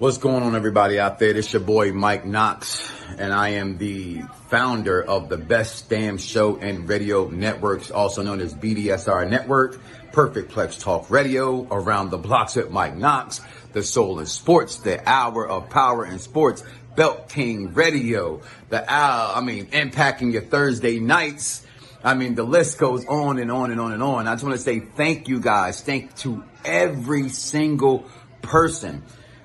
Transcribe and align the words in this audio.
What's 0.00 0.16
going 0.16 0.42
on, 0.42 0.56
everybody 0.56 0.98
out 0.98 1.18
there? 1.18 1.34
This 1.34 1.52
your 1.52 1.60
boy 1.60 1.92
Mike 1.92 2.24
Knoxxx, 2.24 2.90
and 3.18 3.34
I 3.34 3.50
am 3.50 3.76
the 3.76 4.22
founder 4.48 5.02
of 5.02 5.28
the 5.28 5.36
Best 5.36 5.90
Damn 5.90 6.16
Show 6.16 6.56
and 6.56 6.88
Radio 6.88 7.28
Networks, 7.28 7.90
also 7.90 8.22
known 8.22 8.40
as 8.40 8.54
BDSR 8.54 9.28
Network, 9.28 9.78
Perfect 10.10 10.52
Plex 10.52 10.80
Talk 10.80 11.10
Radio, 11.10 11.68
Around 11.70 12.08
the 12.08 12.16
Blocks 12.16 12.56
with 12.56 12.70
Mike 12.70 12.96
Knoxxx, 12.96 13.42
The 13.74 13.82
Soul 13.82 14.20
of 14.20 14.30
Sports, 14.30 14.78
The 14.78 15.06
Hour 15.06 15.46
of 15.46 15.68
Power 15.68 16.06
in 16.06 16.18
Sports, 16.18 16.64
Belt 16.96 17.28
King 17.28 17.74
Radio, 17.74 18.40
The 18.70 18.90
Hour, 18.90 19.36
I 19.36 19.42
mean, 19.42 19.66
impacting 19.66 20.32
your 20.32 20.40
Thursday 20.40 20.98
nights. 20.98 21.66
I 22.02 22.14
mean, 22.14 22.36
the 22.36 22.44
list 22.44 22.78
goes 22.78 23.04
on 23.04 23.38
and 23.38 23.52
on 23.52 23.70
and 23.70 23.78
on 23.78 23.92
and 23.92 24.02
on. 24.02 24.26
I 24.26 24.32
just 24.32 24.44
want 24.44 24.56
to 24.56 24.62
say 24.62 24.80
thank 24.80 25.28
you 25.28 25.40
guys. 25.40 25.82
Thank 25.82 26.16
to 26.20 26.42
every 26.64 27.28
single 27.28 28.06
person 28.40 29.02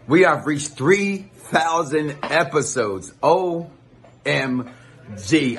we 0.08 0.22
have 0.22 0.45
reached 0.45 0.73
3,000 0.73 2.18
episodes. 2.23 3.12
OMG. 3.23 4.68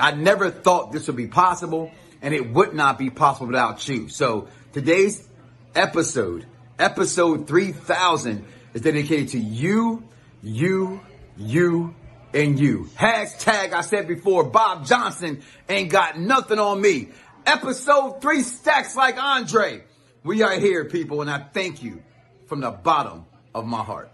I 0.00 0.12
never 0.12 0.50
thought 0.50 0.92
this 0.92 1.06
would 1.08 1.16
be 1.16 1.26
possible, 1.26 1.90
and 2.22 2.32
it 2.34 2.52
would 2.52 2.74
not 2.74 2.98
be 2.98 3.10
possible 3.10 3.48
without 3.48 3.88
you. 3.88 4.08
So 4.08 4.48
today's 4.72 5.26
episode, 5.74 6.46
episode 6.78 7.48
3,000, 7.48 8.44
is 8.74 8.82
dedicated 8.82 9.28
to 9.30 9.38
you, 9.38 10.04
you, 10.42 11.00
you, 11.36 11.94
and 12.32 12.58
you. 12.58 12.88
Hashtag, 12.96 13.72
I 13.72 13.80
said 13.80 14.06
before, 14.06 14.44
Bob 14.44 14.86
Johnson 14.86 15.42
ain't 15.68 15.90
got 15.90 16.18
nothing 16.18 16.58
on 16.58 16.80
me. 16.80 17.08
Episode 17.46 18.20
three 18.20 18.42
stacks 18.42 18.96
like 18.96 19.20
Andre. 19.22 19.82
We 20.22 20.42
are 20.42 20.58
here, 20.58 20.84
people, 20.84 21.20
and 21.20 21.30
I 21.30 21.38
thank 21.38 21.82
you 21.82 22.02
from 22.46 22.60
the 22.60 22.70
bottom 22.70 23.24
of 23.54 23.64
my 23.64 23.82
heart. 23.82 24.10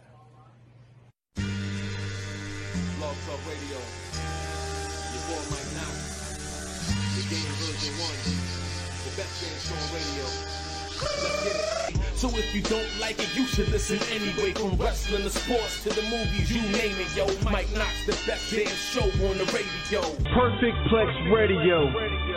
So 12.14 12.28
if 12.38 12.55
you 12.55 12.62
don't 12.62 12.86
like 13.00 13.19
it, 13.19 13.34
you 13.34 13.44
should 13.47 13.69
listen 13.70 13.98
anyway. 14.14 14.52
From 14.52 14.77
wrestling 14.78 15.22
to 15.25 15.30
sports 15.30 15.83
to 15.83 15.88
the 15.91 16.03
movies, 16.03 16.47
you 16.55 16.62
name 16.78 16.94
it, 17.00 17.10
yo. 17.16 17.27
Mike 17.50 17.66
Knoxxx, 17.75 18.06
the 18.06 18.12
best 18.25 18.55
damn 18.55 18.70
show 18.70 19.03
on 19.27 19.38
the 19.38 19.47
radio. 19.50 19.98
Perfect 20.30 20.78
Plex 20.94 21.10
Radio. 21.34 21.91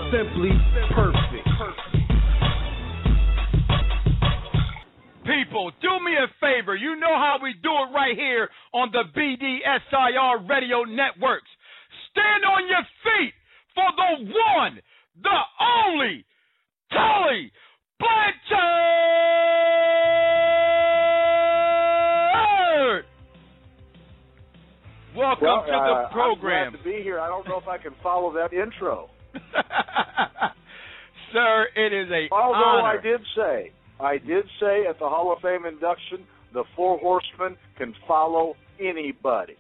Simply 0.10 0.50
perfect. 0.98 1.46
People, 5.30 5.72
do 5.82 5.94
me 6.04 6.18
a 6.18 6.28
favor. 6.42 6.76
You 6.76 6.96
know 6.96 7.14
how 7.14 7.38
we 7.44 7.54
do 7.62 7.70
it 7.70 7.94
right 7.94 8.18
here 8.18 8.50
on 8.74 8.90
the 8.92 9.04
BDSIR 9.14 10.50
radio 10.50 10.84
networks. 10.86 11.50
Stand 12.10 12.46
on 12.46 12.68
your 12.68 12.86
feet 13.06 13.34
for 13.76 13.92
the 13.96 14.32
one, 14.58 14.82
the 15.22 15.40
only, 15.60 16.26
Tully 16.92 17.52
Blanchard! 18.00 18.66
Welcome 25.16 25.46
well, 25.48 25.64
to 25.64 25.72
the 25.72 25.78
uh, 25.78 26.10
program. 26.12 26.68
I'm 26.68 26.72
glad 26.74 26.84
to 26.84 26.84
be 26.84 27.02
here. 27.02 27.20
I 27.20 27.28
don't 27.28 27.48
know 27.48 27.58
if 27.58 27.68
I 27.68 27.78
can 27.78 27.94
follow 28.04 28.34
that 28.34 28.52
intro. 28.54 29.10
Sir, 31.32 31.68
it 31.76 31.94
is 31.94 32.12
a 32.12 32.28
Although 32.34 32.82
honor. 32.82 33.00
I 33.00 33.02
did 33.02 33.22
say, 33.36 33.72
I 34.00 34.18
did 34.18 34.46
say 34.60 34.86
at 34.90 35.00
the 35.00 35.08
Hall 35.08 35.32
of 35.32 35.42
Fame 35.42 35.66
induction, 35.66 36.26
the 36.54 36.66
Four 36.76 36.98
Horsemen 37.00 37.58
can 37.78 37.94
follow 38.08 38.56
anybody. 38.80 39.56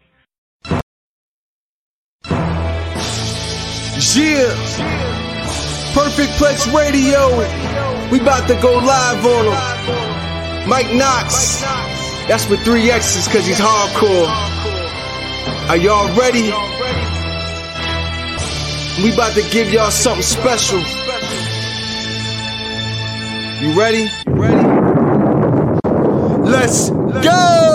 Yeah. 4.15 5.34
Perfect 5.95 6.33
Plex 6.33 6.67
Radio. 6.75 7.29
We 8.11 8.19
about 8.19 8.49
to 8.49 8.55
go 8.61 8.73
live 8.73 9.25
on 9.25 9.45
him. 9.45 10.69
Mike 10.69 10.87
Knoxxx. 10.87 11.61
That's 12.27 12.49
with 12.49 12.59
three 12.65 12.91
X's 12.91 13.29
cause 13.29 13.45
he's 13.45 13.57
hardcore. 13.57 14.27
Are 15.69 15.77
y'all 15.77 16.13
ready? 16.19 16.51
We 19.01 19.13
about 19.13 19.35
to 19.35 19.49
give 19.49 19.71
y'all 19.71 19.89
something 19.89 20.21
special. 20.21 20.79
You 23.61 23.79
ready? 23.79 24.09
You 24.27 24.33
ready? 24.33 24.63
Let's 26.49 26.89
go! 26.89 27.74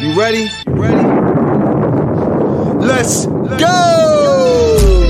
You 0.00 0.16
ready? 0.16 0.48
You 0.64 0.74
ready? 0.74 1.08
Let's 2.86 3.26
go! 3.26 5.08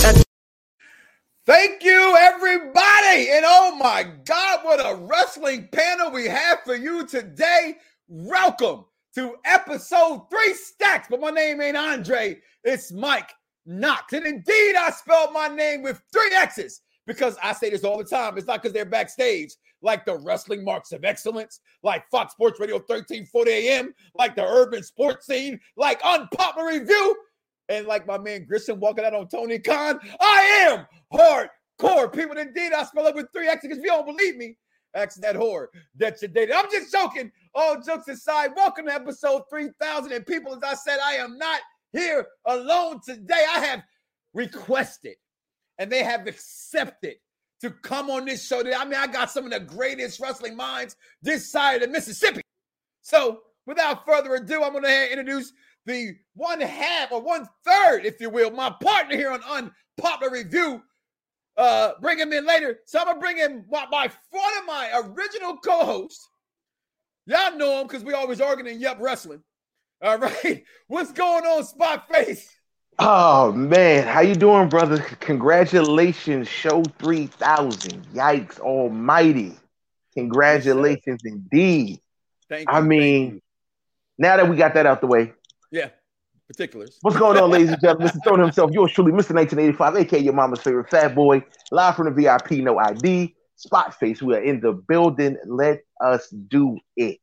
Thank 1.45 1.85
you, 1.85 2.17
everybody. 2.19 3.29
And 3.31 3.45
oh 3.47 3.77
my 3.79 4.07
God, 4.25 4.61
what 4.63 4.81
a 4.81 4.97
wrestling 4.97 5.69
panel 5.73 6.11
we 6.11 6.25
have 6.25 6.61
for 6.65 6.75
you 6.75 7.07
today. 7.07 7.77
Welcome 8.09 8.87
to 9.15 9.35
episode 9.45 10.27
three 10.31 10.55
stacks. 10.55 11.09
But 11.11 11.21
my 11.21 11.31
name 11.31 11.61
ain't 11.61 11.77
Andre, 11.77 12.39
it's 12.65 12.91
Mike 12.91 13.31
Knoxxx. 13.67 14.15
And 14.15 14.27
indeed, 14.27 14.75
I 14.75 14.91
spelled 14.91 15.35
my 15.35 15.49
name 15.49 15.83
with 15.83 16.01
three 16.15 16.35
X's 16.35 16.81
because 17.07 17.37
I 17.43 17.53
say 17.53 17.69
this 17.69 17.85
all 17.85 17.99
the 17.99 18.05
time. 18.05 18.39
It's 18.39 18.47
not 18.47 18.63
because 18.63 18.73
they're 18.73 18.87
backstage, 18.87 19.55
like 19.83 20.07
the 20.07 20.17
wrestling 20.17 20.65
marks 20.65 20.93
of 20.93 21.05
excellence, 21.05 21.61
like 21.83 22.09
Fox 22.11 22.33
Sports 22.33 22.61
Radio 22.61 22.77
1340 22.77 23.51
AM, 23.51 23.95
like 24.15 24.35
the 24.35 24.45
urban 24.45 24.83
sports 24.83 25.27
scene, 25.27 25.61
like 25.77 26.01
unpopular 26.05 26.69
review. 26.69 27.17
And 27.69 27.87
like 27.87 28.07
my 28.07 28.17
man 28.17 28.47
Grissom 28.47 28.81
walking 28.81 29.05
out 29.05 29.15
on 29.15 29.29
Tony 29.29 29.59
Khan, 29.59 30.01
I 30.21 30.41
am 30.71 30.87
hardcore. 31.13 32.13
People, 32.13 32.39
indeed, 32.39 32.73
I 32.73 32.83
spell 32.85 33.07
it 33.07 33.15
with 33.15 33.27
three 33.33 33.47
X's. 33.47 33.63
Because 33.63 33.79
if 33.79 33.85
you 33.85 33.91
don't 33.91 34.07
believe 34.07 34.37
me, 34.37 34.57
ask 34.95 35.21
that 35.21 35.37
whore 35.37 35.67
that 35.97 36.21
you 36.23 36.29
dated. 36.29 36.55
I'm 36.55 36.71
just 36.71 36.91
joking. 36.91 37.31
All 37.55 37.81
jokes 37.81 38.09
aside, 38.09 38.53
welcome 38.57 38.87
to 38.87 38.95
episode 38.95 39.43
3000. 39.51 40.13
And 40.13 40.25
people, 40.25 40.55
as 40.55 40.63
I 40.63 40.75
said, 40.75 40.99
I 41.05 41.15
am 41.15 41.37
not 41.37 41.61
here 41.93 42.27
alone 42.47 43.01
today. 43.05 43.45
I 43.55 43.61
have 43.61 43.83
requested 44.33 45.17
and 45.79 45.91
they 45.91 46.03
have 46.03 46.27
accepted 46.27 47.17
to 47.61 47.71
come 47.71 48.11
on 48.11 48.25
this 48.25 48.47
show. 48.47 48.61
I 48.61 48.85
mean, 48.85 48.95
I 48.95 49.07
got 49.07 49.31
some 49.31 49.45
of 49.45 49.51
the 49.51 49.61
greatest 49.61 50.21
wrestling 50.21 50.57
minds 50.57 50.97
this 51.23 51.51
side 51.51 51.77
of 51.77 51.83
the 51.83 51.89
Mississippi. 51.89 52.43
So, 53.03 53.41
without 53.67 54.07
further 54.07 54.35
ado, 54.35 54.63
I'm 54.63 54.73
going 54.73 54.85
to 54.85 55.11
introduce 55.11 55.53
the 55.89 56.15
one 56.35 56.61
half 56.61 57.11
or 57.11 57.21
one 57.21 57.49
third, 57.65 58.05
if 58.05 58.21
you 58.21 58.31
will, 58.31 58.51
my 58.51 58.73
partner 58.83 59.17
here 59.17 59.33
on 59.33 59.41
Unpopular 59.43 60.33
Review. 60.33 60.83
Uh, 61.57 61.93
bring 62.01 62.19
him 62.19 62.33
in 62.33 62.47
later. 62.47 62.79
So 62.85 63.01
I'm 63.01 63.07
gonna 63.07 63.19
bring 63.19 63.39
in 63.39 63.65
my, 63.69 63.85
my 63.91 64.05
of 64.05 64.13
my 64.65 64.91
original 65.03 65.57
co-hosts. 65.57 66.29
Y'all 67.27 67.57
know 67.57 67.81
him 67.81 67.89
because 67.89 68.05
we 68.05 68.13
always 68.13 68.41
arguing 68.41 68.73
in 68.73 68.81
Yup 68.81 68.99
Wrestling. 69.01 69.43
All 70.01 70.19
right, 70.19 70.63
what's 70.87 71.11
going 71.11 71.45
on, 71.45 71.65
Spot 71.65 72.07
Face? 72.09 72.49
Oh 73.01 73.53
man, 73.53 74.09
how 74.09 74.21
you 74.23 74.35
doing, 74.35 74.69
brother? 74.69 74.99
Congratulations, 75.21 76.49
show 76.49 76.83
three 76.99 77.27
thousand. 77.27 78.05
Yikes, 78.13 78.59
almighty! 78.59 79.55
Congratulations, 80.15 81.21
indeed. 81.25 82.01
Thank 82.49 82.69
I 82.69 82.73
you, 82.73 82.79
thank 82.79 82.89
mean, 82.89 83.35
you. 83.35 83.41
now 84.19 84.37
that 84.37 84.49
we 84.49 84.57
got 84.57 84.75
that 84.75 84.85
out 84.85 85.01
the 85.01 85.07
way, 85.07 85.33
yeah, 85.71 85.91
particulars. 86.49 86.99
what's 87.03 87.17
going 87.17 87.39
on, 87.39 87.51
ladies 87.51 87.71
and 87.71 87.81
gentlemen? 87.81 88.09
Mr. 88.09 88.25
Throne 88.25 88.41
himself, 88.47 88.73
yours 88.73 88.91
truly, 88.91 89.13
Mr. 89.13 89.33
1985, 89.33 89.97
aka 89.97 90.19
your 90.19 90.33
mama's 90.33 90.61
favorite 90.61 90.91
fat 90.91 91.15
boy, 91.15 91.45
live 91.71 91.95
from 91.95 92.07
the 92.07 92.23
VIP, 92.23 92.51
no 92.65 92.79
ID, 92.79 93.33
spot 93.55 93.95
face. 93.95 94.21
We 94.21 94.35
are 94.35 94.43
in 94.43 94.59
the 94.59 94.73
building. 94.73 95.37
Let 95.47 95.83
us 96.01 96.29
do 96.31 96.79
it. 96.97 97.21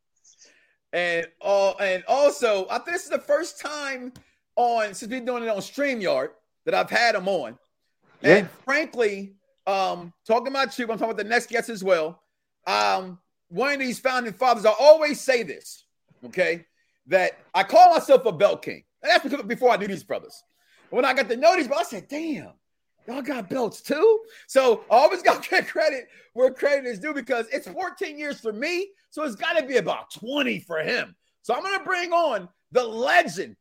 And 0.93 1.27
uh, 1.41 1.71
and 1.71 2.05
also, 2.07 2.65
I 2.69 2.75
think 2.75 2.95
this 2.95 3.03
is 3.03 3.09
the 3.09 3.19
first 3.19 3.59
time 3.59 4.13
on 4.55 4.93
since 4.93 5.11
we're 5.11 5.21
doing 5.21 5.43
it 5.43 5.49
on 5.49 5.57
StreamYard 5.57 6.29
that 6.65 6.73
I've 6.73 6.89
had 6.89 7.15
him 7.15 7.27
on. 7.27 7.57
And 8.21 8.49
frankly, 8.63 9.35
um, 9.67 10.13
talking 10.25 10.47
about 10.47 10.77
you, 10.77 10.85
I'm 10.85 10.97
talking 10.97 11.05
about 11.05 11.17
the 11.17 11.23
next 11.23 11.49
guest 11.49 11.69
as 11.69 11.83
well. 11.83 12.21
Um, 12.65 13.19
one 13.49 13.73
of 13.73 13.79
these 13.79 13.99
founding 13.99 14.33
fathers, 14.33 14.65
I 14.65 14.73
always 14.79 15.21
say 15.21 15.43
this, 15.43 15.85
okay, 16.25 16.65
that 17.07 17.37
I 17.53 17.63
call 17.63 17.93
myself 17.93 18.25
a 18.25 18.31
belt 18.31 18.63
king. 18.63 18.83
And 19.03 19.11
that's 19.11 19.23
because 19.23 19.45
before 19.45 19.71
I 19.71 19.77
knew 19.77 19.87
these 19.87 20.03
brothers. 20.03 20.41
When 20.89 21.05
I 21.05 21.13
got 21.13 21.29
to 21.29 21.35
know 21.35 21.55
these 21.55 21.67
brothers, 21.67 21.87
I 21.87 21.89
said, 21.99 22.07
damn, 22.07 22.53
y'all 23.07 23.21
got 23.21 23.49
belts 23.49 23.81
too. 23.81 24.19
So 24.47 24.83
I 24.89 24.95
always 24.95 25.21
got 25.23 25.43
to 25.43 25.49
get 25.49 25.67
credit 25.67 26.07
where 26.33 26.51
credit 26.51 26.85
is 26.85 26.99
due 26.99 27.13
because 27.13 27.47
it's 27.51 27.67
14 27.67 28.17
years 28.17 28.39
for 28.39 28.53
me. 28.53 28.89
So 29.09 29.23
it's 29.23 29.35
got 29.35 29.57
to 29.57 29.65
be 29.65 29.77
about 29.77 30.11
20 30.11 30.59
for 30.61 30.79
him. 30.79 31.15
So 31.41 31.53
I'm 31.53 31.61
going 31.61 31.77
to 31.77 31.85
bring 31.85 32.11
on 32.11 32.49
the 32.71 32.83
legend. 32.83 33.55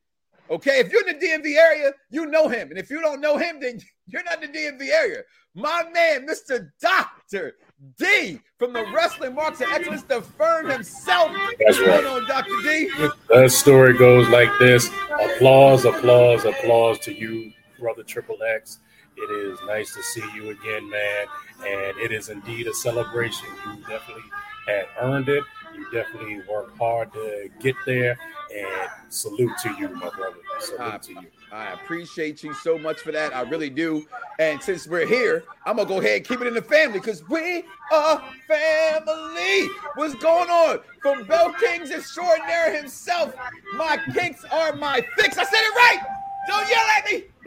Okay, 0.51 0.81
if 0.81 0.93
you're 0.93 1.09
in 1.09 1.19
the 1.19 1.27
DMV 1.27 1.57
area, 1.57 1.93
you 2.11 2.27
know 2.27 2.49
him. 2.49 2.69
And 2.69 2.79
if 2.79 2.91
you 2.91 3.01
don't 3.01 3.21
know 3.21 3.37
him, 3.37 3.61
then 3.61 3.81
you're 4.07 4.25
not 4.25 4.43
in 4.43 4.53
the 4.53 4.59
DMV 4.59 4.89
area. 4.91 5.23
My 5.55 5.85
man, 5.93 6.27
Mr. 6.27 6.71
Doctor 6.81 7.55
D 7.97 8.41
from 8.59 8.73
the 8.73 8.85
Wrestling 8.93 9.35
Marks 9.35 9.61
of 9.61 9.69
Excellence, 9.71 10.03
the 10.03 10.21
firm 10.21 10.69
himself. 10.69 11.31
That's 11.61 11.79
right. 11.81 12.05
On, 12.05 12.27
Dr. 12.27 12.51
D. 12.63 12.91
That 13.29 13.53
story 13.53 13.97
goes 13.97 14.29
like 14.29 14.49
this 14.59 14.91
applause, 15.23 15.85
applause, 15.85 16.45
applause 16.45 16.99
to 17.01 17.13
you, 17.13 17.53
brother 17.79 18.03
Triple 18.03 18.39
X. 18.43 18.81
It 19.17 19.31
is 19.31 19.59
nice 19.67 19.95
to 19.95 20.03
see 20.03 20.25
you 20.35 20.51
again, 20.51 20.91
man. 20.91 21.27
And 21.61 21.99
it 21.99 22.11
is 22.11 22.31
indeed 22.31 22.67
a 22.67 22.75
celebration. 22.75 23.49
You 23.69 23.77
definitely 23.89 24.25
had 24.67 24.87
earned 25.01 25.29
it. 25.29 25.45
You 25.75 25.91
definitely 25.93 26.41
worked 26.51 26.77
hard 26.79 27.13
to 27.13 27.49
get 27.61 27.77
there. 27.87 28.19
And 28.55 28.69
salute 29.09 29.51
to 29.63 29.75
you, 29.79 29.89
my 29.89 30.09
brother. 30.11 30.37
Salute 30.61 30.81
Ah, 30.81 30.99
to 30.99 31.13
you. 31.13 31.27
I 31.53 31.73
appreciate 31.73 32.43
you 32.43 32.55
so 32.55 32.79
much 32.79 33.01
for 33.01 33.11
that. 33.13 33.35
I 33.35 33.43
really 33.43 33.71
do. 33.71 34.07
And 34.39 34.63
since 34.63 34.87
we're 34.87 35.07
here, 35.07 35.45
I'm 35.67 35.77
gonna 35.77 35.89
go 35.89 35.99
ahead 36.01 36.19
and 36.19 36.27
keep 36.27 36.41
it 36.41 36.47
in 36.47 36.55
the 36.55 36.63
family 36.63 36.99
because 37.01 37.27
we 37.29 37.65
are 37.93 38.23
family. 38.47 39.69
What's 39.97 40.15
going 40.17 40.51
on? 40.51 40.81
From 41.03 41.25
Belt 41.25 41.57
Kings 41.59 41.91
extraordinaire 41.91 42.77
himself, 42.77 43.35
my 43.75 43.99
kinks 44.13 44.45
are 44.45 44.75
my 44.75 45.01
fix. 45.19 45.37
I 45.37 45.45
said 45.45 45.61
it 45.61 45.75
right. 45.75 46.01
Don't 46.47 46.69
yell 46.69 46.87
at 46.99 47.05
me. 47.07 47.25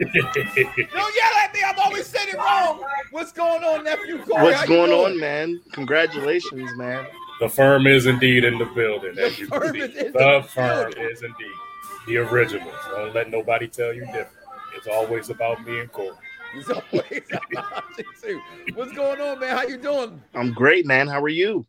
Don't 0.92 1.14
yell 1.16 1.32
at 1.42 1.54
me. 1.54 1.60
I've 1.64 1.78
always 1.78 2.06
said 2.06 2.28
it 2.28 2.36
wrong. 2.36 2.82
What's 3.12 3.32
going 3.32 3.62
on, 3.64 3.84
nephew 3.84 4.18
Corey? 4.18 4.42
What's 4.44 4.62
you 4.62 4.68
going 4.68 4.92
on, 4.92 5.18
man? 5.18 5.60
Congratulations, 5.72 6.70
man. 6.76 7.06
The 7.40 7.48
firm 7.48 7.86
is 7.86 8.06
indeed 8.06 8.44
in 8.44 8.58
the 8.58 8.64
building. 8.64 9.14
The 9.14 9.26
as 9.26 9.38
you 9.38 9.46
firm 9.46 9.76
is 9.76 9.94
the 9.94 10.10
the 10.12 10.46
firm 10.48 10.90
building. 10.90 11.10
is 11.12 11.22
indeed 11.22 11.52
the 12.08 12.16
originals. 12.18 12.74
Don't 12.90 13.14
let 13.14 13.30
nobody 13.30 13.68
tell 13.68 13.92
you 13.92 14.04
different. 14.06 14.28
It's 14.74 14.88
always 14.88 15.30
about 15.30 15.64
me 15.64 15.80
and 15.80 15.92
Corey. 15.92 16.16
It's 16.54 16.68
always 16.68 17.22
about 17.52 17.84
you 17.98 18.04
too. 18.20 18.40
What's 18.74 18.92
going 18.92 19.20
on, 19.20 19.38
man? 19.38 19.56
How 19.56 19.64
you 19.64 19.76
doing? 19.76 20.20
I'm 20.34 20.52
great, 20.52 20.86
man. 20.86 21.06
How 21.06 21.22
are 21.22 21.28
you? 21.28 21.66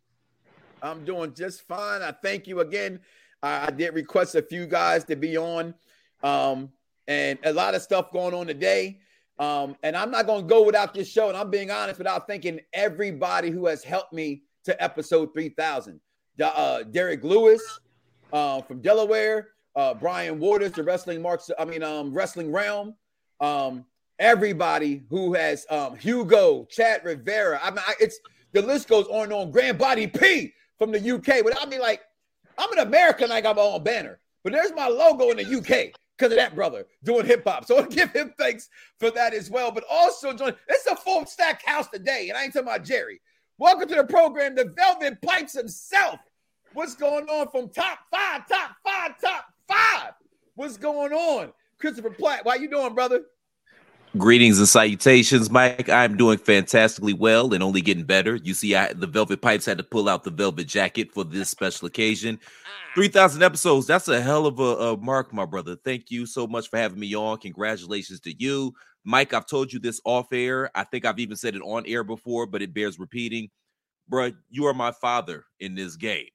I'm 0.82 1.04
doing 1.04 1.34
just 1.34 1.62
fine. 1.68 2.02
I 2.02 2.12
thank 2.12 2.46
you 2.46 2.60
again. 2.60 3.00
I, 3.42 3.66
I 3.66 3.70
did 3.70 3.94
request 3.94 4.34
a 4.34 4.42
few 4.42 4.66
guys 4.66 5.04
to 5.04 5.16
be 5.16 5.36
on, 5.36 5.74
um, 6.22 6.70
and 7.06 7.38
a 7.44 7.52
lot 7.52 7.74
of 7.74 7.82
stuff 7.82 8.10
going 8.12 8.34
on 8.34 8.46
today. 8.46 9.00
Um, 9.38 9.76
and 9.82 9.96
I'm 9.96 10.10
not 10.10 10.26
going 10.26 10.42
to 10.42 10.48
go 10.48 10.64
without 10.64 10.94
this 10.94 11.08
show. 11.08 11.28
And 11.28 11.36
I'm 11.36 11.50
being 11.50 11.70
honest 11.70 11.98
without 11.98 12.26
thanking 12.26 12.60
everybody 12.72 13.50
who 13.50 13.66
has 13.66 13.82
helped 13.82 14.12
me 14.12 14.42
to 14.64 14.82
episode 14.82 15.32
3000. 15.34 16.00
Da- 16.36 16.48
Uh, 16.48 16.82
Derek 16.84 17.22
Lewis 17.24 17.62
uh, 18.32 18.62
from 18.62 18.80
Delaware, 18.80 19.48
uh, 19.76 19.94
Brian 19.94 20.38
Waters, 20.38 20.72
the 20.72 20.82
Wrestling 20.82 21.22
Marks, 21.22 21.50
I 21.58 21.64
mean, 21.64 21.82
um, 21.82 22.12
Wrestling 22.14 22.50
Realm. 22.52 22.94
Um, 23.40 23.84
everybody 24.18 25.02
who 25.10 25.32
has 25.34 25.66
um, 25.70 25.96
Hugo, 25.96 26.66
Chad 26.70 27.04
Rivera. 27.04 27.58
I 27.62 27.70
mean, 27.70 27.80
I, 27.86 27.94
it's 28.00 28.18
the 28.52 28.62
list 28.62 28.88
goes 28.88 29.06
on 29.06 29.24
and 29.24 29.32
on. 29.32 29.50
Grand 29.50 29.78
Body 29.78 30.06
P 30.06 30.52
from 30.78 30.92
the 30.92 30.98
UK. 31.14 31.42
But 31.44 31.60
I 31.60 31.66
mean, 31.66 31.80
like, 31.80 32.02
I'm 32.58 32.70
an 32.72 32.80
American. 32.86 33.32
I 33.32 33.40
got 33.40 33.56
my 33.56 33.62
own 33.62 33.82
banner, 33.82 34.20
but 34.44 34.52
there's 34.52 34.72
my 34.74 34.88
logo 34.88 35.30
in 35.30 35.38
the 35.38 35.44
UK 35.58 35.92
because 36.18 36.32
of 36.32 36.36
that 36.36 36.54
brother 36.54 36.86
doing 37.02 37.24
hip 37.24 37.44
hop. 37.46 37.64
So 37.64 37.78
I 37.82 37.86
give 37.86 38.10
him 38.12 38.34
thanks 38.38 38.68
for 38.98 39.10
that 39.12 39.32
as 39.32 39.48
well. 39.50 39.70
But 39.72 39.84
also, 39.90 40.32
join. 40.34 40.54
It's 40.68 40.86
a 40.86 40.96
full 40.96 41.24
stack 41.26 41.64
house 41.64 41.88
today, 41.88 42.28
and 42.28 42.36
I 42.36 42.44
ain't 42.44 42.52
talking 42.52 42.68
about 42.68 42.84
Jerry. 42.84 43.20
Welcome 43.60 43.90
to 43.90 43.94
the 43.96 44.04
program, 44.04 44.54
the 44.54 44.72
Velvet 44.74 45.20
Pipes 45.20 45.52
himself. 45.52 46.18
What's 46.72 46.94
going 46.94 47.26
on 47.26 47.50
from 47.50 47.68
top 47.68 47.98
five, 48.10 48.48
top 48.48 48.70
five, 48.82 49.20
top 49.20 49.44
five? 49.68 50.12
What's 50.54 50.78
going 50.78 51.12
on, 51.12 51.52
Christopher 51.78 52.08
Platt? 52.08 52.44
How 52.46 52.54
you 52.54 52.70
doing, 52.70 52.94
brother? 52.94 53.20
Greetings 54.16 54.60
and 54.60 54.66
salutations, 54.66 55.50
Mike. 55.50 55.90
I'm 55.90 56.16
doing 56.16 56.38
fantastically 56.38 57.12
well 57.12 57.52
and 57.52 57.62
only 57.62 57.82
getting 57.82 58.04
better. 58.04 58.36
You 58.36 58.54
see, 58.54 58.74
I 58.74 58.94
the 58.94 59.06
Velvet 59.06 59.42
Pipes 59.42 59.66
had 59.66 59.76
to 59.76 59.84
pull 59.84 60.08
out 60.08 60.24
the 60.24 60.30
velvet 60.30 60.66
jacket 60.66 61.12
for 61.12 61.22
this 61.22 61.50
special 61.50 61.86
occasion. 61.86 62.40
3,000 62.94 63.42
episodes. 63.42 63.86
That's 63.86 64.08
a 64.08 64.22
hell 64.22 64.46
of 64.46 64.58
a, 64.58 64.62
a 64.62 64.96
mark, 64.96 65.34
my 65.34 65.44
brother. 65.44 65.76
Thank 65.76 66.10
you 66.10 66.24
so 66.24 66.46
much 66.46 66.70
for 66.70 66.78
having 66.78 66.98
me 66.98 67.14
on. 67.14 67.36
Congratulations 67.36 68.20
to 68.20 68.34
you. 68.42 68.72
Mike, 69.04 69.32
I've 69.32 69.46
told 69.46 69.72
you 69.72 69.78
this 69.78 70.00
off 70.04 70.32
air. 70.32 70.70
I 70.74 70.84
think 70.84 71.04
I've 71.04 71.18
even 71.18 71.36
said 71.36 71.54
it 71.54 71.62
on 71.62 71.84
air 71.86 72.04
before, 72.04 72.46
but 72.46 72.62
it 72.62 72.74
bears 72.74 72.98
repeating. 72.98 73.48
Bruh, 74.10 74.34
you 74.50 74.66
are 74.66 74.74
my 74.74 74.92
father 74.92 75.44
in 75.60 75.74
this 75.74 75.96
game. 75.96 76.26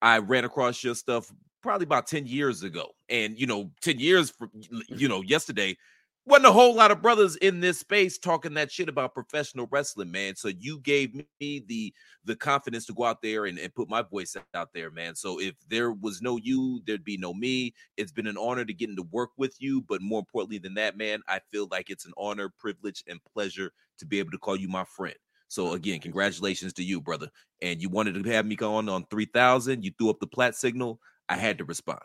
I 0.00 0.18
ran 0.18 0.44
across 0.44 0.82
your 0.84 0.94
stuff 0.94 1.32
probably 1.62 1.84
about 1.84 2.06
10 2.06 2.26
years 2.26 2.62
ago. 2.62 2.88
And, 3.08 3.38
you 3.38 3.46
know, 3.46 3.70
10 3.82 3.98
years, 3.98 4.30
from, 4.30 4.50
you 4.88 5.08
know, 5.08 5.22
yesterday, 5.22 5.76
wasn't 6.24 6.46
a 6.46 6.52
whole 6.52 6.74
lot 6.74 6.90
of 6.90 7.02
brothers 7.02 7.36
in 7.36 7.60
this 7.60 7.80
space 7.80 8.16
talking 8.18 8.54
that 8.54 8.70
shit 8.70 8.88
about 8.88 9.14
professional 9.14 9.66
wrestling, 9.70 10.10
man. 10.10 10.36
So 10.36 10.48
you 10.48 10.78
gave 10.78 11.14
me 11.14 11.26
the 11.66 11.92
the 12.24 12.36
confidence 12.36 12.86
to 12.86 12.94
go 12.94 13.04
out 13.04 13.22
there 13.22 13.46
and, 13.46 13.58
and 13.58 13.74
put 13.74 13.88
my 13.88 14.02
voice 14.02 14.36
out 14.54 14.72
there, 14.72 14.90
man. 14.90 15.16
So 15.16 15.40
if 15.40 15.54
there 15.68 15.92
was 15.92 16.22
no 16.22 16.36
you, 16.36 16.80
there'd 16.86 17.04
be 17.04 17.16
no 17.16 17.34
me. 17.34 17.74
It's 17.96 18.12
been 18.12 18.28
an 18.28 18.36
honor 18.36 18.64
to 18.64 18.72
get 18.72 18.90
into 18.90 19.02
work 19.02 19.30
with 19.36 19.60
you, 19.60 19.82
but 19.82 20.00
more 20.00 20.20
importantly 20.20 20.58
than 20.58 20.74
that, 20.74 20.96
man, 20.96 21.22
I 21.26 21.40
feel 21.50 21.66
like 21.70 21.90
it's 21.90 22.06
an 22.06 22.12
honor, 22.16 22.52
privilege, 22.58 23.02
and 23.08 23.20
pleasure 23.24 23.72
to 23.98 24.06
be 24.06 24.18
able 24.20 24.30
to 24.30 24.38
call 24.38 24.56
you 24.56 24.68
my 24.68 24.84
friend. 24.84 25.16
So 25.48 25.72
again, 25.72 26.00
congratulations 26.00 26.72
to 26.74 26.84
you, 26.84 27.00
brother. 27.00 27.28
And 27.60 27.82
you 27.82 27.88
wanted 27.88 28.22
to 28.22 28.30
have 28.30 28.46
me 28.46 28.56
go 28.56 28.76
on 28.76 28.88
on 28.88 29.04
3000. 29.10 29.84
You 29.84 29.92
threw 29.98 30.10
up 30.10 30.20
the 30.20 30.26
plat 30.26 30.54
signal. 30.54 31.00
I 31.28 31.36
had 31.36 31.58
to 31.58 31.64
respond. 31.64 32.00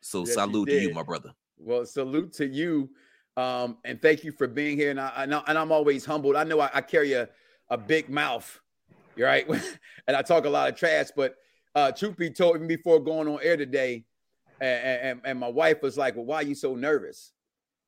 So 0.00 0.24
Yes, 0.24 0.46
you 0.46 0.52
salute 0.52 0.70
to 0.70 0.76
you, 0.76 0.90
my 0.90 1.02
brother. 1.02 1.34
Well, 1.56 1.84
salute 1.86 2.32
to 2.34 2.46
you, 2.46 2.90
um, 3.38 3.78
and 3.84 4.02
thank 4.02 4.24
you 4.24 4.32
for 4.32 4.48
being 4.48 4.76
here. 4.76 4.90
And 4.90 5.00
I, 5.00 5.12
I 5.16 5.26
know, 5.26 5.44
and 5.46 5.56
I'm 5.56 5.70
always 5.70 6.04
humbled. 6.04 6.34
I 6.34 6.42
know 6.42 6.58
I, 6.60 6.70
I 6.74 6.80
carry 6.80 7.12
a, 7.12 7.28
a 7.70 7.78
big 7.78 8.10
mouth, 8.10 8.60
right, 9.16 9.48
and 10.08 10.16
I 10.16 10.22
talk 10.22 10.44
a 10.44 10.50
lot 10.50 10.68
of 10.68 10.76
trash. 10.76 11.06
But 11.14 11.36
uh, 11.74 11.92
truth 11.92 12.16
be 12.16 12.30
told, 12.30 12.56
even 12.56 12.66
before 12.66 12.98
going 12.98 13.28
on 13.28 13.38
air 13.40 13.56
today, 13.56 14.04
and, 14.60 15.00
and, 15.00 15.20
and 15.24 15.38
my 15.38 15.48
wife 15.48 15.82
was 15.82 15.96
like, 15.96 16.16
"Well, 16.16 16.24
why 16.24 16.36
are 16.36 16.42
you 16.42 16.56
so 16.56 16.74
nervous?" 16.74 17.32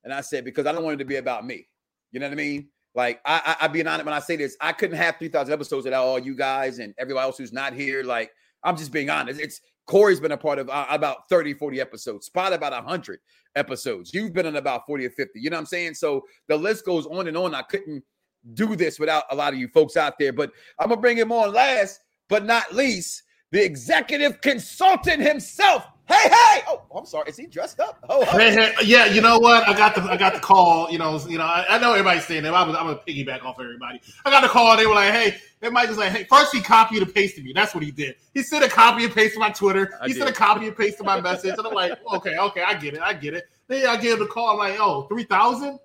And 0.04 0.12
I 0.14 0.20
said, 0.20 0.44
"Because 0.44 0.66
I 0.66 0.72
don't 0.72 0.84
want 0.84 0.94
it 0.94 0.98
to 0.98 1.08
be 1.08 1.16
about 1.16 1.44
me." 1.44 1.66
You 2.12 2.20
know 2.20 2.26
what 2.26 2.32
I 2.32 2.36
mean? 2.36 2.68
Like 2.94 3.20
I, 3.24 3.56
I, 3.60 3.64
I 3.64 3.68
being 3.68 3.88
honest 3.88 4.04
when 4.04 4.14
I 4.14 4.20
say 4.20 4.36
this, 4.36 4.56
I 4.60 4.72
couldn't 4.72 4.96
have 4.98 5.16
3,000 5.18 5.52
episodes 5.52 5.84
without 5.84 6.04
all 6.04 6.18
you 6.18 6.36
guys 6.36 6.78
and 6.78 6.94
everybody 6.96 7.24
else 7.24 7.38
who's 7.38 7.52
not 7.52 7.72
here. 7.72 8.04
Like 8.04 8.30
I'm 8.62 8.76
just 8.76 8.92
being 8.92 9.10
honest. 9.10 9.40
It's 9.40 9.60
Corey's 9.90 10.20
been 10.20 10.30
a 10.30 10.36
part 10.36 10.60
of 10.60 10.70
uh, 10.70 10.86
about 10.88 11.28
30, 11.28 11.54
40 11.54 11.80
episodes. 11.80 12.26
Spot 12.26 12.52
about 12.52 12.72
100 12.72 13.18
episodes. 13.56 14.14
You've 14.14 14.32
been 14.32 14.46
in 14.46 14.54
about 14.54 14.86
40 14.86 15.04
or 15.04 15.10
50. 15.10 15.40
You 15.40 15.50
know 15.50 15.56
what 15.56 15.62
I'm 15.62 15.66
saying? 15.66 15.94
So 15.94 16.24
the 16.46 16.56
list 16.56 16.84
goes 16.84 17.06
on 17.06 17.26
and 17.26 17.36
on. 17.36 17.56
I 17.56 17.62
couldn't 17.62 18.04
do 18.54 18.76
this 18.76 19.00
without 19.00 19.24
a 19.32 19.34
lot 19.34 19.52
of 19.52 19.58
you 19.58 19.66
folks 19.66 19.96
out 19.96 20.16
there, 20.16 20.32
but 20.32 20.52
I'm 20.78 20.90
gonna 20.90 21.00
bring 21.00 21.16
him 21.16 21.32
on 21.32 21.52
last 21.52 21.98
but 22.28 22.44
not 22.46 22.72
least, 22.72 23.24
the 23.50 23.62
executive 23.62 24.40
consultant 24.40 25.20
himself. 25.20 25.84
Hey, 26.10 26.28
hey! 26.28 26.62
Oh, 26.66 26.82
I'm 26.92 27.06
sorry. 27.06 27.28
Is 27.30 27.36
he 27.36 27.46
dressed 27.46 27.78
up? 27.78 28.04
Oh, 28.08 28.24
oh. 28.26 28.36
Hey, 28.36 28.52
hey, 28.52 28.72
yeah, 28.82 29.06
you 29.06 29.20
know 29.20 29.38
what? 29.38 29.68
I 29.68 29.74
got 29.74 29.94
the 29.94 30.02
I 30.02 30.16
got 30.16 30.34
the 30.34 30.40
call. 30.40 30.90
You 30.90 30.98
know, 30.98 31.20
you 31.28 31.38
know. 31.38 31.44
I, 31.44 31.64
I 31.68 31.78
know 31.78 31.92
everybody's 31.92 32.24
saying 32.26 32.42
that. 32.42 32.52
I'm, 32.52 32.68
I'm 32.70 32.86
gonna 32.86 33.00
piggyback 33.06 33.44
off 33.44 33.60
everybody. 33.60 34.00
I 34.24 34.30
got 34.30 34.40
the 34.40 34.48
call. 34.48 34.76
They 34.76 34.86
were 34.86 34.94
like, 34.94 35.12
"Hey," 35.12 35.36
they 35.60 35.70
might 35.70 35.86
just 35.86 36.00
like, 36.00 36.10
"Hey." 36.10 36.24
First, 36.24 36.52
he 36.52 36.60
copied 36.60 37.02
and 37.02 37.14
pasted 37.14 37.44
me. 37.44 37.52
That's 37.52 37.76
what 37.76 37.84
he 37.84 37.92
did. 37.92 38.16
He 38.34 38.42
sent 38.42 38.64
a 38.64 38.68
copy 38.68 39.04
and 39.04 39.14
paste 39.14 39.34
to 39.34 39.40
my 39.40 39.50
Twitter. 39.50 39.96
I 40.00 40.08
he 40.08 40.14
sent 40.14 40.28
a 40.28 40.32
copy 40.32 40.66
and 40.66 40.76
paste 40.76 40.98
to 40.98 41.04
my 41.04 41.20
message, 41.20 41.54
and 41.56 41.64
I'm 41.64 41.74
like, 41.74 41.92
"Okay, 42.14 42.36
okay, 42.36 42.62
I 42.62 42.74
get 42.74 42.94
it. 42.94 43.00
I 43.00 43.14
get 43.14 43.34
it." 43.34 43.44
Then 43.68 43.86
I 43.86 43.96
gave 43.96 44.14
him 44.14 44.18
the 44.18 44.26
call. 44.26 44.50
I'm 44.50 44.58
like, 44.58 44.80
"Oh, 44.80 45.02
three 45.02 45.24
thousand? 45.24 45.78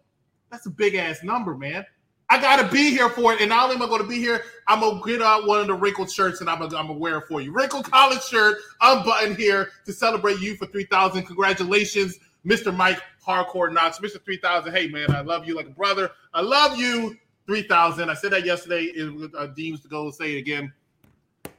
That's 0.49 0.65
a 0.65 0.71
big 0.71 0.95
ass 0.95 1.21
number, 1.21 1.55
man." 1.55 1.85
I 2.29 2.41
gotta 2.41 2.67
be 2.71 2.89
here 2.89 3.09
for 3.09 3.33
it, 3.33 3.41
and 3.41 3.49
not 3.49 3.65
only 3.69 3.75
am 3.75 3.91
I 3.93 3.97
to 3.97 4.03
be 4.03 4.15
here, 4.15 4.43
I'm 4.67 4.79
gonna 4.79 4.99
get 5.05 5.21
out 5.21 5.45
one 5.45 5.61
of 5.61 5.67
the 5.67 5.75
wrinkled 5.75 6.11
shirts, 6.11 6.41
and 6.41 6.49
I'm 6.49 6.59
gonna, 6.59 6.75
I'm 6.75 6.87
gonna 6.87 6.99
wear 6.99 7.19
it 7.19 7.27
for 7.27 7.39
you. 7.39 7.51
Wrinkled 7.51 7.89
college 7.91 8.23
shirt, 8.23 8.57
unbuttoned 8.81 9.37
here 9.37 9.69
to 9.85 9.93
celebrate 9.93 10.39
you 10.39 10.55
for 10.55 10.65
three 10.65 10.85
thousand. 10.85 11.23
Congratulations, 11.23 12.17
Mr. 12.45 12.75
Mike 12.75 12.99
Hardcore 13.25 13.71
Knoxxx, 13.71 13.99
Mr. 13.99 14.23
Three 14.23 14.37
Thousand. 14.37 14.73
Hey 14.73 14.87
man, 14.87 15.15
I 15.15 15.21
love 15.21 15.47
you 15.47 15.55
like 15.55 15.67
a 15.67 15.71
brother. 15.71 16.11
I 16.33 16.41
love 16.41 16.77
you, 16.79 17.15
three 17.45 17.63
thousand. 17.63 18.09
I 18.09 18.15
said 18.15 18.31
that 18.31 18.45
yesterday. 18.45 18.85
It 18.85 19.31
uh, 19.37 19.47
deems 19.47 19.81
to 19.81 19.87
go 19.87 20.09
say 20.09 20.35
it 20.35 20.39
again. 20.39 20.73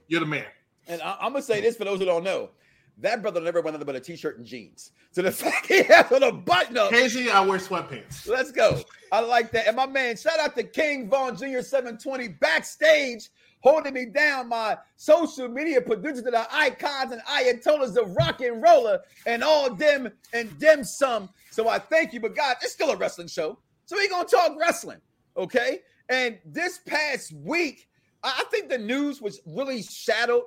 You're 0.08 0.20
the 0.20 0.26
man. 0.26 0.46
And 0.88 1.00
I, 1.02 1.26
am 1.26 1.32
gonna 1.32 1.42
say 1.42 1.60
this 1.60 1.76
for 1.76 1.84
those 1.84 2.00
who 2.00 2.06
don't 2.06 2.24
know. 2.24 2.50
That 2.98 3.20
brother 3.20 3.40
never 3.40 3.60
wear 3.60 3.72
nothing 3.72 3.86
but 3.86 3.96
a 3.96 4.00
t-shirt 4.00 4.38
and 4.38 4.46
jeans. 4.46 4.92
So 5.10 5.22
the 5.22 5.32
fact 5.32 5.66
he 5.66 5.82
has 5.84 6.10
on 6.12 6.22
a 6.22 6.32
button 6.32 6.78
up. 6.78 6.92
Occasionally, 6.92 7.30
I 7.30 7.40
wear 7.40 7.58
sweatpants. 7.58 8.28
Let's 8.28 8.50
go. 8.50 8.80
I 9.12 9.20
like 9.20 9.50
that. 9.52 9.66
And 9.66 9.76
my 9.76 9.86
man, 9.86 10.16
shout 10.16 10.38
out 10.40 10.56
to 10.56 10.62
King 10.62 11.08
Vaughn 11.08 11.36
Jr. 11.36 11.60
720 11.60 12.28
backstage 12.28 13.28
holding 13.60 13.94
me 13.94 14.06
down. 14.06 14.48
My 14.48 14.78
social 14.96 15.48
media 15.48 15.80
producers 15.80 16.22
that 16.24 16.34
are 16.34 16.48
icons 16.50 17.12
and 17.12 17.20
ayatollahs 17.22 17.96
of 17.96 18.14
rock 18.16 18.40
and 18.40 18.62
roller 18.62 19.00
and 19.26 19.42
all 19.42 19.74
them 19.74 20.10
and 20.32 20.50
them 20.58 20.84
some. 20.84 21.28
So 21.50 21.68
I 21.68 21.78
thank 21.78 22.12
you. 22.12 22.20
But 22.20 22.34
God, 22.34 22.56
it's 22.62 22.72
still 22.72 22.90
a 22.90 22.96
wrestling 22.96 23.28
show. 23.28 23.58
So 23.84 23.96
we're 23.96 24.08
gonna 24.08 24.26
talk 24.26 24.56
wrestling. 24.58 25.00
Okay. 25.36 25.80
And 26.08 26.38
this 26.44 26.78
past 26.86 27.32
week, 27.32 27.88
I 28.22 28.44
think 28.50 28.68
the 28.68 28.78
news 28.78 29.20
was 29.20 29.40
really 29.46 29.82
shadowed 29.82 30.44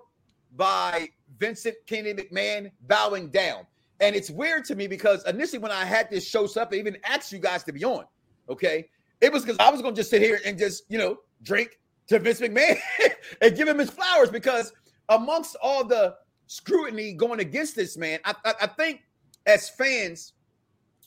by 0.56 1.10
Vincent 1.40 1.76
Kennedy 1.86 2.24
McMahon 2.24 2.72
bowing 2.88 3.30
down. 3.30 3.66
And 4.02 4.16
it's 4.16 4.30
weird 4.30 4.66
to 4.66 4.76
me 4.76 4.88
because 4.88 5.26
initially 5.26 5.60
when 5.60 5.72
I 5.72 5.86
had 5.86 6.10
this 6.10 6.28
show 6.28 6.46
up, 6.46 6.70
I 6.72 6.76
even 6.76 6.98
asked 7.04 7.32
you 7.32 7.40
guys 7.40 7.64
to 7.64 7.74
be 7.74 7.84
on. 7.84 8.06
Okay. 8.50 8.90
It 9.22 9.34
was 9.34 9.44
because 9.44 9.58
I 9.60 9.70
was 9.70 9.82
gonna 9.82 9.96
just 9.96 10.10
sit 10.10 10.22
here 10.22 10.40
and 10.46 10.58
just, 10.58 10.84
you 10.90 10.98
know, 10.98 11.18
drink 11.44 11.80
to 12.08 12.20
Vince 12.20 12.40
McMahon 12.40 12.78
and 13.42 13.56
give 13.56 13.68
him 13.68 13.78
his 13.78 13.90
flowers 13.90 14.30
because 14.30 14.72
amongst 15.10 15.58
all 15.62 15.84
the 15.84 16.16
scrutiny 16.48 17.14
going 17.14 17.40
against 17.40 17.76
this 17.76 17.98
man, 17.98 18.20
I, 18.24 18.34
I, 18.46 18.54
I 18.62 18.68
think 18.68 19.02
as 19.46 19.70
fans, 19.70 20.34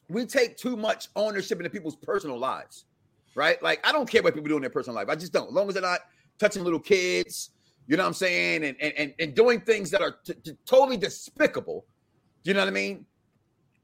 we 0.08 0.26
take 0.26 0.56
too 0.56 0.76
much 0.76 1.08
ownership 1.16 1.58
into 1.58 1.70
people's 1.70 1.96
personal 1.96 2.38
lives, 2.38 2.84
right? 3.34 3.62
Like, 3.62 3.86
I 3.86 3.92
don't 3.92 4.08
care 4.08 4.22
what 4.22 4.34
people 4.34 4.48
do 4.48 4.56
in 4.56 4.60
their 4.60 4.70
personal 4.70 4.94
life. 4.94 5.08
I 5.08 5.14
just 5.14 5.32
don't. 5.32 5.48
As 5.48 5.54
long 5.54 5.68
as 5.68 5.74
they're 5.74 5.82
not 5.82 6.00
touching 6.38 6.64
little 6.64 6.80
kids, 6.80 7.50
you 7.86 7.96
know 7.96 8.04
what 8.04 8.08
I'm 8.08 8.14
saying? 8.14 8.64
And 8.64 8.76
and 8.80 9.14
and, 9.18 9.34
doing 9.34 9.60
things 9.60 9.90
that 9.90 10.00
are 10.00 10.16
t- 10.24 10.34
t- 10.34 10.56
totally 10.66 10.96
despicable. 10.96 11.84
You 12.44 12.54
know 12.54 12.60
what 12.60 12.68
I 12.68 12.72
mean? 12.72 13.06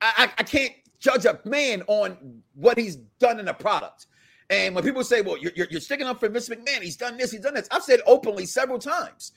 I, 0.00 0.12
I, 0.17 0.25
I 0.38 0.43
can't 0.43 0.73
judge 0.99 1.25
a 1.25 1.38
man 1.45 1.83
on 1.87 2.43
what 2.55 2.78
he's 2.78 2.97
done 3.19 3.40
in 3.40 3.49
a 3.49 3.55
product. 3.55 4.07
And 4.50 4.75
when 4.75 4.83
people 4.83 5.05
say, 5.05 5.21
well, 5.21 5.37
you're, 5.37 5.52
you're, 5.55 5.67
you're 5.71 5.81
sticking 5.81 6.07
up 6.07 6.21
for 6.21 6.28
Vince 6.28 6.49
McMahon, 6.49 6.81
he's 6.81 6.97
done 6.97 7.17
this, 7.17 7.31
he's 7.31 7.43
done 7.43 7.55
this. 7.55 7.69
I've 7.71 7.83
said 7.83 8.00
openly 8.07 8.47
several 8.47 8.78
times 8.78 9.33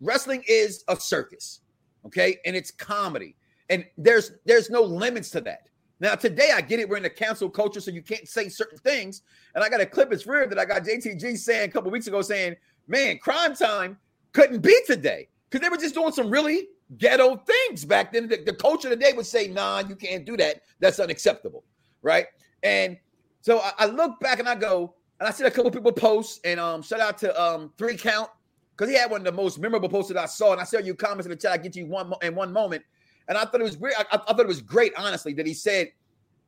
wrestling 0.00 0.42
is 0.48 0.84
a 0.88 0.96
circus, 0.96 1.60
okay? 2.04 2.38
And 2.44 2.56
it's 2.56 2.70
comedy. 2.70 3.36
And 3.68 3.84
there's 3.96 4.32
there's 4.44 4.70
no 4.70 4.82
limits 4.82 5.30
to 5.30 5.40
that. 5.42 5.68
Now, 5.98 6.14
today 6.14 6.50
I 6.54 6.60
get 6.60 6.78
it. 6.78 6.88
We're 6.88 6.98
in 6.98 7.04
a 7.06 7.10
cancel 7.10 7.48
culture, 7.48 7.80
so 7.80 7.90
you 7.90 8.02
can't 8.02 8.28
say 8.28 8.48
certain 8.48 8.78
things. 8.78 9.22
And 9.54 9.64
I 9.64 9.68
got 9.68 9.80
a 9.80 9.86
clip, 9.86 10.12
it's 10.12 10.26
real 10.26 10.48
that 10.48 10.58
I 10.58 10.64
got 10.64 10.82
JTG 10.82 11.38
saying 11.38 11.70
a 11.70 11.72
couple 11.72 11.90
weeks 11.90 12.06
ago 12.06 12.20
saying, 12.20 12.56
man, 12.86 13.18
Cryme 13.18 13.54
Tyme 13.54 13.96
couldn't 14.36 14.60
be 14.60 14.76
today 14.86 15.28
because 15.48 15.64
they 15.64 15.70
were 15.70 15.78
just 15.78 15.94
doing 15.94 16.12
some 16.12 16.28
really 16.30 16.68
ghetto 16.98 17.36
things 17.36 17.86
back 17.86 18.12
then. 18.12 18.28
The, 18.28 18.36
the 18.44 18.52
culture 18.52 18.90
today 18.90 19.14
would 19.14 19.24
say, 19.24 19.48
nah, 19.48 19.82
you 19.88 19.96
can't 19.96 20.26
do 20.26 20.36
that. 20.36 20.60
That's 20.78 21.00
unacceptable. 21.00 21.64
Right. 22.02 22.26
And 22.62 22.98
so 23.40 23.60
I, 23.60 23.72
I 23.78 23.86
look 23.86 24.20
back 24.20 24.38
and 24.38 24.46
I 24.46 24.54
go, 24.54 24.94
and 25.18 25.26
I 25.26 25.32
see 25.32 25.44
a 25.44 25.50
couple 25.50 25.70
people 25.70 25.92
post, 25.92 26.40
and 26.44 26.60
um, 26.60 26.82
shout 26.82 27.00
out 27.00 27.16
to 27.18 27.42
um 27.42 27.72
three 27.78 27.96
count 27.96 28.28
because 28.76 28.90
he 28.92 28.98
had 28.98 29.10
one 29.10 29.22
of 29.22 29.24
the 29.24 29.32
most 29.32 29.58
memorable 29.58 29.88
posts 29.88 30.12
that 30.12 30.22
I 30.22 30.26
saw. 30.26 30.52
And 30.52 30.60
I 30.60 30.64
saw 30.64 30.78
you 30.78 30.94
comments 30.94 31.24
in 31.24 31.30
the 31.30 31.36
chat. 31.36 31.52
I 31.52 31.56
get 31.56 31.74
you 31.74 31.86
one 31.86 32.10
mo- 32.10 32.18
in 32.20 32.34
one 32.34 32.52
moment, 32.52 32.84
and 33.26 33.38
I 33.38 33.46
thought 33.46 33.62
it 33.62 33.64
was 33.64 33.78
weird. 33.78 33.94
I, 33.98 34.04
I 34.12 34.18
thought 34.18 34.40
it 34.40 34.46
was 34.46 34.60
great, 34.60 34.92
honestly, 34.98 35.32
that 35.32 35.46
he 35.46 35.54
said, 35.54 35.88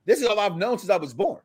"This 0.05 0.21
is 0.21 0.27
all 0.27 0.39
I've 0.39 0.59
known 0.59 0.77
since 0.79 0.91
I 0.91 0.99
was 0.99 1.15
born," 1.15 1.41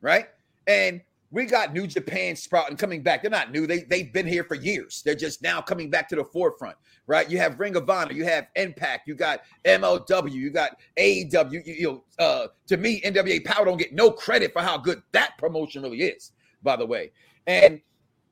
right? 0.00 0.26
And 0.66 1.00
we 1.30 1.44
got 1.44 1.74
New 1.74 1.86
Japan 1.86 2.34
sprouting 2.36 2.76
coming 2.76 3.02
back. 3.02 3.22
They're 3.22 3.30
not 3.30 3.52
new. 3.52 3.66
They 3.66 3.82
they've 3.82 4.12
been 4.12 4.26
here 4.26 4.44
for 4.44 4.54
years. 4.54 5.02
They're 5.04 5.14
just 5.14 5.42
now 5.42 5.60
coming 5.60 5.90
back 5.90 6.08
to 6.08 6.16
the 6.16 6.24
forefront, 6.24 6.76
right? 7.06 7.30
You 7.30 7.38
have 7.38 7.60
Ring 7.60 7.76
of 7.76 7.88
Honor, 7.88 8.12
you 8.12 8.24
have 8.24 8.46
Impact, 8.56 9.06
you 9.06 9.14
got 9.14 9.42
MLW, 9.64 10.32
you 10.32 10.50
got 10.50 10.78
AEW. 10.96 11.52
You, 11.52 11.62
you 11.66 11.86
know, 11.86 12.04
uh, 12.18 12.46
to 12.68 12.76
me, 12.78 13.00
NWA 13.02 13.44
Power 13.44 13.66
don't 13.66 13.76
get 13.76 13.92
no 13.92 14.10
credit 14.10 14.52
for 14.52 14.62
how 14.62 14.78
good 14.78 15.02
that 15.12 15.36
promotion 15.38 15.82
really 15.82 16.02
is. 16.02 16.32
By 16.62 16.76
the 16.76 16.86
way, 16.86 17.12
and 17.46 17.80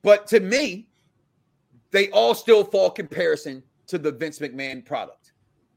but 0.02 0.26
to 0.28 0.40
me, 0.40 0.88
they 1.90 2.10
all 2.10 2.34
still 2.34 2.64
fall 2.64 2.90
comparison 2.90 3.62
to 3.88 3.98
the 3.98 4.10
Vince 4.10 4.38
McMahon 4.38 4.84
product. 4.84 5.32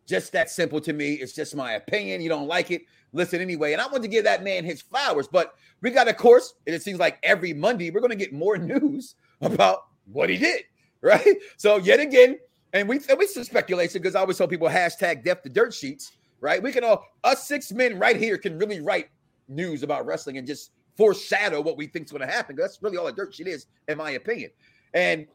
Just 0.08 0.32
that 0.32 0.50
simple 0.50 0.82
to 0.82 0.94
me. 0.94 1.14
It's 1.14 1.34
just 1.34 1.56
my 1.56 1.74
opinion. 1.74 2.22
You 2.22 2.30
don't 2.30 2.48
like 2.48 2.72
it, 2.72 2.82
listen 3.14 3.42
anyway. 3.42 3.74
And 3.74 3.82
I 3.82 3.88
want 3.88 4.04
to 4.04 4.10
give 4.10 4.24
that 4.24 4.44
man 4.44 4.66
his 4.66 4.82
flowers, 4.82 5.28
but 5.28 5.56
we 5.82 5.92
got, 5.92 6.08
of 6.08 6.18
course, 6.18 6.54
and 6.68 6.76
it 6.76 6.82
seems 6.82 7.00
like 7.00 7.20
every 7.24 7.54
Monday 7.54 7.92
we're 7.92 8.02
going 8.02 8.10
to 8.12 8.16
get 8.16 8.34
more 8.34 8.58
news 8.60 9.16
about 9.42 9.86
what 10.12 10.30
he 10.30 10.38
did, 10.38 10.64
right? 11.02 11.38
So 11.58 11.78
yet 11.78 12.00
again, 12.00 12.40
and 12.74 12.88
we 12.88 13.00
and 13.10 13.18
we 13.18 13.26
some 13.26 13.44
speculation 13.44 14.02
because 14.02 14.16
I 14.16 14.20
always 14.20 14.38
tell 14.38 14.48
people 14.48 14.70
hashtag 14.70 15.24
death 15.24 15.42
the 15.44 15.50
dirt 15.50 15.74
sheets, 15.74 16.12
right? 16.40 16.62
We 16.62 16.72
can 16.72 16.84
all 16.84 17.06
us 17.24 17.48
six 17.48 17.72
men 17.72 17.98
right 17.98 18.16
here 18.16 18.38
can 18.38 18.58
really 18.60 18.80
write 18.80 19.10
news 19.48 19.82
about 19.82 20.06
wrestling 20.06 20.38
and 20.38 20.46
just 20.46 20.72
foreshadow 20.96 21.62
what 21.62 21.78
we 21.78 21.88
think 21.88 22.06
is 22.06 22.12
going 22.12 22.28
to 22.28 22.32
happen. 22.32 22.56
That's 22.56 22.82
really 22.82 22.98
all 22.98 23.08
a 23.08 23.14
dirt 23.14 23.34
sheet 23.34 23.48
is, 23.48 23.66
in 23.88 23.98
my 23.98 24.12
opinion. 24.12 24.52
And 24.94 25.26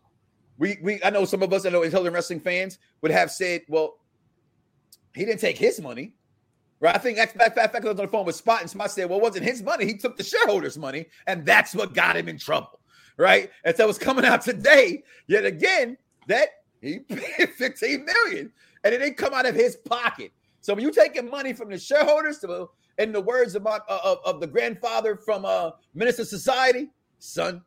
we 0.59 0.79
we 0.83 1.03
I 1.03 1.11
know 1.11 1.25
some 1.25 1.43
of 1.43 1.53
us 1.53 1.67
I 1.67 1.71
know 1.71 1.83
intelligent 1.83 2.15
wrestling 2.15 2.41
fans 2.41 2.79
would 3.03 3.11
have 3.11 3.31
said, 3.31 3.63
well, 3.69 3.99
he 5.15 5.25
didn't 5.25 5.41
take 5.41 5.59
his 5.59 5.81
money. 5.81 6.15
Right. 6.85 6.95
I 6.95 6.99
think 6.99 7.17
X 7.17 7.33
Fact 7.33 7.55
Fact 7.55 7.83
was 7.83 7.93
on 7.93 7.97
the 7.97 8.09
phone 8.09 8.27
with 8.27 8.37
Spot, 8.37 8.61
and 8.61 8.69
Spot 8.69 8.91
said, 8.91 9.09
Well, 9.09 9.19
it 9.19 9.23
wasn't 9.23 9.47
his 9.47 9.63
money. 9.63 9.87
He 9.87 9.97
took 9.97 10.19
the 10.19 10.23
shareholders' 10.23 10.77
money, 10.77 11.07
and 11.27 11.47
that's 11.47 11.75
what 11.75 11.95
got 11.95 12.15
him 12.15 12.29
in 12.29 12.37
trouble. 12.37 12.79
Right. 13.17 13.51
And 13.65 13.75
so 13.75 13.89
it's 13.89 13.97
coming 13.97 14.27
out 14.27 14.43
today, 14.43 15.03
yet 15.27 15.47
again, 15.47 15.97
that 16.29 16.49
he 16.83 16.99
paid 16.99 17.49
15 17.57 18.05
million 18.05 18.53
and 18.85 18.93
it 18.93 18.99
didn't 18.99 19.17
come 19.17 19.33
out 19.33 19.47
of 19.47 19.55
his 19.55 19.77
pocket. 19.77 20.31
So 20.61 20.75
when 20.75 20.83
you 20.83 20.91
taking 20.91 21.31
money 21.31 21.55
from 21.55 21.71
the 21.71 21.79
shareholders, 21.79 22.41
to, 22.41 22.69
in 22.99 23.13
the 23.13 23.21
words 23.21 23.55
of, 23.55 23.63
my, 23.63 23.79
of, 23.89 24.19
of 24.27 24.41
the 24.41 24.47
grandfather 24.47 25.17
from 25.17 25.47
uh, 25.47 25.71
Menace 25.95 26.19
II 26.19 26.27
Society, 26.27 26.91
son, 27.19 27.63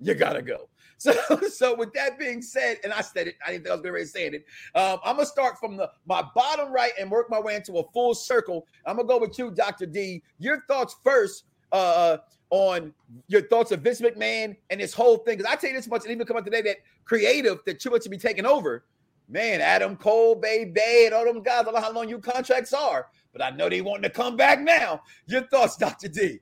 you 0.00 0.14
gotta 0.14 0.42
go. 0.42 0.68
So, 1.00 1.12
so 1.48 1.76
with 1.76 1.92
that 1.92 2.18
being 2.18 2.42
said, 2.42 2.78
and 2.82 2.92
I 2.92 3.02
said 3.02 3.28
it, 3.28 3.36
I 3.46 3.52
didn't 3.52 3.64
think 3.64 3.70
I 3.70 3.74
was 3.76 3.82
going 3.82 4.02
to 4.02 4.06
say 4.06 4.26
it. 4.26 4.44
Um, 4.74 4.98
I'm 5.04 5.14
gonna 5.14 5.26
start 5.26 5.56
from 5.58 5.76
the 5.76 5.88
my 6.06 6.24
bottom 6.34 6.72
right 6.72 6.90
and 6.98 7.08
work 7.08 7.30
my 7.30 7.38
way 7.38 7.54
into 7.54 7.78
a 7.78 7.84
full 7.92 8.16
circle. 8.16 8.66
I'm 8.84 8.96
gonna 8.96 9.06
go 9.06 9.18
with 9.18 9.38
you, 9.38 9.52
Dr. 9.52 9.86
D. 9.86 10.24
Your 10.40 10.64
thoughts 10.66 10.96
first 11.04 11.44
uh, 11.70 12.18
on 12.50 12.92
your 13.28 13.42
thoughts 13.42 13.70
of 13.70 13.82
Vince 13.82 14.00
McMahon 14.00 14.56
and 14.70 14.80
this 14.80 14.92
whole 14.92 15.18
thing. 15.18 15.36
Because 15.38 15.52
I 15.52 15.54
tell 15.54 15.70
you 15.70 15.76
this 15.76 15.86
much, 15.86 16.02
and 16.02 16.10
even 16.10 16.26
come 16.26 16.36
out 16.36 16.44
today 16.44 16.62
that 16.62 16.78
creative 17.04 17.60
that 17.64 17.78
Triple 17.78 17.98
H 17.98 18.02
to 18.02 18.10
be 18.10 18.18
taking 18.18 18.44
over. 18.46 18.84
Man, 19.28 19.60
Adam 19.60 19.94
Cole, 19.94 20.34
baby, 20.34 21.04
and 21.04 21.14
all 21.14 21.24
them 21.24 21.42
guys. 21.42 21.60
I 21.60 21.64
don't 21.64 21.74
know 21.74 21.80
how 21.80 21.92
long 21.92 22.08
your 22.08 22.18
contracts 22.18 22.72
are, 22.72 23.06
but 23.32 23.42
I 23.42 23.50
know 23.50 23.68
they 23.68 23.82
want 23.82 24.02
to 24.02 24.10
come 24.10 24.36
back 24.36 24.60
now. 24.60 25.02
Your 25.26 25.42
thoughts, 25.42 25.76
Dr. 25.76 26.08
D. 26.08 26.40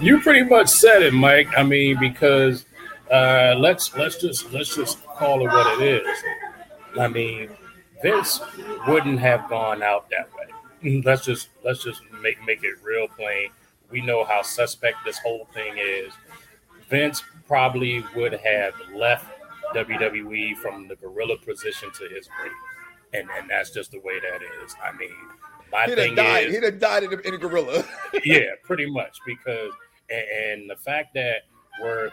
You 0.00 0.20
pretty 0.20 0.42
much 0.42 0.68
said 0.68 1.02
it, 1.02 1.14
Mike. 1.14 1.48
I 1.56 1.62
mean, 1.62 1.98
because 2.00 2.66
uh, 3.14 3.54
let's 3.58 3.96
let's 3.96 4.20
just 4.20 4.52
let's 4.52 4.74
just 4.74 5.04
call 5.06 5.40
it 5.40 5.48
what 5.48 5.80
it 5.80 6.02
is. 6.04 6.18
I 6.98 7.08
mean, 7.08 7.50
Vince 8.02 8.40
wouldn't 8.88 9.20
have 9.20 9.48
gone 9.48 9.82
out 9.82 10.10
that 10.10 10.28
way. 10.34 11.00
Let's 11.04 11.24
just 11.24 11.48
let's 11.64 11.82
just 11.82 12.02
make 12.20 12.44
make 12.44 12.62
it 12.62 12.74
real 12.82 13.08
plain. 13.08 13.48
We 13.90 14.02
know 14.02 14.22
how 14.24 14.42
suspect 14.42 14.98
this 15.04 15.18
whole 15.18 15.48
thing 15.54 15.76
is. 15.78 16.12
Vince 16.90 17.22
probably 17.46 18.04
would 18.14 18.34
have 18.34 18.74
left 18.94 19.26
WWE 19.74 20.56
from 20.56 20.86
the 20.88 20.96
gorilla 20.96 21.38
position 21.38 21.90
to 21.92 22.08
his 22.14 22.28
grave, 22.38 22.52
and 23.14 23.28
and 23.38 23.48
that's 23.48 23.70
just 23.70 23.92
the 23.92 24.00
way 24.00 24.20
that 24.20 24.42
is. 24.62 24.74
I 24.84 24.92
mean, 24.96 25.08
my 25.72 25.86
He'd 25.86 25.94
thing 25.94 26.14
died. 26.14 26.48
is, 26.48 26.54
He'd 26.54 26.64
have 26.64 26.78
died 26.78 27.04
in 27.04 27.14
a, 27.14 27.16
in 27.18 27.34
a 27.34 27.38
gorilla. 27.38 27.84
yeah, 28.24 28.50
pretty 28.62 28.90
much 28.90 29.16
because 29.26 29.72
and, 30.10 30.24
and 30.60 30.70
the 30.70 30.76
fact 30.76 31.14
that 31.14 31.44
we're 31.80 32.10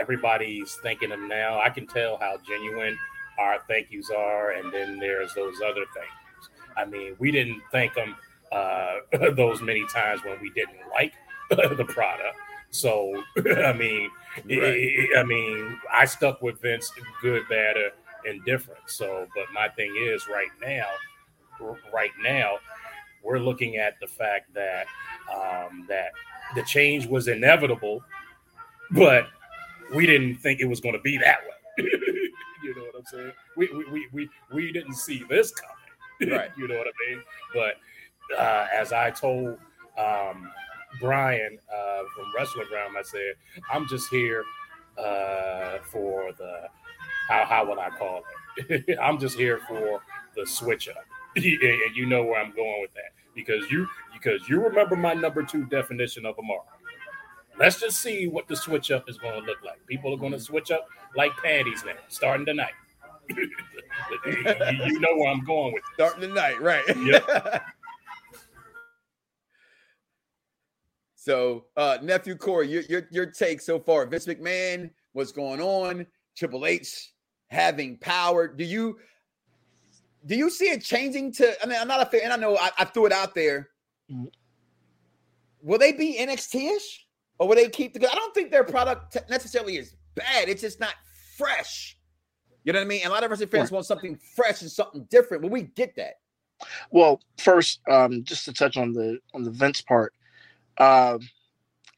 everybody's 0.00 0.74
thanking 0.82 1.10
him 1.10 1.28
now, 1.28 1.60
I 1.60 1.70
can 1.70 1.86
tell 1.86 2.16
how 2.18 2.38
genuine 2.46 2.96
our 3.38 3.58
thank 3.68 3.90
yous 3.90 4.10
are, 4.10 4.52
and 4.52 4.72
then 4.72 4.98
there's 4.98 5.34
those 5.34 5.56
other 5.60 5.84
thank 5.94 6.08
yous. 6.36 6.48
I 6.76 6.84
mean, 6.84 7.14
we 7.18 7.30
didn't 7.30 7.62
thank 7.70 7.94
them 7.94 8.16
uh, 8.52 8.96
those 9.32 9.60
many 9.62 9.86
times 9.86 10.22
when 10.24 10.40
we 10.40 10.50
didn't 10.50 10.80
like 10.92 11.12
the 11.50 11.84
product. 11.84 12.36
So 12.70 13.22
I 13.64 13.72
mean, 13.72 14.10
Right. 14.48 15.08
I, 15.16 15.20
I 15.20 15.22
mean, 15.24 15.78
I 15.92 16.04
stuck 16.04 16.40
with 16.40 16.60
Vince, 16.60 16.90
good, 17.20 17.42
bad, 17.48 17.76
or 17.76 17.90
indifferent. 18.24 18.82
So, 18.86 19.26
but 19.34 19.44
my 19.52 19.68
thing 19.68 19.94
is, 19.98 20.28
right 20.28 20.50
now, 20.62 20.86
right 21.92 22.12
now, 22.22 22.58
we're 23.22 23.38
looking 23.38 23.76
at 23.76 23.98
the 24.00 24.06
fact 24.06 24.54
that 24.54 24.86
um, 25.32 25.84
that 25.88 26.12
the 26.54 26.62
change 26.62 27.06
was 27.06 27.28
inevitable, 27.28 28.02
but 28.92 29.26
we 29.94 30.06
didn't 30.06 30.36
think 30.36 30.60
it 30.60 30.66
was 30.66 30.80
going 30.80 30.94
to 30.94 31.00
be 31.00 31.16
that 31.18 31.38
way. 31.42 31.84
you 32.64 32.74
know 32.74 32.82
what 32.82 32.94
I'm 32.98 33.06
saying? 33.06 33.32
We 33.56 33.68
we, 33.68 33.90
we, 33.90 34.08
we, 34.12 34.30
we 34.52 34.72
didn't 34.72 34.94
see 34.94 35.24
this 35.28 35.52
coming. 35.52 35.76
Right. 36.36 36.50
you 36.54 36.68
know 36.68 36.76
what 36.76 36.86
I 36.86 37.10
mean? 37.10 37.22
But 37.54 38.38
uh, 38.38 38.66
as 38.76 38.92
I 38.92 39.10
told 39.10 39.56
um, 39.96 40.50
Brian 41.00 41.58
uh, 41.74 42.02
from 42.14 42.26
Wrestling 42.36 42.66
Ground, 42.68 42.94
I 42.98 43.00
said, 43.00 43.36
I'm 43.72 43.88
just 43.88 44.10
here 44.10 44.44
uh, 44.98 45.78
for 45.90 46.32
the 46.36 46.64
how 47.30 47.46
how 47.46 47.66
would 47.66 47.78
I 47.78 47.88
call 47.88 48.22
it? 48.58 48.98
I'm 49.02 49.18
just 49.18 49.38
here 49.38 49.60
for 49.66 50.02
the 50.36 50.46
switch 50.46 50.90
up. 50.90 51.04
And 51.36 51.44
you 51.96 52.04
know 52.04 52.24
where 52.24 52.42
I'm 52.42 52.54
going 52.54 52.82
with 52.82 52.92
that 52.94 53.12
because 53.34 53.70
you 53.70 53.86
because 54.12 54.46
you 54.48 54.60
remember 54.60 54.96
my 54.96 55.14
number 55.14 55.42
two 55.42 55.64
definition 55.66 56.26
of 56.26 56.38
Amari. 56.38 56.60
Let's 57.60 57.78
just 57.78 58.00
see 58.00 58.26
what 58.26 58.48
the 58.48 58.56
switch 58.56 58.90
up 58.90 59.08
is 59.08 59.18
going 59.18 59.38
to 59.38 59.46
look 59.46 59.62
like. 59.62 59.86
People 59.86 60.14
are 60.14 60.16
going 60.16 60.32
to 60.32 60.40
switch 60.40 60.70
up 60.70 60.88
like 61.14 61.30
panties 61.44 61.84
now, 61.84 61.92
starting 62.08 62.46
tonight. 62.46 62.72
you, 63.28 63.50
you 64.86 64.98
know 64.98 65.14
where 65.14 65.30
I'm 65.30 65.44
going 65.44 65.74
with. 65.74 65.82
This. 65.82 66.08
Starting 66.08 66.30
tonight, 66.30 66.60
right? 66.60 66.84
Yep. 66.96 67.62
So, 71.22 71.66
uh, 71.76 71.98
nephew 72.02 72.34
Corey, 72.34 72.68
your, 72.68 72.80
your 72.88 73.02
your 73.10 73.26
take 73.26 73.60
so 73.60 73.78
far. 73.78 74.06
Vince 74.06 74.24
McMahon, 74.24 74.88
what's 75.12 75.32
going 75.32 75.60
on? 75.60 76.06
Triple 76.34 76.64
H 76.64 77.12
having 77.48 77.98
power. 77.98 78.48
Do 78.48 78.64
you 78.64 78.96
do 80.24 80.34
you 80.34 80.48
see 80.48 80.70
it 80.70 80.82
changing 80.82 81.32
to? 81.34 81.62
I 81.62 81.66
mean, 81.66 81.76
I'm 81.78 81.86
not 81.86 82.00
a 82.00 82.06
fan, 82.06 82.22
and 82.24 82.32
I 82.32 82.36
know 82.36 82.56
I, 82.56 82.70
I 82.78 82.84
threw 82.86 83.04
it 83.04 83.12
out 83.12 83.34
there. 83.34 83.68
Will 85.62 85.78
they 85.78 85.92
be 85.92 86.16
NXT 86.18 86.74
ish, 86.74 87.06
or 87.40 87.48
will 87.48 87.56
they 87.56 87.68
keep 87.70 87.94
the? 87.94 88.08
I 88.08 88.14
don't 88.14 88.34
think 88.34 88.50
their 88.50 88.64
product 88.64 89.16
necessarily 89.30 89.76
is 89.78 89.96
bad. 90.14 90.48
It's 90.50 90.60
just 90.60 90.78
not 90.78 90.94
fresh. 91.36 91.96
You 92.64 92.74
know 92.74 92.78
what 92.78 92.84
I 92.84 92.88
mean? 92.88 93.00
And 93.02 93.10
a 93.10 93.14
lot 93.14 93.24
of 93.24 93.30
wrestling 93.30 93.48
fans 93.48 93.70
want 93.72 93.86
something 93.86 94.16
fresh 94.36 94.60
and 94.60 94.70
something 94.70 95.04
different. 95.10 95.42
Well, 95.42 95.50
we 95.50 95.62
get 95.62 95.96
that. 95.96 96.20
Well, 96.90 97.22
first, 97.38 97.80
um, 97.88 98.22
just 98.24 98.44
to 98.44 98.52
touch 98.52 98.76
on 98.76 98.92
the 98.92 99.18
on 99.32 99.42
the 99.42 99.50
Vince 99.50 99.80
part, 99.80 100.12
it- 100.78 101.22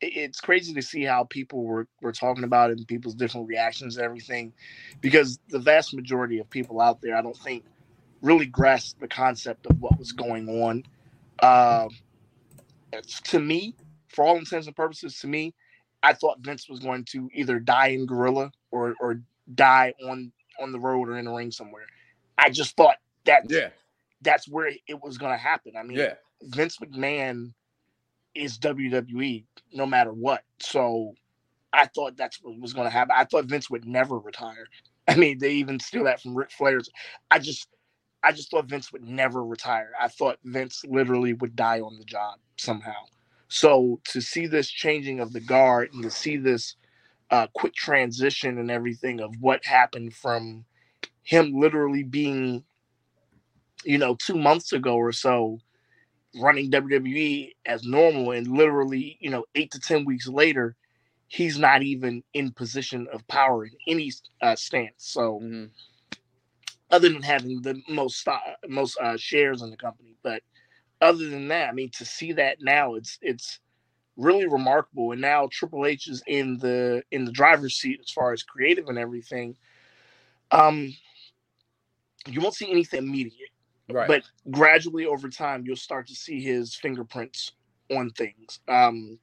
it's 0.00 0.40
crazy 0.40 0.72
to 0.74 0.82
see 0.82 1.02
how 1.02 1.24
people 1.24 1.64
were 1.64 1.88
were 2.00 2.12
talking 2.12 2.44
about 2.44 2.70
it 2.70 2.78
and 2.78 2.86
people's 2.86 3.16
different 3.16 3.48
reactions 3.48 3.96
and 3.96 4.04
everything, 4.04 4.52
because 5.00 5.40
the 5.48 5.58
vast 5.58 5.92
majority 5.92 6.38
of 6.38 6.48
people 6.50 6.80
out 6.80 7.00
there, 7.00 7.16
I 7.16 7.22
don't 7.22 7.36
think, 7.36 7.64
really 8.20 8.46
grasped 8.46 9.00
the 9.00 9.08
concept 9.08 9.66
of 9.66 9.80
what 9.80 9.98
was 9.98 10.12
going 10.12 10.48
on. 10.48 10.84
It's- 12.92 13.20
to 13.22 13.40
me, 13.40 13.74
for 14.12 14.24
all 14.24 14.36
intents 14.36 14.66
and 14.66 14.76
purposes, 14.76 15.18
to 15.20 15.26
me, 15.26 15.54
I 16.02 16.12
thought 16.12 16.40
Vince 16.40 16.68
was 16.68 16.80
going 16.80 17.04
to 17.12 17.28
either 17.32 17.58
die 17.58 17.88
in 17.88 18.06
Gorilla 18.06 18.50
or 18.70 18.94
or 19.00 19.20
die 19.54 19.94
on 20.08 20.32
on 20.60 20.72
the 20.72 20.80
road 20.80 21.08
or 21.08 21.18
in 21.18 21.24
the 21.24 21.32
ring 21.32 21.50
somewhere. 21.50 21.86
I 22.38 22.50
just 22.50 22.76
thought 22.76 22.96
that 23.24 23.44
Yeah, 23.48 23.68
that's 24.22 24.48
where 24.48 24.70
it 24.86 25.02
was 25.02 25.18
going 25.18 25.32
to 25.32 25.38
happen. 25.38 25.72
I 25.78 25.82
mean, 25.82 25.98
yeah. 25.98 26.14
Vince 26.42 26.78
McMahon 26.78 27.52
is 28.34 28.58
WWE 28.58 29.44
no 29.72 29.86
matter 29.86 30.12
what. 30.12 30.42
So 30.60 31.14
I 31.72 31.86
thought 31.86 32.16
that's 32.16 32.38
what 32.42 32.58
was 32.58 32.72
going 32.72 32.86
to 32.86 32.90
happen. 32.90 33.14
I 33.16 33.24
thought 33.24 33.46
Vince 33.46 33.70
would 33.70 33.86
never 33.86 34.18
retire. 34.18 34.66
I 35.08 35.16
mean, 35.16 35.38
they 35.38 35.52
even 35.54 35.80
steal 35.80 36.04
that 36.04 36.20
from 36.20 36.36
Ric 36.36 36.50
Flair's. 36.50 36.88
I 37.30 37.38
just, 37.38 37.66
I 38.22 38.32
just 38.32 38.50
thought 38.50 38.66
Vince 38.66 38.92
would 38.92 39.02
never 39.02 39.44
retire. 39.44 39.90
I 40.00 40.08
thought 40.08 40.38
Vince 40.44 40.84
literally 40.86 41.32
would 41.32 41.56
die 41.56 41.80
on 41.80 41.98
the 41.98 42.04
job 42.04 42.38
somehow. 42.56 42.92
So 43.52 44.00
to 44.04 44.22
see 44.22 44.46
this 44.46 44.70
changing 44.70 45.20
of 45.20 45.34
the 45.34 45.40
guard 45.40 45.92
and 45.92 46.02
to 46.04 46.10
see 46.10 46.38
this 46.38 46.76
uh, 47.30 47.48
quick 47.54 47.74
transition 47.74 48.58
and 48.58 48.70
everything 48.70 49.20
of 49.20 49.34
what 49.40 49.66
happened 49.66 50.14
from 50.14 50.64
him 51.22 51.52
literally 51.60 52.02
being, 52.02 52.64
you 53.84 53.98
know, 53.98 54.16
two 54.16 54.36
months 54.36 54.72
ago 54.72 54.96
or 54.96 55.12
so, 55.12 55.60
running 56.40 56.70
WWE 56.70 57.52
as 57.66 57.84
normal, 57.84 58.32
and 58.32 58.48
literally, 58.48 59.18
you 59.20 59.28
know, 59.30 59.44
eight 59.54 59.70
to 59.72 59.80
ten 59.80 60.06
weeks 60.06 60.28
later, 60.28 60.76
he's 61.28 61.58
not 61.58 61.82
even 61.82 62.22
in 62.32 62.52
position 62.52 63.06
of 63.12 63.26
power 63.28 63.66
in 63.66 63.72
any 63.86 64.10
uh, 64.40 64.56
stance. 64.56 64.94
So, 64.98 65.42
Mm-hmm. 65.42 65.66
other 66.90 67.10
than 67.10 67.22
having 67.22 67.60
the 67.62 67.82
most 67.88 68.18
stock, 68.18 68.42
most 68.68 68.98
uh, 68.98 69.16
shares 69.18 69.62
in 69.62 69.70
the 69.70 69.76
company, 69.76 70.16
but 70.22 70.42
other 71.02 71.28
than 71.28 71.48
that, 71.48 71.68
I 71.68 71.72
mean, 71.72 71.90
to 71.98 72.04
see 72.04 72.32
that 72.32 72.58
now, 72.62 72.94
it's 72.94 73.18
it's 73.20 73.58
really 74.16 74.46
remarkable. 74.46 75.12
And 75.12 75.20
now 75.20 75.48
Triple 75.50 75.84
H 75.84 76.08
is 76.08 76.22
in 76.26 76.58
the 76.58 77.02
in 77.10 77.24
the 77.24 77.32
driver's 77.32 77.74
seat 77.74 78.00
as 78.00 78.10
far 78.10 78.32
as 78.32 78.42
creative 78.42 78.88
and 78.88 78.98
everything. 78.98 79.56
Um, 80.50 80.94
you 82.26 82.40
won't 82.40 82.54
see 82.54 82.70
anything 82.70 83.00
immediate, 83.00 83.50
Right. 83.88 84.06
but 84.06 84.22
gradually 84.50 85.06
over 85.06 85.28
time, 85.28 85.64
you'll 85.66 85.76
start 85.76 86.06
to 86.08 86.14
see 86.14 86.40
his 86.40 86.74
fingerprints 86.74 87.52
on 87.90 88.10
things. 88.10 88.60
Um, 88.68 89.18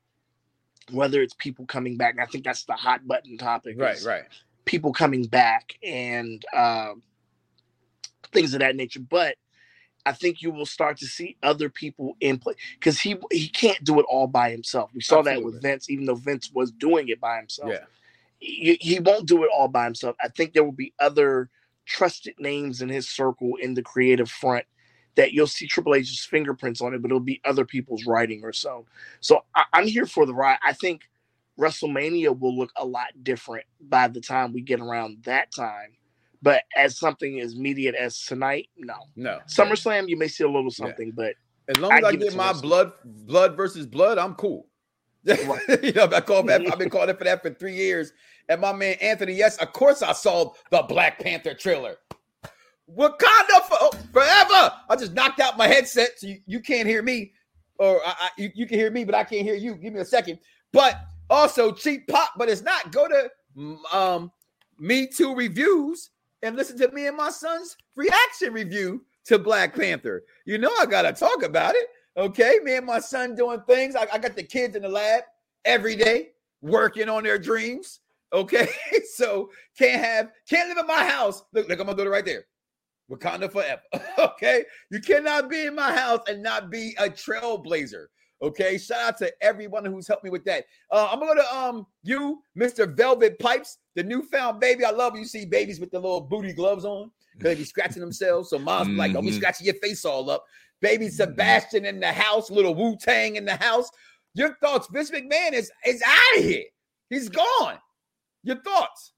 whether 0.91 1.21
it's 1.21 1.35
people 1.35 1.65
coming 1.65 1.97
back, 1.97 2.17
I 2.19 2.25
think 2.25 2.43
that's 2.43 2.65
the 2.65 2.73
hot 2.73 3.07
button 3.07 3.37
topic. 3.37 3.75
right, 3.79 4.01
right. 4.03 4.23
People 4.65 4.91
coming 4.91 5.25
back 5.25 5.73
and 5.83 6.43
um, 6.53 7.03
things 8.31 8.53
of 8.53 8.59
that 8.59 8.75
nature. 8.75 8.99
But 8.99 9.35
I 10.05 10.13
think 10.13 10.41
you 10.41 10.51
will 10.51 10.65
start 10.65 10.97
to 10.99 11.05
see 11.05 11.37
other 11.43 11.69
people 11.69 12.15
in 12.19 12.39
play 12.39 12.55
because 12.79 12.99
he 12.99 13.17
he 13.31 13.47
can't 13.49 13.83
do 13.83 13.99
it 13.99 14.05
all 14.09 14.27
by 14.27 14.49
himself. 14.51 14.91
We 14.93 15.01
saw 15.01 15.21
that 15.21 15.43
with 15.43 15.61
Vince, 15.61 15.89
even 15.89 16.05
though 16.05 16.15
Vince 16.15 16.51
was 16.53 16.71
doing 16.71 17.09
it 17.09 17.19
by 17.19 17.37
himself 17.37 17.69
Yeah. 17.71 17.85
he, 18.39 18.77
he 18.81 18.99
won't 18.99 19.27
do 19.27 19.43
it 19.43 19.49
all 19.53 19.67
by 19.67 19.85
himself. 19.85 20.15
I 20.23 20.29
think 20.29 20.53
there 20.53 20.63
will 20.63 20.71
be 20.71 20.93
other 20.99 21.49
trusted 21.85 22.35
names 22.39 22.81
in 22.81 22.89
his 22.89 23.09
circle 23.09 23.53
in 23.61 23.73
the 23.73 23.81
creative 23.81 24.29
front 24.29 24.65
that 25.15 25.33
you'll 25.33 25.47
see 25.47 25.67
Triple 25.67 25.95
H's 25.95 26.23
fingerprints 26.23 26.81
on 26.81 26.93
it, 26.93 27.01
but 27.01 27.11
it'll 27.11 27.19
be 27.19 27.41
other 27.43 27.65
people's 27.65 28.05
writing 28.05 28.41
or 28.43 28.53
so. 28.53 28.85
So 29.19 29.43
I, 29.55 29.65
I'm 29.73 29.87
here 29.87 30.05
for 30.05 30.25
the 30.25 30.33
ride. 30.33 30.59
I 30.65 30.73
think 30.73 31.09
WrestleMania 31.59 32.39
will 32.39 32.57
look 32.57 32.71
a 32.77 32.85
lot 32.85 33.07
different 33.21 33.65
by 33.81 34.07
the 34.07 34.21
time 34.21 34.53
we 34.53 34.61
get 34.61 34.79
around 34.79 35.23
that 35.23 35.51
time. 35.51 35.91
But 36.41 36.63
as 36.75 36.97
something 36.97 37.39
as 37.41 37.53
immediate 37.53 37.95
as 37.95 38.23
tonight, 38.23 38.69
no. 38.77 38.95
No. 39.15 39.39
SummerSlam, 39.47 40.07
you 40.07 40.17
may 40.17 40.27
see 40.27 40.43
a 40.43 40.49
little 40.49 40.71
something, 40.71 41.11
but 41.11 41.33
As 41.67 41.77
long 41.77 41.91
as 41.91 42.03
I'd 42.03 42.13
I 42.13 42.15
get 42.15 42.35
my 42.35 42.53
blood, 42.53 42.93
blood 43.03 43.57
versus 43.57 43.85
blood, 43.85 44.17
I'm 44.17 44.35
cool. 44.35 44.67
you 45.23 45.91
know, 45.91 46.09
I 46.13 46.21
call 46.21 46.43
that, 46.43 46.61
I've 46.71 46.79
been 46.79 46.89
calling 46.91 47.09
it 47.09 47.17
for 47.17 47.25
that 47.25 47.41
for 47.41 47.49
three 47.49 47.75
years. 47.75 48.13
And 48.47 48.61
my 48.61 48.71
man 48.71 48.95
Anthony, 49.01 49.33
yes, 49.33 49.57
of 49.57 49.73
course 49.73 50.01
I 50.01 50.13
saw 50.13 50.53
the 50.71 50.81
Black 50.83 51.19
Panther 51.19 51.53
trailer. 51.53 51.97
Wakanda 52.89 53.61
for, 53.67 53.97
forever. 54.11 54.73
I 54.89 54.95
just 54.97 55.13
knocked 55.13 55.39
out 55.39 55.57
my 55.57 55.67
headset, 55.67 56.11
so 56.17 56.27
you, 56.27 56.37
you 56.47 56.59
can't 56.61 56.87
hear 56.87 57.03
me, 57.03 57.33
or 57.77 58.01
I, 58.03 58.15
I, 58.19 58.29
you, 58.37 58.49
you 58.55 58.65
can 58.65 58.79
hear 58.79 58.89
me, 58.89 59.03
but 59.03 59.13
I 59.13 59.23
can't 59.23 59.43
hear 59.43 59.55
you. 59.55 59.75
Give 59.75 59.93
me 59.93 59.99
a 59.99 60.05
second. 60.05 60.39
But 60.71 60.99
also 61.29 61.71
cheap 61.71 62.07
pop, 62.07 62.31
but 62.37 62.49
it's 62.49 62.61
not. 62.61 62.91
Go 62.91 63.07
to 63.07 63.29
mm, 63.55 63.93
um 63.93 64.31
Me 64.79 65.05
Too 65.05 65.35
reviews 65.35 66.09
and 66.41 66.55
listen 66.55 66.77
to 66.79 66.91
me 66.91 67.07
and 67.07 67.17
my 67.17 67.29
son's 67.29 67.75
reaction 67.95 68.53
review 68.53 69.03
to 69.25 69.37
Black 69.37 69.75
Panther. 69.75 70.23
You 70.45 70.57
know 70.57 70.71
I 70.79 70.85
gotta 70.85 71.13
talk 71.13 71.43
about 71.43 71.75
it. 71.75 71.87
Okay, 72.17 72.59
me 72.63 72.75
and 72.75 72.85
my 72.85 72.99
son 72.99 73.35
doing 73.35 73.61
things. 73.67 73.95
I, 73.95 74.07
I 74.11 74.17
got 74.17 74.35
the 74.35 74.43
kids 74.43 74.75
in 74.75 74.81
the 74.81 74.89
lab 74.89 75.23
every 75.65 75.95
day 75.95 76.29
working 76.61 77.09
on 77.09 77.23
their 77.23 77.39
dreams. 77.39 77.99
Okay, 78.33 78.69
so 79.13 79.49
can't 79.77 80.03
have 80.03 80.31
can't 80.49 80.69
live 80.69 80.77
in 80.77 80.87
my 80.87 81.05
house. 81.05 81.43
Look, 81.53 81.67
look, 81.69 81.79
I'm 81.79 81.85
gonna 81.85 81.97
do 81.97 82.03
it 82.03 82.09
right 82.09 82.25
there. 82.25 82.45
Wakanda 83.09 83.51
forever. 83.51 83.81
okay, 84.19 84.65
you 84.91 84.99
cannot 84.99 85.49
be 85.49 85.65
in 85.65 85.75
my 85.75 85.95
house 85.95 86.21
and 86.27 86.43
not 86.43 86.69
be 86.69 86.95
a 86.99 87.09
trailblazer. 87.09 88.05
Okay, 88.41 88.77
shout 88.77 88.99
out 89.01 89.17
to 89.17 89.31
everyone 89.41 89.83
who's 89.85 90.07
helped 90.07 90.23
me 90.23 90.29
with 90.29 90.45
that. 90.45 90.65
Uh, 90.89 91.09
I'm 91.11 91.19
gonna 91.19 91.35
go 91.35 91.41
to 91.41 91.55
um 91.55 91.87
you, 92.03 92.41
Mr. 92.57 92.95
Velvet 92.95 93.37
Pipes, 93.39 93.79
the 93.95 94.03
newfound 94.03 94.59
baby. 94.61 94.85
I 94.85 94.91
love 94.91 95.17
you 95.17 95.25
see 95.25 95.45
babies 95.45 95.79
with 95.79 95.91
the 95.91 95.99
little 95.99 96.21
booty 96.21 96.53
gloves 96.53 96.85
on 96.85 97.11
because 97.33 97.53
they 97.53 97.55
be 97.55 97.65
scratching 97.65 97.99
themselves. 98.01 98.49
So 98.49 98.57
mom's 98.57 98.97
like, 98.97 99.11
don't 99.13 99.25
be 99.25 99.31
Mhm. 99.31 99.35
scratching 99.35 99.65
your 99.65 99.75
face 99.75 100.05
all 100.05 100.29
up. 100.29 100.45
Baby 100.81 101.09
Sebastian 101.09 101.85
in 101.85 101.99
the 101.99 102.11
house, 102.13 102.49
little 102.49 102.73
Wu 102.73 102.95
Tang 102.95 103.35
in 103.35 103.43
the 103.43 103.57
house. 103.57 103.89
Your 104.33 104.55
thoughts? 104.61 104.87
Vince 104.91 105.11
McMahon 105.11 105.51
is 105.53 105.69
is 105.85 106.01
out 106.05 106.37
of 106.37 106.43
here. 106.43 106.63
He's 107.09 107.27
gone. 107.27 107.77
Your 108.43 108.61
thoughts? 108.61 109.11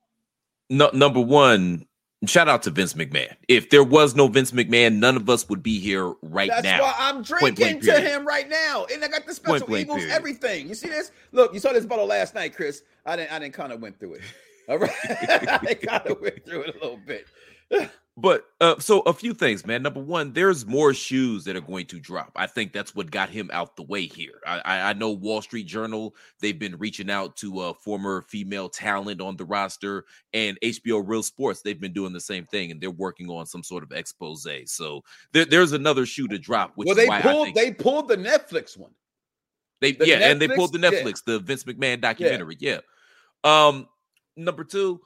No, 0.71 0.89
number 0.93 1.19
one, 1.21 1.85
shout 2.25 2.47
out 2.47 2.63
to 2.63 2.69
Vince 2.71 2.93
McMahon. 2.93 3.35
If 3.47 3.69
there 3.69 3.83
was 3.83 4.15
no 4.15 4.27
Vince 4.27 4.51
McMahon, 4.51 4.97
none 4.97 5.15
of 5.15 5.29
us 5.29 5.47
would 5.49 5.63
be 5.63 5.79
here 5.79 6.13
right 6.21 6.49
That's 6.49 6.63
now. 6.63 6.81
why 6.81 6.93
I'm 6.97 7.23
drinking 7.23 7.79
to 7.81 7.85
period. 7.85 8.03
him 8.03 8.25
right 8.27 8.47
now. 8.49 8.85
And 8.93 9.03
I 9.03 9.07
got 9.07 9.25
the 9.25 9.33
special 9.33 9.75
Eagles, 9.75 9.99
period. 9.99 10.13
everything. 10.13 10.67
You 10.67 10.75
see 10.75 10.89
this? 10.89 11.11
Look, 11.31 11.53
you 11.53 11.59
saw 11.59 11.73
this 11.73 11.85
bottle 11.85 12.05
last 12.05 12.35
night, 12.35 12.55
Chris. 12.55 12.83
I 13.05 13.15
didn't 13.15 13.31
I 13.31 13.39
didn't 13.39 13.53
kind 13.53 13.71
of 13.71 13.81
went 13.81 13.99
through 13.99 14.15
it. 14.15 14.21
All 14.69 14.77
right. 14.77 14.91
I 15.09 15.73
kind 15.73 16.07
of 16.07 16.21
went 16.21 16.45
through 16.45 16.61
it 16.61 16.75
a 16.75 16.79
little 16.79 16.99
bit. 17.05 17.27
But 18.21 18.45
uh, 18.59 18.77
so 18.79 18.99
a 19.01 19.13
few 19.13 19.33
things, 19.33 19.65
man. 19.65 19.81
Number 19.81 19.99
one, 19.99 20.33
there's 20.33 20.65
more 20.65 20.93
shoes 20.93 21.43
that 21.45 21.55
are 21.55 21.61
going 21.61 21.87
to 21.87 21.99
drop. 21.99 22.31
I 22.35 22.45
think 22.45 22.71
that's 22.71 22.93
what 22.93 23.09
got 23.09 23.29
him 23.29 23.49
out 23.51 23.75
the 23.75 23.83
way 23.83 24.05
here. 24.05 24.39
I, 24.45 24.59
I, 24.59 24.89
I 24.89 24.93
know 24.93 25.09
Wall 25.09 25.41
Street 25.41 25.65
Journal, 25.65 26.15
they've 26.39 26.57
been 26.57 26.77
reaching 26.77 27.09
out 27.09 27.35
to 27.37 27.59
uh, 27.59 27.73
former 27.73 28.21
female 28.29 28.69
talent 28.69 29.21
on 29.21 29.37
the 29.37 29.45
roster, 29.45 30.05
and 30.33 30.59
HBO 30.61 31.03
Real 31.05 31.23
Sports, 31.23 31.61
they've 31.61 31.79
been 31.79 31.93
doing 31.93 32.13
the 32.13 32.21
same 32.21 32.45
thing, 32.45 32.69
and 32.69 32.79
they're 32.79 32.91
working 32.91 33.29
on 33.29 33.45
some 33.45 33.63
sort 33.63 33.83
of 33.83 33.91
expose. 33.91 34.47
So 34.65 35.03
there, 35.33 35.45
there's 35.45 35.71
another 35.71 36.05
shoe 36.05 36.27
to 36.27 36.37
drop. 36.37 36.73
Which 36.75 36.87
well, 36.87 36.97
is 36.97 37.07
they 37.07 37.21
pulled 37.21 37.45
think 37.45 37.55
they 37.55 37.71
pulled 37.71 38.07
the 38.07 38.17
Netflix 38.17 38.77
one. 38.77 38.91
they 39.79 39.93
the 39.93 40.07
yeah, 40.07 40.29
and 40.29 40.39
they 40.39 40.47
pulled 40.47 40.73
the 40.73 40.79
yeah. 40.79 40.89
Netflix, 40.91 41.23
the 41.23 41.39
Vince 41.39 41.63
McMahon 41.63 42.01
documentary. 42.01 42.57
Yeah. 42.59 42.79
Um, 43.43 43.87
number 44.35 44.63
two, 44.63 45.01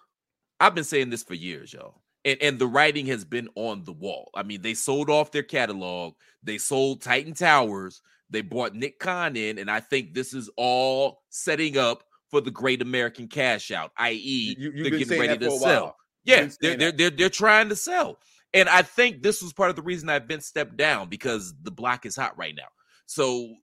I've 0.59 0.75
been 0.75 0.83
saying 0.83 1.09
this 1.09 1.23
for 1.23 1.33
years, 1.33 1.73
y'all. 1.73 2.01
And, 2.25 2.41
and 2.41 2.59
the 2.59 2.67
writing 2.67 3.05
has 3.05 3.23
been 3.23 3.47
on 3.55 3.83
the 3.85 3.93
wall. 3.93 4.29
I 4.35 4.43
mean, 4.43 4.61
they 4.61 4.73
sold 4.73 5.09
off 5.09 5.31
their 5.31 5.43
catalog, 5.43 6.15
they 6.43 6.57
sold 6.57 7.01
Titan 7.01 7.33
Towers, 7.33 8.01
they 8.29 8.41
brought 8.41 8.73
Nick 8.75 8.99
Khan 8.99 9.35
in, 9.37 9.59
and 9.59 9.69
I 9.71 9.79
think 9.79 10.13
this 10.13 10.33
is 10.33 10.49
all 10.57 11.21
setting 11.29 11.77
up 11.77 12.03
for 12.31 12.41
the 12.41 12.51
great 12.51 12.81
American 12.81 13.27
cash 13.27 13.71
out, 13.71 13.91
i.e., 13.97 14.55
You- 14.57 14.71
they're 14.83 14.91
getting 14.99 15.07
ready 15.19 15.33
to 15.39 15.45
sell. 15.59 15.95
Yeah, 16.25 16.37
they're, 16.59 16.71
they're 16.79 16.91
they're 16.91 17.09
they're 17.11 17.29
trying 17.29 17.69
to 17.69 17.75
sell, 17.75 18.17
and 18.51 18.67
I 18.67 18.81
think 18.81 19.21
this 19.21 19.43
was 19.43 19.53
part 19.53 19.69
of 19.69 19.75
the 19.75 19.83
reason 19.83 20.09
I've 20.09 20.27
been 20.27 20.41
stepped 20.41 20.75
down 20.75 21.07
because 21.07 21.53
the 21.61 21.69
block 21.69 22.07
is 22.07 22.15
hot 22.15 22.35
right 22.35 22.55
now. 22.55 22.63
So 23.05 23.53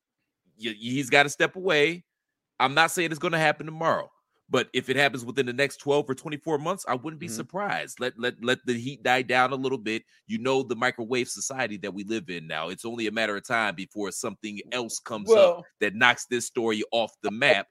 he's 0.56 1.10
got 1.10 1.24
to 1.24 1.28
step 1.28 1.56
away. 1.56 2.04
I'm 2.60 2.74
not 2.74 2.92
saying 2.92 3.10
it's 3.10 3.18
going 3.18 3.32
to 3.32 3.38
happen 3.38 3.66
tomorrow, 3.66 4.12
but 4.52 4.68
if 4.74 4.90
it 4.90 4.96
happens 4.96 5.24
within 5.24 5.46
the 5.46 5.52
next 5.52 5.78
12 5.78 6.10
or 6.10 6.14
24 6.14 6.58
months, 6.58 6.84
I 6.86 6.94
wouldn't 6.94 7.18
be 7.18 7.26
Mhm. 7.26 7.36
surprised. 7.36 7.98
Let 7.98 8.18
let 8.18 8.34
let 8.44 8.58
the 8.66 8.78
heat 8.78 9.02
die 9.02 9.22
down 9.22 9.50
a 9.52 9.56
little 9.56 9.78
bit. 9.78 10.04
You 10.26 10.38
know 10.38 10.62
the 10.62 10.76
microwave 10.76 11.28
society 11.28 11.78
that 11.78 11.92
we 11.92 12.04
live 12.04 12.28
in 12.28 12.46
now. 12.46 12.68
It's 12.68 12.84
only 12.84 13.06
a 13.06 13.10
matter 13.10 13.34
of 13.34 13.44
time 13.46 13.74
before 13.74 14.12
something 14.12 14.60
else 14.70 15.00
comes 15.00 15.32
up 15.32 15.62
that 15.80 15.94
knocks 15.94 16.26
this 16.26 16.46
story 16.46 16.82
off 16.92 17.12
the 17.22 17.30
map. 17.30 17.66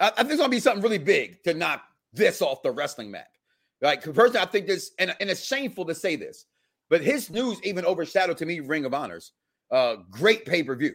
I, 0.00 0.08
I 0.08 0.10
think 0.10 0.30
it's 0.32 0.40
gonna 0.40 0.48
be 0.48 0.60
something 0.60 0.82
really 0.82 0.98
big 0.98 1.42
to 1.44 1.54
knock 1.54 1.82
this 2.12 2.42
off 2.42 2.62
the 2.62 2.72
wrestling 2.72 3.10
map. 3.12 3.28
Like 3.80 4.02
personally, 4.02 4.40
I 4.40 4.46
think 4.46 4.66
this, 4.66 4.90
and, 4.98 5.14
and 5.20 5.30
it's 5.30 5.44
shameful 5.44 5.84
to 5.84 5.94
say 5.94 6.16
this, 6.16 6.46
but 6.90 7.00
his 7.00 7.30
news 7.30 7.62
even 7.62 7.84
overshadowed 7.84 8.38
to 8.38 8.46
me 8.46 8.58
Ring 8.58 8.84
of 8.84 8.92
Honors. 8.92 9.32
Uh, 9.70 9.96
great 10.10 10.44
pay 10.44 10.64
per 10.64 10.74
view, 10.74 10.94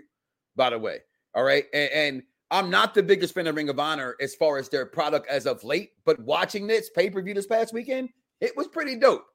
by 0.58 0.70
the 0.70 0.78
way. 0.78 1.00
All 1.34 1.44
right, 1.44 1.66
and, 1.74 1.92
and 1.92 2.24
I'm 2.54 2.70
not 2.70 2.94
the 2.94 3.02
biggest 3.02 3.34
fan 3.34 3.48
of 3.48 3.56
Ring 3.56 3.70
of 3.70 3.80
Honor 3.80 4.16
as 4.22 4.36
far 4.36 4.60
as 4.60 4.70
their 4.70 4.86
product 4.86 5.28
as 5.28 5.48
of 5.48 5.64
late, 5.64 5.94
but 6.06 6.20
watching 6.20 6.68
this 6.68 6.92
pay 6.92 7.10
per 7.10 7.20
view 7.20 7.34
this 7.34 7.48
past 7.48 7.74
weekend, 7.74 8.10
it 8.42 8.56
was 8.56 8.68
pretty 8.68 8.96
dope. 8.96 9.26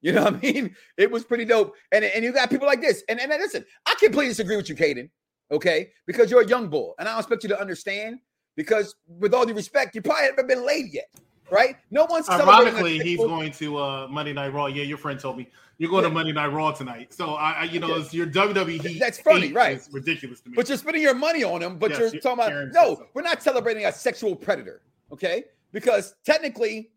You 0.00 0.12
know 0.12 0.24
what 0.24 0.34
I 0.34 0.38
mean? 0.38 0.74
It 0.96 1.10
was 1.10 1.24
pretty 1.24 1.44
dope. 1.44 1.74
And, 1.92 2.04
and 2.04 2.24
you 2.24 2.32
got 2.32 2.48
people 2.48 2.66
like 2.66 2.80
this. 2.80 3.04
And, 3.08 3.20
and 3.20 3.30
listen, 3.30 3.64
I 3.86 3.94
completely 3.98 4.28
disagree 4.28 4.56
with 4.56 4.68
you, 4.70 4.74
Caden. 4.74 5.10
Okay. 5.50 5.90
Because 6.06 6.30
you're 6.30 6.42
a 6.42 6.46
young 6.46 6.68
bull. 6.68 6.94
And 6.98 7.06
I 7.06 7.18
expect 7.18 7.42
you 7.42 7.50
to 7.50 7.60
understand 7.60 8.18
because 8.56 8.94
with 9.06 9.34
all 9.34 9.44
due 9.44 9.54
respect, 9.54 9.94
you 9.94 10.00
probably 10.02 10.24
haven't 10.24 10.48
been 10.48 10.64
laid 10.64 10.92
yet. 10.92 11.08
Right? 11.50 11.76
No 11.90 12.06
one's 12.06 12.28
Ironically, 12.28 12.98
he's 13.00 13.18
going 13.18 13.52
to 13.52 13.76
uh, 13.78 14.08
Monday 14.10 14.32
Night 14.32 14.52
Raw. 14.52 14.66
Yeah, 14.66 14.82
your 14.84 14.98
friend 14.98 15.18
told 15.20 15.36
me 15.36 15.48
you're 15.78 15.90
going 15.90 16.04
to 16.04 16.10
Monday 16.10 16.32
Night 16.32 16.46
Raw 16.52 16.70
tonight. 16.72 17.12
So 17.12 17.34
I, 17.34 17.52
I 17.52 17.64
you 17.64 17.80
know, 17.80 17.88
Yeah. 17.88 18.00
it's 18.02 18.14
your 18.14 18.26
WWE. 18.26 18.98
That's 18.98 19.18
funny, 19.20 19.52
right. 19.52 19.76
is 19.76 19.88
ridiculous 19.92 20.40
to 20.40 20.48
me. 20.50 20.54
But 20.56 20.68
you're 20.68 20.78
spending 20.78 21.02
your 21.02 21.14
money 21.14 21.44
on 21.44 21.62
him, 21.62 21.78
but 21.78 21.90
Yes, 21.90 21.98
you're 21.98 22.08
you're- 22.08 22.20
talking 22.20 22.44
about 22.44 22.72
no, 22.72 22.94
so. 22.96 23.06
we're 23.14 23.22
not 23.22 23.42
celebrating 23.42 23.84
a 23.86 23.92
sexual 23.92 24.34
predator, 24.36 24.80
okay? 25.12 25.44
Because 25.72 26.14
technically, 26.24 26.90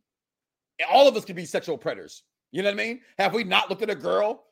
all 0.92 1.08
of 1.08 1.16
us 1.18 1.26
could 1.26 1.36
be 1.36 1.46
sexual 1.46 1.78
predators. 1.78 2.24
You 2.52 2.62
know 2.62 2.70
what 2.70 2.80
I 2.80 2.84
mean? 2.86 3.02
Have 3.18 3.34
we 3.34 3.44
not 3.44 3.70
looked 3.70 3.82
at 3.82 3.90
a 3.90 3.96
girl 3.96 4.46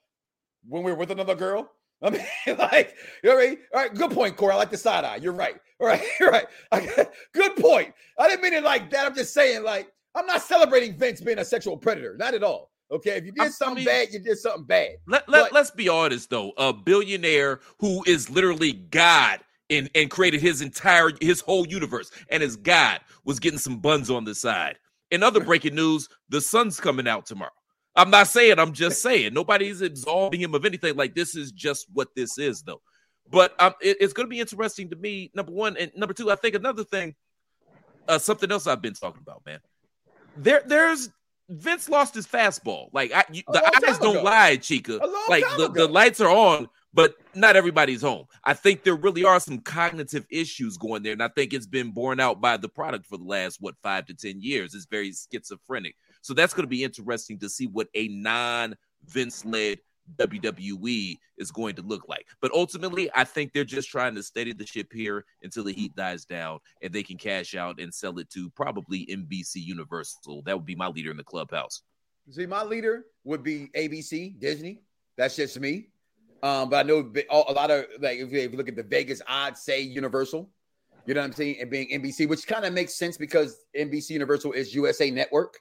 when 0.68 0.84
we're 0.84 0.96
with 0.96 1.12
another 1.12 1.36
girl? 1.36 1.72
I 2.06 2.10
mean, 2.12 2.22
like, 2.58 2.96
you 3.24 3.30
know 3.30 3.36
what 3.36 3.46
I 3.46 3.50
mean? 3.50 3.58
All 3.74 3.82
right, 3.82 3.94
good 3.94 4.12
point, 4.12 4.38
Corey. 4.38 4.54
I 4.54 4.58
like 4.58 4.70
the 4.72 4.78
side 4.78 5.04
eye. 5.04 5.18
You're 5.18 5.34
right. 5.34 5.56
All 5.80 5.88
right, 5.88 6.02
you're 6.20 6.30
right. 6.32 6.46
I- 6.72 7.08
good 7.34 7.56
point. 7.58 7.94
I 8.20 8.30
didn't 8.30 8.44
mean 8.44 8.54
it 8.54 8.64
like 8.64 8.90
that. 8.92 9.06
I'm 9.08 9.16
just 9.16 9.34
saying, 9.34 9.64
like, 9.64 9.92
I'm 10.16 10.26
not 10.26 10.42
celebrating 10.42 10.96
Vince 10.98 11.20
being 11.20 11.40
a 11.40 11.46
sexual 11.46 11.76
predator. 11.78 12.16
Not 12.18 12.34
at 12.34 12.44
all. 12.44 12.72
Okay. 12.92 13.18
If 13.18 13.26
you 13.26 13.32
did 13.34 13.42
I- 13.46 13.50
something 13.50 13.78
mean- 13.78 13.86
bad, 13.86 14.10
you 14.14 14.20
did 14.20 14.38
something 14.38 14.64
bad. 14.66 14.92
Let, 15.08 15.28
let, 15.28 15.46
But- 15.46 15.54
let's 15.54 15.72
be 15.72 15.90
honest 15.90 16.30
though, 16.30 16.54
a 16.58 16.72
billionaire 16.72 17.60
who 17.80 18.04
is 18.06 18.30
literally 18.30 18.74
God 18.74 19.40
and, 19.72 19.90
and 19.96 20.12
created 20.12 20.42
his 20.42 20.62
entire 20.62 21.10
his 21.20 21.42
whole 21.42 21.66
universe 21.68 22.12
and 22.30 22.44
his 22.44 22.56
God 22.56 23.00
was 23.24 23.40
getting 23.40 23.58
some 23.60 23.80
buns 23.80 24.12
on 24.12 24.24
the 24.24 24.36
side. 24.36 24.78
In 25.10 25.24
other 25.24 25.40
breaking 25.44 25.74
news, 25.74 26.08
the 26.30 26.40
sun's 26.40 26.80
coming 26.80 27.08
out 27.08 27.26
tomorrow. 27.26 27.52
I'm 27.96 28.10
not 28.10 28.28
saying, 28.28 28.60
I'm 28.60 28.74
just 28.74 29.02
saying. 29.02 29.34
Nobody's 29.34 29.82
absolving 29.82 30.42
him 30.42 30.54
of 30.54 30.66
anything. 30.66 30.96
Like 30.96 31.16
this 31.16 31.36
is 31.36 31.52
just 31.52 31.88
what 31.94 32.10
this 32.16 32.38
is, 32.38 32.62
though. 32.64 32.82
But 33.30 33.60
um, 33.62 33.74
it- 33.82 33.98
it's 34.02 34.14
going 34.14 34.26
to 34.28 34.30
be 34.30 34.40
interesting 34.40 34.90
to 34.90 34.96
me. 34.96 35.32
Number 35.34 35.52
one 35.52 35.78
and 35.78 35.92
number 35.96 36.14
two, 36.14 36.30
I 36.32 36.36
think 36.36 36.56
another 36.56 36.84
thing, 36.84 37.16
uh, 38.08 38.20
something 38.20 38.52
else 38.52 38.68
I've 38.68 38.82
been 38.82 38.94
talking 38.94 39.22
about, 39.22 39.44
man. 39.46 39.60
There, 40.38 40.62
there's 40.66 41.10
Vince 41.50 41.88
lost 41.90 42.14
his 42.16 42.28
fastball. 42.28 42.90
Like 42.92 43.14
I, 43.14 43.24
you, 43.32 43.44
the 43.52 43.64
eyes 43.66 43.98
don't 44.00 44.18
ago. 44.18 44.24
lie, 44.24 44.58
Chica. 44.58 45.00
Like 45.30 45.44
the, 45.58 45.70
the 45.74 45.88
lights 45.88 46.20
are 46.20 46.30
on, 46.30 46.68
but 46.94 47.16
not 47.34 47.56
everybody's 47.56 48.02
home. 48.02 48.26
I 48.44 48.54
think 48.54 48.84
there 48.84 48.96
really 48.96 49.24
are 49.24 49.40
some 49.40 49.60
cognitive 49.60 50.26
issues 50.30 50.78
going 50.78 51.04
there, 51.04 51.14
and 51.14 51.24
I 51.24 51.30
think 51.30 51.54
it's 51.54 51.68
been 51.68 51.92
borne 51.92 52.20
out 52.20 52.42
by 52.42 52.58
the 52.58 52.68
product 52.70 53.06
for 53.06 53.18
the 53.18 53.24
last 53.24 53.58
what 53.62 53.76
five 53.82 54.06
to 54.08 54.14
ten 54.14 54.42
years. 54.42 54.74
It's 54.76 54.86
very 54.86 55.14
schizophrenic. 55.32 55.96
So 56.26 56.34
that's 56.34 56.56
going 56.56 56.64
to 56.64 56.68
be 56.68 56.84
interesting 56.84 57.38
to 57.38 57.50
see 57.50 57.68
what 57.68 57.88
a 57.94 58.08
non 58.08 58.76
Vince 59.06 59.46
led 59.46 59.78
WWE 60.18 61.18
is 61.38 61.52
going 61.52 61.76
to 61.76 61.84
look 61.84 62.10
like. 62.10 62.26
But 62.42 62.52
ultimately, 62.52 63.12
I 63.14 63.26
think 63.26 63.54
they're 63.54 63.64
just 63.64 63.90
trying 63.90 64.16
to 64.16 64.24
steady 64.24 64.52
the 64.52 64.66
ship 64.66 64.92
here 64.92 65.24
until 65.44 65.64
the 65.64 65.72
heat 65.72 65.96
dies 65.96 66.26
down 66.26 66.58
and 66.82 66.92
they 66.92 67.04
can 67.04 67.20
cash 67.20 67.54
out 67.54 67.80
and 67.80 67.94
sell 67.94 68.18
it 68.18 68.28
to 68.32 68.50
probably 68.56 69.06
NBC 69.06 69.58
Universal. 69.58 70.42
That 70.48 70.58
would 70.58 70.66
be 70.66 70.74
my 70.74 70.88
leader 70.88 71.12
in 71.12 71.18
the 71.18 71.24
clubhouse. 71.24 71.84
See, 72.32 72.48
my 72.48 72.64
leader 72.64 73.06
would 73.24 73.44
be 73.44 73.70
ABC, 73.78 74.40
Disney. 74.40 74.82
That's 75.18 75.36
just 75.36 75.60
me. 75.60 75.90
Um, 76.42 76.72
but 76.72 76.78
I 76.78 76.90
know 76.90 77.08
a 77.30 77.54
lot 77.54 77.70
of 77.70 77.86
like 78.00 78.18
if 78.18 78.32
you 78.32 78.50
look 78.58 78.68
at 78.68 78.76
the 78.76 78.82
Vegas 78.82 79.22
odds, 79.28 79.62
say 79.62 79.80
Universal. 79.82 80.50
You 81.06 81.14
know 81.14 81.22
what 81.22 81.28
I'm 81.28 81.34
saying? 81.34 81.58
And 81.62 81.70
being 81.70 81.88
NBC, 81.92 82.28
which 82.28 82.48
kind 82.48 82.66
of 82.66 82.74
makes 82.74 82.96
sense 82.96 83.16
because 83.16 83.60
NBC 83.78 84.10
Universal 84.10 84.54
is 84.54 84.74
USA 84.74 85.12
Network, 85.12 85.60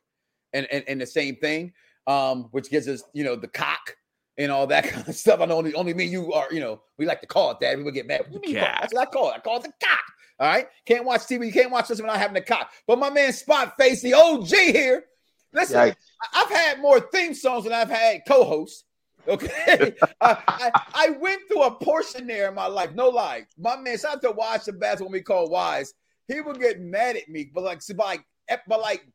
and 0.54 0.66
and, 0.72 0.84
and 0.88 1.00
the 1.00 1.06
same 1.06 1.36
thing, 1.36 1.72
um, 2.06 2.44
which 2.52 2.70
gives 2.70 2.88
us 2.88 3.02
you 3.12 3.24
know 3.24 3.36
the 3.36 3.48
cock 3.48 3.96
and 4.38 4.50
all 4.50 4.66
that 4.68 4.84
kind 4.88 5.06
of 5.06 5.14
stuff. 5.14 5.40
I 5.40 5.44
know 5.44 5.58
only 5.58 5.74
only 5.74 5.92
me 5.92 6.04
you 6.04 6.32
are 6.32 6.46
you 6.50 6.60
know 6.60 6.80
we 6.96 7.04
like 7.04 7.20
to 7.20 7.26
call 7.26 7.50
it 7.50 7.58
that. 7.60 7.76
People 7.76 7.92
get 7.92 8.06
mad. 8.06 8.22
What 8.28 8.32
you 8.32 8.40
mean? 8.40 8.54
That's 8.54 8.94
what 8.94 9.06
I 9.08 9.10
call 9.10 9.30
it. 9.30 9.34
I 9.36 9.40
call 9.40 9.58
it 9.58 9.64
the 9.64 9.72
cock. 9.84 10.04
All 10.40 10.48
right. 10.48 10.66
Can't 10.86 11.04
watch 11.04 11.22
TV. 11.22 11.46
You 11.46 11.52
can't 11.52 11.70
watch 11.70 11.88
this 11.88 12.00
without 12.00 12.16
having 12.16 12.34
the 12.34 12.40
cock. 12.40 12.70
But 12.86 12.98
my 12.98 13.10
man 13.10 13.32
Spot 13.32 13.76
Face, 13.78 14.02
the 14.02 14.14
OG 14.14 14.48
here. 14.48 15.04
Listen, 15.52 15.76
Yikes. 15.76 15.96
I- 16.22 16.42
I've 16.42 16.50
had 16.50 16.80
more 16.80 16.98
theme 17.00 17.34
songs 17.34 17.64
than 17.64 17.72
I've 17.72 17.90
had 17.90 18.22
co-hosts. 18.26 18.84
Okay, 19.26 19.94
I, 20.20 20.36
I, 20.48 20.70
I 20.94 21.10
went 21.20 21.40
through 21.48 21.62
a 21.62 21.70
portion 21.70 22.26
there 22.26 22.48
in 22.48 22.54
my 22.54 22.66
life. 22.66 22.92
No 22.94 23.08
lie, 23.08 23.46
my 23.58 23.76
man. 23.76 23.96
Shout 23.96 24.16
out 24.16 24.22
to 24.22 24.32
Watch 24.32 24.64
the 24.64 24.72
Bass 24.72 25.00
when 25.00 25.12
we 25.12 25.22
call 25.22 25.48
Wise. 25.48 25.94
He 26.28 26.40
would 26.40 26.60
get 26.60 26.80
mad 26.80 27.16
at 27.16 27.28
me, 27.28 27.50
but 27.54 27.64
like, 27.64 27.80
by 27.96 28.04
like, 28.04 28.24
but 28.66 28.80
like 28.80 29.06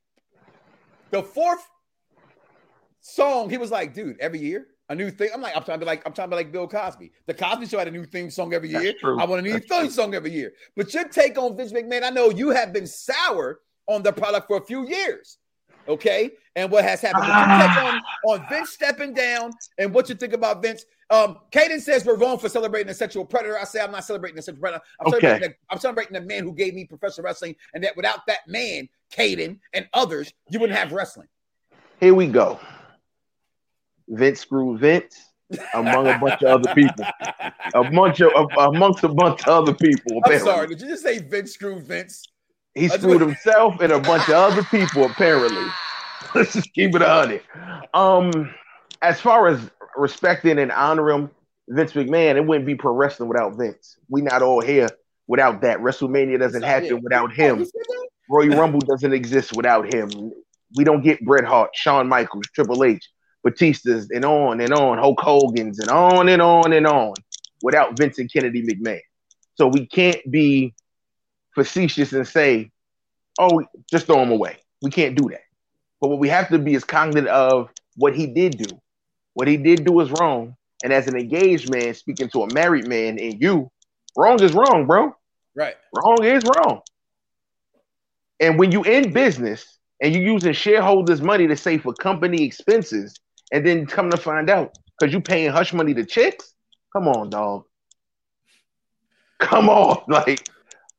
the 1.12 1.24
fourth 1.24 1.68
song, 3.02 3.50
he 3.50 3.58
was 3.58 3.72
like, 3.72 3.94
"Dude, 3.94 4.20
every 4.20 4.40
year 4.40 4.68
a 4.90 4.96
new 4.96 5.10
thing." 5.12 5.30
I'm 5.34 5.42
like, 5.42 5.56
I'm 5.56 5.64
trying 5.64 5.80
to 5.80 5.86
be 5.86 5.88
like, 5.88 6.02
I'm 6.06 6.14
trying 6.14 6.30
to 6.30 6.36
be 6.36 6.38
like 6.38 6.52
Bill 6.52 6.68
Cosby. 6.68 7.12
The 7.28 7.34
Cosby 7.34 7.68
Show 7.68 7.78
had 7.80 7.88
a 7.88 7.92
new 7.92 8.06
theme 8.06 8.30
song 8.30 8.54
every 8.54 8.70
year. 8.70 8.82
I 9.20 9.26
want 9.26 9.40
a 9.46 9.50
new 9.50 9.60
theme 9.60 9.90
song 9.90 10.16
every 10.16 10.32
year. 10.32 10.54
But 10.76 10.94
your 10.94 11.08
take 11.08 11.38
on 11.38 11.56
Vince 11.58 11.74
McMahon, 11.74 12.04
I 12.04 12.10
know 12.10 12.30
you 12.30 12.50
have 12.50 12.74
been 12.74 12.88
sour 12.88 13.60
on 13.88 14.04
the 14.04 14.12
product 14.14 14.48
for 14.48 14.58
a 14.58 14.66
few 14.66 14.88
years. 14.88 15.38
Okay, 15.90 16.32
and 16.56 16.72
what 16.72 16.84
has 16.84 17.02
happened? 17.02 17.26
Your 17.26 17.34
on, 17.36 18.02
on 18.28 18.46
Vince 18.48 18.70
stepping 18.70 19.12
down 19.14 19.52
and 19.80 19.92
what 19.92 20.08
you 20.08 20.14
think 20.14 20.34
about 20.34 20.62
Vince? 20.62 20.86
Um, 21.10 21.40
Caden 21.52 21.82
says 21.82 22.06
we're 22.06 22.16
wrong 22.16 22.38
for 22.38 22.48
celebrating 22.48 22.92
a 22.92 22.94
sexual 22.94 23.26
predator. 23.26 23.58
I 23.60 23.64
say 23.64 23.82
I'm 23.82 23.92
not 23.92 24.04
celebrating 24.04 24.38
a 24.38 24.42
sexual 24.44 24.62
predator. 24.62 24.84
I'm, 25.02 25.08
Okay. 25.08 25.20
celebrating 25.22 25.50
the, 25.50 25.56
I'm 25.74 25.80
celebrating 25.80 26.14
the 26.14 26.22
man 26.22 26.44
who 26.44 26.54
gave 26.54 26.76
me 26.76 26.86
professional 26.86 27.26
wrestling, 27.26 27.56
and 27.74 27.84
that 27.84 27.98
without 27.98 28.20
that 28.28 28.48
man, 28.48 28.88
Caden 29.12 29.58
and 29.74 29.90
others, 29.94 30.32
you 30.52 30.60
wouldn't 30.60 30.78
have 30.78 30.92
wrestling. 30.92 31.28
Here 32.00 32.14
we 32.14 32.28
go. 32.28 32.60
Vince 34.08 34.42
screw 34.42 34.78
Vince 34.78 35.20
among 35.74 36.08
a 36.08 36.20
bunch 36.20 36.44
of 36.44 36.50
other 36.64 36.76
people. 36.76 37.06
A 37.74 37.90
bunch 37.90 38.22
of 38.22 38.32
amongst 38.60 39.04
a 39.04 39.08
bunch 39.10 39.42
of 39.48 39.64
other 39.64 39.74
people. 39.74 40.22
I'm 40.24 40.40
sorry. 40.40 40.68
Did 40.68 40.82
you 40.82 40.88
just 40.88 41.02
say 41.02 41.18
Vince 41.18 41.54
screw 41.54 41.80
Vince? 41.80 42.24
He 42.76 42.88
screwed 42.88 43.22
himself 43.22 43.80
and 43.82 43.92
a 43.92 44.00
bunch 44.00 44.28
of 44.30 44.36
other 44.36 44.64
people, 44.64 45.06
apparently. 45.06 45.66
Let's 46.36 46.54
just 46.54 46.74
keep 46.74 46.96
it 46.96 47.02
a 47.02 47.08
hundred. 47.10 47.42
Um, 47.94 48.54
as 49.02 49.20
far 49.20 49.48
as 49.48 49.60
respecting 49.96 50.60
and 50.60 50.72
honoring 50.72 51.30
Vince 51.68 51.94
McMahon, 51.94 52.36
it 52.36 52.46
wouldn't 52.46 52.66
be 52.66 52.76
pro 52.76 52.94
wrestling 52.94 53.30
without 53.30 53.58
Vince. 53.58 53.98
We 54.10 54.22
not 54.22 54.42
all 54.42 54.62
here 54.62 54.90
without 55.28 55.62
that. 55.62 55.80
WrestleMania 55.80 56.40
doesn't 56.40 56.64
happen 56.64 57.02
without 57.02 57.32
Oh, 57.32 57.34
him. 57.34 57.66
Royal 58.30 58.58
Rumble 58.60 58.80
doesn't 58.82 59.14
exist 59.14 59.56
without 59.56 59.92
him. 59.92 60.32
We 60.76 60.84
don't 60.84 61.02
get 61.02 61.24
Bret 61.26 61.46
Hart, 61.46 61.72
Shawn 61.74 62.08
Michaels, 62.08 62.46
Triple 62.54 62.84
H, 62.84 63.10
Batista's, 63.44 64.10
and 64.12 64.24
on 64.24 64.62
and 64.62 64.72
on, 64.72 65.00
Hulk 65.00 65.20
Hogan's, 65.20 65.80
and 65.80 65.90
on 65.90 66.30
and 66.30 66.42
on 66.42 66.74
and 66.74 66.86
on 66.86 67.14
without 67.64 67.98
Vincent 67.98 68.32
Kennedy 68.32 68.62
McMahon. 68.64 69.00
So 69.56 69.68
we 69.68 69.88
can't 69.88 70.20
be 70.30 70.76
facetious 71.60 72.14
and 72.14 72.28
say, 72.28 72.72
oh, 73.38 73.64
just 73.90 74.06
throw 74.06 74.22
him 74.22 74.32
away. 74.32 74.58
We 74.82 74.90
can't 74.90 75.16
do 75.16 75.30
that. 75.30 75.44
But 76.00 76.10
what 76.10 76.20
we 76.20 76.30
have 76.30 76.50
to 76.50 76.60
be 76.60 76.74
is 76.74 76.84
cognizant 76.84 77.28
of 77.28 77.70
what 77.96 78.16
he 78.16 78.28
did 78.28 78.58
do. 78.58 78.80
What 79.34 79.48
he 79.48 79.58
did 79.58 79.86
do 79.86 80.00
is 80.00 80.12
wrong. 80.12 80.56
And 80.84 80.94
as 80.94 81.08
an 81.08 81.18
engaged 81.18 81.70
man 81.70 81.94
speaking 81.94 82.30
to 82.30 82.44
a 82.44 82.54
married 82.54 82.88
man 82.88 83.20
and 83.20 83.42
you, 83.42 83.70
wrong 84.16 84.42
is 84.42 84.54
wrong, 84.54 84.88
bro. 84.88 85.14
Right. 85.56 85.76
Wrong 85.94 86.24
is 86.24 86.44
wrong. 86.46 86.82
And 88.40 88.58
when 88.58 88.72
you 88.72 88.84
in 88.84 89.12
business, 89.12 89.78
and 90.02 90.16
you're 90.16 90.24
using 90.24 90.54
shareholders' 90.54 91.22
money 91.22 91.48
to 91.48 91.58
save 91.58 91.84
for 91.84 91.94
company 91.94 92.44
expenses, 92.44 93.20
and 93.52 93.66
then 93.66 93.86
come 93.86 94.10
to 94.10 94.18
find 94.18 94.50
out 94.50 94.78
because 94.98 95.14
you 95.14 95.20
paying 95.20 95.52
hush 95.52 95.74
money 95.74 95.94
to 95.94 96.06
chicks. 96.06 96.54
Come 96.94 97.08
on, 97.08 97.30
dog. 97.30 97.66
Come 99.40 99.70
on, 99.70 100.04
like 100.08 100.50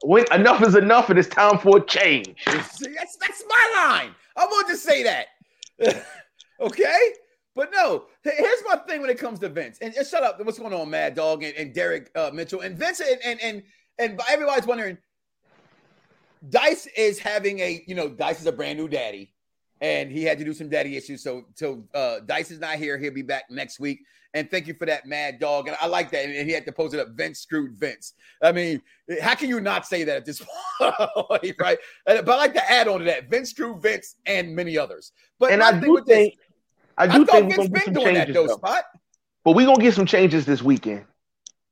when 0.03 0.25
enough 0.33 0.63
is 0.63 0.75
enough, 0.75 1.11
and 1.11 1.19
it's 1.19 1.29
time 1.29 1.59
for 1.59 1.79
a 1.79 1.87
change. 1.87 2.43
That's 2.47 3.17
that's 3.17 3.45
my 3.49 3.73
line. 3.77 4.15
I'm 4.37 4.49
going 4.49 4.67
to 4.69 4.77
say 4.77 5.03
that. 5.03 5.27
okay? 6.61 7.13
But 7.55 7.71
no, 7.73 8.05
here's 8.23 8.63
my 8.67 8.77
thing 8.77 9.01
when 9.01 9.11
it 9.11 9.19
comes 9.19 9.39
to 9.41 9.49
Vince. 9.49 9.79
And, 9.81 9.93
and 9.95 10.07
shut 10.07 10.23
up. 10.23 10.43
What's 10.45 10.59
going 10.59 10.73
on, 10.73 10.89
Mad 10.89 11.15
Dog 11.15 11.43
and, 11.43 11.55
and 11.57 11.75
Derek 11.75 12.11
uh, 12.15 12.31
Mitchell 12.33 12.61
and 12.61 12.77
Vince 12.79 13.01
and 13.01 13.19
and 13.25 13.41
and 13.41 13.63
and 13.99 14.21
everybody's 14.29 14.67
wondering. 14.67 14.99
Dice 16.49 16.87
is 16.97 17.19
having 17.19 17.59
a, 17.61 17.85
you 17.87 17.95
know, 17.95 18.09
Dice 18.09 18.41
is 18.41 18.47
a 18.47 18.53
brand 18.53 18.79
new 18.79 18.89
daddy, 18.89 19.35
and 19.81 20.11
he 20.11 20.25
had 20.25 20.39
to 20.39 20.45
do 20.45 20.55
some 20.55 20.71
daddy 20.71 20.97
issues. 20.97 21.23
So, 21.23 21.45
so 21.55 21.85
uh, 21.95 22.21
Dice 22.25 22.51
is 22.51 22.61
not 22.61 22.77
here. 22.77 22.97
He'll 22.97 23.13
be 23.13 23.23
back 23.23 23.45
next 23.51 23.79
week. 23.79 24.01
And 24.35 24.49
thank 24.51 24.67
you 24.69 24.75
for 24.75 24.87
that, 24.87 25.07
Mad 25.07 25.41
Dog. 25.41 25.67
And 25.67 25.77
I 25.81 25.87
like 25.87 26.11
that. 26.13 26.25
And 26.25 26.47
he 26.49 26.53
had 26.53 26.65
to 26.67 26.73
post 26.73 26.95
it 26.95 27.01
up. 27.01 27.09
Vince 27.11 27.41
screwed 27.41 27.73
Vince. 27.79 28.15
I 28.43 28.53
mean, 28.53 28.81
how 29.21 29.35
can 29.35 29.49
you 29.49 29.61
not 29.61 29.87
say 29.87 30.05
that 30.05 30.17
at 30.19 30.25
this 30.25 30.41
point, 30.81 31.55
right? 31.59 31.79
But 32.07 32.29
I 32.29 32.37
like 32.37 32.55
to 32.55 32.71
add 32.71 32.87
on 32.87 33.01
to 33.01 33.05
that. 33.07 33.29
Vince 33.29 33.51
screwed 33.51 33.83
Vince 33.83 34.17
and 34.27 34.55
many 34.55 34.79
others. 34.79 35.13
But 35.41 35.53
And 35.53 35.63
I 35.63 35.79
do 35.81 35.93
with 35.93 36.07
this- 36.07 36.17
think, 36.17 36.35
I 36.97 37.05
I 37.05 37.07
do 37.09 37.25
thought 37.25 37.33
think 37.41 37.57
Vince 37.57 37.69
been 37.85 37.95
doing 37.95 38.15
that 38.15 38.33
though, 38.33 38.47
though. 38.47 38.57
Spot. 38.57 38.85
But 39.45 39.53
we're 39.57 39.67
gonna 39.67 39.83
get 39.83 39.95
some 39.95 40.07
changes 40.07 40.45
this 40.47 40.63
weekend 40.63 41.05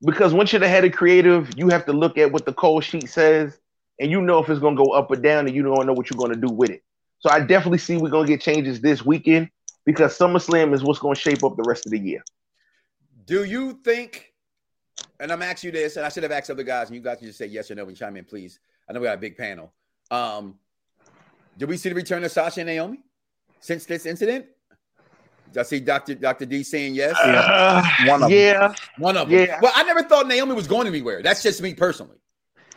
because 0.05 0.33
once 0.33 0.53
you're 0.53 0.61
the 0.61 0.68
head 0.68 0.85
of 0.85 0.92
creative, 0.92 1.51
you 1.57 1.68
have 1.68 1.85
to 1.87 1.92
look 1.92 2.16
at 2.18 2.33
what 2.33 2.47
the 2.47 2.53
call 2.53 2.81
sheet 2.81 3.09
says, 3.11 3.61
and 4.01 4.11
you 4.11 4.21
know 4.23 4.38
if 4.42 4.49
it's 4.49 4.59
gonna 4.61 4.75
go 4.77 4.92
up 4.92 5.11
or 5.11 5.16
down, 5.16 5.47
and 5.47 5.55
you 5.55 5.62
don't 5.62 5.87
know 5.87 5.92
what 5.92 6.09
you're 6.11 6.18
gonna 6.18 6.35
do 6.35 6.49
with 6.53 6.71
it. 6.71 6.83
So 7.21 7.29
I 7.31 7.40
definitely 7.40 7.79
see 7.79 7.99
we're 7.99 8.09
gonna 8.11 8.27
get 8.27 8.40
changes 8.40 8.81
this 8.81 9.05
weekend 9.05 9.51
because 9.85 10.16
SummerSlam 10.18 10.73
is 10.73 10.83
what's 10.83 10.99
gonna 10.99 11.14
shape 11.14 11.44
up 11.44 11.57
the 11.57 11.64
rest 11.66 11.85
of 11.85 11.92
the 11.92 11.99
year. 11.99 12.23
Do 13.29 13.45
you 13.45 13.75
think, 13.85 14.33
and 15.21 15.31
I'm 15.31 15.43
asking 15.43 15.69
you 15.69 15.73
this, 15.73 15.97
and 15.99 16.07
I 16.07 16.09
should 16.09 16.23
have 16.23 16.33
asked 16.33 16.49
other 16.51 16.62
guys, 16.62 16.87
and 16.88 16.97
you 16.97 17.03
guys 17.03 17.19
can 17.19 17.27
just 17.27 17.37
say 17.38 17.45
yes 17.45 17.71
or 17.71 17.75
no 17.75 17.87
and 17.87 17.95
chime 17.95 18.17
in, 18.17 18.25
please. 18.25 18.59
I 18.88 18.95
know 18.95 19.01
we 19.01 19.07
got 19.07 19.19
a 19.19 19.21
big 19.21 19.37
panel. 19.37 19.71
Um, 20.11 20.55
did 21.59 21.69
we 21.69 21.77
see 21.77 21.91
the 21.91 21.95
return 21.95 22.25
of 22.25 22.33
Sasha 22.33 22.61
and 22.61 22.69
Naomi 22.69 23.01
since 23.61 23.85
this 23.85 24.07
incident? 24.07 24.47
I 25.55 25.62
see 25.62 25.79
Dr. 25.81 26.14
Dr. 26.14 26.47
D 26.47 26.62
saying 26.62 26.95
yes? 26.95 27.17
Uh, 27.23 27.83
One 28.07 28.23
of 28.23 28.31
them. 28.31 28.38
yeah, 28.38 28.75
One 28.97 29.17
of 29.19 29.29
them. 29.29 29.47
yeah. 29.47 29.59
Well, 29.61 29.73
I 29.75 29.83
never 29.83 30.03
thought 30.05 30.27
Naomi 30.27 30.55
was 30.55 30.67
going 30.67 30.87
anywhere. 30.87 31.23
That's 31.23 31.43
just 31.43 31.61
me 31.61 31.75
personally. 31.75 32.17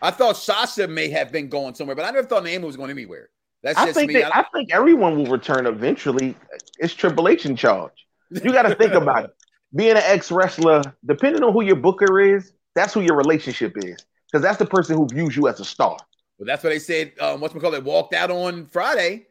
I 0.01 0.11
thought 0.11 0.35
Sasha 0.35 0.85
may 0.87 1.09
have 1.11 1.31
been 1.31 1.47
going 1.47 1.75
somewhere, 1.75 1.95
but 1.95 2.03
I 2.03 2.11
never 2.11 2.27
thought 2.27 2.43
Naomi 2.43 2.65
was 2.65 2.75
going 2.75 2.89
anywhere. 2.89 3.29
That's 3.63 3.77
I 3.77 3.85
just 3.85 3.97
think 3.97 4.11
me. 4.11 4.19
that, 4.21 4.35
I 4.35 4.43
think 4.53 4.73
everyone 4.73 5.15
will 5.17 5.27
return 5.31 5.65
eventually. 5.65 6.35
It's 6.77 6.93
Triple 6.93 7.29
H 7.29 7.45
in 7.45 7.55
charge. 7.55 7.91
You 8.31 8.51
got 8.51 8.63
to 8.63 8.75
think 8.75 8.93
about 8.93 9.25
it. 9.25 9.31
Being 9.73 9.91
an 9.91 10.03
ex 10.03 10.31
wrestler, 10.31 10.81
depending 11.05 11.43
on 11.43 11.53
who 11.53 11.63
your 11.63 11.77
booker 11.77 12.19
is, 12.19 12.53
that's 12.75 12.93
who 12.93 13.01
your 13.01 13.15
relationship 13.15 13.73
is, 13.77 14.05
because 14.29 14.41
that's 14.41 14.57
the 14.57 14.65
person 14.65 14.97
who 14.97 15.07
views 15.07 15.35
you 15.35 15.47
as 15.47 15.59
a 15.59 15.65
star. 15.65 15.97
Well, 16.37 16.45
that's 16.47 16.63
what 16.63 16.71
they 16.71 16.79
said. 16.79 17.13
Um, 17.19 17.39
what's 17.39 17.53
call 17.53 17.73
it? 17.73 17.83
Walked 17.83 18.13
out 18.13 18.31
on 18.31 18.65
Friday 18.65 19.27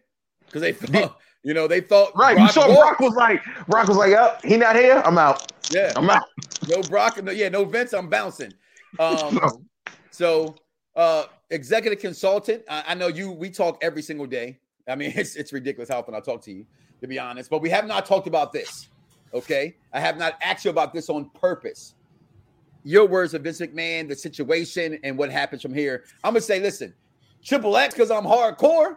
because 0.46 0.62
they 0.62 0.72
thought, 0.72 1.18
you 1.42 1.55
know, 1.55 1.66
they 1.66 1.81
thought 1.81 2.12
Right? 2.14 2.37
Brock 2.37 2.48
you 2.48 2.53
saw. 2.53 2.66
Brock 2.66 3.00
was 3.00 3.14
like, 3.14 3.42
Brock 3.66 3.88
was 3.88 3.96
like, 3.96 4.12
"Up, 4.12 4.44
he 4.44 4.57
not 4.57 4.76
here. 4.76 5.03
I'm 5.05 5.18
out. 5.18 5.50
Yeah, 5.70 5.92
I'm 5.96 6.09
out." 6.09 6.24
no 6.68 6.83
Brock. 6.83 7.22
No, 7.22 7.33
yeah, 7.33 7.48
no 7.48 7.64
Vince. 7.64 7.94
I'm 7.94 8.09
bouncing. 8.09 8.53
Um, 8.98 9.40
so 10.11 10.55
uh, 10.94 11.24
executive 11.50 11.98
consultant. 11.98 12.62
I, 12.68 12.85
I 12.88 12.94
know 12.94 13.09
you. 13.09 13.33
We 13.33 13.50
talk 13.50 13.79
every 13.83 14.03
single 14.03 14.26
day. 14.26 14.59
I 14.87 14.94
mean, 14.94 15.12
it's 15.16 15.37
it's 15.37 15.53
ridiculous 15.53 15.88
how 15.88 15.98
often 15.98 16.14
I 16.14 16.20
talk 16.20 16.42
to 16.42 16.53
you, 16.53 16.66
to 17.00 17.07
be 17.07 17.18
honest. 17.18 17.50
But 17.50 17.62
we 17.62 17.70
have 17.70 17.87
not 17.87 18.07
talked 18.07 18.26
about 18.26 18.53
this. 18.53 18.89
Okay, 19.33 19.77
I 19.93 20.01
have 20.01 20.19
not 20.19 20.35
asked 20.43 20.64
you 20.64 20.71
about 20.71 20.93
this 20.93 21.09
on 21.09 21.31
purpose. 21.31 21.95
Your 22.83 23.07
words 23.07 23.35
of 23.35 23.43
Vince 23.43 23.61
McMahon, 23.61 24.09
the 24.09 24.16
situation, 24.16 24.99
and 25.05 25.16
what 25.16 25.31
happens 25.31 25.62
from 25.62 25.75
here. 25.75 26.05
I'm 26.25 26.33
gonna 26.33 26.40
say, 26.40 26.61
listen, 26.61 26.95
Triple 27.45 27.77
X, 27.77 27.95
because 27.95 28.11
I'm 28.11 28.25
hardcore, 28.25 28.97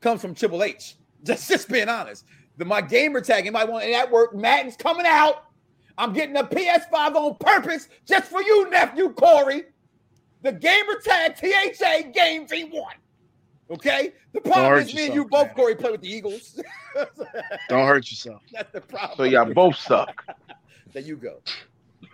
comes 0.00 0.20
from 0.20 0.34
Triple 0.34 0.62
H. 0.62 0.96
Just 1.24 1.48
just 1.48 1.70
being 1.70 1.88
honest. 1.88 2.26
The 2.58 2.66
my 2.66 2.82
gamer 2.82 3.22
tag, 3.22 3.46
anybody 3.46 3.70
want 3.70 3.84
that 3.84 4.10
work? 4.10 4.34
Madden's 4.34 4.76
coming 4.76 5.06
out. 5.06 5.46
I'm 5.96 6.12
getting 6.12 6.36
a 6.36 6.44
PS5 6.44 7.14
on 7.14 7.36
purpose 7.36 7.88
just 8.04 8.30
for 8.30 8.42
you, 8.42 8.68
nephew 8.68 9.10
Corey. 9.10 9.64
The 10.42 10.52
gamer 10.52 11.00
tag 11.02 11.36
THA 11.36 12.10
game 12.12 12.46
V1. 12.46 12.82
Okay? 13.70 14.12
The 14.32 14.40
problem 14.40 14.72
hurt 14.72 14.88
is 14.88 14.94
me 14.94 15.06
and 15.06 15.14
you 15.14 15.24
both, 15.24 15.46
man. 15.46 15.54
Corey, 15.54 15.74
play 15.74 15.90
with 15.90 16.02
the 16.02 16.12
Eagles. 16.12 16.60
Don't 17.68 17.86
hurt 17.86 18.10
yourself. 18.10 18.42
That's 18.52 18.72
the 18.72 18.80
problem. 18.80 19.16
So 19.16 19.24
y'all 19.24 19.52
both 19.52 19.76
suck. 19.76 20.24
There 20.92 21.02
you 21.02 21.16
go. 21.16 21.40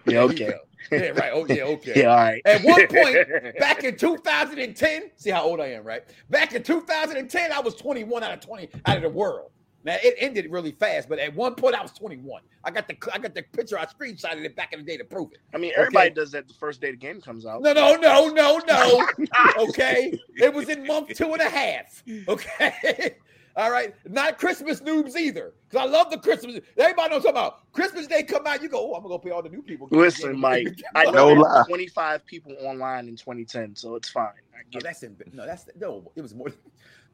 Yeah, 0.07 0.21
okay. 0.21 0.55
Yeah, 0.91 1.09
right. 1.11 1.31
Oh, 1.35 1.47
yeah, 1.47 1.65
okay. 1.65 2.01
Yeah, 2.01 2.07
all 2.11 2.17
right. 2.17 2.43
At 2.45 2.63
one 2.63 2.87
point, 2.87 3.59
back 3.59 3.85
in 3.85 3.97
2010, 3.97 5.11
see 5.17 5.31
how 5.31 5.43
old 5.43 5.61
I 5.61 5.67
am, 5.67 5.85
right? 5.85 6.03
Back 6.31 6.55
in 6.55 6.63
2010, 6.63 7.53
I 7.53 7.61
was 7.61 7.75
21 7.75 8.23
out 8.23 8.33
of 8.33 8.41
20 8.41 8.69
out 8.87 8.97
of 8.97 9.03
the 9.03 9.09
world. 9.09 9.51
Now 9.83 9.97
it 10.03 10.15
ended 10.19 10.51
really 10.51 10.73
fast, 10.73 11.09
but 11.09 11.19
at 11.19 11.35
one 11.35 11.55
point 11.55 11.75
I 11.75 11.81
was 11.83 11.93
21. 11.93 12.43
I 12.65 12.71
got 12.71 12.87
the 12.87 12.97
I 13.15 13.19
got 13.19 13.35
the 13.35 13.43
picture. 13.43 13.79
I 13.79 13.87
screenshotted 13.87 14.45
it 14.45 14.55
back 14.55 14.73
in 14.73 14.81
the 14.81 14.85
day 14.85 14.97
to 14.99 15.05
prove 15.05 15.33
it. 15.33 15.39
I 15.55 15.59
mean, 15.59 15.73
everybody 15.77 16.09
Okay. 16.09 16.15
does 16.15 16.33
that 16.33 16.49
the 16.49 16.55
first 16.55 16.81
day 16.83 16.91
the 16.91 16.97
game 16.99 17.21
comes 17.21 17.47
out. 17.47 17.63
No, 17.63 17.73
no, 17.73 17.95
no, 17.97 18.29
no, 18.29 18.59
no. 18.67 19.07
Okay, 19.59 20.19
it 20.37 20.53
was 20.53 20.69
in 20.69 20.87
month 20.87 21.15
two 21.15 21.33
and 21.33 21.41
a 21.41 21.49
half. 21.49 22.03
Okay, 22.29 23.15
all 23.57 23.71
right. 23.71 23.95
Not 24.07 24.39
Christmas 24.39 24.81
noobs 24.83 25.17
either, 25.17 25.55
because 25.69 25.87
I 25.87 25.91
love 25.91 26.11
the 26.11 26.19
Christmas. 26.19 26.61
Everybody 26.77 27.11
knows 27.15 27.25
about 27.25 27.73
Christmas 27.73 28.07
Day 28.07 28.23
come 28.23 28.47
out. 28.47 28.63
You 28.63 28.69
go, 28.69 28.93
oh, 28.93 28.95
I'm 28.95 29.03
gonna 29.03 29.15
go 29.15 29.19
pay 29.19 29.31
all 29.31 29.43
the 29.43 29.49
new 29.49 29.63
people. 29.63 29.89
Listen, 29.93 30.39
Mike, 30.39 30.69
I 30.95 31.05
know 31.05 31.33
No 31.35 31.41
lie. 31.41 31.65
25 31.67 32.27
people 32.27 32.55
online 32.61 33.09
in 33.09 33.17
2010, 33.17 33.77
so 33.77 33.95
it's 33.95 34.11
fine. 34.11 34.27
I 34.55 34.59
No, 34.59 34.63
get 34.71 34.75
oh, 34.75 34.79
it. 34.79 34.83
that's 34.85 35.03
in, 35.03 35.17
no, 35.33 35.47
that's 35.47 35.69
no. 35.81 36.13
It 36.17 36.21
was 36.23 36.35
more. 36.35 36.49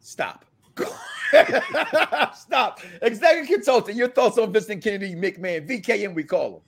Stop. 0.00 0.44
Stop. 2.35 2.81
Executive 3.03 3.49
consultant. 3.49 3.97
Your 3.97 4.09
thoughts 4.09 4.39
on 4.39 4.53
Vincent 4.53 4.83
Kennedy 4.83 5.15
McMahon, 5.15 5.69
VKM? 5.69 6.15
We 6.15 6.25
call 6.25 6.57
him. 6.57 6.61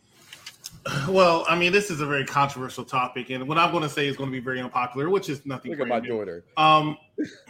Well, 1.08 1.44
I 1.48 1.58
mean, 1.58 1.72
this 1.72 1.90
is 1.90 2.00
a 2.00 2.06
very 2.06 2.24
controversial 2.24 2.84
topic, 2.84 3.30
and 3.30 3.46
what 3.46 3.58
I'm 3.58 3.70
going 3.72 3.82
to 3.82 3.88
say 3.88 4.06
is 4.06 4.16
going 4.16 4.30
to 4.30 4.32
be 4.32 4.40
very 4.40 4.60
unpopular, 4.60 5.10
which 5.10 5.28
is 5.28 5.44
nothing. 5.44 5.72
Look 5.72 5.80
at 5.80 5.88
my 5.88 6.00
new. 6.00 6.08
daughter. 6.08 6.44
Um, 6.56 6.96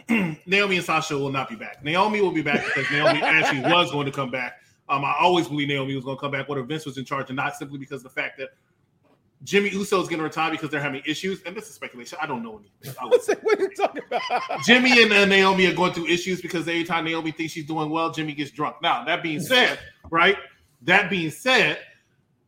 Naomi 0.45 0.77
and 0.77 0.85
Sasha 0.85 1.17
will 1.17 1.31
not 1.31 1.47
be 1.47 1.55
back. 1.55 1.83
Naomi 1.83 2.21
will 2.21 2.31
be 2.31 2.41
back 2.41 2.65
because 2.65 2.89
Naomi 2.91 3.21
actually 3.23 3.61
was 3.61 3.91
going 3.91 4.05
to 4.05 4.11
come 4.11 4.29
back. 4.29 4.61
Um, 4.89 5.05
I 5.05 5.15
always 5.19 5.47
believe 5.47 5.67
Naomi 5.67 5.95
was 5.95 6.03
going 6.03 6.17
to 6.17 6.21
come 6.21 6.31
back, 6.31 6.49
whether 6.49 6.63
Vince 6.63 6.85
was 6.85 6.97
in 6.97 7.05
charge 7.05 7.29
or 7.29 7.33
not, 7.33 7.55
simply 7.55 7.77
because 7.77 8.03
of 8.03 8.13
the 8.13 8.21
fact 8.21 8.37
that 8.39 8.49
Jimmy 9.43 9.69
Uso 9.69 10.01
is 10.01 10.07
going 10.09 10.17
to 10.19 10.23
retire 10.23 10.51
because 10.51 10.69
they're 10.69 10.81
having 10.81 11.01
issues. 11.05 11.41
And 11.45 11.55
this 11.55 11.67
is 11.69 11.73
speculation. 11.75 12.17
I 12.21 12.25
don't 12.27 12.43
know 12.43 12.59
anything. 12.59 12.93
I 13.01 13.05
would 13.09 13.21
say. 13.21 13.35
what 13.41 13.57
are 13.57 13.61
you 13.63 13.69
talking 13.75 14.01
about? 14.05 14.21
Jimmy 14.65 15.01
and 15.01 15.13
uh, 15.13 15.25
Naomi 15.25 15.65
are 15.67 15.73
going 15.73 15.93
through 15.93 16.07
issues 16.07 16.41
because 16.41 16.67
every 16.67 16.83
time 16.83 17.05
Naomi 17.05 17.31
thinks 17.31 17.53
she's 17.53 17.65
doing 17.65 17.89
well, 17.89 18.11
Jimmy 18.11 18.33
gets 18.33 18.51
drunk. 18.51 18.75
Now, 18.81 19.05
that 19.05 19.23
being 19.23 19.39
said, 19.39 19.79
right? 20.09 20.37
That 20.81 21.09
being 21.09 21.31
said, 21.31 21.79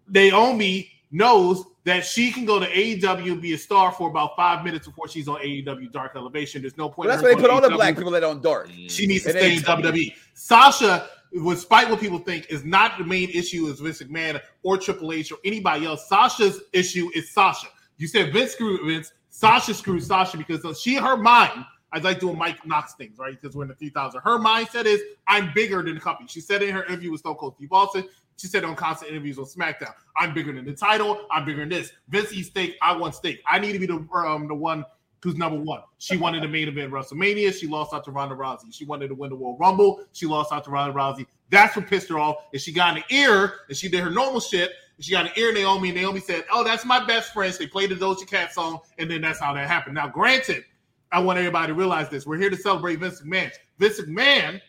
Naomi 0.10 0.92
knows 1.12 1.64
that 1.84 2.06
she 2.06 2.32
can 2.32 2.46
go 2.46 2.60
to 2.60 2.68
AEW 2.68 3.32
and 3.32 3.42
be 3.42 3.54
a 3.54 3.58
star 3.58 3.92
for 3.92 4.10
about 4.10 4.36
five 4.36 4.64
minutes 4.64 4.88
before 4.88 5.08
she's 5.08 5.28
on 5.28 5.40
AEW 5.40 5.92
Dark 5.92 6.12
Elevation. 6.16 6.62
There's 6.62 6.78
no 6.78 6.90
point. 6.90 7.08
Well, 7.10 7.18
that's 7.18 7.24
why 7.24 7.30
they 7.36 7.42
put 7.42 7.50
all 7.50 7.60
going 7.60 7.72
the 7.72 7.78
black 7.78 7.96
people 7.96 8.12
that 8.12 8.24
on 8.24 8.42
dark. 8.42 8.70
She 8.88 9.08
needs 9.08 9.24
to 9.24 9.30
It 9.30 9.34
stay 9.34 9.46
in 9.48 9.54
ain't- 9.58 9.66
WWE. 9.66 10.14
Sasha, 10.34 11.10
despite 11.34 11.90
what 11.90 12.00
people 12.00 12.20
think, 12.20 12.48
is 12.50 12.64
not 12.64 12.98
the 12.98 13.04
main 13.04 13.30
issue 13.30 13.68
is 13.68 13.80
Vince 13.80 14.02
McMahon 14.02 14.42
or 14.64 14.78
Triple 14.78 15.12
H 15.12 15.32
or 15.32 15.38
anybody 15.44 15.86
else. 15.86 16.08
Sasha's 16.08 16.62
issue 16.74 17.10
is 17.16 17.32
Sasha. 17.32 17.68
You 17.98 18.08
said 18.08 18.34
Vince 18.34 18.52
screwed 18.52 18.82
Vince. 18.86 19.12
Sasha 19.30 19.74
screwed 19.74 20.04
Sasha 20.04 20.38
because 20.38 20.80
she, 20.82 20.96
her 20.96 21.16
mind, 21.16 21.66
I 21.94 22.00
like 22.00 22.20
doing 22.20 22.38
Mike 22.38 22.66
Knoxxx 22.66 22.96
things, 22.96 23.18
right? 23.18 23.40
Because 23.40 23.56
we're 23.56 23.64
in 23.64 23.70
the 23.70 23.76
3000. 23.76 24.22
Her 24.24 24.40
mindset 24.40 24.86
is, 24.86 25.02
I'm 25.28 25.52
bigger 25.54 25.82
than 25.84 25.96
the 25.96 26.02
company. 26.02 26.28
She 26.30 26.42
said 26.42 26.62
in 26.62 26.74
her 26.74 26.86
interview 26.86 27.12
with 27.12 27.20
Stone 27.20 27.36
Cold 27.36 27.56
Steve 27.56 27.72
Austin, 27.72 28.06
she 28.38 28.48
said 28.48 28.64
on 28.64 28.76
constant 28.76 29.12
interviews 29.12 29.38
on 29.38 29.46
SmackDown, 29.46 29.94
I'm 30.18 30.34
bigger 30.34 30.54
than 30.54 30.66
the 30.66 30.74
title. 30.74 31.28
I'm 31.32 31.46
bigger 31.46 31.60
than 31.60 31.70
this. 31.70 31.92
Vince 32.08 32.34
eats 32.34 32.48
steak. 32.48 32.76
I 32.82 32.96
want 32.96 33.14
steak. 33.14 33.42
I 33.46 33.60
need 33.60 33.74
to 33.74 33.80
be 33.80 33.86
the 33.86 34.06
um, 34.16 34.48
the 34.48 34.56
one 34.56 34.86
who's 35.22 35.36
number 35.36 35.58
one. 35.58 35.82
She 36.00 36.18
wanted 36.18 36.44
the 36.44 36.48
main 36.48 36.68
event 36.68 36.92
WrestleMania. 36.92 37.54
She 37.54 37.68
lost 37.68 37.94
out 37.94 38.04
to 38.06 38.12
Ronda 38.12 38.36
Rousey. 38.36 38.74
She 38.74 38.86
wanted 38.86 39.10
to 39.10 39.16
win 39.16 39.30
the 39.30 39.36
Royal 39.36 39.58
Rumble. 39.58 40.04
She 40.14 40.26
lost 40.26 40.52
out 40.52 40.64
to 40.66 40.72
Ronda 40.72 40.98
Rousey. 40.98 41.28
That's 41.50 41.76
what 41.76 41.88
pissed 41.88 42.10
her 42.10 42.20
off. 42.20 42.38
And 42.54 42.62
she 42.62 42.72
got 42.72 42.98
an 42.98 43.04
ear 43.10 43.60
and 43.68 43.78
she 43.78 43.88
did 43.88 44.02
her 44.02 44.10
normal 44.10 44.40
shit. 44.40 44.72
And 44.98 45.06
she 45.06 45.12
got 45.12 45.26
an 45.26 45.32
ear 45.36 45.54
Naomi. 45.54 45.90
And 45.90 45.98
Naomi 45.98 46.20
said, 46.20 46.46
Oh, 46.52 46.64
that's 46.64 46.86
my 46.86 47.06
best 47.06 47.34
friend. 47.34 47.54
So 47.54 47.60
they 47.60 47.68
played 47.68 47.92
the 47.92 47.96
Doja 47.96 48.28
Cat 48.28 48.54
song. 48.54 48.80
And 48.98 49.10
then 49.10 49.22
that's 49.22 49.40
how 49.40 49.54
that 49.54 49.68
happened. 49.68 49.96
Now, 49.96 50.08
granted, 50.08 50.64
I 51.12 51.20
want 51.20 51.38
everybody 51.38 51.68
to 51.68 51.74
realize 51.74 52.10
this. 52.10 52.26
We're 52.26 52.38
here 52.38 52.50
to 52.50 52.58
celebrate 52.58 52.98
Vince 52.98 53.22
McMahon. 53.22 53.52
Vince 53.78 54.00
McMahon, 54.02 54.62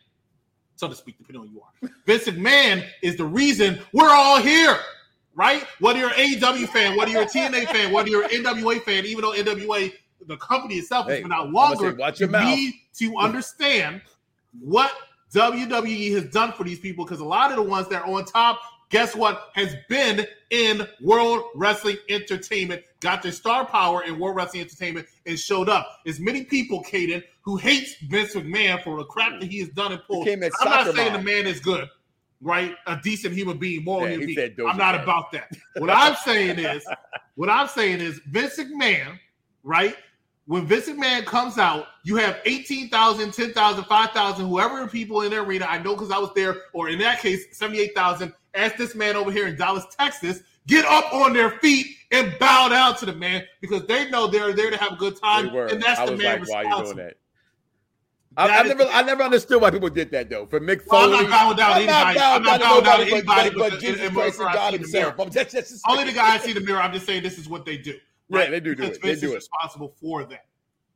so 0.75 0.89
to 0.89 0.95
speak, 0.95 1.17
depending 1.19 1.43
on 1.43 1.49
who 1.49 1.55
you 1.55 1.63
are, 1.63 1.91
Vince 2.07 2.25
McMahon 2.25 2.85
is 3.03 3.17
the 3.17 3.25
reason 3.25 3.79
we're 3.93 4.11
all 4.11 4.41
here, 4.41 4.77
right? 5.35 5.65
Whether 5.79 6.01
you're 6.01 6.09
an 6.09 6.17
AEW 6.17 6.69
fan, 6.69 6.97
whether 6.97 7.13
you're 7.13 7.23
a 7.23 7.27
TNA 7.27 7.67
fan, 7.69 7.93
whether 7.93 8.09
you're 8.09 8.25
an 8.25 8.31
NWA 8.31 8.83
fan, 8.83 9.07
even 9.07 9.23
though 9.23 9.33
NWA, 9.33 9.93
the 10.27 10.37
company 10.39 10.77
itself, 10.77 11.07
has 11.09 11.17
Hey, 11.17 11.23
been 11.23 11.33
out 11.33 11.53
gonna 11.53 11.77
say, 11.77 11.83
longer, 11.83 11.97
watch 11.99 12.21
your 12.21 12.29
you 12.29 12.33
mouth. 12.33 12.57
need 12.57 12.75
to 12.99 13.17
understand 13.19 14.03
what 14.61 14.93
WWE 15.35 16.13
has 16.15 16.25
done 16.27 16.53
for 16.53 16.65
these 16.65 16.79
people 16.79 17.05
because 17.05 17.21
a 17.21 17.25
lot 17.25 17.51
of 17.51 17.57
the 17.57 17.63
ones 17.63 17.89
that 17.89 18.03
are 18.03 18.11
on 18.11 18.25
top, 18.25 18.61
guess 18.91 19.17
what, 19.17 19.51
has 19.55 19.75
been 19.89 20.27
in 20.51 20.87
World 21.01 21.45
Wrestling 21.55 21.97
Entertainment, 22.11 22.83
got 23.01 23.23
their 23.23 23.33
star 23.33 23.65
power 23.65 24.05
in 24.05 24.19
World 24.19 24.37
Wrestling 24.37 24.63
Entertainment, 24.63 25.07
and 25.27 25.39
showed 25.39 25.69
up. 25.71 25.89
As 26.07 26.21
many 26.21 26.45
people, 26.45 26.85
Caden, 26.85 27.23
who 27.41 27.57
hates 27.57 27.95
Vince 28.09 28.35
McMahon 28.35 28.83
for 28.85 28.99
the 28.99 29.05
crap 29.05 29.41
that 29.41 29.51
he 29.51 29.61
has 29.61 29.71
done 29.71 29.93
and 29.93 30.03
pulled. 30.05 30.29
I'm 30.29 30.41
not 30.41 30.95
saying 30.95 31.13
mom. 31.15 31.25
the 31.25 31.31
man 31.33 31.47
is 31.47 31.61
good, 31.61 31.89
right? 32.43 32.75
A 32.87 32.97
decent 33.03 33.35
human 33.35 33.57
being, 33.57 33.83
moral 33.85 34.07
Yeah, 34.09 34.19
human 34.19 34.55
being. 34.55 34.69
I'm 34.69 34.77
not 34.77 34.95
about 34.95 35.33
that. 35.33 35.51
What 35.79 35.89
I'm 35.89 36.15
saying 36.17 36.59
is, 36.59 36.87
what 37.37 37.49
I'm 37.49 37.69
saying 37.69 38.01
is 38.01 38.21
Vince 38.27 38.59
McMahon, 38.59 39.19
right? 39.63 39.97
When 40.47 40.67
Vince 40.67 40.89
McMahon 40.89 41.25
comes 41.25 41.57
out, 41.57 41.87
you 42.05 42.17
have 42.17 42.41
18,000, 42.45 43.33
10,000, 43.33 43.85
5,000, 43.85 44.47
whoever 44.49 44.81
the 44.81 44.89
people 44.89 45.23
in 45.23 45.31
the 45.31 45.41
arena, 45.41 45.67
I 45.69 45.79
know 45.79 45.95
because 45.95 46.11
I 46.11 46.19
was 46.19 46.31
there, 46.35 46.57
or 46.73 46.89
in 46.89 46.99
that 46.99 47.21
case, 47.21 47.57
78,000, 47.57 48.33
ask 48.55 48.77
this 48.77 48.95
man 48.97 49.15
over 49.15 49.31
here 49.31 49.47
in 49.47 49.57
Dallas, 49.57 49.85
Texas, 49.97 50.41
get 50.67 50.85
up 50.85 51.13
on 51.15 51.33
their 51.33 51.51
feet 51.61 51.87
and 52.11 52.35
bow 52.41 52.69
down 52.69 52.97
to 52.97 53.07
the 53.07 53.13
man 53.15 53.45
because 53.61 53.87
they 53.87 54.11
know 54.11 54.27
they're 54.27 54.53
there 54.53 54.71
to 54.71 54.77
have 54.77 54.93
a 54.95 54.97
good 54.97 55.17
time. 55.17 55.49
And 55.55 55.81
that's 55.81 56.01
I 56.01 56.07
the 56.07 56.17
man 56.17 56.41
like, 56.41 56.49
why 56.49 56.57
are 56.57 56.63
you 56.65 56.69
responsible. 56.71 56.95
doing 56.95 57.07
that? 57.07 57.17
I, 58.35 58.47
That 58.49 58.65
I 58.65 58.69
never, 58.69 58.85
I 58.85 59.03
never 59.03 59.23
understood 59.23 59.61
why 59.61 59.71
people 59.71 59.91
did 59.91 60.11
that 60.13 60.31
though. 60.31 60.47
For 60.47 60.59
Mick 60.59 60.81
Well, 60.87 61.05
I'm 61.05 61.11
Foley, 61.13 61.29
not 61.29 61.31
bowing 61.31 61.57
down 61.57 61.73
I'm 61.73 61.87
not 61.87 62.17
anybody. 62.17 62.19
bowing 62.19 62.37
I'm 62.37 62.43
not 62.43 62.61
bowing 62.61 62.85
down 62.85 62.99
but- 62.99 63.09
anybody 63.09 63.51
but, 63.51 63.59
but 63.59 63.71
but 63.73 63.81
Jesus 63.81 64.09
Christ 64.11 64.41
and 64.41 64.53
God 64.55 64.73
seen 64.73 64.83
the 64.83 64.89
mirror. 64.89 65.15
I'm 65.19 65.31
just, 65.31 65.51
just, 65.51 65.71
just 65.71 65.85
Only 65.89 66.05
the 66.05 66.13
guy 66.13 66.35
I 66.35 66.39
see 66.39 66.51
in 66.51 66.55
the 66.59 66.61
mirror. 66.63 66.81
I'm 66.81 66.93
just 66.95 67.05
saying 67.07 67.23
this 67.23 67.39
is 67.39 67.49
what 67.49 67.65
they 67.67 67.77
do. 67.77 67.99
Yeah, 68.41 68.51
they 68.51 68.61
do 68.61 68.75
do 68.75 68.83
Because 68.83 68.97
it. 68.97 69.03
They 69.03 69.15
do 69.15 69.27
is 69.29 69.33
it. 69.33 69.35
responsible 69.37 69.95
for 70.01 70.25
that. 70.25 70.47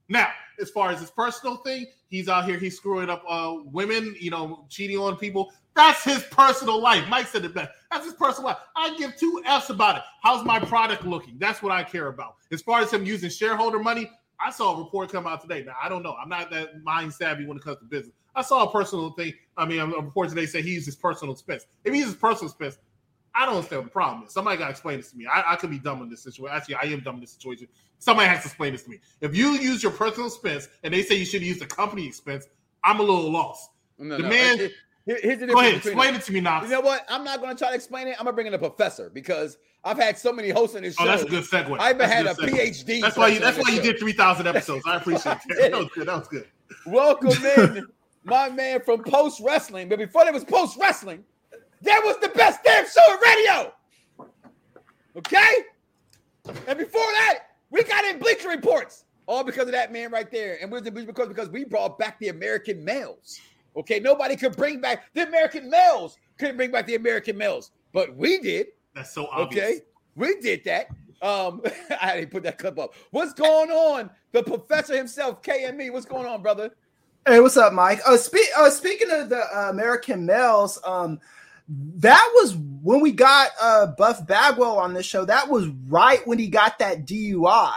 Now, 0.09 0.29
as 0.61 0.70
far 0.70 0.90
as 0.90 1.01
his 1.01 1.11
personal 1.11 1.57
thing, 1.59 1.87
he's 2.09 2.29
out 2.29 2.44
here, 2.44 2.59
he's 2.59 2.77
screwing 2.77 3.11
up 3.11 3.25
uh, 3.29 3.55
women, 3.64 4.14
you 4.20 4.31
know, 4.31 4.64
cheating 4.68 4.99
on 4.99 5.16
people. 5.16 5.53
That's 5.75 6.03
his 6.05 6.22
personal 6.31 6.81
life. 6.81 7.07
Mike 7.09 7.27
said 7.27 7.44
it 7.44 7.53
best. 7.55 7.70
That's 7.90 8.05
his 8.05 8.14
personal 8.14 8.51
life. 8.51 8.59
I 8.77 8.96
give 8.96 9.16
two 9.16 9.42
F's 9.44 9.68
about 9.70 9.96
it. 9.96 10.03
How's 10.22 10.44
my 10.44 10.59
product 10.61 11.05
looking? 11.05 11.37
That's 11.38 11.62
what 11.62 11.72
I 11.72 11.83
care 11.83 12.07
about. 12.07 12.37
As 12.53 12.62
far 12.62 12.81
as 12.81 12.92
him 12.92 13.05
using 13.05 13.29
shareholder 13.29 13.79
money, 13.79 14.11
I 14.40 14.51
saw 14.51 14.75
a 14.77 14.79
report 14.79 15.11
come 15.11 15.27
out 15.27 15.42
today. 15.42 15.64
Now, 15.64 15.75
I 15.83 15.88
don't 15.88 16.03
know. 16.03 16.14
I'm 16.22 16.29
not 16.29 16.51
that 16.51 16.83
mind 16.83 17.12
savvy 17.12 17.44
when 17.46 17.57
it 17.57 17.64
comes 17.64 17.79
to 17.79 17.85
business. 17.85 18.14
I 18.35 18.42
saw 18.42 18.64
a 18.64 18.70
personal 18.70 19.11
thing. 19.11 19.33
I 19.57 19.64
mean, 19.66 19.81
a 19.81 19.87
report 19.87 20.29
today 20.29 20.46
said 20.46 20.64
he 20.64 20.75
uses 20.75 20.94
personal 20.94 21.33
expense. 21.33 21.66
If 21.85 21.92
he 21.92 22.01
uses 22.01 22.14
personal 22.14 22.51
expense, 22.51 22.79
I 23.37 23.44
don't 23.44 23.57
understand 23.57 23.83
what 23.83 23.85
the 23.87 23.90
problem 23.92 24.27
is. 24.27 24.33
Somebody 24.33 24.57
got 24.57 24.64
to 24.66 24.70
explain 24.70 24.96
this 24.99 25.11
to 25.11 25.16
me. 25.16 25.27
I, 25.27 25.53
I 25.53 25.57
could 25.57 25.70
be 25.70 25.79
dumb 25.79 26.01
in 26.03 26.09
this 26.09 26.22
situation. 26.22 26.57
Actually, 26.57 26.77
I 26.77 26.85
am 26.85 27.01
dumb 27.01 27.16
in 27.16 27.20
this 27.20 27.33
situation. 27.33 27.68
Somebody 27.99 28.29
has 28.29 28.40
to 28.42 28.46
explain 28.46 28.72
this 28.72 28.85
to 28.85 28.90
me. 28.90 28.99
If 29.20 29.37
you 29.37 29.53
use 29.53 29.83
your 29.83 29.92
personal 29.92 30.29
expense 30.29 30.68
and 30.83 30.92
they 30.92 31.03
say 31.03 31.16
you 31.16 31.25
should 31.25 31.42
use 31.42 31.59
the 31.59 31.66
company 31.66 32.07
expense, 32.07 32.46
I'm 32.83 32.99
a 33.01 33.03
little 33.03 33.31
lost. 33.31 33.70
No, 33.99 34.16
the 34.16 34.22
no. 34.22 34.29
man, 34.29 34.59
Here- 34.59 34.70
here's 35.22 35.38
the 35.38 35.46
go 35.46 35.61
ahead, 35.61 35.75
explain 35.77 36.12
them. 36.12 36.16
it 36.16 36.22
to 36.22 36.33
me, 36.33 36.40
now. 36.40 36.62
You 36.62 36.68
know 36.68 36.81
what? 36.81 37.05
I'm 37.09 37.25
not 37.25 37.40
going 37.40 37.55
to 37.55 37.59
try 37.59 37.70
to 37.70 37.75
explain 37.75 38.09
it. 38.09 38.16
I'm 38.18 38.25
going 38.25 38.33
to 38.33 38.33
bring 38.33 38.46
in 38.46 38.55
a 38.55 38.59
professor 38.59 39.11
because 39.11 39.57
I've 39.85 39.99
had 39.99 40.18
so 40.18 40.33
many 40.33 40.51
hosts 40.51 40.75
on 40.75 40.83
this 40.83 40.96
show. 40.96 41.05
Oh, 41.05 41.07
that's 41.07 41.22
a 41.22 41.27
good 41.27 41.44
segue. 41.44 41.79
I 41.79 41.90
even 41.90 42.09
had 42.09 42.27
a 42.27 42.35
segue. 42.35 42.49
PhD. 42.49 43.01
That's 43.01 43.16
why 43.16 43.29
you. 43.29 43.38
That's 43.38 43.57
why 43.57 43.72
you 43.72 43.81
did 43.81 43.99
three 44.01 44.12
thousand 44.12 44.49
episodes. 44.49 44.85
I 44.87 44.96
appreciate 44.99 45.38
that. 45.49 45.70
That 45.70 45.72
was 45.72 45.90
good. 45.94 46.09
That 46.09 46.18
was 46.18 46.29
good. 46.29 46.49
Welcome 46.87 47.31
in 47.57 47.87
my 48.25 48.49
man 48.49 48.81
from 48.81 49.05
Post 49.05 49.40
Wrestling. 49.44 49.88
But 49.88 50.01
before 50.01 50.25
there 50.25 50.33
was 50.33 50.44
Post 50.44 50.77
Wrestling, 50.81 51.25
there 51.83 52.01
was 52.03 52.17
the 52.21 52.29
best 52.29 52.62
damn 52.65 52.87
show 52.87 53.15
in 53.15 53.19
radio. 53.21 53.73
Okay? 55.17 55.55
And 56.67 56.79
before 56.79 57.01
that, 57.12 57.41
we 57.71 57.83
got 57.85 58.05
in 58.05 58.19
Bleacher 58.19 58.49
Reports. 58.49 59.05
All 59.27 59.43
because 59.43 59.65
of 59.65 59.73
that 59.73 59.93
man 59.93 60.12
right 60.12 60.31
there. 60.31 60.59
And 60.62 60.71
we're 60.71 60.81
the 60.81 60.91
Bleacher 60.91 61.09
because 61.09 61.29
because 61.29 61.49
we 61.49 61.65
brought 61.65 61.99
back 61.99 62.19
the 62.21 62.29
American 62.29 62.85
males. 62.85 63.41
Okay, 63.77 64.01
nobody 64.01 64.37
could 64.37 64.57
bring 64.57 64.81
back 64.81 65.12
the 65.15 65.27
American 65.27 65.69
males. 65.69 66.17
Couldn't 66.39 66.57
bring 66.57 66.71
back 66.71 66.87
the 66.87 66.95
American 66.95 67.37
males, 67.37 67.73
but 67.93 68.17
we 68.17 68.39
did. 68.39 68.69
That's 68.95 69.12
so 69.12 69.27
obvious. 69.27 69.65
Okay, 69.65 69.81
we 70.15 70.41
did 70.41 70.65
that. 70.65 70.89
Um, 71.21 71.62
I 72.01 72.17
didn't 72.17 72.31
put 72.31 72.45
that 72.45 72.59
clip 72.59 72.79
up. 72.79 72.95
What's 73.11 73.35
going 73.35 73.71
on? 73.71 74.11
The 74.33 74.43
professor 74.43 74.97
himself, 74.97 75.43
KME. 75.43 75.93
What's 75.93 76.07
going 76.07 76.27
on, 76.27 76.41
brother? 76.41 76.71
Hey, 77.27 77.41
what's 77.41 77.57
up, 77.57 77.73
Mike? 77.73 78.01
Uh, 78.07 78.17
spe- 78.17 78.55
uh, 78.57 78.71
speaking 78.71 79.11
of 79.11 79.29
the 79.29 79.41
uh, 79.41 79.71
American 79.71 80.25
males, 80.25 80.79
um, 80.85 81.19
that 81.69 82.31
was 82.35 82.57
when 82.57 83.01
we 83.01 83.13
got 83.13 83.51
uh, 83.61 83.87
Buff 83.99 84.27
Bagwell 84.27 84.79
on 84.79 84.95
this 84.95 85.07
show. 85.07 85.25
That 85.25 85.49
was 85.49 85.67
right 85.89 86.25
when 86.27 86.39
he 86.39 86.49
got 86.49 86.79
that 86.79 87.07
DUI. 87.07 87.73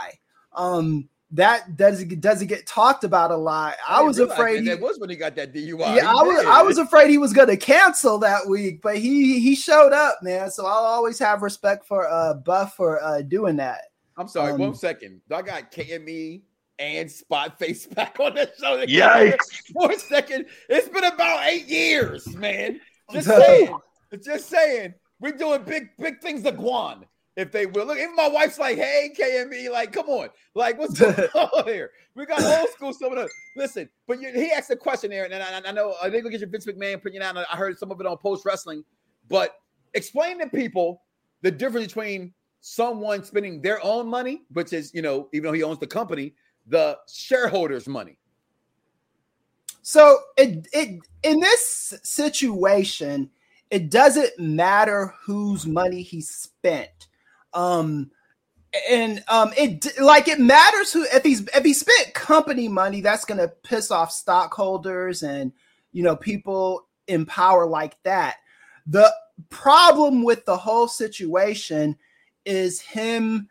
Um, 0.53 1.09
that 1.31 1.77
doesn't 1.77 2.21
doesn't 2.21 2.47
get 2.47 2.65
talked 2.65 3.03
about 3.03 3.31
a 3.31 3.37
lot. 3.37 3.75
I, 3.87 3.97
didn't 3.97 4.07
was 4.07 4.19
afraid. 4.19 4.57
that 4.57 4.63
He, 4.63 4.69
that 4.69 4.79
was 4.79 4.99
when 4.99 5.09
he 5.09 5.15
got 5.15 5.35
that 5.35 5.53
DUI. 5.53 5.95
yeah, 5.95 6.09
I 6.09 6.23
was. 6.23 6.45
I 6.45 6.61
was 6.61 6.77
afraid 6.77 7.09
he 7.09 7.17
was 7.17 7.33
going 7.33 7.49
to 7.49 7.57
cancel 7.57 8.17
that 8.19 8.47
week, 8.47 8.81
but 8.81 8.97
he 8.97 9.39
he 9.39 9.55
showed 9.55 9.93
up, 9.93 10.19
man. 10.21 10.49
So 10.49 10.65
I'll 10.65 10.85
always 10.85 11.19
have 11.19 11.41
respect 11.41 11.85
for 11.85 12.07
uh, 12.09 12.35
Buff 12.35 12.75
for 12.75 13.01
uh, 13.03 13.21
doing 13.21 13.57
that. 13.57 13.81
I'm 14.17 14.27
sorry. 14.27 14.53
Um, 14.53 14.59
one 14.59 14.75
second. 14.75 15.21
I 15.31 15.41
got 15.41 15.71
KME 15.71 16.41
and 16.79 17.11
Spot 17.11 17.57
Face 17.59 17.85
back 17.95 18.19
on 18.19 18.35
the 18.35 18.51
show. 18.59 18.85
Yikes. 18.85 19.71
For 19.73 19.91
a 19.91 19.99
second. 19.99 20.45
It's 20.67 20.89
been 20.89 21.03
about 21.03 21.45
eight 21.45 21.67
years, 21.67 22.27
man. 22.35 22.79
Just 23.11 23.27
saying. 23.27 23.77
Just 24.23 24.49
saying. 24.49 24.93
We're 25.19 25.33
doing 25.33 25.63
big, 25.63 25.89
big 25.97 26.21
things 26.21 26.43
to 26.43 26.51
Guan, 26.51 27.03
if 27.35 27.51
they 27.51 27.65
will. 27.65 27.85
Look, 27.85 27.97
even 27.97 28.15
my 28.15 28.29
wife's 28.29 28.57
like, 28.57 28.77
hey, 28.77 29.13
KME, 29.17 29.69
like, 29.69 29.91
come 29.91 30.07
on. 30.07 30.29
Like, 30.55 30.79
what's 30.79 30.97
going 30.97 31.13
on 31.35 31.65
here? 31.65 31.91
We 32.15 32.25
got 32.25 32.41
old 32.41 32.69
school 32.69 32.93
stuff. 32.93 33.13
Listen, 33.55 33.89
but 34.07 34.21
you, 34.21 34.31
he 34.33 34.51
asked 34.51 34.69
a 34.69 34.75
question 34.75 35.09
there, 35.09 35.25
and 35.25 35.33
I, 35.35 35.69
I 35.69 35.71
know 35.71 35.95
I 36.01 36.09
think 36.09 36.23
we'll 36.23 36.31
get 36.31 36.39
your 36.39 36.49
Vince 36.49 36.65
McMahon 36.65 36.95
opinion 36.95 37.23
out. 37.23 37.37
I 37.37 37.57
heard 37.57 37.77
some 37.77 37.91
of 37.91 37.99
it 37.99 38.05
on 38.05 38.17
post 38.17 38.45
wrestling, 38.45 38.83
but 39.29 39.55
explain 39.93 40.39
to 40.39 40.47
people 40.47 41.01
the 41.41 41.51
difference 41.51 41.87
between 41.87 42.33
someone 42.61 43.23
spending 43.23 43.61
their 43.61 43.83
own 43.83 44.07
money, 44.07 44.43
which 44.51 44.73
is, 44.73 44.93
you 44.93 45.01
know, 45.01 45.29
even 45.33 45.47
though 45.47 45.53
he 45.53 45.63
owns 45.63 45.79
the 45.79 45.87
company, 45.87 46.33
the 46.67 46.97
shareholders' 47.11 47.87
money. 47.87 48.17
So 49.81 50.19
it 50.37 50.67
it 50.73 50.99
in 51.23 51.39
this 51.39 51.93
situation, 52.03 53.29
it 53.69 53.89
doesn't 53.89 54.39
matter 54.39 55.13
whose 55.25 55.65
money 55.65 56.01
he 56.01 56.21
spent. 56.21 57.07
Um 57.53 58.11
and 58.89 59.23
um 59.27 59.51
it 59.57 59.99
like 59.99 60.27
it 60.27 60.39
matters 60.39 60.93
who 60.93 61.05
if 61.13 61.23
he's 61.23 61.47
if 61.55 61.63
he 61.63 61.73
spent 61.73 62.13
company 62.13 62.67
money, 62.67 63.01
that's 63.01 63.25
gonna 63.25 63.47
piss 63.47 63.91
off 63.91 64.11
stockholders 64.11 65.23
and 65.23 65.51
you 65.91 66.03
know 66.03 66.15
people 66.15 66.87
in 67.07 67.25
power 67.25 67.65
like 67.65 68.01
that. 68.03 68.37
The 68.85 69.11
problem 69.49 70.23
with 70.23 70.45
the 70.45 70.57
whole 70.57 70.87
situation 70.87 71.97
is 72.45 72.81
him 72.81 73.47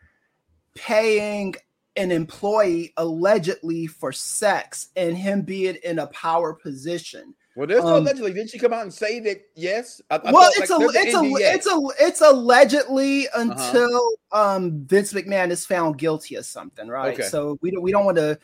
paying 0.74 1.54
an 1.98 2.10
employee 2.10 2.92
allegedly 2.96 3.86
for 3.86 4.12
sex 4.12 4.88
and 4.96 5.16
him 5.16 5.42
being 5.42 5.76
in 5.84 5.98
a 5.98 6.06
power 6.08 6.54
position. 6.54 7.34
Well, 7.56 7.66
there's 7.66 7.82
no 7.82 7.96
Um, 7.96 8.02
allegedly. 8.02 8.32
Didn't 8.32 8.50
she 8.50 8.58
come 8.58 8.72
out 8.72 8.82
and 8.82 8.94
say 8.94 9.18
that? 9.20 9.42
Yes. 9.56 10.00
I, 10.10 10.16
I 10.16 10.30
well, 10.32 10.48
it's 10.56 10.70
like, 10.70 10.80
a 10.80 10.84
it's 11.00 11.14
a 11.14 11.18
NDA. 11.18 11.54
it's 11.54 11.66
a 11.66 11.80
it's 12.06 12.20
allegedly 12.20 13.28
Uh-huh. 13.28 13.50
until 13.52 14.10
um 14.30 14.84
Vince 14.86 15.12
McMahon 15.12 15.50
is 15.50 15.66
found 15.66 15.98
guilty 15.98 16.36
of 16.36 16.46
something, 16.46 16.86
right? 16.86 17.14
Okay. 17.14 17.24
So 17.28 17.58
we 17.60 17.72
don't 17.72 17.82
we 17.82 17.90
don't 17.90 18.04
want 18.04 18.16
to 18.18 18.38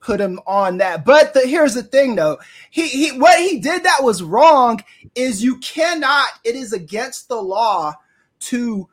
put 0.00 0.20
him 0.20 0.38
on 0.46 0.76
that. 0.78 1.04
But 1.04 1.32
the, 1.34 1.40
here's 1.40 1.74
the 1.74 1.82
thing, 1.82 2.14
though. 2.14 2.38
He 2.70 2.88
he 2.88 3.18
what 3.18 3.38
he 3.40 3.58
did 3.58 3.84
that 3.84 4.02
was 4.02 4.22
wrong 4.22 4.82
is 5.14 5.42
you 5.42 5.56
cannot. 5.58 6.28
It 6.44 6.56
is 6.56 6.74
against 6.74 7.28
the 7.28 7.40
law 7.40 7.94
to 8.40 8.86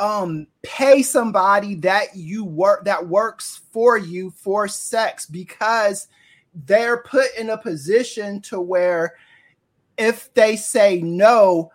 um 0.00 0.46
pay 0.62 1.02
somebody 1.02 1.74
that 1.74 2.16
you 2.16 2.44
work 2.44 2.84
that 2.84 3.06
works 3.06 3.60
for 3.70 3.98
you 3.98 4.30
for 4.30 4.66
sex 4.66 5.26
because 5.26 6.08
they're 6.64 7.02
put 7.02 7.26
in 7.38 7.50
a 7.50 7.58
position 7.58 8.40
to 8.40 8.60
where 8.60 9.14
if 9.98 10.32
they 10.34 10.56
say 10.56 11.00
no 11.02 11.70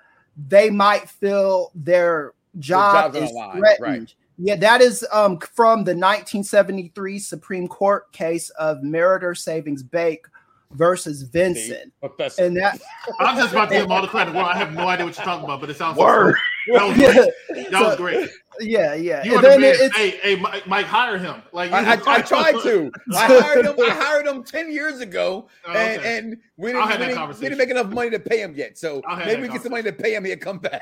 they 0.48 0.70
might 0.70 1.08
feel 1.08 1.72
their 1.76 2.34
job 2.58 3.14
job's 3.14 3.30
is 3.30 3.36
line, 3.36 3.58
threatened 3.58 3.80
right. 3.80 4.16
yeah 4.40 4.56
that 4.56 4.82
is 4.82 5.06
um 5.12 5.38
from 5.40 5.84
the 5.84 5.92
1973 5.92 7.20
supreme 7.20 7.68
court 7.68 8.12
case 8.12 8.50
of 8.52 8.80
meritor 8.80 9.38
savings 9.38 9.84
bank 9.84 10.28
versus 10.76 11.24
vincent 11.24 11.92
Professor. 12.00 12.44
and 12.46 12.58
that 12.58 12.80
I'm 13.20 13.38
just 13.38 13.52
about 13.52 13.70
to 13.70 13.76
give 13.76 13.84
him 13.86 13.92
all 13.92 14.02
the 14.02 14.08
credit. 14.08 14.34
Well, 14.34 14.46
I 14.46 14.56
have 14.58 14.74
no 14.74 14.88
idea 14.88 15.06
what 15.06 15.18
you're 15.18 15.26
talking 15.26 15.46
about, 15.46 15.62
but 15.62 15.70
it 15.70 15.78
sounds 15.78 15.98
Word. 15.98 16.36
That 16.74 16.88
was 16.88 16.98
Yeah. 16.98 17.14
great. 17.14 17.72
That 17.72 17.82
was 17.82 17.96
great. 17.98 18.30
yeah 18.62 18.94
yeah 18.94 19.24
You 19.24 19.36
and 19.38 19.40
are 19.40 19.42
the 19.42 19.48
then 19.50 19.62
man. 19.62 19.76
it's 19.78 19.96
Hey, 19.98 20.12
hey, 20.22 20.36
Mike, 20.38 20.66
Mike, 20.66 20.86
hire 20.86 21.18
him. 21.18 21.42
Like 21.52 21.72
I, 21.72 21.94
I, 21.96 22.00
I 22.08 22.22
tried 22.22 22.54
to. 22.64 22.92
I 23.16 23.26
hired 23.26 23.66
him. 23.66 23.76
I 23.80 23.90
hired 23.90 24.26
him 24.28 24.44
ten 24.44 24.72
years 24.72 25.00
ago, 25.02 25.48
Oh, 25.68 25.72
and, 25.72 26.00
okay. 26.00 26.18
and 26.18 26.38
we 26.58 26.72
didn't, 26.72 26.88
have 26.88 27.00
we, 27.00 27.06
didn't, 27.08 27.30
we 27.40 27.44
didn't 27.50 27.58
make 27.58 27.70
enough 27.70 27.88
money 27.90 28.10
to 28.12 28.20
pay 28.20 28.42
him 28.42 28.56
yet. 28.56 28.78
So 28.78 29.02
maybe 29.26 29.42
we 29.42 29.48
get 29.50 29.62
some 29.62 29.72
money 29.72 29.84
to 29.84 29.92
pay 29.94 30.16
him. 30.16 30.24
He'll 30.26 30.38
come 30.38 30.60
back. 30.60 30.82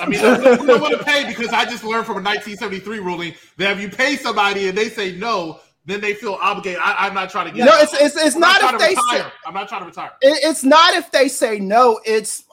I 0.00 0.06
mean, 0.06 0.20
we 0.20 0.66
don't 0.66 0.80
want 0.80 0.96
to 0.96 1.04
pay 1.04 1.26
because 1.26 1.48
I 1.48 1.64
just 1.64 1.82
learned 1.84 2.06
from 2.06 2.18
a 2.18 2.22
1973 2.22 3.00
ruling 3.00 3.34
that 3.56 3.72
if 3.76 3.80
you 3.82 3.88
pay 3.90 4.16
somebody 4.16 4.68
and 4.68 4.78
they 4.78 4.88
say 4.88 5.16
no, 5.16 5.58
then 5.88 6.00
they 6.00 6.14
feel 6.14 6.34
obligated. 6.40 6.80
I, 6.84 7.06
I'm 7.06 7.14
not 7.14 7.30
trying 7.30 7.46
to 7.46 7.52
get. 7.56 7.64
No, 7.64 7.72
it's 7.78 7.94
it's, 7.94 8.16
it's 8.16 8.34
I'm 8.34 8.40
not, 8.40 8.60
trying 8.60 8.74
if 8.74 8.80
to 8.80 8.86
they 8.86 8.94
say 8.94 9.16
retire. 9.16 9.32
I'm 9.46 9.54
not 9.54 9.68
trying 9.68 9.80
to 9.80 9.86
retire. 9.86 10.10
it- 10.20 10.40
it's 10.44 10.62
not 10.62 10.94
if 10.94 11.10
they 11.10 11.28
say 11.28 11.58
no. 11.58 11.98
It's 12.04 12.44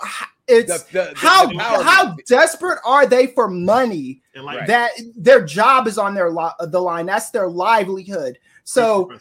it's 0.47 0.83
The- 0.83 0.91
the- 0.91 1.09
the- 1.13 1.17
how 1.17 1.47
the 1.47 1.83
how 1.83 2.15
desperate 2.27 2.79
are 2.85 3.05
they 3.05 3.27
for 3.27 3.47
money 3.49 4.21
like, 4.35 4.67
that 4.67 4.91
their 5.17 5.43
job 5.43 5.87
is 5.87 5.97
on 5.97 6.13
their 6.15 6.31
li- 6.31 6.51
the 6.67 6.79
line. 6.81 7.05
That's 7.07 7.29
their 7.31 7.47
livelihood. 7.47 8.37
So 8.63 9.11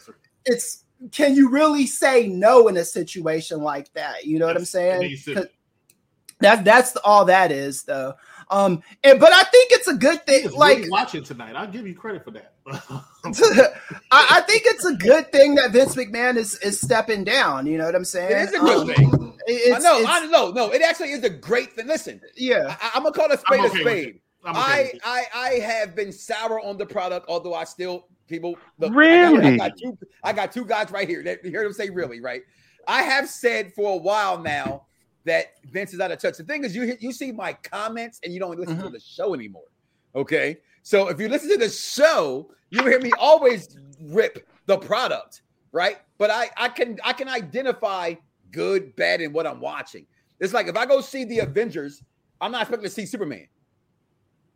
it's 0.45 0.83
can 1.11 1.35
you 1.35 1.49
really 1.49 1.85
say 1.85 2.27
no 2.27 2.67
in 2.69 2.77
a 2.77 2.85
situation 2.85 3.59
like 3.61 3.91
that? 3.93 4.25
You 4.25 4.39
know 4.39 4.45
what 4.47 4.55
I'm 4.55 4.65
saying? 4.65 5.03
it 5.03 5.07
needs 5.07 5.25
to. 5.25 5.33
'Cause 5.35 5.47
That 6.39 6.63
that's 6.65 6.95
all 6.97 7.25
that 7.25 7.51
is 7.51 7.83
though. 7.83 8.13
Um, 8.49 8.83
and, 9.03 9.19
but 9.19 9.31
I 9.33 9.43
think 9.43 9.71
it's 9.71 9.87
a 9.87 9.95
good 9.95 10.19
He 10.25 10.31
thing. 10.33 10.45
is 10.45 10.53
Like 10.53 10.77
really 10.77 10.89
watching 10.89 11.23
tonight. 11.23 11.55
I'll 11.55 11.67
give 11.67 11.87
you 11.87 11.95
credit 11.95 12.23
for 12.23 12.31
that. 12.31 12.53
I, 14.11 14.27
I 14.29 14.41
think 14.47 14.63
it's 14.65 14.85
a 14.85 14.93
good 14.95 15.31
thing 15.31 15.55
that 15.55 15.71
Vince 15.71 15.95
McMahon 15.95 16.35
is 16.37 16.55
is 16.59 16.79
stepping 16.79 17.23
down. 17.23 17.65
You 17.65 17.77
know 17.77 17.85
what 17.85 17.95
I'm 17.95 18.05
saying? 18.05 18.31
It 18.31 18.49
is 18.49 18.53
a 18.53 18.59
good 18.59 18.79
Um, 18.81 18.87
thing. 18.87 19.33
It's, 19.47 19.75
I 19.75 19.79
know, 19.79 19.99
it's- 19.99 20.21
I 20.23 20.25
know, 20.27 20.51
no, 20.51 20.71
it 20.71 20.81
actually 20.81 21.11
is 21.11 21.23
a 21.23 21.29
great 21.29 21.73
thing. 21.73 21.87
Listen, 21.87 22.21
yeah. 22.35 22.75
I, 22.81 22.91
I'm 22.95 23.03
gonna 23.03 23.13
call 23.15 23.25
it 23.31 23.33
a 23.33 23.37
spade 23.37 23.59
I'm 23.59 23.65
a 23.65 23.69
spade. 23.69 24.19
I'm 24.43 24.55
okay 24.55 24.99
I. 25.03 25.25
I 25.33 25.39
I 25.45 25.49
have 25.59 25.95
been 25.95 26.11
sour 26.11 26.59
on 26.59 26.77
the 26.77 26.85
product, 26.85 27.25
although 27.29 27.53
I 27.55 27.63
still 27.63 28.07
people 28.27 28.57
look, 28.79 28.91
I 28.91 28.93
got- 28.93 28.95
I 28.95 28.97
Really? 28.97 29.57
got, 29.57 29.71
two 29.77 29.97
I 30.23 30.33
got 30.33 30.51
two 30.51 30.65
guys 30.65 30.91
right 30.91 31.07
here 31.07 31.23
that 31.23 31.43
you 31.43 31.51
heard 31.51 31.65
them 31.65 31.73
say 31.73 31.89
really 31.89 32.21
right. 32.21 32.41
I 32.87 33.01
have 33.01 33.27
said 33.29 33.73
for 33.73 33.93
a 33.93 33.97
while 33.97 34.37
now 34.39 34.83
that 35.25 35.53
Vince 35.65 35.93
is 35.93 35.99
out 35.99 36.11
of 36.11 36.19
touch. 36.19 36.37
The 36.37 36.43
thing 36.43 36.63
is, 36.63 36.75
you 36.75 36.95
you 36.99 37.11
see 37.11 37.31
my 37.31 37.53
comments 37.53 38.19
and 38.23 38.33
you 38.33 38.39
don't 38.39 38.57
listen 38.57 38.81
to 38.81 38.89
the 38.89 38.99
show 38.99 39.33
anymore. 39.33 39.65
Okay, 40.15 40.57
so 40.83 41.09
if 41.09 41.19
you 41.19 41.27
listen 41.27 41.49
to 41.49 41.57
the 41.57 41.69
show, 41.69 42.49
you 42.69 42.81
hear 42.83 43.01
me 43.01 43.11
always 43.19 43.77
rip 44.01 44.47
the 44.65 44.77
product, 44.77 45.41
right? 45.71 45.97
But 46.17 46.31
I 46.31 46.49
I 46.55 46.69
can 46.69 46.99
I 47.03 47.13
can 47.13 47.27
identify 47.27 48.13
good, 48.51 48.95
bad, 48.95 49.19
and 49.19 49.33
what 49.33 49.45
I'm 49.45 49.59
watching. 49.59 50.05
It's 50.39 50.53
like 50.53 50.67
if 50.67 50.77
I 50.77 50.85
go 50.85 51.01
see 51.01 51.25
the 51.25 51.39
Avengers, 51.39 52.03
I'm 52.39 52.51
not 52.51 52.61
expecting 52.61 52.87
to 52.87 52.93
see 52.93 53.05
Superman. 53.05 53.47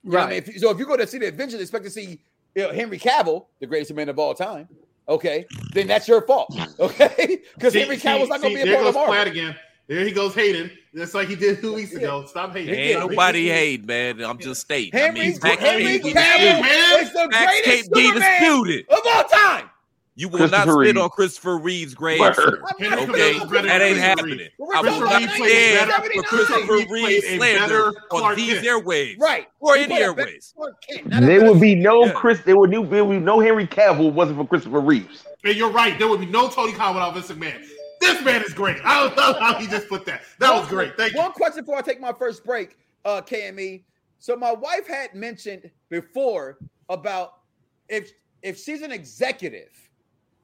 You 0.03 0.11
know 0.11 0.20
I 0.20 0.30
mean? 0.30 0.43
If 0.45 0.59
so 0.59 0.70
if 0.70 0.80
you 0.80 0.86
go 0.86 0.95
to 0.95 1.07
see 1.07 1.17
the 1.17 1.28
Avengers, 1.28 1.59
expect 1.59 1.84
to 1.86 1.91
see 1.91 2.22
you 2.55 2.63
know, 2.63 2.72
Henry 2.72 2.99
Cavill, 2.99 3.47
the 3.59 3.67
greatest 3.67 3.93
man 3.93 4.09
of 4.09 4.20
all 4.20 4.34
time. 4.34 4.67
Okay, 5.07 5.45
then 5.74 5.88
that's 5.88 6.07
your 6.07 6.22
fault. 6.22 6.55
Okay, 6.80 7.39
because 7.55 7.74
Henry 7.74 7.97
Cavill's 7.97 8.30
not 8.30 8.41
going 8.41 8.55
to 8.55 8.63
be 8.63 8.72
a 8.72 8.76
part 8.76 8.88
of 8.88 8.93
Platt 8.93 9.07
Marvel. 9.07 9.32
again. 9.32 9.55
There 9.90 10.06
he 10.06 10.12
goes 10.12 10.34
hating. 10.36 10.70
Just 10.96 11.14
like 11.16 11.28
he 11.28 11.36
did 11.36 11.60
two 11.62 11.74
weeks 11.74 11.94
ago. 11.94 12.26
Stop 12.28 12.54
hating. 12.56 12.74
Ain't 12.74 13.00
nobody 13.00 13.48
hate, 13.50 13.86
man. 13.86 14.22
I'm 14.24 14.38
just 14.40 14.62
stating. 14.62 14.94
I 14.96 15.04
Henry, 15.06 15.20
mean, 15.20 15.40
facts 15.40 15.62
Henry 15.62 15.84
Cavill 16.00 16.14
disputed. 16.14 17.02
is 17.02 17.14
the 17.14 17.30
Facts 17.32 17.46
greatest 17.46 17.66
can't 17.66 17.94
be 17.94 18.06
Superman 18.06 18.40
disputed. 18.40 18.86
of 18.90 19.00
all 19.06 19.24
time. 19.24 19.70
You 20.16 20.28
will 20.28 20.50
not 20.50 20.68
spit 20.68 20.98
on 20.98 21.10
Christopher 21.12 21.58
Reeve's 21.58 21.94
grave, 21.94 22.20
sir. 22.36 22.62
Okay, 22.74 22.90
that 22.90 23.82
ain't 23.82 23.98
happening. 23.98 24.50
I 24.76 24.82
will 24.82 25.00
not 25.00 25.22
stand 25.32 25.92
for 25.92 26.24
Christopher 26.24 26.74
Reeve's 26.92 27.24
a 27.26 27.38
slander 27.38 27.94
on 28.12 28.36
these 28.36 28.56
Kent. 28.60 28.66
airwaves, 28.68 29.18
Right. 29.20 29.48
or 29.62 29.76
He 29.76 29.84
any 29.84 29.94
played 29.94 30.02
airways. 30.02 30.54
Clark 30.58 30.76
Kent, 30.82 31.08
not 31.08 31.24
a 31.24 31.26
There 31.26 31.46
would 31.50 31.62
be 31.62 31.74
no 31.74 32.12
Chris. 32.12 32.42
There 32.42 32.58
would, 32.58 32.70
be 32.70 32.78
no 33.20 33.40
Henry 33.40 33.66
Cavill 33.66 34.12
wasn't 34.12 34.38
for 34.40 34.46
Christopher 34.46 34.82
Reeves. 34.82 35.24
And 35.46 35.56
you're 35.56 35.72
right. 35.72 35.98
There 35.98 36.10
would 36.10 36.20
be 36.20 36.26
no 36.26 36.50
Tony 36.50 36.74
Khan 36.74 36.96
without 36.96 37.14
Vince 37.14 37.32
McMahon. 37.32 37.64
This 38.00 38.24
man 38.24 38.41
is 38.43 38.54
great. 38.54 38.78
I 38.84 39.04
don't 39.04 39.18
know 39.18 39.39
how 39.39 39.56
he 39.56 39.68
just 39.68 39.88
put 39.89 40.06
that. 40.06 40.22
That 40.39 40.54
was 40.54 40.68
great. 40.68 40.95
Thank 40.97 41.14
you. 41.14 41.20
One 41.20 41.32
question 41.32 41.64
before 41.64 41.78
I 41.78 41.82
take 41.82 42.00
my 42.00 42.14
first 42.14 42.43
break, 42.45 42.78
uh, 43.06 43.22
KME. 43.22 43.84
So 44.20 44.36
my 44.36 44.52
wife 44.52 44.88
had 44.88 45.14
mentioned 45.16 45.70
before 45.89 46.60
about 46.89 47.39
if 47.88 48.12
if 48.41 48.58
she's 48.58 48.82
an 48.82 48.91
executive, 48.91 49.70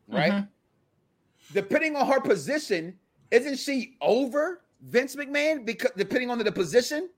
right? 0.08 0.32
Mhm. 0.32 0.47
Depending 1.53 1.95
on 1.95 2.08
her 2.08 2.20
position, 2.20 2.97
isn't 3.32 3.58
she 3.58 3.97
over 4.01 4.64
Vince 4.82 5.16
McMahon? 5.16 5.66
Because 5.66 5.91
depending 5.95 6.30
on 6.30 6.38
the 6.39 6.51
position, 6.51 7.10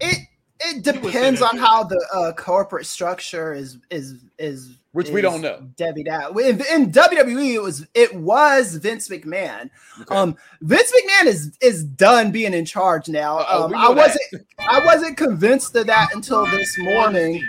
It 0.00 0.28
it 0.72 0.82
depends 0.82 1.42
on 1.42 1.56
how 1.58 1.84
the 1.84 2.04
uh, 2.14 2.32
corporate 2.32 2.86
structure 2.86 3.52
is 3.52 3.78
is 3.90 4.16
is 4.38 4.78
Which 4.92 5.10
we 5.10 5.20
don't 5.20 5.40
know. 5.40 5.60
Debbie 5.76 6.08
out 6.08 6.38
in, 6.40 6.60
in 6.72 6.90
WWE. 6.92 7.54
It 7.54 7.62
was 7.62 7.86
it 7.94 8.14
was 8.14 8.76
Vince 8.76 9.08
McMahon. 9.08 9.70
Okay. 10.00 10.14
Um, 10.14 10.36
Vince 10.60 10.92
McMahon 10.92 11.26
is 11.26 11.56
is 11.60 11.84
done 11.84 12.30
being 12.30 12.54
in 12.54 12.64
charge 12.64 13.08
now. 13.08 13.38
Um, 13.40 13.74
I 13.74 13.88
that. 13.88 13.96
wasn't 13.96 14.46
I 14.58 14.84
wasn't 14.84 15.16
convinced 15.16 15.74
of 15.76 15.86
that 15.86 16.14
until 16.14 16.46
this 16.46 16.76
morning 16.78 17.42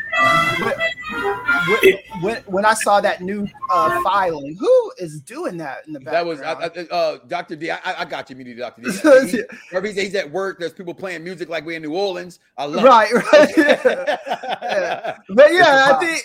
when, 0.60 0.74
when, 2.22 2.38
when, 2.46 2.66
I 2.66 2.74
saw 2.74 3.02
that 3.02 3.22
new 3.22 3.48
uh, 3.72 4.02
filing. 4.04 4.56
Who 4.60 4.92
is 4.98 5.22
doing 5.22 5.58
that 5.58 5.86
in 5.88 5.94
the 5.94 6.00
back? 6.00 6.14
that 6.14 6.26
was 6.26 6.40
background? 6.40 6.88
I, 6.92 6.96
I, 6.96 6.98
uh, 6.98 7.18
Dr. 7.28 7.56
D. 7.56 7.72
I, 7.72 7.80
I 7.84 8.06
got 8.06 8.30
you, 8.30 8.36
media 8.36 8.56
Dr. 8.56 8.82
D. 8.82 8.92
He- 9.72 9.88
he's, 9.88 9.96
he's 9.96 10.16
at 10.16 10.30
work. 10.30 10.60
There's 10.60 10.74
people 10.74 10.94
playing 10.94 11.24
music 11.24 11.50
like 11.50 11.66
we're 11.66 11.78
in 11.78 11.82
New 11.84 11.96
Orleans. 11.96 12.40
I 12.58 12.66
love 12.66 12.84
right, 12.84 13.12
right. 13.14 13.50
it. 13.58 14.20
Yeah. 14.64 15.18
But 15.30 15.54
yeah, 15.54 15.92
I 15.92 16.00
think. 16.00 16.22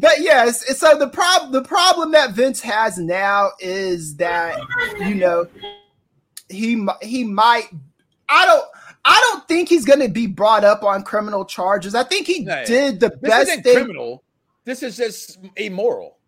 But 0.00 0.20
yes, 0.20 0.78
so 0.78 0.96
the 0.96 1.08
problem 1.08 1.52
the 1.52 1.62
problem 1.62 2.12
that 2.12 2.30
Vince 2.32 2.60
has 2.60 2.98
now 2.98 3.50
is 3.60 4.14
that 4.16 4.58
you 5.00 5.16
know 5.16 5.46
he 6.48 6.86
he 7.02 7.24
might 7.24 7.68
I 8.28 8.46
don't 8.46 8.64
I 9.04 9.20
don't 9.30 9.46
think 9.48 9.68
he's 9.68 9.84
going 9.84 9.98
to 10.00 10.08
be 10.08 10.26
brought 10.28 10.62
up 10.64 10.84
on 10.84 11.02
criminal 11.02 11.44
charges. 11.44 11.94
I 11.96 12.04
think 12.04 12.26
he 12.28 12.42
Yeah. 12.44 12.64
did 12.64 13.00
the 13.00 13.08
This 13.08 13.18
best 13.20 13.62
thing. 13.64 13.74
criminal. 13.74 14.22
This 14.64 14.82
is 14.82 14.96
just 14.96 15.38
immoral. 15.56 16.18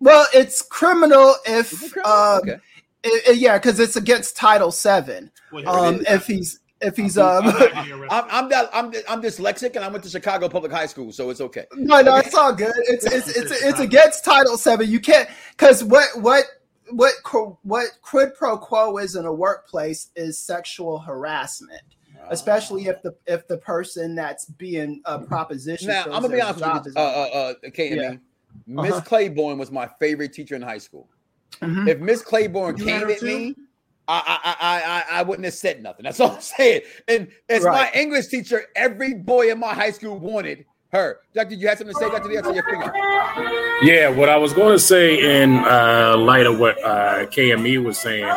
Well, 0.00 0.26
it's 0.34 0.62
criminal 0.62 1.34
if 1.46 1.72
it 1.82 1.92
criminal? 1.92 2.12
um 2.12 2.38
Okay. 2.42 2.56
i- 3.04 3.20
i- 3.28 3.32
yeah, 3.32 3.58
because 3.58 3.78
it's 3.80 3.96
against 3.96 4.36
Title 4.36 4.70
Seven. 4.70 5.30
Wait, 5.52 5.66
Um, 5.66 6.02
if 6.08 6.26
he's 6.26 6.60
if 6.80 6.96
he's 6.96 7.18
um 7.18 7.44
I'm 7.46 7.58
not 7.58 7.58
getting 7.74 7.92
arrested. 7.92 8.08
I'm 8.10 8.24
I'm, 8.30 8.48
that, 8.50 8.70
I'm 8.72 8.92
I'm 9.08 9.22
dyslexic 9.22 9.74
and 9.76 9.84
I 9.84 9.88
went 9.88 10.04
to 10.04 10.10
Chicago 10.10 10.48
Public 10.48 10.70
High 10.72 10.86
School, 10.86 11.10
so 11.12 11.30
it's 11.30 11.40
okay. 11.40 11.66
No, 11.74 12.00
no, 12.02 12.16
it's 12.16 12.34
all 12.34 12.52
good. 12.52 12.72
It's 12.76 13.04
it's 13.04 13.28
it's 13.36 13.50
it's 13.62 13.80
against 13.80 14.24
Title 14.24 14.56
Seven. 14.56 14.88
You 14.88 15.00
can't 15.00 15.28
because 15.50 15.82
what 15.82 16.08
what 16.20 16.44
what 16.90 17.14
what 17.62 17.88
quid 18.02 18.34
pro 18.36 18.56
quo 18.56 18.98
is 18.98 19.16
in 19.16 19.24
a 19.26 19.32
workplace 19.32 20.08
is 20.16 20.38
sexual 20.38 20.98
harassment, 21.00 21.82
especially 22.30 22.86
if 22.86 23.02
the 23.02 23.14
if 23.26 23.46
the 23.48 23.58
person 23.58 24.14
that's 24.14 24.46
being 24.46 25.00
uh, 25.04 25.18
propositioned. 25.20 25.86
Now 25.88 26.04
I'm 26.04 26.22
gonna 26.22 26.28
be 26.30 26.40
honest 26.40 26.60
with 26.86 26.94
you, 26.96 27.00
uh, 27.00 27.00
uh, 27.00 27.36
uh, 27.38 27.54
KME. 27.70 27.96
Yeah. 27.96 28.14
Miss 28.66 28.92
Uh-huh. 28.92 29.00
Claiborne 29.02 29.58
was 29.58 29.70
my 29.70 29.88
favorite 29.98 30.32
teacher 30.32 30.54
in 30.54 30.62
high 30.62 30.78
school. 30.78 31.08
Mhm. 31.62 31.88
If 31.88 32.00
Miss 32.00 32.22
Claiborne 32.22 32.76
You 32.76 32.84
came 32.84 33.00
had 33.00 33.10
at 33.10 33.18
too? 33.20 33.26
me, 33.26 33.56
I, 34.06 34.40
I 34.44 34.56
I 34.60 34.82
I 35.16 35.20
I 35.20 35.22
wouldn't 35.22 35.44
have 35.44 35.54
said 35.54 35.82
nothing. 35.82 36.04
That's 36.04 36.20
all 36.20 36.32
I'm 36.32 36.40
saying. 36.40 36.82
And 37.08 37.28
as 37.48 37.62
Right. 37.62 37.92
my 37.94 38.00
English 38.00 38.26
teacher, 38.28 38.64
every 38.76 39.14
boy 39.14 39.50
in 39.50 39.58
my 39.58 39.74
high 39.74 39.90
school 39.90 40.18
wanted 40.18 40.64
her. 40.92 41.20
Doctor, 41.34 41.54
you 41.54 41.68
had 41.68 41.78
something 41.78 41.94
to 41.94 42.00
say, 42.00 42.08
Doctor? 42.10 42.28
D? 42.30 42.38
I 42.38 42.52
your 42.52 42.62
finger. 42.64 42.92
Yeah, 43.82 44.08
what 44.08 44.28
I 44.28 44.36
was 44.38 44.52
going 44.54 44.72
to 44.72 44.78
say 44.78 45.42
in 45.42 45.56
uh, 45.58 46.16
light 46.16 46.46
of 46.46 46.58
what 46.58 46.82
uh, 46.82 47.26
KME 47.26 47.84
was 47.84 47.98
saying, 47.98 48.30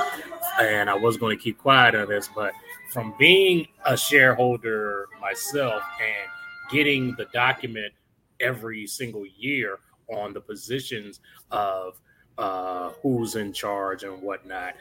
and 0.62 0.90
I 0.90 0.94
was 0.96 1.16
going 1.18 1.38
to 1.38 1.42
keep 1.42 1.58
quiet 1.58 1.96
on 1.96 2.10
this, 2.10 2.30
but 2.36 2.52
from 2.92 3.14
being 3.18 3.68
a 3.86 3.96
shareholder 3.96 5.08
myself 5.20 5.82
and 6.02 6.30
getting 6.72 7.16
the 7.16 7.26
document 7.34 7.94
every 8.40 8.86
single 8.86 9.26
year 9.38 9.80
on 10.14 10.34
the 10.34 10.42
positions 10.42 11.20
of 11.52 12.00
uh, 12.38 12.90
who's 13.04 13.36
in 13.36 13.54
charge 13.54 14.04
and 14.04 14.20
whatnot, 14.22 14.74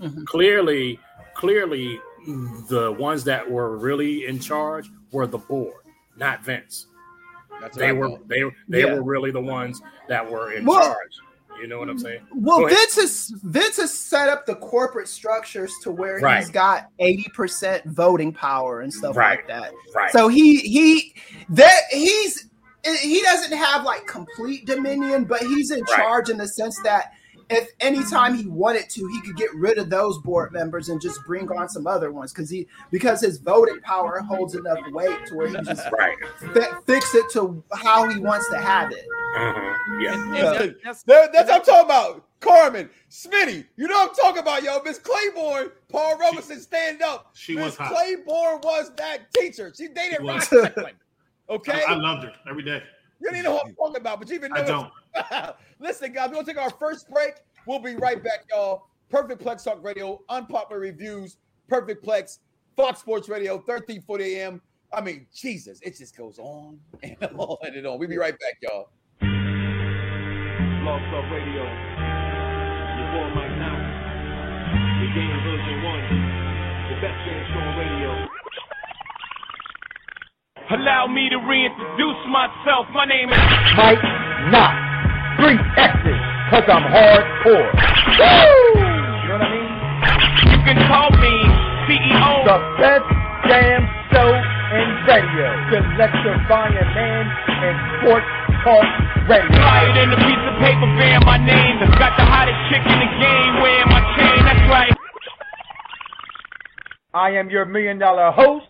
Mhm. 0.00 0.26
clearly, 0.26 0.98
clearly, 1.34 1.98
the 2.68 2.94
ones 2.98 3.24
that 3.24 3.48
were 3.48 3.78
really 3.78 4.26
in 4.26 4.38
charge 4.38 4.90
were 5.12 5.26
the 5.26 5.38
board, 5.38 5.82
not 6.16 6.44
Vince 6.44 6.86
That's 7.60 7.76
they 7.76 7.92
were 7.92 8.18
they 8.26 8.42
they 8.68 8.82
Yeah. 8.82 8.94
were 8.94 9.02
really 9.02 9.30
the 9.30 9.40
ones 9.40 9.80
that 10.08 10.28
were 10.30 10.52
in 10.52 10.66
Well- 10.66 10.82
charge. 10.82 11.12
You 11.60 11.68
know 11.68 11.78
what 11.78 11.88
I'm 11.88 11.98
saying? 11.98 12.20
Well, 12.34 12.66
Vince 12.66 12.96
has 12.96 13.32
Vince 13.44 13.76
has 13.78 13.92
set 13.92 14.28
up 14.28 14.46
the 14.46 14.56
corporate 14.56 15.08
structures 15.08 15.72
to 15.82 15.90
where 15.90 16.18
Right. 16.18 16.38
he's 16.40 16.50
got 16.50 16.88
eighty 16.98 17.26
percent 17.34 17.84
voting 17.86 18.32
power 18.32 18.80
and 18.80 18.92
stuff 18.92 19.16
Right. 19.16 19.38
like 19.38 19.48
that. 19.48 19.72
Right. 19.94 20.10
So 20.12 20.28
he 20.28 20.56
he 20.58 21.14
that 21.50 21.80
he's 21.90 22.48
he 23.02 23.20
doesn't 23.22 23.56
have 23.56 23.84
like 23.84 24.06
complete 24.06 24.66
dominion, 24.66 25.24
but 25.24 25.40
he's 25.42 25.70
in 25.70 25.80
Right. 25.80 25.96
charge 25.96 26.28
in 26.30 26.36
the 26.36 26.46
sense 26.46 26.78
that 26.84 27.12
if 27.48 27.70
anytime 27.80 28.34
he 28.34 28.46
wanted 28.46 28.88
to, 28.90 29.06
he 29.08 29.20
could 29.22 29.36
get 29.36 29.54
rid 29.54 29.78
of 29.78 29.88
those 29.90 30.18
board 30.18 30.52
members 30.52 30.88
and 30.88 31.00
just 31.00 31.24
bring 31.24 31.50
on 31.52 31.68
some 31.68 31.86
other 31.86 32.10
ones 32.10 32.32
because 32.32 32.50
he 32.50 32.66
because 32.90 33.20
his 33.20 33.38
voting 33.38 33.80
power 33.82 34.20
holds 34.20 34.54
enough 34.54 34.78
weight 34.90 35.26
to 35.26 35.34
where 35.34 35.48
he 35.48 35.54
just 35.64 35.86
right. 35.98 36.16
fi- 36.54 36.74
fix 36.86 37.14
it 37.14 37.30
to 37.32 37.62
how 37.72 38.08
he 38.08 38.18
wants 38.18 38.48
to 38.50 38.58
have 38.58 38.90
it. 38.92 39.04
Mhm. 39.36 40.02
Yeah. 40.02 40.14
And- 40.14 40.22
and 40.22 40.46
that- 40.46 40.58
that's- 40.82 41.02
That- 41.04 41.32
that's 41.32 41.48
what 41.50 41.60
I'm 41.60 41.64
talking 41.64 41.84
about. 41.84 42.22
Carmen, 42.40 42.90
Smitty, 43.10 43.64
you 43.76 43.88
know 43.88 43.94
what 43.96 44.10
I'm 44.10 44.14
talking 44.16 44.42
about, 44.42 44.62
yo. 44.62 44.82
Miss 44.84 44.98
Claiborne, 44.98 45.70
Paul 45.88 46.18
Robinson, 46.18 46.60
stand 46.60 47.00
up. 47.02 47.30
She 47.34 47.54
Miss 47.54 47.64
was 47.64 47.76
hot. 47.76 47.92
Claiborne 47.92 48.60
was 48.62 48.92
that 48.96 49.32
teacher. 49.32 49.72
She 49.76 49.88
dated 49.88 50.18
She 50.20 50.26
Rod 50.26 50.34
was. 50.34 50.44
Strickland. 50.44 50.96
Okay. 51.48 51.82
I, 51.86 51.92
I 51.92 51.96
loved 51.96 52.24
her 52.24 52.32
every 52.48 52.62
day. 52.62 52.82
You 53.20 53.28
don't 53.30 53.36
even 53.38 53.44
know 53.44 53.54
what 53.56 53.66
I'm 53.66 53.74
talking 53.74 53.96
about, 53.96 54.18
but 54.18 54.28
you 54.28 54.34
even 54.34 54.50
know. 54.52 54.60
I 54.60 54.64
don't. 54.64 54.90
Listen, 55.80 56.12
guys, 56.12 56.28
we're 56.28 56.36
gonna 56.36 56.46
take 56.46 56.58
our 56.58 56.70
first 56.70 57.10
break. 57.10 57.34
We'll 57.66 57.78
be 57.78 57.96
right 57.96 58.22
back, 58.22 58.44
y'all. 58.50 58.88
Perfect 59.10 59.42
Plex 59.42 59.64
Talk 59.64 59.82
Radio, 59.82 60.20
unpopular 60.28 60.80
reviews, 60.80 61.38
Perfect 61.68 62.04
Plex, 62.04 62.38
Fox 62.76 63.00
Sports 63.00 63.28
Radio, 63.28 63.54
1340 63.54 64.36
AM. 64.36 64.60
I 64.92 65.00
mean, 65.00 65.26
Jesus, 65.34 65.80
it 65.82 65.96
just 65.96 66.16
goes 66.16 66.38
on 66.38 66.78
and 67.02 67.16
on 67.38 67.56
and 67.62 67.86
on. 67.86 67.98
We'll 67.98 68.08
be 68.08 68.18
right 68.18 68.36
back, 68.38 68.58
y'all. 68.62 68.90
Blog 70.86 71.00
Talk 71.10 71.26
Radio. 71.30 71.62
Your 72.96 73.08
boy 73.12 73.28
Mike 73.34 73.56
Knoxxx. 73.58 73.96
The 75.02 75.08
game 75.14 75.38
version 75.42 75.82
one. 75.82 76.04
The 76.86 76.96
best 77.02 77.18
game 77.26 77.44
show 77.50 77.60
on 77.60 77.74
radio. 77.78 78.10
Allow 80.68 81.06
me 81.06 81.28
to 81.30 81.36
reintroduce 81.36 82.26
myself. 82.28 82.86
My 82.92 83.06
name 83.06 83.30
is 83.30 83.38
Mike 83.76 84.02
Knoxxx. 84.50 84.85
Three 85.36 85.60
X's, 85.76 86.20
cause 86.48 86.64
I'm 86.64 86.84
hardcore. 86.88 87.68
Woo! 87.68 88.80
You 88.80 89.28
know 89.28 89.36
what 89.36 89.44
I 89.44 89.52
mean? 89.52 89.68
You 90.48 90.58
can 90.64 90.78
call 90.88 91.12
me 91.20 91.34
CEO. 91.84 92.48
The 92.48 92.58
best 92.80 93.04
damn 93.44 93.84
show 94.16 94.32
in 94.32 94.88
radio. 95.04 95.48
Electrifying 95.76 96.88
man 96.96 97.24
and 97.52 97.76
sports 98.00 98.30
talk 98.64 98.88
radio. 99.28 99.60
Flying 99.60 99.96
in 100.02 100.08
a 100.16 100.20
piece 100.24 100.44
of 100.48 100.56
paper 100.56 100.88
bearing 100.96 101.26
my 101.28 101.36
name. 101.36 101.84
Got 102.00 102.16
the 102.16 102.24
hottest 102.24 102.60
chick 102.72 102.80
in 102.80 102.98
the 102.98 103.10
game 103.20 103.52
wearing 103.60 103.88
my 103.92 104.00
chain. 104.16 104.40
That's 104.40 104.66
right. 104.72 104.96
I 107.12 107.30
am 107.36 107.50
your 107.50 107.64
million 107.66 107.98
dollar 107.98 108.30
host. 108.32 108.66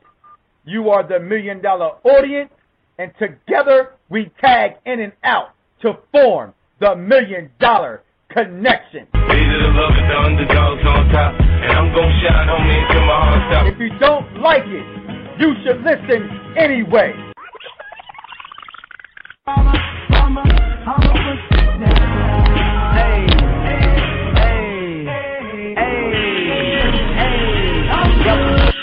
You 0.64 0.90
are 0.90 1.06
the 1.06 1.20
million 1.20 1.62
dollar 1.62 1.94
audience. 2.02 2.50
And 2.98 3.12
together 3.18 3.94
we 4.08 4.32
tag 4.40 4.72
in 4.84 5.00
and 5.00 5.12
out 5.22 5.55
to 5.82 5.98
form 6.12 6.54
the 6.80 6.96
million 6.96 7.50
dollar 7.60 8.02
connection. 8.30 9.06
These 9.12 9.48
are 9.48 9.62
the 9.62 9.72
love 9.74 9.96
the 9.96 10.16
underdogs 10.18 10.82
on 10.86 11.08
top. 11.10 11.34
And 11.40 11.72
I'm 11.72 11.94
gonna 11.94 12.20
shine, 12.20 12.48
homie, 12.48 12.86
until 12.86 13.06
my 13.06 13.20
heart 13.24 13.42
stops. 13.50 13.70
If 13.72 13.78
you 13.80 13.98
don't 13.98 14.40
like 14.40 14.64
it, 14.66 15.40
you 15.40 15.54
should 15.64 15.82
listen 15.82 16.28
anyway. 16.56 17.12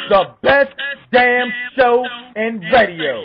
The 0.10 0.26
best 0.44 0.74
damn 1.12 1.52
show 1.76 2.06
in 2.36 2.60
radio. 2.72 3.24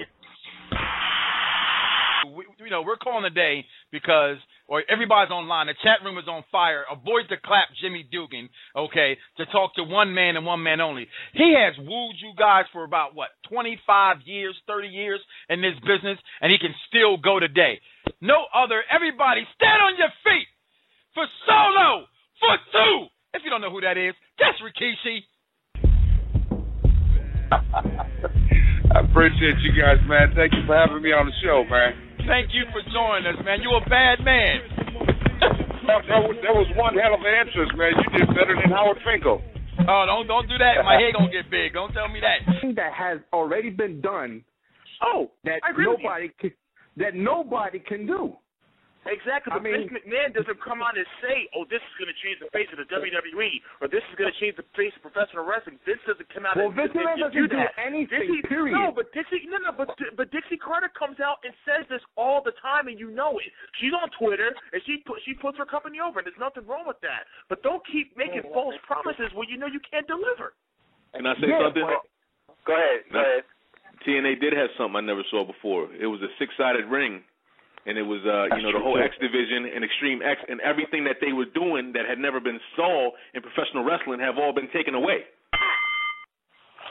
You 2.68 2.74
know, 2.76 2.82
we're 2.82 3.00
calling 3.00 3.24
a 3.24 3.32
day 3.32 3.64
because, 3.90 4.36
or 4.68 4.84
everybody's 4.92 5.32
online. 5.32 5.68
The 5.68 5.74
chat 5.82 6.04
room 6.04 6.18
is 6.18 6.28
on 6.28 6.44
fire. 6.52 6.84
Avoid 6.92 7.24
the 7.30 7.40
clap, 7.42 7.68
Jimmy 7.80 8.04
Dugan. 8.12 8.50
Okay, 8.76 9.16
to 9.38 9.46
talk 9.46 9.74
to 9.76 9.84
one 9.84 10.12
man 10.12 10.36
and 10.36 10.44
one 10.44 10.62
man 10.62 10.82
only. 10.82 11.08
He 11.32 11.56
has 11.56 11.72
wooed 11.78 12.16
you 12.20 12.34
guys 12.38 12.66
for 12.70 12.84
about 12.84 13.14
what, 13.14 13.30
25 13.48 14.18
years, 14.26 14.54
30 14.66 14.88
years 14.88 15.20
in 15.48 15.62
this 15.62 15.72
business, 15.80 16.18
and 16.42 16.52
he 16.52 16.58
can 16.58 16.74
still 16.88 17.16
go 17.16 17.40
today. 17.40 17.80
No 18.20 18.44
other. 18.54 18.84
Everybody, 18.92 19.48
stand 19.56 19.80
on 19.80 19.96
your 19.96 20.12
feet 20.22 20.48
for 21.14 21.24
solo 21.48 22.04
for 22.38 22.54
two. 22.70 23.06
If 23.32 23.44
you 23.44 23.50
don't 23.50 23.62
know 23.62 23.70
who 23.70 23.80
that 23.80 23.96
is, 23.96 24.12
that's 24.38 24.60
Rikishi. 24.60 25.24
I 28.94 29.00
appreciate 29.00 29.56
you 29.64 29.72
guys, 29.72 30.04
man. 30.06 30.32
Thank 30.36 30.52
you 30.52 30.66
for 30.66 30.76
having 30.76 31.00
me 31.00 31.12
on 31.12 31.24
the 31.24 31.32
show, 31.42 31.64
man. 31.64 32.07
Thank 32.28 32.52
you 32.52 32.68
for 32.76 32.84
joining 32.92 33.24
us, 33.24 33.40
man. 33.40 33.64
You're 33.64 33.80
a 33.80 33.88
bad 33.88 34.20
man. 34.20 34.60
That, 35.88 36.04
that 36.12 36.20
was, 36.20 36.36
that 36.44 36.52
was 36.52 36.68
one 36.76 36.92
hell 36.92 37.16
of 37.16 37.24
an 37.24 37.32
entrance, 37.32 37.72
man. 37.72 37.96
You 37.96 38.08
did 38.20 38.28
better 38.36 38.52
than 38.52 38.68
Howard 38.68 39.00
Finkel. 39.00 39.40
Oh, 39.88 40.04
don't 40.04 40.26
don't 40.26 40.48
do 40.48 40.58
that. 40.58 40.84
My 40.84 41.00
head 41.00 41.16
gonna 41.16 41.32
get 41.32 41.50
big. 41.50 41.72
Don't 41.72 41.92
tell 41.92 42.08
me 42.08 42.20
that. 42.20 42.44
that 42.76 42.92
has 42.92 43.20
already 43.32 43.70
been 43.70 44.02
done. 44.02 44.44
Oh, 45.00 45.30
that 45.44 45.60
I 45.64 45.70
agree 45.70 45.86
with 45.86 46.00
you. 46.00 46.04
nobody 46.04 46.30
can, 46.38 46.52
that 46.98 47.14
nobody 47.14 47.78
can 47.78 48.06
do. 48.06 48.36
Exactly, 49.08 49.50
I 49.50 49.56
but 49.56 49.64
mean- 49.64 49.88
Vince 49.88 50.04
McMahon 50.04 50.30
doesn't 50.36 50.60
come 50.60 50.84
out 50.84 50.96
and 50.96 51.06
say, 51.24 51.48
"Oh, 51.56 51.64
this 51.64 51.80
is 51.80 51.94
going 51.96 52.12
to 52.12 52.18
change 52.20 52.38
the 52.44 52.50
face 52.52 52.68
of 52.70 52.78
the 52.78 52.84
WWE," 52.92 53.56
or 53.80 53.88
"This 53.88 54.04
is 54.12 54.14
going 54.20 54.28
to 54.30 54.36
change 54.38 54.56
the 54.60 54.68
face 54.76 54.92
of 54.96 55.02
professional 55.02 55.48
wrestling." 55.48 55.80
Vince 55.88 56.00
doesn't 56.06 56.28
come 56.28 56.44
out 56.44 56.56
Well, 56.60 56.68
and, 56.68 56.76
Vince 56.76 56.92
and, 56.92 57.00
McMahon 57.02 57.16
do 57.16 57.48
doesn't 57.48 57.48
do 57.48 57.56
that. 57.56 57.72
anything, 57.80 58.20
Dixie, 58.28 58.42
period. 58.46 58.76
No, 58.76 58.92
but 58.92 59.08
Dixie, 59.16 59.48
no, 59.48 59.56
no, 59.58 59.72
but 59.72 59.88
but 60.14 60.28
Dixie 60.30 60.60
Carter 60.60 60.92
comes 60.92 61.18
out 61.20 61.40
and 61.42 61.54
says 61.64 61.88
this 61.88 62.04
all 62.20 62.42
the 62.44 62.52
time, 62.60 62.88
and 62.88 63.00
you 63.00 63.08
know 63.10 63.38
it. 63.40 63.48
She's 63.80 63.92
on 63.96 64.10
Twitter 64.20 64.52
and 64.72 64.80
she 64.84 64.98
put, 65.08 65.18
she 65.24 65.32
puts 65.34 65.56
her 65.58 65.64
company 65.66 65.98
over, 66.00 66.20
and 66.20 66.26
there's 66.28 66.38
nothing 66.38 66.66
wrong 66.68 66.84
with 66.86 67.00
that. 67.00 67.24
But 67.48 67.62
don't 67.64 67.80
keep 67.88 68.16
making 68.16 68.42
oh, 68.44 68.52
false 68.52 68.76
promises 68.84 69.32
when 69.32 69.48
you 69.48 69.56
know 69.56 69.66
you 69.66 69.80
can't 69.90 70.06
deliver. 70.06 70.52
And 71.14 71.26
I 71.26 71.32
say 71.40 71.48
Yeah, 71.48 71.64
something. 71.64 71.82
but- 71.88 72.04
Go 72.68 72.74
ahead. 72.76 73.00
Go 73.10 73.18
ahead. 73.20 73.44
TNA 74.04 74.36
did 74.40 74.52
have 74.52 74.68
something 74.76 74.96
I 74.96 75.00
never 75.00 75.22
saw 75.30 75.44
before. 75.44 75.88
It 75.98 76.06
was 76.06 76.20
a 76.22 76.28
six-sided 76.38 76.84
ring, 76.86 77.24
and 77.88 77.96
it 77.96 78.04
was 78.04 78.20
uh, 78.28 78.52
you 78.52 78.60
know 78.60 78.76
the 78.76 78.84
whole 78.84 79.00
X 79.00 79.16
division 79.16 79.64
and 79.64 79.80
Extreme 79.80 80.20
X 80.20 80.44
and 80.44 80.60
everything 80.60 81.08
that 81.08 81.24
they 81.24 81.32
were 81.32 81.48
doing 81.48 81.96
that 81.96 82.04
had 82.04 82.20
never 82.20 82.36
been 82.36 82.60
saw 82.76 83.16
in 83.32 83.40
professional 83.40 83.80
wrestling 83.80 84.20
have 84.20 84.36
all 84.36 84.52
been 84.52 84.68
taken 84.76 84.92
away. 84.92 85.24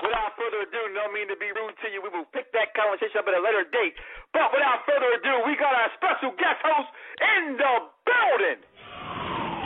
Without 0.01 0.33
further 0.37 0.61
ado, 0.65 0.81
no 0.93 1.09
mean 1.13 1.29
to 1.29 1.37
be 1.37 1.49
rude 1.53 1.73
to 1.81 1.89
you, 1.89 2.01
we 2.01 2.09
will 2.13 2.29
pick 2.29 2.49
that 2.53 2.73
conversation 2.77 3.17
up 3.17 3.25
at 3.29 3.33
a 3.33 3.41
later 3.41 3.65
date. 3.69 3.97
But 4.29 4.53
without 4.53 4.85
further 4.85 5.09
ado, 5.09 5.41
we 5.45 5.57
got 5.57 5.73
our 5.73 5.89
special 5.97 6.37
guest 6.37 6.61
host 6.61 6.89
in 7.17 7.57
the 7.57 7.73
building. 8.05 8.59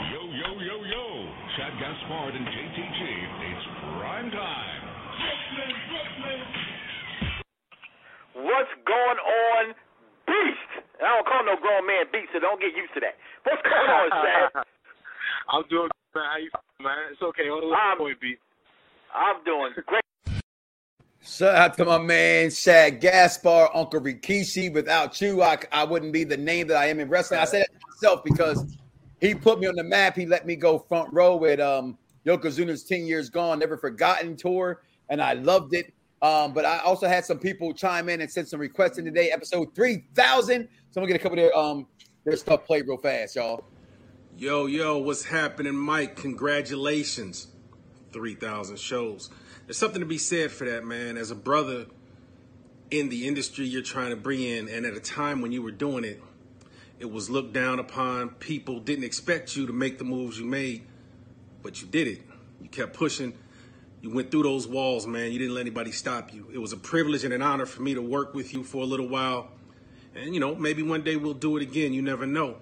Yo, 0.08 0.20
yo, 0.32 0.50
yo, 0.56 0.76
yo. 0.88 1.04
Shad 1.56 1.76
Gaspard 1.76 2.32
and 2.32 2.48
JTG. 2.48 3.00
It's 3.52 3.66
prime 4.00 4.28
time. 4.32 4.82
What's 8.40 8.72
going 8.88 9.20
on, 9.20 9.64
Beast? 9.68 9.81
And 11.02 11.10
I 11.10 11.16
don't 11.16 11.26
call 11.26 11.44
no 11.44 11.56
grown 11.60 11.84
man 11.84 12.04
Beast, 12.12 12.28
so 12.32 12.38
don't 12.38 12.60
get 12.60 12.76
used 12.76 12.94
to 12.94 13.00
that. 13.00 13.18
What's 13.42 13.60
going 13.62 13.90
on, 13.90 14.10
Shad? 14.54 14.64
I'm 15.50 15.64
doing 15.68 15.88
good, 15.90 16.20
man. 16.20 16.30
How 16.30 16.38
you 16.38 16.50
feeling, 16.78 16.94
man? 16.94 16.98
It's 17.10 17.22
okay. 17.22 17.48
Hold 17.48 17.64
I'm- 17.64 17.72
on, 17.74 17.98
point 17.98 18.20
beat. 18.20 18.38
I'm 19.12 19.42
doing 19.44 19.72
great. 19.86 20.02
Shout 21.24 21.54
out 21.56 21.76
to 21.78 21.84
my 21.84 21.98
man 21.98 22.50
Shad 22.52 23.00
Gaspard, 23.00 23.70
Uncle 23.74 24.00
Rikishi. 24.00 24.72
Without 24.72 25.20
you, 25.20 25.42
I, 25.42 25.58
I 25.72 25.82
wouldn't 25.82 26.12
be 26.12 26.22
the 26.22 26.36
name 26.36 26.68
that 26.68 26.76
I 26.76 26.86
am 26.86 27.00
in 27.00 27.08
wrestling. 27.08 27.40
I 27.40 27.46
said 27.46 27.62
that 27.62 27.68
to 27.72 27.86
myself 27.96 28.24
because 28.24 28.76
he 29.20 29.34
put 29.34 29.58
me 29.58 29.66
on 29.66 29.74
the 29.74 29.84
map. 29.84 30.14
He 30.16 30.24
let 30.26 30.46
me 30.46 30.54
go 30.54 30.78
front 30.78 31.12
row 31.12 31.44
at 31.46 31.60
um, 31.60 31.98
Yokozuna's 32.24 32.84
10 32.84 33.06
Years 33.06 33.28
Gone, 33.28 33.58
Never 33.58 33.76
Forgotten 33.76 34.36
tour, 34.36 34.82
and 35.10 35.20
I 35.20 35.32
loved 35.34 35.74
it. 35.74 35.92
Um, 36.22 36.52
but 36.54 36.64
I 36.64 36.78
also 36.78 37.08
had 37.08 37.24
some 37.24 37.38
people 37.40 37.74
chime 37.74 38.08
in 38.08 38.20
and 38.20 38.30
send 38.30 38.46
some 38.46 38.60
requests 38.60 38.98
in 38.98 39.04
today, 39.04 39.30
episode 39.32 39.74
3000. 39.74 40.68
So 40.92 41.00
I'm 41.00 41.06
going 41.06 41.18
to 41.18 41.18
get 41.18 41.20
a 41.20 41.22
couple 41.22 41.38
of 41.38 41.44
their, 41.44 41.58
um, 41.58 41.86
their 42.24 42.36
stuff 42.36 42.66
played 42.66 42.86
real 42.86 42.98
fast, 42.98 43.34
y'all. 43.36 43.64
Yo, 44.36 44.66
yo, 44.66 44.98
what's 44.98 45.24
happening, 45.24 45.74
Mike? 45.74 46.16
Congratulations. 46.16 47.46
3,000 48.12 48.78
shows. 48.78 49.30
There's 49.64 49.78
something 49.78 50.00
to 50.00 50.06
be 50.06 50.18
said 50.18 50.52
for 50.52 50.66
that, 50.68 50.84
man. 50.84 51.16
As 51.16 51.30
a 51.30 51.34
brother 51.34 51.86
in 52.90 53.08
the 53.08 53.26
industry 53.26 53.64
you're 53.64 53.80
trying 53.80 54.10
to 54.10 54.16
bring 54.16 54.42
in, 54.42 54.68
and 54.68 54.84
at 54.84 54.92
a 54.92 55.00
time 55.00 55.40
when 55.40 55.50
you 55.50 55.62
were 55.62 55.70
doing 55.70 56.04
it, 56.04 56.22
it 56.98 57.10
was 57.10 57.30
looked 57.30 57.54
down 57.54 57.78
upon. 57.78 58.28
People 58.28 58.78
didn't 58.78 59.04
expect 59.04 59.56
you 59.56 59.66
to 59.66 59.72
make 59.72 59.96
the 59.96 60.04
moves 60.04 60.38
you 60.38 60.44
made, 60.44 60.82
but 61.62 61.80
you 61.80 61.88
did 61.88 62.06
it. 62.06 62.20
You 62.60 62.68
kept 62.68 62.92
pushing. 62.92 63.32
You 64.02 64.12
went 64.12 64.30
through 64.30 64.42
those 64.42 64.68
walls, 64.68 65.06
man. 65.06 65.32
You 65.32 65.38
didn't 65.38 65.54
let 65.54 65.62
anybody 65.62 65.90
stop 65.90 66.34
you. 66.34 66.50
It 66.52 66.58
was 66.58 66.74
a 66.74 66.76
privilege 66.76 67.24
and 67.24 67.32
an 67.32 67.40
honor 67.40 67.64
for 67.64 67.80
me 67.80 67.94
to 67.94 68.02
work 68.02 68.34
with 68.34 68.52
you 68.52 68.62
for 68.62 68.82
a 68.82 68.86
little 68.86 69.08
while. 69.08 69.52
And, 70.14 70.34
you 70.34 70.40
know, 70.40 70.54
maybe 70.54 70.82
one 70.82 71.02
day 71.02 71.16
we'll 71.16 71.34
do 71.34 71.56
it 71.56 71.62
again. 71.62 71.92
You 71.92 72.02
never 72.02 72.26
know. 72.26 72.56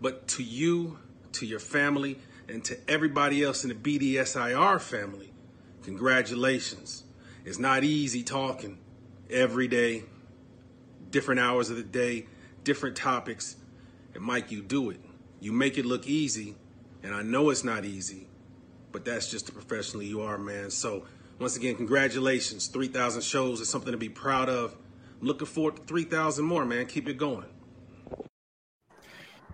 But 0.00 0.28
to 0.28 0.42
you, 0.42 0.98
to 1.32 1.46
your 1.46 1.60
family, 1.60 2.18
and 2.48 2.64
to 2.64 2.78
everybody 2.88 3.42
else 3.42 3.64
in 3.64 3.70
the 3.70 3.74
BDSIR 3.74 4.80
family, 4.80 5.32
congratulations. 5.82 7.04
It's 7.44 7.58
not 7.58 7.84
easy 7.84 8.22
talking 8.22 8.78
every 9.30 9.68
day, 9.68 10.04
different 11.10 11.40
hours 11.40 11.70
of 11.70 11.76
the 11.76 11.82
day, 11.82 12.26
different 12.64 12.96
topics. 12.96 13.56
And 14.14 14.22
Mike, 14.22 14.50
you 14.50 14.60
do 14.62 14.90
it. 14.90 15.00
You 15.40 15.52
make 15.52 15.78
it 15.78 15.86
look 15.86 16.06
easy. 16.06 16.56
And 17.02 17.14
I 17.14 17.22
know 17.22 17.50
it's 17.50 17.64
not 17.64 17.84
easy, 17.84 18.28
but 18.92 19.04
that's 19.04 19.30
just 19.30 19.46
the 19.46 19.52
professional 19.52 20.02
you 20.02 20.20
are, 20.20 20.38
man. 20.38 20.70
So, 20.70 21.04
once 21.38 21.56
again, 21.56 21.74
congratulations. 21.74 22.68
3,000 22.68 23.22
shows 23.22 23.60
is 23.60 23.68
something 23.68 23.90
to 23.90 23.98
be 23.98 24.08
proud 24.08 24.48
of. 24.48 24.76
I'm 25.22 25.28
looking 25.28 25.46
forward 25.46 25.76
to 25.76 25.82
3,000 25.84 26.44
more, 26.44 26.66
man. 26.66 26.84
Keep 26.84 27.08
it 27.08 27.16
going. 27.16 27.46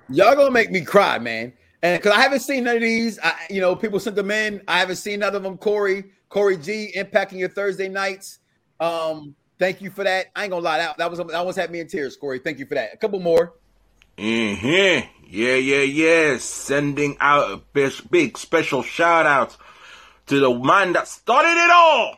Y'all 0.09 0.35
gonna 0.35 0.51
make 0.51 0.71
me 0.71 0.81
cry, 0.81 1.19
man. 1.19 1.53
And 1.83 2.03
because 2.03 2.17
I 2.17 2.21
haven't 2.21 2.41
seen 2.41 2.65
none 2.65 2.77
of 2.77 2.83
these, 2.83 3.21
I, 3.23 3.35
you 3.51 3.61
know, 3.61 3.77
people 3.77 4.01
sent 4.01 4.17
them 4.17 4.31
in. 4.33 4.63
I 4.67 4.79
haven't 4.79 4.97
seen 4.97 5.21
none 5.21 5.37
of 5.37 5.43
them. 5.45 5.57
Corey, 5.59 6.05
Corey 6.29 6.57
G, 6.57 6.93
impacting 6.97 7.39
your 7.39 7.51
Thursday 7.51 7.89
nights. 7.89 8.41
Um, 8.81 9.37
Thank 9.59 9.83
you 9.83 9.91
for 9.91 10.05
that. 10.05 10.27
I 10.37 10.45
ain't 10.45 10.51
gonna 10.51 10.65
lie, 10.65 10.79
that, 10.79 10.99
that 10.99 11.11
was 11.11 11.19
that 11.19 11.35
almost 11.35 11.59
had 11.59 11.71
me 11.71 11.81
in 11.81 11.89
tears, 11.89 12.17
Corey. 12.17 12.39
Thank 12.39 12.59
you 12.59 12.67
for 12.67 12.77
that. 12.77 12.95
A 12.95 12.97
couple 12.97 13.19
more. 13.19 13.55
Mm-hmm. 14.17 15.09
Yeah, 15.29 15.55
yeah, 15.55 15.83
yeah. 15.83 16.39
Sending 16.39 17.17
out 17.21 17.51
a 17.51 17.57
big, 17.73 17.93
big 18.11 18.39
special 18.39 18.83
shout 18.83 19.27
out 19.27 19.57
to 20.27 20.39
the 20.39 20.55
man 20.55 20.93
that 20.93 21.09
started 21.09 21.51
it 21.51 21.71
all. 21.71 22.17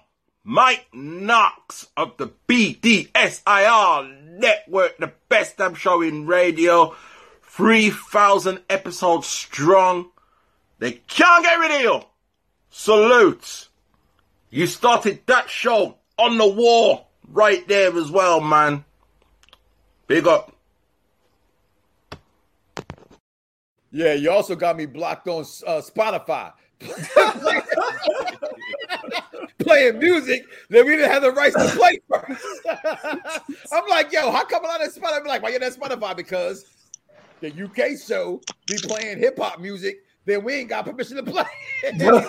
Mike 0.50 0.88
Knoxxx 0.92 1.86
of 1.96 2.16
the 2.16 2.32
BDSIR 2.48 4.40
network, 4.40 4.98
the 4.98 5.12
best 5.28 5.58
damn 5.58 5.74
show 5.74 6.02
in 6.02 6.26
radio. 6.26 6.96
3,000 7.42 8.58
episodes 8.68 9.28
strong. 9.28 10.10
They 10.80 10.94
can't 11.06 11.44
get 11.44 11.54
rid 11.54 11.76
of 11.76 11.80
you. 11.82 12.00
Salute. 12.68 13.68
You 14.50 14.66
started 14.66 15.20
that 15.26 15.48
show 15.48 15.98
on 16.18 16.36
the 16.36 16.48
wall 16.48 17.06
right 17.28 17.66
there 17.68 17.96
as 17.96 18.10
well, 18.10 18.40
man. 18.40 18.84
Big 20.08 20.26
up. 20.26 20.52
Yeah, 23.92 24.14
you 24.14 24.32
also 24.32 24.56
got 24.56 24.76
me 24.76 24.86
blocked 24.86 25.28
on 25.28 25.42
uh, 25.64 25.80
Spotify. 25.80 26.54
Playing 29.70 29.98
music 30.00 30.46
that 30.70 30.84
we 30.84 30.96
didn't 30.96 31.12
have 31.12 31.22
the 31.22 31.30
rights 31.30 31.54
to 31.54 31.68
play 31.76 32.00
first. 32.08 32.44
I'm 33.72 33.88
like, 33.88 34.12
yo, 34.12 34.32
how 34.32 34.44
come 34.44 34.64
I'm 34.68 34.80
on 34.80 34.88
Spotify? 34.88 35.20
I'm 35.20 35.24
like, 35.26 35.42
why 35.42 35.50
you're 35.50 35.64
on 35.64 35.70
Spotify? 35.70 36.16
Because 36.16 36.64
the 37.40 37.52
UK 37.52 37.96
show 37.96 38.40
be 38.66 38.76
playing 38.82 39.18
hip 39.18 39.38
hop 39.38 39.60
music, 39.60 39.98
then 40.24 40.42
we 40.42 40.54
ain't 40.54 40.70
got 40.70 40.86
permission 40.86 41.18
to 41.18 41.22
play. 41.22 41.44
so 41.98 42.20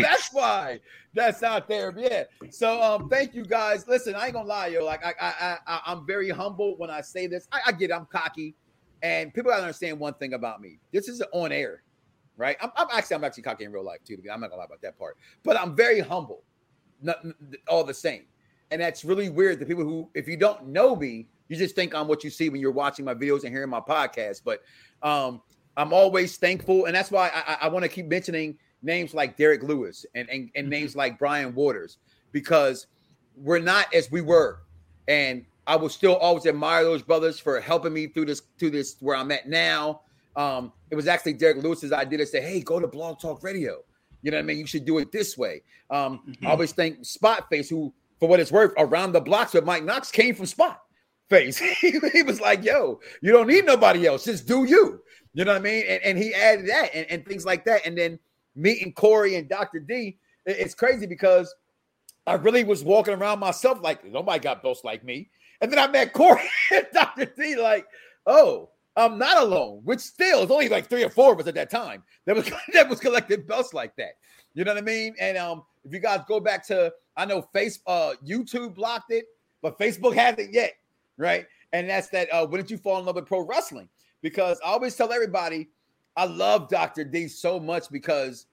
that's 0.00 0.32
why 0.32 0.80
that's 1.12 1.42
out 1.42 1.68
there. 1.68 1.92
Yeah. 1.94 2.24
So 2.50 2.82
um, 2.82 3.10
thank 3.10 3.34
you 3.34 3.44
guys. 3.44 3.86
Listen, 3.86 4.14
I 4.14 4.26
ain't 4.26 4.32
gonna 4.32 4.48
lie, 4.48 4.68
yo. 4.68 4.86
Like 4.86 5.04
I 5.04 5.12
I, 5.20 5.56
I 5.66 5.80
I'm 5.86 6.06
very 6.06 6.30
humble 6.30 6.76
when 6.78 6.88
I 6.88 7.02
say 7.02 7.26
this. 7.26 7.46
I, 7.52 7.60
I 7.66 7.72
get 7.72 7.90
it, 7.90 7.92
I'm 7.92 8.06
cocky. 8.06 8.54
And 9.02 9.34
people 9.34 9.50
gotta 9.50 9.62
understand 9.62 10.00
one 10.00 10.14
thing 10.14 10.32
about 10.32 10.62
me. 10.62 10.78
This 10.90 11.06
is 11.06 11.22
on 11.32 11.52
air, 11.52 11.82
right? 12.38 12.56
I'm, 12.62 12.70
I'm 12.76 12.86
actually 12.92 13.16
I'm 13.16 13.24
actually 13.24 13.42
cocky 13.42 13.64
in 13.64 13.72
real 13.72 13.84
life 13.84 14.02
too. 14.04 14.16
I'm 14.32 14.40
not 14.40 14.48
gonna 14.48 14.60
lie 14.60 14.64
about 14.64 14.80
that 14.80 14.98
part. 14.98 15.18
But 15.42 15.60
I'm 15.60 15.76
very 15.76 16.00
humble, 16.00 16.42
not, 17.02 17.22
all 17.68 17.84
the 17.84 17.92
same. 17.92 18.24
And 18.70 18.80
that's 18.80 19.04
really 19.04 19.28
weird. 19.28 19.58
The 19.58 19.66
people 19.66 19.84
who, 19.84 20.08
if 20.14 20.28
you 20.28 20.36
don't 20.36 20.68
know 20.68 20.96
me, 20.96 21.26
you 21.48 21.56
just 21.56 21.74
think 21.74 21.94
I'm 21.94 22.06
what 22.06 22.24
you 22.24 22.30
see 22.30 22.48
when 22.48 22.60
you're 22.60 22.70
watching 22.70 23.04
my 23.04 23.14
videos 23.14 23.44
and 23.44 23.52
hearing 23.52 23.70
my 23.70 23.80
podcast. 23.80 24.42
But 24.44 24.62
um, 25.02 25.42
I'm 25.76 25.92
always 25.92 26.36
thankful, 26.36 26.86
and 26.86 26.94
that's 26.94 27.10
why 27.10 27.30
I, 27.34 27.58
I 27.62 27.68
want 27.68 27.82
to 27.84 27.88
keep 27.88 28.06
mentioning 28.06 28.56
names 28.82 29.14
like 29.14 29.36
Derek 29.36 29.62
Lewis 29.62 30.06
and, 30.14 30.28
and, 30.30 30.50
and 30.54 30.68
names 30.68 30.94
like 30.94 31.18
Brian 31.18 31.54
Waters 31.54 31.98
because 32.32 32.86
we're 33.36 33.58
not 33.58 33.92
as 33.94 34.10
we 34.10 34.20
were. 34.20 34.60
And 35.08 35.44
I 35.66 35.76
will 35.76 35.88
still 35.88 36.16
always 36.16 36.46
admire 36.46 36.84
those 36.84 37.02
brothers 37.02 37.38
for 37.38 37.60
helping 37.60 37.92
me 37.92 38.06
through 38.06 38.26
this 38.26 38.42
to 38.58 38.70
this 38.70 38.96
where 39.00 39.16
I'm 39.16 39.30
at 39.32 39.48
now. 39.48 40.02
Um, 40.38 40.72
it 40.90 40.94
was 40.94 41.08
actually 41.08 41.34
Derek 41.34 41.62
Lewis's 41.62 41.92
idea 41.92 42.18
to 42.18 42.26
say, 42.26 42.40
"Hey, 42.40 42.60
go 42.60 42.78
to 42.78 42.86
Blog 42.86 43.20
Talk 43.20 43.42
Radio." 43.42 43.84
You 44.22 44.30
know 44.30 44.36
what 44.36 44.44
I 44.44 44.46
mean? 44.46 44.58
You 44.58 44.66
should 44.66 44.84
do 44.84 44.98
it 44.98 45.12
this 45.12 45.36
way. 45.36 45.62
Um, 45.90 46.20
mm-hmm. 46.26 46.46
I 46.46 46.50
always 46.50 46.72
think 46.72 47.00
Spotface, 47.00 47.68
who, 47.68 47.92
for 48.18 48.28
what 48.28 48.40
it's 48.40 48.52
worth, 48.52 48.72
around 48.78 49.12
the 49.12 49.20
blocks 49.20 49.52
with 49.52 49.64
Mike 49.64 49.84
Knoxxx 49.84 50.12
came 50.12 50.34
from 50.34 50.46
Spot 50.46 50.80
Face. 51.28 51.58
he 51.80 52.22
was 52.24 52.40
like, 52.40 52.64
"Yo, 52.64 53.00
you 53.20 53.32
don't 53.32 53.48
need 53.48 53.66
nobody 53.66 54.06
else. 54.06 54.24
Just 54.24 54.46
do 54.46 54.64
you." 54.64 55.02
You 55.34 55.44
know 55.44 55.52
what 55.52 55.60
I 55.60 55.64
mean? 55.64 55.84
And, 55.88 56.02
and 56.04 56.18
he 56.18 56.32
added 56.34 56.68
that 56.68 56.90
and, 56.94 57.06
and 57.10 57.26
things 57.26 57.44
like 57.44 57.64
that. 57.66 57.84
And 57.84 57.96
then 57.96 58.18
meeting 58.56 58.92
Corey 58.92 59.36
and 59.36 59.48
Dr. 59.48 59.80
D, 59.80 60.18
it's 60.46 60.74
crazy 60.74 61.06
because 61.06 61.54
I 62.26 62.34
really 62.34 62.64
was 62.64 62.82
walking 62.82 63.14
around 63.14 63.38
myself 63.38 63.80
like 63.82 64.04
nobody 64.04 64.38
got 64.38 64.62
belts 64.62 64.82
like 64.84 65.04
me. 65.04 65.30
And 65.60 65.70
then 65.70 65.78
I 65.78 65.86
met 65.86 66.12
Corey 66.12 66.48
and 66.72 66.86
Dr. 66.92 67.26
D, 67.26 67.56
like, 67.56 67.86
oh, 68.26 68.70
I'm 68.96 69.18
not 69.18 69.42
alone, 69.42 69.80
which 69.84 70.00
still 70.00 70.42
is 70.42 70.50
only 70.50 70.68
like 70.68 70.88
three 70.88 71.04
or 71.04 71.10
four 71.10 71.32
of 71.32 71.40
us 71.40 71.46
at 71.46 71.54
that 71.54 71.70
time 71.70 72.02
that 72.26 72.34
was 72.34 72.50
that 72.72 72.88
was 72.88 73.00
collecting 73.00 73.42
belts 73.42 73.72
like 73.72 73.94
that. 73.96 74.12
You 74.54 74.64
know 74.64 74.72
what 74.72 74.82
I 74.82 74.84
mean? 74.84 75.14
And 75.20 75.38
um, 75.38 75.62
if 75.84 75.92
you 75.92 76.00
guys 76.00 76.20
go 76.26 76.40
back 76.40 76.66
to, 76.68 76.92
I 77.16 77.24
know 77.24 77.42
face 77.52 77.80
uh 77.86 78.14
YouTube 78.26 78.74
blocked 78.74 79.12
it, 79.12 79.26
but 79.62 79.78
Facebook 79.78 80.14
hasn't 80.14 80.52
yet, 80.52 80.74
right? 81.16 81.46
And 81.72 81.88
that's 81.88 82.08
that 82.08 82.28
uh, 82.32 82.46
did 82.46 82.70
you 82.70 82.78
fall 82.78 82.98
in 82.98 83.06
love 83.06 83.16
with 83.16 83.26
pro 83.26 83.40
wrestling? 83.40 83.88
Because 84.20 84.58
I 84.64 84.70
always 84.70 84.96
tell 84.96 85.12
everybody, 85.12 85.68
I 86.16 86.24
love 86.24 86.68
Dr. 86.68 87.04
D 87.04 87.28
so 87.28 87.60
much 87.60 87.88
because 87.90 88.46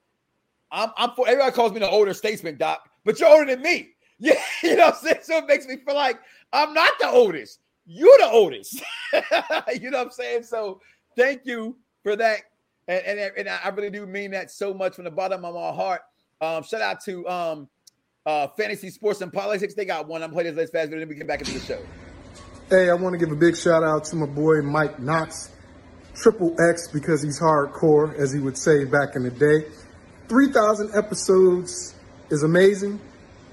I'm 0.70 0.90
I'm 0.96 1.10
for 1.16 1.26
everybody 1.26 1.52
calls 1.52 1.72
me 1.72 1.80
the 1.80 1.88
older 1.88 2.14
statesman, 2.14 2.56
Doc, 2.56 2.88
but 3.04 3.18
you're 3.18 3.28
older 3.28 3.46
than 3.46 3.62
me. 3.62 3.90
Yeah, 4.18 4.40
you 4.62 4.76
know 4.76 4.86
what 4.86 4.94
I'm 4.94 5.00
saying? 5.02 5.18
So 5.24 5.36
it 5.36 5.46
makes 5.46 5.66
me 5.66 5.76
feel 5.76 5.94
like 5.94 6.18
I'm 6.50 6.72
not 6.72 6.92
the 6.98 7.06
oldest. 7.06 7.58
You're 7.86 8.18
the 8.18 8.28
oldest. 8.28 8.82
you 9.80 9.90
know 9.90 9.98
what 9.98 10.06
I'm 10.06 10.10
saying? 10.10 10.42
So 10.42 10.80
thank 11.16 11.46
you 11.46 11.76
for 12.02 12.16
that. 12.16 12.40
And, 12.88 13.18
and, 13.18 13.32
and 13.36 13.48
I 13.48 13.68
really 13.70 13.90
do 13.90 14.06
mean 14.06 14.32
that 14.32 14.50
so 14.50 14.74
much 14.74 14.94
from 14.94 15.04
the 15.04 15.10
bottom 15.10 15.44
of 15.44 15.54
my 15.54 15.72
heart. 15.72 16.02
Um, 16.40 16.62
shout 16.62 16.82
out 16.82 17.00
to 17.04 17.26
um, 17.28 17.68
uh, 18.24 18.48
Fantasy 18.48 18.90
Sports 18.90 19.20
and 19.20 19.32
Politics. 19.32 19.74
They 19.74 19.84
got 19.84 20.06
one. 20.06 20.22
I'm 20.22 20.32
playing 20.32 20.48
this 20.48 20.56
list 20.56 20.72
fast, 20.72 20.90
but 20.90 20.98
then 20.98 21.08
we 21.08 21.14
get 21.14 21.26
back 21.26 21.40
into 21.40 21.54
the 21.54 21.60
show. 21.60 21.80
Hey, 22.68 22.90
I 22.90 22.94
want 22.94 23.12
to 23.12 23.18
give 23.18 23.30
a 23.30 23.36
big 23.36 23.56
shout 23.56 23.84
out 23.84 24.04
to 24.06 24.16
my 24.16 24.26
boy 24.26 24.60
Mike 24.62 24.98
Knoxxx, 24.98 25.50
Triple 26.14 26.56
X, 26.60 26.88
because 26.88 27.22
he's 27.22 27.40
hardcore, 27.40 28.14
as 28.18 28.32
he 28.32 28.40
would 28.40 28.58
say 28.58 28.84
back 28.84 29.14
in 29.14 29.22
the 29.22 29.30
day. 29.30 29.68
3,000 30.28 30.90
episodes 30.94 31.94
is 32.30 32.42
amazing. 32.42 33.00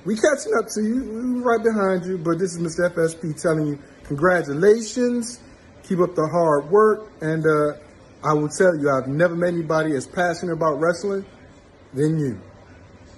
We 0.06 0.16
catching 0.16 0.54
up 0.58 0.66
to 0.74 0.82
you. 0.82 1.04
We 1.04 1.42
right 1.42 1.64
behind 1.64 2.06
you. 2.06 2.18
But 2.18 2.40
this 2.40 2.56
is 2.56 2.60
Mr. 2.60 2.90
FSP 2.94 3.40
telling 3.40 3.68
you 3.68 3.80
congratulations. 4.06 5.40
Keep 5.84 6.00
up 6.00 6.16
the 6.16 6.28
hard 6.28 6.70
work. 6.70 7.12
And 7.22 7.46
uh, 7.46 7.78
I 8.24 8.34
will 8.34 8.50
tell 8.50 8.76
you, 8.78 8.90
I've 8.90 9.08
never 9.08 9.36
met 9.36 9.50
anybody 9.50 9.96
as 9.96 10.08
passionate 10.08 10.54
about 10.54 10.80
wrestling 10.80 11.26
than 11.94 12.20
you. 12.20 12.40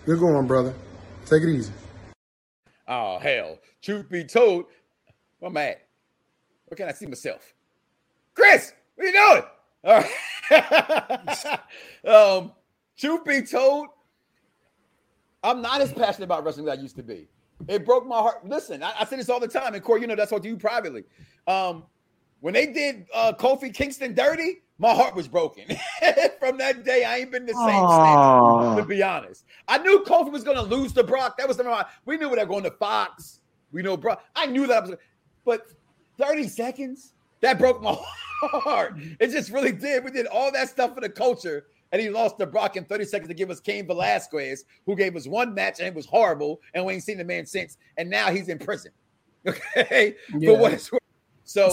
You're 0.05 0.17
going, 0.17 0.47
brother. 0.47 0.73
Take 1.25 1.43
it 1.43 1.49
easy. 1.49 1.73
Oh, 2.87 3.19
hell. 3.19 3.59
Truth 3.81 4.09
be 4.09 4.23
told, 4.23 4.65
I'm 5.41 5.53
mad. 5.53 5.77
Where 6.65 6.75
can 6.75 6.89
I 6.89 6.93
see 6.93 7.05
myself? 7.05 7.53
Chris, 8.33 8.73
what 8.95 9.05
are 9.05 9.07
you 9.07 9.13
doing? 9.13 9.43
All 9.83 10.03
right. 10.51 11.59
um, 12.07 12.51
truth 12.97 13.23
be 13.25 13.41
told, 13.43 13.87
I'm 15.43 15.61
not 15.61 15.81
as 15.81 15.93
passionate 15.93 16.25
about 16.25 16.43
wrestling 16.43 16.67
as 16.67 16.77
I 16.77 16.81
used 16.81 16.95
to 16.95 17.03
be. 17.03 17.27
It 17.67 17.85
broke 17.85 18.05
my 18.05 18.17
heart. 18.17 18.47
Listen, 18.47 18.83
I, 18.83 18.93
I 18.99 19.05
say 19.05 19.15
this 19.17 19.29
all 19.29 19.39
the 19.39 19.47
time, 19.47 19.73
and 19.73 19.83
Corey, 19.83 20.01
you 20.01 20.07
know 20.07 20.15
that's 20.15 20.31
what 20.31 20.43
you 20.43 20.57
privately. 20.57 21.03
Um, 21.47 21.83
when 22.41 22.53
they 22.53 22.67
did 22.67 23.07
uh, 23.13 23.33
Kofi 23.33 23.73
Kingston 23.73 24.13
dirty, 24.13 24.61
my 24.77 24.93
heart 24.93 25.15
was 25.15 25.27
broken. 25.27 25.65
From 26.39 26.57
that 26.57 26.83
day, 26.83 27.05
I 27.05 27.17
ain't 27.17 27.31
been 27.31 27.45
the 27.45 27.53
same 27.53 28.77
to 28.77 28.85
be 28.85 29.01
honest. 29.01 29.45
I 29.67 29.77
knew 29.77 30.03
Kofi 30.05 30.31
was 30.31 30.43
going 30.43 30.57
to 30.57 30.63
lose 30.63 30.93
to 30.93 31.03
Brock. 31.03 31.37
That 31.37 31.47
was 31.47 31.57
the 31.57 31.87
we 32.05 32.17
knew 32.17 32.29
they 32.29 32.35
were 32.35 32.45
going 32.45 32.63
to 32.63 32.71
Fox. 32.71 33.39
We 33.71 33.81
know 33.81 33.97
Brock. 33.97 34.23
I 34.35 34.45
knew 34.45 34.67
that 34.67 34.83
was, 34.87 34.97
but 35.45 35.67
30 36.17 36.47
seconds 36.47 37.13
that 37.41 37.57
broke 37.57 37.81
my 37.81 37.95
heart. 38.41 38.95
It 39.19 39.29
just 39.29 39.49
really 39.49 39.71
did. 39.71 40.03
We 40.03 40.11
did 40.11 40.27
all 40.27 40.51
that 40.51 40.69
stuff 40.69 40.93
for 40.93 41.01
the 41.01 41.09
culture, 41.09 41.67
and 41.91 42.01
he 42.01 42.09
lost 42.09 42.39
to 42.39 42.45
Brock 42.45 42.77
in 42.77 42.85
30 42.85 43.05
seconds 43.05 43.27
to 43.29 43.33
give 43.33 43.49
us 43.49 43.59
Cain 43.59 43.87
Velasquez, 43.87 44.65
who 44.85 44.95
gave 44.95 45.15
us 45.15 45.27
one 45.27 45.53
match 45.53 45.79
and 45.79 45.87
it 45.87 45.93
was 45.93 46.05
horrible, 46.05 46.59
and 46.73 46.85
we 46.85 46.93
ain't 46.93 47.03
seen 47.03 47.17
the 47.17 47.23
man 47.23 47.45
since. 47.45 47.77
And 47.97 48.09
now 48.09 48.31
he's 48.31 48.49
in 48.49 48.59
prison. 48.59 48.91
Okay, 49.47 50.15
yeah. 50.39 50.53
for 50.53 50.59
what 50.59 50.73
it's 50.73 50.91
worth. 50.91 51.03
So, 51.43 51.67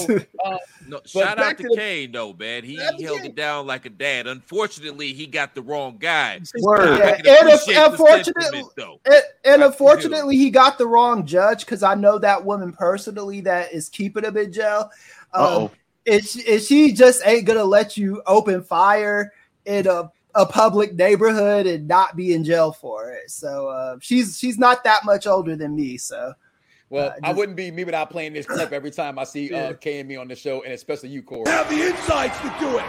uh, 0.44 0.58
no, 0.86 1.00
shout 1.06 1.38
out 1.38 1.56
to, 1.56 1.64
to 1.64 1.74
Cain 1.74 2.12
though, 2.12 2.34
man. 2.34 2.62
He, 2.62 2.78
he 2.96 3.02
held 3.04 3.24
it 3.24 3.34
down 3.34 3.66
like 3.66 3.86
a 3.86 3.90
dad. 3.90 4.26
Unfortunately, 4.26 5.14
he 5.14 5.26
got 5.26 5.54
the 5.54 5.62
wrong 5.62 5.96
guy. 5.98 6.40
Word. 6.56 6.98
Yeah, 6.98 7.38
and, 7.40 7.48
unfortunately, 7.90 8.62
and, 8.76 9.22
and 9.44 9.62
unfortunately, 9.62 10.36
he 10.36 10.50
got 10.50 10.76
the 10.76 10.86
wrong 10.86 11.26
judge 11.26 11.64
because 11.64 11.82
I 11.82 11.94
know 11.94 12.18
that 12.18 12.44
woman 12.44 12.72
personally 12.72 13.40
that 13.40 13.72
is 13.72 13.88
keeping 13.88 14.24
him 14.24 14.36
in 14.36 14.52
jail. 14.52 14.90
Um, 15.32 15.70
is, 16.04 16.36
is 16.36 16.66
she 16.66 16.92
just 16.92 17.22
ain't 17.26 17.46
gonna 17.46 17.64
let 17.64 17.96
you 17.96 18.22
open 18.26 18.62
fire 18.62 19.32
in 19.64 19.86
a, 19.86 20.10
a 20.34 20.46
public 20.46 20.94
neighborhood 20.94 21.66
and 21.66 21.86
not 21.86 22.16
be 22.16 22.34
in 22.34 22.44
jail 22.44 22.72
for 22.72 23.10
it. 23.12 23.30
So 23.30 23.68
uh, 23.68 23.96
she's 24.00 24.38
she's 24.38 24.58
not 24.58 24.84
that 24.84 25.04
much 25.04 25.26
older 25.26 25.56
than 25.56 25.74
me. 25.74 25.96
So 25.98 26.32
well, 26.90 27.06
uh, 27.06 27.10
just, 27.12 27.24
I 27.24 27.32
wouldn't 27.32 27.56
be 27.56 27.70
me 27.70 27.84
without 27.84 28.10
playing 28.10 28.34
this 28.34 28.46
clip 28.46 28.72
every 28.72 28.90
time 28.90 29.18
I 29.18 29.24
see 29.24 29.52
uh, 29.54 29.72
KME 29.72 30.20
on 30.20 30.28
the 30.28 30.36
show, 30.36 30.62
and 30.62 30.72
especially 30.72 31.08
you, 31.08 31.22
Corey. 31.22 31.50
Have 31.50 31.70
the 31.70 31.76
insights 31.76 32.38
to 32.40 32.54
do 32.60 32.78
it. 32.78 32.84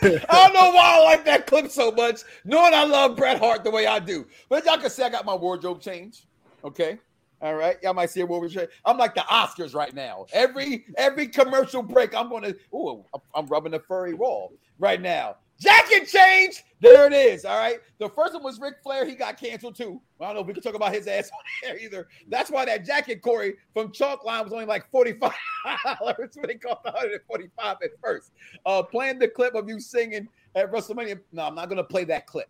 I 0.30 0.44
don't 0.46 0.54
know 0.54 0.70
why 0.70 0.96
I 0.96 1.04
like 1.04 1.24
that 1.24 1.48
clip 1.48 1.72
so 1.72 1.90
much, 1.90 2.20
knowing 2.44 2.72
I 2.72 2.84
love 2.84 3.16
Bret 3.16 3.40
Hart 3.40 3.64
the 3.64 3.70
way 3.72 3.88
I 3.88 3.98
do. 3.98 4.26
But 4.48 4.64
y'all 4.64 4.78
can 4.78 4.90
see 4.90 5.02
I 5.02 5.08
got 5.08 5.24
my 5.24 5.34
wardrobe 5.34 5.80
changed. 5.80 6.26
Okay. 6.64 6.98
All 7.40 7.54
right, 7.54 7.76
y'all 7.82 7.94
might 7.94 8.10
see 8.10 8.20
a 8.20 8.26
movie. 8.26 8.66
I'm 8.84 8.98
like 8.98 9.14
the 9.14 9.20
Oscars 9.20 9.74
right 9.74 9.94
now. 9.94 10.26
Every 10.32 10.86
every 10.96 11.28
commercial 11.28 11.82
break, 11.82 12.14
I'm 12.14 12.28
gonna. 12.28 12.54
Oh, 12.72 13.06
I'm 13.34 13.46
rubbing 13.46 13.72
the 13.72 13.80
furry 13.80 14.14
wall 14.14 14.52
right 14.78 15.00
now. 15.00 15.36
Jacket 15.60 16.06
change. 16.06 16.62
There 16.80 17.06
it 17.06 17.12
is. 17.12 17.44
All 17.44 17.58
right. 17.58 17.78
The 17.98 18.08
first 18.08 18.32
one 18.34 18.44
was 18.44 18.60
Ric 18.60 18.76
Flair. 18.82 19.04
He 19.04 19.16
got 19.16 19.40
canceled 19.40 19.74
too. 19.74 20.00
I 20.20 20.26
don't 20.26 20.34
know 20.34 20.40
if 20.42 20.46
we 20.46 20.54
can 20.54 20.62
talk 20.62 20.74
about 20.74 20.94
his 20.94 21.08
ass 21.08 21.30
on 21.34 21.40
there 21.62 21.78
either. 21.78 22.06
That's 22.28 22.48
why 22.48 22.64
that 22.66 22.84
jacket, 22.84 23.22
Corey, 23.22 23.56
from 23.74 23.90
Chalk 23.90 24.24
Line 24.24 24.44
was 24.44 24.52
only 24.52 24.66
like 24.66 24.90
$45 24.92 25.20
when 25.20 26.50
it 26.50 26.62
cost 26.62 26.84
145 26.84 27.76
at 27.82 27.90
first. 28.00 28.30
Uh, 28.64 28.84
playing 28.84 29.18
the 29.18 29.26
clip 29.26 29.56
of 29.56 29.68
you 29.68 29.80
singing 29.80 30.28
at 30.54 30.70
WrestleMania. 30.70 31.18
No, 31.32 31.46
I'm 31.46 31.56
not 31.56 31.68
gonna 31.68 31.82
play 31.82 32.04
that 32.04 32.26
clip. 32.28 32.48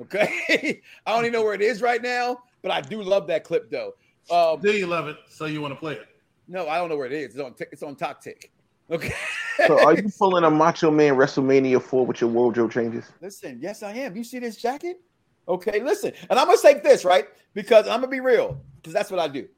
Okay. 0.00 0.80
I 1.06 1.12
don't 1.14 1.26
even 1.26 1.32
know 1.32 1.44
where 1.44 1.54
it 1.54 1.62
is 1.62 1.82
right 1.82 2.02
now, 2.02 2.42
but 2.62 2.72
I 2.72 2.80
do 2.80 3.00
love 3.00 3.28
that 3.28 3.44
clip 3.44 3.70
though. 3.70 3.92
Um, 4.30 4.60
do 4.60 4.72
you 4.72 4.86
love 4.86 5.08
it? 5.08 5.16
So 5.28 5.46
you 5.46 5.60
want 5.60 5.74
to 5.74 5.80
play 5.80 5.94
it? 5.94 6.06
No, 6.48 6.68
I 6.68 6.78
don't 6.78 6.88
know 6.88 6.96
where 6.96 7.06
it 7.06 7.12
is. 7.12 7.36
It's 7.36 7.40
on 7.40 7.54
it's 7.72 7.82
on 7.82 7.96
Talk 7.96 8.20
Tick. 8.20 8.52
Okay. 8.90 9.14
So 9.66 9.84
are 9.84 9.94
you 9.94 10.08
pulling 10.18 10.44
a 10.44 10.50
Macho 10.50 10.90
Man 10.90 11.14
WrestleMania 11.14 11.80
4 11.80 12.06
with 12.06 12.20
your 12.20 12.30
wardrobe 12.30 12.72
changes? 12.72 13.06
Listen, 13.20 13.58
yes, 13.60 13.82
I 13.82 13.92
am. 13.92 14.16
You 14.16 14.24
see 14.24 14.38
this 14.38 14.56
jacket? 14.56 15.00
Okay, 15.48 15.82
listen. 15.82 16.12
And 16.28 16.38
I'm 16.38 16.46
gonna 16.46 16.58
say 16.58 16.80
this, 16.80 17.04
right? 17.04 17.26
Because 17.54 17.86
I'm 17.86 18.00
gonna 18.00 18.08
be 18.08 18.20
real, 18.20 18.60
because 18.76 18.92
that's 18.92 19.10
what 19.10 19.20
I 19.20 19.28
do. 19.28 19.48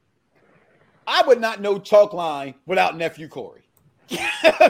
I 1.07 1.23
would 1.27 1.41
not 1.41 1.61
know 1.61 1.79
chalk 1.79 2.13
line 2.13 2.55
without 2.67 2.97
nephew 2.97 3.29
Corey. 3.29 3.63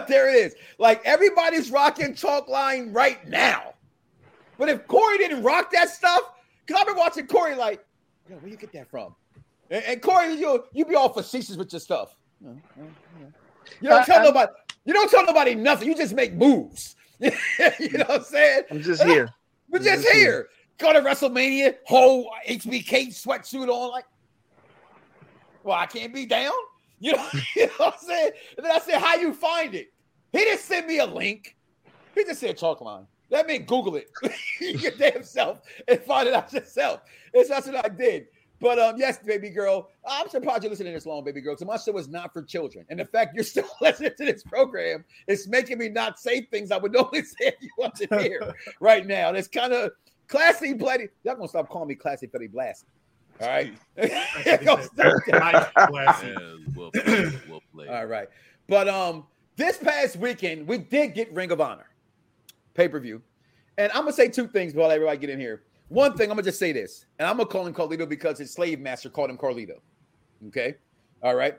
there 0.08 0.28
it 0.28 0.36
is. 0.36 0.54
Like 0.78 1.02
everybody's 1.04 1.70
rocking 1.70 2.14
chalk 2.14 2.48
line 2.48 2.92
right 2.92 3.26
now. 3.28 3.74
But 4.58 4.68
if 4.68 4.86
Corey 4.86 5.18
didn't 5.18 5.42
rock 5.42 5.72
that 5.72 5.90
stuff, 5.90 6.22
because 6.64 6.80
I've 6.80 6.86
been 6.86 6.96
watching 6.96 7.26
Corey 7.26 7.56
like, 7.56 7.84
yo, 8.28 8.36
where 8.36 8.50
you 8.50 8.56
get 8.56 8.72
that 8.72 8.90
from? 8.90 9.14
And, 9.72 9.82
and 9.84 10.02
Corey, 10.02 10.34
you 10.34 10.64
you 10.72 10.84
be 10.84 10.94
all 10.94 11.08
facetious 11.08 11.56
with 11.56 11.72
your 11.72 11.80
stuff. 11.80 12.14
You 12.42 13.88
don't 13.88 14.04
tell 14.04 14.22
nobody. 14.22 14.52
You 14.84 14.92
don't 14.92 15.10
tell 15.10 15.24
nobody 15.24 15.54
nothing. 15.54 15.88
You 15.88 15.96
just 15.96 16.14
make 16.14 16.34
moves. 16.34 16.94
you 17.18 17.30
know 17.30 18.04
what 18.06 18.10
I'm 18.10 18.24
saying? 18.24 18.62
I'm 18.70 18.82
just 18.82 19.02
here. 19.02 19.30
We're 19.70 19.78
I'm 19.78 19.84
just 19.84 20.02
just 20.02 20.14
here. 20.14 20.24
here. 20.24 20.48
Go 20.78 20.92
to 20.92 21.00
WrestleMania, 21.00 21.76
whole 21.86 22.30
HBK 22.48 23.08
sweatsuit 23.08 23.68
on, 23.68 23.90
like, 23.92 24.04
well, 25.62 25.78
I 25.78 25.86
can't 25.86 26.12
be 26.12 26.26
down. 26.26 26.52
You 26.98 27.12
know, 27.12 27.28
you 27.56 27.66
know 27.66 27.72
what 27.78 27.94
I'm 27.94 28.06
saying? 28.06 28.32
And 28.56 28.66
then 28.66 28.72
I 28.72 28.80
said, 28.80 29.00
how 29.00 29.14
you 29.14 29.32
find 29.32 29.74
it? 29.74 29.92
He 30.32 30.38
didn't 30.38 30.60
send 30.60 30.86
me 30.86 30.98
a 30.98 31.06
link. 31.06 31.56
He 32.14 32.24
just 32.24 32.40
said 32.40 32.58
chalk 32.58 32.80
line. 32.80 33.06
That 33.30 33.46
means 33.46 33.64
Google 33.66 33.96
it. 33.96 34.10
your 34.60 34.92
damn 34.92 35.22
self 35.22 35.60
and 35.88 36.00
find 36.02 36.28
it 36.28 36.34
out 36.34 36.52
yourself. 36.52 37.00
It's 37.32 37.48
that's 37.48 37.66
what 37.66 37.84
I 37.84 37.88
did. 37.88 38.26
But 38.62 38.78
um, 38.78 38.94
yes, 38.96 39.18
baby 39.18 39.50
girl, 39.50 39.90
I'm 40.08 40.28
surprised 40.28 40.62
you're 40.62 40.70
listening 40.70 40.94
this 40.94 41.04
long, 41.04 41.24
baby 41.24 41.40
girl, 41.40 41.54
because 41.54 41.66
my 41.66 41.76
show 41.76 41.98
is 41.98 42.08
not 42.08 42.32
for 42.32 42.44
children. 42.44 42.86
And 42.90 43.00
the 43.00 43.04
fact 43.04 43.34
you're 43.34 43.42
still 43.42 43.66
listening 43.80 44.12
to 44.16 44.24
this 44.24 44.44
program 44.44 45.04
is 45.26 45.48
making 45.48 45.78
me 45.78 45.88
not 45.88 46.20
say 46.20 46.42
things 46.42 46.70
I 46.70 46.76
would 46.76 46.92
normally 46.94 47.24
say 47.24 47.48
if 47.48 47.56
you 47.60 47.70
want 47.76 47.96
to 47.96 48.06
hear 48.20 48.54
right 48.80 49.04
now. 49.04 49.30
And 49.30 49.36
it's 49.36 49.48
kind 49.48 49.72
of 49.72 49.90
classy, 50.28 50.74
bloody. 50.74 51.08
Y'all 51.24 51.34
gonna 51.34 51.48
stop 51.48 51.68
calling 51.70 51.88
me 51.88 51.96
classy, 51.96 52.28
Freddie 52.28 52.46
Blassie. 52.46 52.84
All 53.40 53.48
right. 53.48 53.74
Gonna 53.96 54.84
stop 54.84 54.94
that. 54.94 56.68
well 56.70 56.92
played. 56.92 57.40
Well 57.50 57.62
played. 57.74 57.88
All 57.88 58.06
right. 58.06 58.28
But 58.68 58.88
um, 58.88 59.26
this 59.56 59.76
past 59.76 60.14
weekend, 60.14 60.68
we 60.68 60.78
did 60.78 61.14
get 61.14 61.34
Ring 61.34 61.50
of 61.50 61.60
Honor 61.60 61.86
pay-per-view. 62.74 63.20
And 63.76 63.90
I'm 63.90 64.02
gonna 64.02 64.12
say 64.12 64.28
two 64.28 64.46
things 64.46 64.72
while 64.72 64.90
everybody 64.90 65.18
get 65.18 65.30
in 65.30 65.40
here. 65.40 65.62
One 65.92 66.16
thing, 66.16 66.30
I'm 66.30 66.36
gonna 66.36 66.42
just 66.44 66.58
say 66.58 66.72
this, 66.72 67.04
and 67.18 67.28
I'm 67.28 67.36
gonna 67.36 67.48
call 67.50 67.66
him 67.66 67.74
Carlito 67.74 68.08
because 68.08 68.38
his 68.38 68.50
slave 68.50 68.80
master 68.80 69.10
called 69.10 69.28
him 69.28 69.36
Carlito. 69.36 69.74
Okay. 70.48 70.76
All 71.22 71.34
right. 71.34 71.58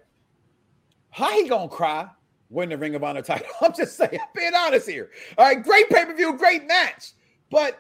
How 1.11 1.31
he 1.31 1.47
gonna 1.47 1.67
cry 1.69 2.07
win 2.49 2.69
the 2.69 2.77
Ring 2.77 2.95
of 2.95 3.03
Honor 3.03 3.21
title? 3.21 3.45
I'm 3.61 3.73
just 3.73 3.95
saying, 3.95 4.17
being 4.35 4.53
honest 4.55 4.89
here. 4.89 5.11
All 5.37 5.45
right, 5.45 5.61
great 5.63 5.87
pay-per-view, 5.89 6.37
great 6.37 6.65
match. 6.67 7.11
But 7.51 7.79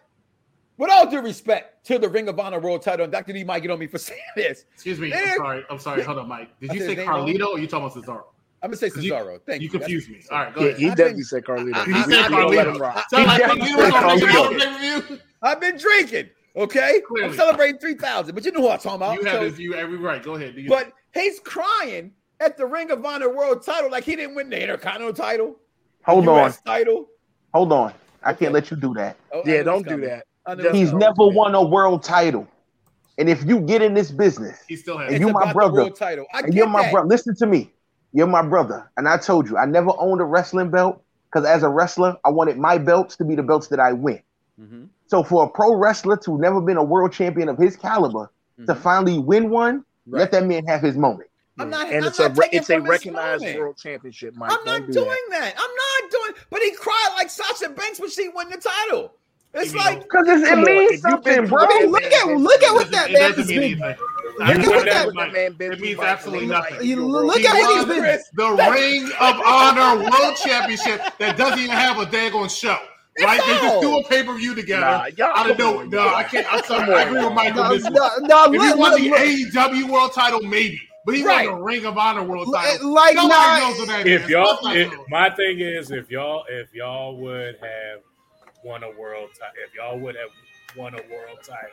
with 0.77 0.91
all 0.91 1.09
due 1.09 1.21
respect 1.21 1.85
to 1.87 1.97
the 1.97 2.07
Ring 2.07 2.27
of 2.27 2.39
Honor 2.39 2.59
World 2.59 2.83
title, 2.83 3.03
and 3.03 3.11
Dr. 3.11 3.33
D 3.33 3.43
might 3.43 3.61
get 3.61 3.71
on 3.71 3.79
me 3.79 3.87
for 3.87 3.97
saying 4.09 4.19
this. 4.35 4.65
Excuse 4.75 4.99
me. 4.99 5.09
There- 5.09 5.23
I'm 5.31 5.37
sorry. 5.37 5.63
I'm 5.71 5.79
sorry. 5.79 6.03
Hold 6.03 6.19
on, 6.19 6.27
Mike. 6.27 6.49
Did 6.59 6.69
I 6.69 6.73
you 6.75 6.79
said 6.81 6.89
say 6.89 6.95
his 6.97 7.07
wrong. 7.07 7.27
Carlito 7.27 7.47
or 7.47 7.59
you 7.59 7.65
talking 7.67 7.87
about 7.87 7.97
Cesaro? 7.97 8.23
I'm 8.61 8.69
gonna 8.69 8.77
say 8.77 8.91
'Cause 8.91 9.03
you- 9.03 9.11
Cesaro. 9.11 9.39
Thank 9.45 9.61
you. 9.63 9.65
You 9.65 9.71
confused 9.71 10.09
me. 10.11 10.21
All 10.31 10.37
right, 10.37 10.53
go 10.53 10.61
Yeah, 10.61 10.67
ahead. 10.67 10.79
he 10.79 10.89
I've 10.89 10.95
been- 10.97 11.05
definitely 11.05 11.23
said 11.23 11.43
Carlito. 11.45 11.85
He 11.85 11.93
said 12.13 12.29
we 12.29 12.35
don't 12.37 12.55
let 12.55 12.67
him 12.67 12.75
Carlito. 12.75 13.03
Sound 13.09 13.25
like 13.25 13.41
Carlito 13.41 13.75
was 13.77 13.93
on 13.93 14.59
pay-per-view. 14.59 15.19
I've 15.41 15.59
been 15.59 15.77
drinking. 15.77 16.29
Okay, 16.55 17.01
I'm 17.23 17.33
celebrating 17.33 17.79
three 17.79 17.95
thousand, 17.95 18.35
but 18.35 18.45
you 18.45 18.51
know 18.51 18.61
what 18.61 18.73
I'm 18.73 18.79
talking 18.79 18.95
about. 18.97 19.19
You 19.19 19.25
have 19.25 19.35
So- 19.39 19.43
his 19.45 19.53
view 19.53 19.73
every 19.73 19.97
right. 19.97 20.21
Go 20.21 20.35
ahead. 20.35 20.55
Do 20.55 20.61
you- 20.61 20.69
But 20.69 20.91
he's 21.13 21.39
crying 21.39 22.11
at 22.39 22.57
the 22.57 22.65
Ring 22.65 22.91
of 22.91 23.03
Honor 23.05 23.29
World 23.33 23.63
title 23.63 23.89
like 23.89 24.03
he 24.03 24.15
didn't 24.15 24.35
win 24.35 24.49
the 24.49 24.61
Intercontinental 24.61 25.13
title. 25.13 25.55
Hold 26.05 26.27
on. 26.27 26.53
Title. 26.65 27.07
Hold 27.53 27.71
on. 27.71 27.93
I 28.23 28.33
can't 28.33 28.53
let 28.53 28.69
you 28.69 28.77
do 28.77 28.93
that. 28.95 29.17
Oh, 29.31 29.41
Yeah, 29.45 29.63
don't 29.63 29.87
do 29.87 29.99
that. 30.01 30.25
I 30.45 30.55
knew 30.55 30.63
it 30.63 30.71
was 30.71 30.75
He's 30.79 30.89
coming. 30.89 30.99
never 30.99 31.27
won 31.29 31.55
a 31.55 31.63
world 31.63 32.03
title. 32.03 32.47
And 33.17 33.29
if 33.29 33.43
you 33.45 33.59
get 33.61 33.81
in 33.81 33.93
this 33.93 34.11
business, 34.11 34.59
he 34.67 34.75
still 34.75 34.97
has. 34.97 35.07
and 35.07 35.15
It's 35.15 35.21
you 35.25 35.31
my 35.31 35.53
brother, 35.53 35.89
title. 35.91 36.25
I 36.33 36.39
and 36.39 36.47
get 36.47 36.55
you're 36.55 36.67
my 36.67 36.89
brother, 36.91 37.07
listen 37.07 37.35
to 37.37 37.45
me. 37.45 37.71
You're 38.11 38.27
my 38.27 38.41
brother. 38.41 38.89
And 38.97 39.07
I 39.07 39.17
told 39.17 39.49
you, 39.49 39.57
I 39.57 39.65
never 39.65 39.91
owned 39.97 40.19
a 40.21 40.25
wrestling 40.25 40.69
belt 40.69 41.01
because 41.31 41.45
as 41.47 41.63
a 41.63 41.69
wrestler, 41.69 42.17
I 42.25 42.29
wanted 42.29 42.57
my 42.57 42.77
belts 42.77 43.15
to 43.17 43.25
be 43.25 43.35
the 43.35 43.43
belts 43.43 43.67
that 43.67 43.79
I 43.79 43.93
win. 43.93 44.19
Mhm. 44.61 44.87
So 45.07 45.23
for 45.23 45.43
a 45.45 45.47
pro 45.49 45.75
wrestler 45.75 46.17
to 46.17 46.37
never 46.37 46.61
been 46.61 46.77
a 46.77 46.83
world 46.83 47.11
champion 47.11 47.49
of 47.49 47.57
his 47.57 47.75
caliber 47.75 48.31
to 48.67 48.75
finally 48.75 49.17
win 49.19 49.49
one, 49.49 49.83
let 50.07 50.31
that 50.31 50.45
man 50.45 50.65
have 50.67 50.81
his 50.81 50.95
moment. 50.97 51.29
I'm 51.59 51.69
not. 51.69 51.87
and 51.87 51.97
I'm 52.03 52.07
it's 52.09 52.19
not 52.19 52.37
a 52.37 52.55
it's 52.55 52.69
a 52.69 52.79
recognized 52.79 53.41
moment. 53.43 53.59
world 53.59 53.77
championship, 53.77 54.35
Mike. 54.35 54.51
I'm 54.51 54.63
not 54.65 54.79
Don't 54.81 54.87
do 54.87 54.93
doing 54.93 55.17
that. 55.31 55.39
that. 55.39 55.55
I'm 55.57 56.01
not 56.03 56.11
doing. 56.11 56.33
But 56.49 56.61
he 56.61 56.71
cried 56.71 57.09
like 57.15 57.29
Sasha 57.29 57.69
Banks 57.69 57.99
when 57.99 58.09
she 58.09 58.29
won 58.29 58.49
the 58.49 58.57
title. 58.57 59.13
It's 59.55 59.71
You 59.71 59.77
like 59.79 60.01
Because 60.01 60.27
it 60.41 60.57
means 60.57 60.93
if 60.93 60.99
something, 61.01 61.45
bro. 61.45 61.59
through 61.67 61.75
I 61.77 61.79
mean, 61.81 61.91
look 61.91 62.03
at 62.03 62.25
look 62.37 62.63
at 62.63 62.73
what 62.73 62.89
that 62.91 63.11
it 63.11 63.13
man 63.13 63.31
doesn't 63.33 63.55
mean 63.55 63.77
Look 63.79 64.49
at 64.49 64.65
what 64.65 64.85
that- 64.85 65.13
that- 65.13 65.31
man 65.31 65.53
been 65.53 65.73
It 65.73 65.79
means 65.79 65.97
Mike. 65.97 66.07
absolutely 66.07 66.47
nothing. 66.47 66.83
You 66.87 67.05
look 67.05 67.37
He 67.37 67.45
at 67.45 67.53
what 67.53 67.75
he's 67.77 67.85
won 67.85 68.01
been. 68.01 68.19
The 68.33 68.71
Ring 68.71 69.05
of 69.19 69.41
Honor 69.45 70.09
World 70.09 70.35
Championship 70.37 71.01
that 71.19 71.37
doesn't 71.37 71.59
even 71.59 71.69
have 71.75 71.99
a 71.99 72.05
daggone 72.07 72.49
show. 72.49 72.79
Right? 73.21 73.39
They 73.45 73.53
just 73.67 73.81
do 73.81 73.97
a 73.99 74.03
pay 74.05 74.23
per 74.23 74.35
view 74.37 74.55
together. 74.55 74.81
Nah, 74.85 75.05
y'all 75.17 75.37
out 75.37 75.49
of 75.51 75.57
come 75.57 75.73
no, 75.75 75.79
on, 75.81 75.89
no. 75.89 76.15
I 76.15 76.23
can't. 76.23 76.51
I'm 76.51 76.63
sorry. 76.63 76.93
I 76.93 77.03
agree 77.03 77.23
with 77.23 77.33
Mike 77.33 77.55
No, 77.55 77.61
on 77.63 77.71
this 77.75 77.83
one. 77.83 77.93
no, 77.93 78.09
no, 78.21 78.45
If 78.45 78.51
he 78.53 78.57
look, 78.69 78.77
won 78.79 78.91
the 79.01 79.09
look. 79.09 79.19
AEW 79.19 79.89
World 79.91 80.13
Title, 80.13 80.41
maybe, 80.41 80.81
but 81.05 81.15
he 81.15 81.23
Right. 81.23 81.47
won 81.49 81.59
the 81.59 81.63
Ring 81.63 81.85
of 81.85 81.97
Honor 81.97 82.23
World 82.23 82.47
Title. 82.53 82.89
like 82.91 83.13
Nobody 83.15 83.29
not- 83.35 83.59
knows 83.61 83.79
what 83.79 83.87
that 83.89 84.07
If 84.07 84.23
is. 84.23 84.29
y'all, 84.29 84.57
if, 84.67 84.91
my 85.09 85.29
thing 85.29 85.59
is, 85.59 85.91
if 85.91 86.09
y'all, 86.09 86.43
if 86.49 86.73
y'all 86.73 87.15
would 87.17 87.57
have 87.61 87.99
won 88.63 88.81
a 88.83 88.89
world 88.91 89.29
title, 89.37 89.53
if 89.67 89.75
y'all 89.75 89.99
would 89.99 90.15
have 90.15 90.29
won 90.75 90.93
a 90.95 91.01
world 91.13 91.37
title 91.43 91.69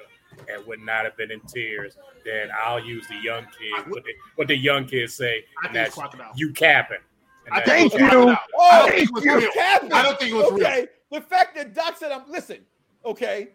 and 0.52 0.66
would 0.66 0.80
not 0.80 1.04
have 1.04 1.16
been 1.16 1.30
in 1.30 1.40
tears, 1.40 1.96
then 2.24 2.50
I'll 2.62 2.84
use 2.84 3.06
the 3.08 3.16
young 3.16 3.44
kid. 3.58 3.88
What 3.90 4.04
the, 4.04 4.10
what 4.36 4.46
the 4.48 4.56
young 4.56 4.84
kids 4.86 5.14
say, 5.14 5.44
I 5.64 5.68
and 5.68 5.76
that's 5.76 5.98
you 6.36 6.52
capping. 6.52 6.98
And 7.46 7.54
I 7.54 7.62
think 7.62 7.92
Thank 7.92 7.92
you. 7.94 8.08
crocodile. 8.08 8.28
I 8.30 8.38
Oh, 8.58 8.82
don't 8.86 8.90
think 8.94 9.08
it 9.08 9.14
was 9.14 9.24
you 9.24 9.38
real. 9.38 9.50
capping. 9.52 9.92
I 9.94 10.02
don't 10.02 10.18
think 10.18 10.30
it 10.32 10.34
was 10.34 10.52
real. 10.52 10.86
Okay. 11.12 11.20
The 11.20 11.20
fact 11.26 11.56
that 11.56 11.74
Doc 11.74 11.96
said, 11.98 12.12
"I'm 12.12 12.30
listen." 12.30 12.58
Okay, 13.04 13.48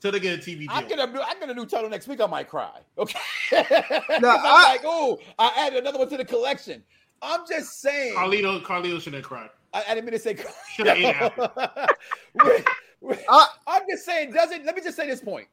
Till 0.00 0.12
they 0.12 0.20
get 0.20 0.38
a 0.38 0.42
TV 0.42 0.60
deal. 0.60 0.68
I 0.70 0.80
deal. 0.80 0.88
get 0.96 0.98
a 1.08 1.12
new, 1.12 1.20
I 1.20 1.34
get 1.38 1.48
a 1.48 1.54
new 1.54 1.66
title 1.66 1.88
next 1.88 2.06
week. 2.08 2.20
I 2.20 2.26
might 2.26 2.48
cry. 2.48 2.80
Okay, 2.98 3.18
'Cause 3.50 3.64
I'm 4.10 4.24
I- 4.24 4.62
like, 4.72 4.80
oh, 4.84 5.18
I 5.38 5.52
added 5.56 5.78
another 5.78 5.98
one 5.98 6.08
to 6.10 6.16
the 6.16 6.24
collection. 6.24 6.82
I'm 7.22 7.46
just 7.48 7.80
saying. 7.80 8.14
Carlito, 8.16 8.62
Carlito 8.62 8.96
shouldn't 9.00 9.14
have 9.16 9.24
cried. 9.24 9.50
I, 9.72 9.84
I 9.88 9.94
didn't 9.94 10.04
mean 10.06 10.12
to 10.12 10.18
say. 10.18 10.36
Should 10.74 10.86
have 10.86 10.98
ate 10.98 11.04
apple. 11.16 11.50
Wait, 12.44 12.64
wait. 13.00 13.18
I- 13.28 13.48
I'm 13.66 13.82
just 13.88 14.04
saying. 14.04 14.32
Doesn't 14.32 14.64
let 14.66 14.76
me 14.76 14.82
just 14.82 14.96
say 14.96 15.06
this 15.06 15.20
point. 15.20 15.48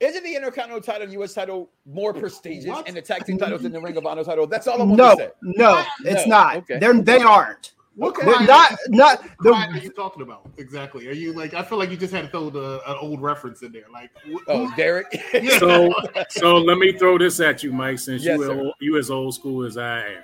Isn't 0.00 0.24
the 0.24 0.34
Intercontinental 0.36 0.82
title, 0.82 1.04
and 1.04 1.12
U.S. 1.14 1.32
title, 1.32 1.70
more 1.86 2.12
prestigious, 2.12 2.66
What? 2.66 2.86
and 2.86 2.94
the 2.94 3.00
tag 3.00 3.24
team 3.24 3.38
titles 3.38 3.64
in 3.64 3.72
the 3.72 3.80
Ring 3.80 3.96
of 3.96 4.04
Honor 4.04 4.24
title? 4.24 4.46
That's 4.46 4.66
all 4.66 4.74
I 4.82 4.84
want 4.84 4.96
No, 4.98 5.10
to 5.14 5.16
say. 5.16 5.30
no, 5.42 5.82
it's 6.04 6.26
No, 6.26 6.36
not. 6.36 6.56
okay. 6.56 6.78
They're 6.78 6.92
they 7.00 7.20
aren't. 7.22 7.72
What 7.96 8.08
Okay. 8.10 8.26
They're 8.26 8.34
kind 8.34 8.46
not 8.46 8.72
of- 8.72 8.78
not 8.90 9.22
what 9.22 9.30
the 9.42 9.52
kind 9.52 9.74
are 9.74 9.78
you 9.78 9.90
talking 9.90 10.22
about 10.22 10.50
exactly? 10.58 11.08
Are 11.08 11.12
you 11.12 11.32
like? 11.32 11.54
I 11.54 11.62
feel 11.62 11.78
like 11.78 11.90
you 11.90 11.96
just 11.96 12.12
had 12.12 12.22
to 12.22 12.28
throw 12.28 12.50
the, 12.50 12.80
an 12.86 12.96
old 13.00 13.22
reference 13.22 13.62
in 13.62 13.72
there. 13.72 13.84
Like, 13.92 14.10
wh- 14.30 14.42
Oh, 14.48 14.70
Derek. 14.76 15.06
Yeah. 15.32 15.58
So, 15.58 15.94
so 16.28 16.56
let 16.58 16.76
me 16.78 16.92
throw 16.92 17.16
this 17.16 17.40
at 17.40 17.62
you, 17.62 17.72
Mike. 17.72 17.98
Since 17.98 18.22
Yes, 18.22 18.38
you 18.38 18.44
sir. 18.44 18.66
are, 18.68 18.72
you 18.80 18.98
as 18.98 19.10
old 19.10 19.34
school 19.34 19.64
as 19.64 19.78
I 19.78 20.00
am, 20.00 20.22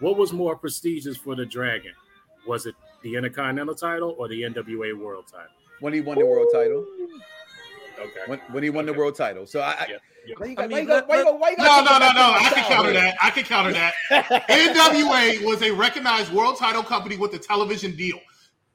what 0.00 0.16
was 0.16 0.32
more 0.32 0.56
prestigious 0.56 1.16
for 1.16 1.36
the 1.36 1.46
Dragon? 1.46 1.92
Was 2.48 2.66
it 2.66 2.74
the 3.02 3.14
Intercontinental 3.14 3.74
title 3.76 4.16
or 4.18 4.26
the 4.28 4.42
NWA 4.42 4.98
World 4.98 5.26
title? 5.30 5.46
when 5.80 5.92
he 5.92 6.00
won 6.00 6.18
the 6.18 6.24
world 6.26 6.48
title. 6.52 6.84
Okay. 8.00 8.20
When, 8.26 8.38
when 8.50 8.62
he 8.62 8.70
won 8.70 8.86
the 8.86 8.92
world 8.92 9.14
title. 9.16 9.46
So 9.46 9.60
I. 9.60 9.70
I 9.70 9.76
Yeah, 9.80 9.86
yeah. 9.90 9.96
Why 10.36 10.46
you 10.46 10.52
I 10.52 10.54
got, 10.54 10.70
why 10.70 10.78
you 10.80 10.86
got, 10.86 11.08
why 11.08 11.18
you 11.18 11.24
got, 11.24 11.40
why 11.40 11.50
you 11.50 11.56
No, 11.58 11.64
got 11.64 11.84
no, 11.84 11.92
no, 11.92 11.98
back 12.00 12.14
no. 12.16 12.22
I 12.22 12.50
can 12.54 12.64
counter 12.64 12.92
that. 12.92 13.16
I 13.22 13.30
can 13.30 13.44
counter 13.44 13.72
that. 13.72 13.94
NWA 14.48 15.44
was 15.44 15.62
a 15.62 15.70
recognized 15.70 16.32
world 16.32 16.58
title 16.58 16.82
company 16.82 17.16
with 17.16 17.34
a 17.34 17.38
television 17.38 17.94
deal. 17.96 18.18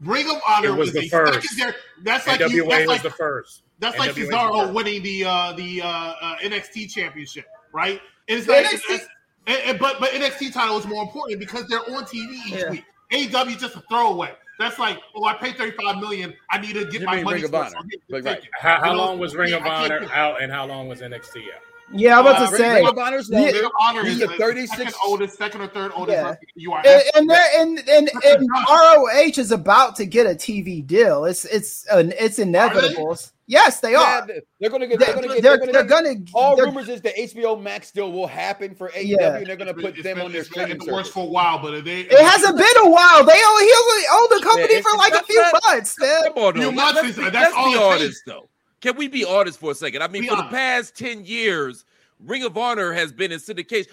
Ring 0.02 0.30
of 0.30 0.42
Honor 0.48 0.70
It 0.70 0.72
was 0.76 0.94
was, 0.94 1.04
the 1.04 1.10
first. 1.10 1.42
secondary. 1.50 1.74
That's 2.04 2.26
like 2.28 2.40
NWA 2.40 2.50
you. 2.52 2.64
That's 2.70 2.80
was 2.82 2.88
like 2.88 3.02
the 3.04 3.10
first. 3.10 3.64
That's 3.80 3.98
like 3.98 4.12
NWA 4.12 4.20
was 4.20 4.30
Cesaro 4.30 4.74
winning 4.74 5.04
the 5.04 5.26
uh, 5.26 5.54
the 5.54 5.82
uh, 5.82 5.88
uh, 5.88 6.36
NXT 6.38 6.90
championship, 6.92 7.46
right? 7.74 8.00
And 8.30 8.40
it's 8.40 8.48
like, 8.48 8.66
NXT 8.66 8.74
it's- 8.94 9.08
and- 9.48 9.58
and- 9.66 9.80
but 9.80 10.00
but 10.00 10.12
NXT 10.12 10.54
title 10.54 10.78
is 10.78 10.86
more 10.88 11.04
important 11.04 11.40
because 11.40 11.68
they're 11.68 11.80
on 11.94 12.06
TV 12.06 12.34
each 12.48 12.54
Yeah. 12.54 12.70
week. 12.70 12.84
AW 13.12 13.44
is 13.50 13.56
just 13.58 13.76
a 13.76 13.82
throwaway. 13.90 14.32
That's 14.60 14.78
like, 14.78 15.00
oh, 15.16 15.24
I 15.24 15.36
paid 15.36 15.56
thirty 15.58 15.72
five 15.72 15.98
million. 15.98 16.34
I 16.52 16.60
need 16.60 16.74
to 16.74 16.86
get 16.86 17.02
You 17.02 17.08
my 17.08 17.24
money. 17.24 17.36
Ring 17.42 17.46
of 17.46 17.52
for 17.52 17.64
it, 17.66 17.72
so 17.72 17.78
Honor. 17.78 17.88
get- 17.88 18.26
right. 18.26 18.44
How, 18.60 18.80
how 18.82 18.94
long 18.94 19.18
was 19.18 19.34
Ring 19.34 19.52
yeah, 19.52 19.58
of 19.58 19.66
Honor 19.66 20.06
out, 20.14 20.42
and 20.44 20.52
how 20.52 20.66
long 20.66 20.90
was 20.90 21.00
NXT 21.00 21.38
out? 21.56 21.62
Yeah, 21.92 22.20
I'm 22.20 22.26
about 22.28 22.42
Uh, 22.42 22.50
to 22.52 22.58
say. 22.58 22.76
Ring 22.76 22.88
of 22.88 22.98
Honor's 22.98 23.30
Yeah. 23.30 23.40
longer. 23.40 23.68
Honor 23.82 24.04
He's 24.04 24.14
is 24.14 24.20
the 24.20 24.28
the 24.28 24.38
36 24.38 24.78
second 24.78 24.94
oldest, 25.04 25.38
second 25.38 25.62
or 25.62 25.68
third 25.68 25.92
oldest. 25.96 26.18
Yeah. 26.18 26.36
You 26.56 26.74
are 26.74 26.84
and 26.86 27.04
and, 27.16 27.30
they're- 27.30 27.50
and 27.58 27.80
and 27.90 28.12
and 28.26 28.48
ROH 28.70 29.38
is 29.40 29.52
about 29.52 29.96
to 29.96 30.06
get 30.06 30.28
a 30.28 30.36
TV 30.36 30.86
deal. 30.86 31.26
It's 31.26 31.46
it's 31.46 31.86
an 31.88 32.14
it's 32.20 32.38
inevitable. 32.40 33.18
Yes, 33.48 33.80
they 33.80 33.96
are. 33.96 34.28
they- 34.28 34.42
they're 34.60 34.70
going 34.70 34.82
to 34.82 34.88
get. 34.88 35.00
They're- 35.00 35.08
They're 35.08 35.16
going 35.16 35.30
to 35.30 35.34
get. 35.34 35.42
they're- 35.42 35.58
They're, 35.58 35.74
they're 35.74 35.84
gonna. 35.84 36.14
gonna- 36.14 36.26
all 36.36 36.56
they're- 36.56 36.66
rumors 36.66 36.88
is 36.88 37.02
the 37.02 37.10
HBO 37.20 37.56
Max 37.60 37.90
deal 37.90 38.12
will 38.12 38.28
happen 38.28 38.76
for 38.76 38.90
AEW, 38.96 39.18
Yeah. 39.20 39.38
and 39.38 39.48
they're 39.48 39.56
going 39.56 39.68
to 39.70 39.74
put 39.74 39.96
It's 39.96 40.04
them 40.04 40.18
been- 40.18 40.26
on 40.28 40.32
their 40.32 40.42
it's 40.42 40.50
been 40.52 40.70
the 40.70 40.76
works 40.76 40.86
service. 40.86 41.10
for 41.10 41.24
a 41.24 41.28
while, 41.30 41.58
but 41.58 41.84
they 41.84 42.02
It 42.02 42.20
hasn't 42.20 42.56
been 42.56 42.78
a 42.84 42.90
while. 42.90 43.24
They 43.24 43.42
only 43.44 43.64
he 43.66 43.74
only 43.74 44.04
owned 44.14 44.30
the 44.30 44.42
company 44.46 44.76
Yeah, 44.76 44.82
for 44.82 44.98
like 44.98 45.14
a 45.16 45.24
few 45.24 45.42
not- 45.42 45.64
months, 45.66 45.96
man. 46.00 46.24
Come 46.36 46.44
on, 46.44 46.54
Few 46.54 46.72
months 46.72 47.02
Let's, 47.02 47.16
that's 47.16 47.34
let's 47.34 47.54
all 47.56 47.66
be 47.66 47.72
it 47.72 47.74
takes. 47.74 48.02
honest, 48.04 48.22
though. 48.28 48.50
Can 48.82 48.96
we 48.96 49.08
be 49.08 49.26
honest 49.26 49.60
for 49.60 49.72
a 49.72 49.76
second? 49.76 50.02
I 50.02 50.08
mean, 50.08 50.24
Be 50.24 50.28
for 50.30 50.38
the 50.38 50.44
past 50.44 50.96
10 50.98 51.26
years, 51.26 51.86
Ring 52.26 52.44
of 52.44 52.58
Honor 52.58 52.92
has 52.94 53.12
been 53.14 53.32
in 53.32 53.40
syndication. 53.40 53.88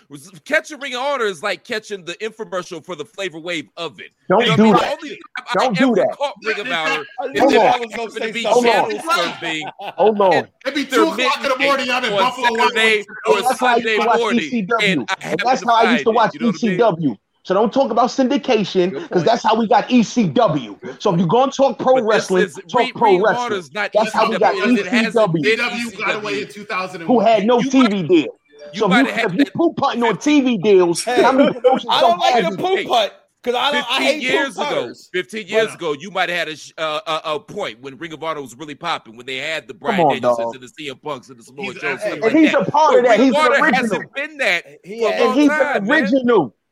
Catching 0.45 0.81
Ring 0.81 0.95
of 0.95 1.01
Honor 1.01 1.25
is 1.27 1.43
like 1.43 1.65
catching 1.65 2.05
the 2.05 2.15
infomercial 2.15 2.85
for 2.85 2.95
the 2.97 3.05
flavor 3.05 3.39
wave 3.39 3.69
of 3.77 4.01
it. 4.01 4.11
Don't 4.29 4.41
You 4.43 4.49
know 4.49 4.57
do 4.57 4.75
I 4.75 4.79
that. 4.81 5.03
mean? 5.03 5.11
The 5.55 5.61
only 5.61 5.69
Don't 5.69 5.77
I 5.79 5.81
do 5.81 5.95
that. 5.95 6.17
caught 6.17 6.35
Ring 6.45 6.61
of 6.61 6.67
Honor 6.67 7.05
I 7.21 7.25
is 7.27 7.31
if 7.35 7.43
I 7.43 7.67
I 7.67 7.79
was 7.79 7.95
gonna 7.95 8.03
happened 8.03 8.13
to 8.15 8.21
say 8.21 8.33
be 8.33 8.43
something 8.43 8.63
channel 8.65 8.91
else. 8.91 9.03
surfing 9.07 9.71
Hold 9.81 10.21
on. 10.21 10.33
It'd 10.33 10.49
be 10.75 10.85
two 10.87 11.03
o'clock 11.09 11.37
in 11.45 11.49
the 11.51 11.59
morning. 11.59 11.91
I'm 11.91 12.05
in 12.05 12.11
Buffalo 12.11 12.49
Wild 12.53 12.73
Saturday 12.75 13.05
or 13.29 13.43
That's 13.43 13.61
how 13.61 13.67
I 13.67 13.75
Sunday 13.75 13.91
used 13.95 14.03
to 14.03 14.07
watch 14.09 14.19
morning, 14.19 14.51
ECW. 14.51 14.83
and 14.83 15.01
I 15.09 15.15
And 15.15 15.23
happened 15.23 15.41
that's 15.45 15.65
how 15.65 15.75
I 15.75 15.93
used 15.93 16.05
to 16.05 16.11
watch 16.13 16.35
it. 16.35 16.41
You 16.41 16.47
know 16.47 16.53
what 16.53 16.63
I 16.65 16.97
mean? 16.97 17.15
ECW. 17.15 17.19
So 17.47 17.55
don't 17.55 17.73
talk 17.73 17.93
about 17.93 18.11
syndication 18.11 18.91
because 19.01 19.23
that's 19.23 19.41
how 19.45 19.55
we 19.55 19.69
got 19.69 19.89
ECW. 19.89 21.01
So 21.01 21.13
if 21.15 21.19
you're 21.21 21.29
going 21.29 21.49
to 21.53 21.57
talk 21.57 21.79
pro 21.79 21.95
But 21.95 22.01
this 22.01 22.09
wrestling, 22.09 22.43
is- 22.47 22.55
talk 22.69 22.81
Ring- 22.81 22.93
pro 22.93 23.11
Ring 23.13 23.23
wrestling. 23.23 23.63
Not 23.73 23.91
That's 23.95 24.13
how 24.13 24.29
we 24.29 24.37
got 24.37 24.57
ECW, 24.57 24.63
and 24.65 24.79
it 24.79 24.87
hasn't 24.87 25.33
ECW, 25.33 25.45
ECW 25.93 25.99
got 25.99 26.15
away 26.17 26.43
in 26.43 26.49
2001. 26.49 27.07
who 27.07 27.21
had 27.21 27.47
no 27.47 27.59
TV 27.61 28.09
deal. 28.09 28.37
You 28.73 28.81
So 28.81 28.93
if 28.93 29.07
you, 29.07 29.13
have 29.13 29.33
if 29.35 29.39
you 29.39 29.45
poop 29.55 29.77
putting 29.77 30.03
on 30.03 30.17
TV 30.17 30.61
deals, 30.61 31.05
Hey, 31.05 31.23
how 31.23 31.31
many 31.31 31.53
promotions 31.53 31.87
I 31.89 32.01
don't 32.01 32.19
like 32.19 32.35
have 32.43 32.57
the 32.57 32.59
poop 32.61 32.85
putt 32.89 33.29
because 33.41 33.57
I 33.57 33.71
don't. 33.71 33.85
I 33.93 33.99
15 33.99 34.03
hate 34.03 34.23
years 34.23 34.57
ago, 34.57 34.93
15 35.13 35.47
years 35.47 35.73
ago, 35.73 35.93
you 35.93 36.11
might 36.11 36.29
have 36.29 36.49
had 36.49 36.59
a, 36.77 36.81
uh, 36.83 37.21
a, 37.25 37.35
a 37.35 37.39
point 37.41 37.81
when 37.81 37.97
Ring 37.97 38.13
of 38.13 38.25
Honor 38.25 38.43
was 38.43 38.57
really 38.57 38.75
popping, 38.75 39.17
when 39.17 39.25
they 39.25 39.37
had 39.37 39.69
the 39.69 39.75
Bryan 39.75 40.01
on, 40.01 40.15
Danielsons 40.17 40.37
dog. 40.37 40.55
and 40.57 40.65
the 40.65 40.85
CM 40.85 41.01
Punks 41.01 41.29
and 41.29 41.39
the 41.39 41.45
Samoa 41.45 41.67
He's- 41.67 41.77
Joe, 41.77 41.97
hey, 41.97 42.17
stuff 42.17 42.29
and 42.29 42.39
he's 42.41 42.51
that. 42.51 42.67
a 42.67 42.71
part 42.73 42.91
But 42.91 42.99
of 42.99 43.05
that. 43.05 43.19
Ring 43.21 43.21
He's 43.21 43.31
of 43.37 43.37
an 43.47 43.53
Honor 43.53 43.63
original. 43.63 43.83
hasn't 43.83 44.15
been 44.15 44.37
that 44.39 44.65
He 44.83 45.01
for 45.01 45.09
a 45.09 45.13
has- 45.13 45.23
And 45.23 45.35
he's 45.41 45.49
time, 45.49 45.77
an 45.77 45.85
man. 45.87 46.03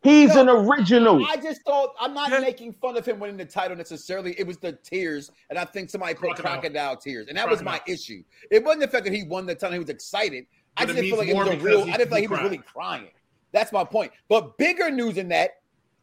Original. 0.04 0.20
He's 0.28 0.34
No, 0.34 0.40
an 0.42 0.48
original. 0.68 1.24
I 1.26 1.36
just 1.36 1.62
thought 1.62 1.94
I'm 2.00 2.14
not 2.14 2.30
Yeah. 2.30 2.40
making 2.40 2.72
fun 2.74 2.96
of 2.96 3.06
him 3.06 3.18
winning 3.18 3.36
the 3.36 3.44
title 3.44 3.76
necessarily. 3.76 4.38
It 4.38 4.46
was 4.46 4.58
the 4.58 4.72
tears, 4.72 5.30
and 5.50 5.58
I 5.58 5.64
think 5.64 5.90
somebody 5.90 6.14
put 6.14 6.20
Crocodile. 6.36 6.52
crocodile, 6.52 6.96
tears, 6.96 7.28
and 7.28 7.36
that 7.38 7.48
was 7.48 7.62
my 7.62 7.80
issue. 7.86 8.22
It 8.50 8.62
wasn't 8.62 8.82
the 8.82 8.88
fact 8.88 9.04
that 9.04 9.12
he 9.14 9.22
won 9.24 9.46
the 9.46 9.54
title; 9.54 9.72
he 9.72 9.78
was 9.78 9.88
excited. 9.90 10.46
I 10.76 10.84
But 10.84 10.90
it 10.90 10.92
just 10.92 10.96
didn't 10.96 11.10
feel 11.10 11.18
like 11.18 11.28
it 11.28 11.36
was 11.36 11.48
a 11.48 11.56
real. 11.64 11.84
he- 11.84 11.92
I 11.92 11.96
didn't 11.96 12.08
feel 12.08 12.16
like 12.16 12.20
he 12.22 12.26
he 12.26 12.28
was 12.28 12.40
really 12.40 12.58
crying. 12.58 13.08
That's 13.52 13.70
my 13.72 13.84
point. 13.84 14.12
But 14.28 14.58
bigger 14.58 14.90
news 14.90 15.14
than 15.14 15.28
that, 15.28 15.60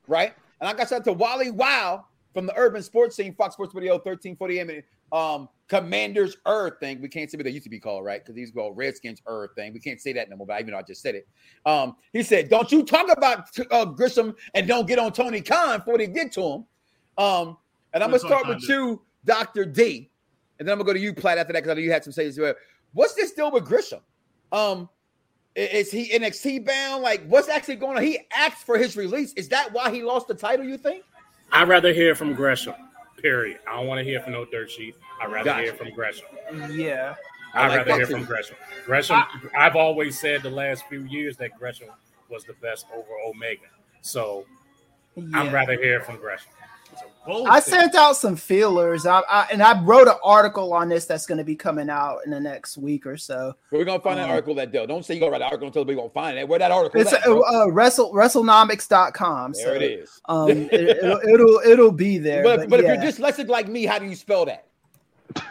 right? 0.08 0.34
And 0.62 0.70
I 0.70 0.74
got 0.74 0.88
shout 0.90 1.00
out 1.00 1.04
to 1.06 1.14
Wally 1.14 1.52
Wow 1.52 2.06
from 2.34 2.46
the 2.46 2.54
Urban 2.58 2.82
Sports 2.82 3.16
Scene, 3.18 3.34
Fox 3.34 3.56
Sports 3.56 3.76
Radio, 3.76 3.94
1340 3.96 4.60
AM, 4.62 4.84
um, 5.12 5.50
Commanders 5.68 6.36
Earth 6.46 6.80
thing. 6.80 7.02
We 7.02 7.08
can't 7.08 7.32
say 7.32 7.38
what 7.38 7.46
they 7.46 7.52
used 7.52 7.64
to 7.64 7.70
be 7.70 7.80
called, 7.80 8.04
right? 8.04 8.22
Because 8.22 8.36
these 8.36 8.52
called 8.52 8.76
Redskins 8.76 9.22
Earth 9.26 9.52
thing. 9.56 9.74
We 9.74 9.80
can't 9.80 10.02
say 10.02 10.12
that 10.14 10.30
no 10.30 10.36
more, 10.36 10.46
but 10.46 10.60
even 10.60 10.74
though 10.74 10.80
I 10.80 10.82
just 10.82 11.02
said 11.02 11.16
it. 11.16 11.28
Um, 11.66 11.96
he 12.12 12.24
said, 12.24 12.50
Don't 12.50 12.72
you 12.72 12.84
talk 12.84 13.08
about 13.10 13.48
uh, 13.72 13.86
Gresham 13.86 14.36
and 14.54 14.68
don't 14.68 14.88
get 14.88 15.00
on 15.00 15.14
Tony 15.14 15.42
Khan 15.42 15.80
before 15.80 15.98
they 15.98 16.08
get 16.08 16.32
to 16.34 16.42
him. 16.42 16.66
Um, 17.18 17.58
and 17.94 18.04
I'm 18.04 18.12
That's 18.12 18.24
gonna 18.24 18.36
start 18.36 18.48
with 18.48 18.68
you, 18.68 19.02
Dr. 19.26 19.66
D, 19.66 20.10
and 20.60 20.68
then 20.68 20.74
I'm 20.74 20.78
gonna 20.78 20.88
go 20.88 20.94
to 20.94 21.00
you, 21.00 21.14
Platt, 21.14 21.38
after 21.38 21.54
that, 21.54 21.60
because 21.64 21.72
I 21.72 21.74
know 21.76 21.82
you 21.82 21.92
had 21.92 22.04
some 22.04 22.14
say 22.14 22.26
as 22.26 22.38
well. 22.38 22.54
What's 22.94 23.14
this 23.14 23.32
deal 23.32 23.52
with 23.52 23.66
Gresham? 23.66 24.02
Um, 24.52 24.90
is 25.56 25.92
he 25.92 26.10
NXT 26.10 26.66
bound? 26.66 27.04
Like, 27.04 27.26
what's 27.28 27.50
actually 27.50 27.76
going 27.76 27.98
on? 27.98 28.04
He 28.04 28.20
asked 28.36 28.66
for 28.66 28.78
his 28.78 28.96
release. 28.96 29.34
Is 29.34 29.50
that 29.50 29.72
why 29.72 29.92
he 29.92 30.04
lost 30.04 30.28
the 30.28 30.34
title? 30.34 30.66
You 30.66 30.78
think? 30.78 31.04
I'd 31.52 31.68
rather 31.68 31.92
hear 31.94 32.16
from 32.16 32.34
Gresham. 32.34 32.76
Period. 33.22 33.60
I 33.68 33.76
don't 33.78 33.88
want 33.88 34.00
to 34.00 34.04
hear 34.04 34.20
from 34.22 34.34
no 34.34 34.46
dirt 34.46 34.70
sheet. 34.72 34.96
I'd 35.22 35.32
rather 35.32 35.46
Gotcha. 35.46 35.64
hear 35.64 35.74
from 35.74 35.92
Gresham. 35.92 36.28
Yeah. 36.72 37.16
I 37.54 37.66
I'd 37.66 37.68
like 37.68 37.78
rather 37.80 37.94
hear 37.96 38.06
too. 38.06 38.14
from 38.14 38.26
Gresham. 38.26 38.56
Gresham. 38.86 39.24
I've 39.58 39.76
always 39.76 40.20
said 40.20 40.42
the 40.42 40.50
last 40.50 40.86
few 40.88 41.02
years 41.04 41.38
that 41.38 41.58
Gresham 41.60 41.90
was 42.30 42.44
the 42.46 42.54
best 42.54 42.86
over 42.96 43.08
Omega. 43.26 43.68
So 44.02 44.46
Yeah. 45.16 45.42
I'd 45.42 45.52
rather 45.54 45.74
hear 45.74 46.02
from 46.02 46.18
Gresham. 46.18 46.52
I 47.28 47.60
sent 47.60 47.94
out 47.94 48.18
some 48.18 48.36
feelers, 48.36 49.06
I, 49.06 49.22
I, 49.30 49.48
and 49.52 49.62
I 49.62 49.80
wrote 49.84 50.08
an 50.08 50.16
article 50.24 50.74
on 50.74 50.90
this 50.90 51.06
that's 51.06 51.28
going 51.28 51.38
to 51.38 51.44
be 51.44 51.56
coming 51.56 51.90
out 51.90 52.20
in 52.26 52.32
the 52.32 52.40
next 52.40 52.78
week 52.78 53.06
or 53.06 53.16
so. 53.16 53.56
We're 53.72 53.86
gonna 53.86 54.00
find 54.00 54.18
that 54.18 54.26
Um, 54.26 54.32
article 54.32 54.56
that 54.56 54.72
deal. 54.72 54.88
Don't 54.88 55.06
say 55.06 55.14
you 55.14 55.20
gonna 55.20 55.32
write 55.32 55.42
an 55.42 55.46
article 55.46 55.68
until 55.68 55.86
we're 55.86 55.96
gonna 55.96 56.10
find 56.10 56.38
it. 56.38 56.48
Where 56.48 56.58
that 56.58 56.72
article? 56.72 57.00
It's 57.00 57.14
at, 57.14 57.26
uh, 57.28 57.40
uh, 57.40 57.68
wrestle 57.68 58.12
wrestlenomics.com. 58.12 59.52
there 59.54 59.66
so, 59.66 59.74
it 59.74 59.82
is. 59.84 60.22
Um, 60.26 60.50
it, 60.72 60.74
it'll, 60.74 61.20
it'll 61.20 61.60
it'll 61.60 61.92
be 61.92 62.18
there. 62.18 62.44
but 62.44 62.62
But, 62.62 62.70
but 62.70 62.84
yeah. 62.84 62.94
if 62.94 63.04
you're 63.04 63.12
dyslexic 63.12 63.48
like 63.48 63.68
me, 63.68 63.86
how 63.86 64.00
do 64.00 64.06
you 64.06 64.16
spell 64.16 64.46
that? 64.46 64.66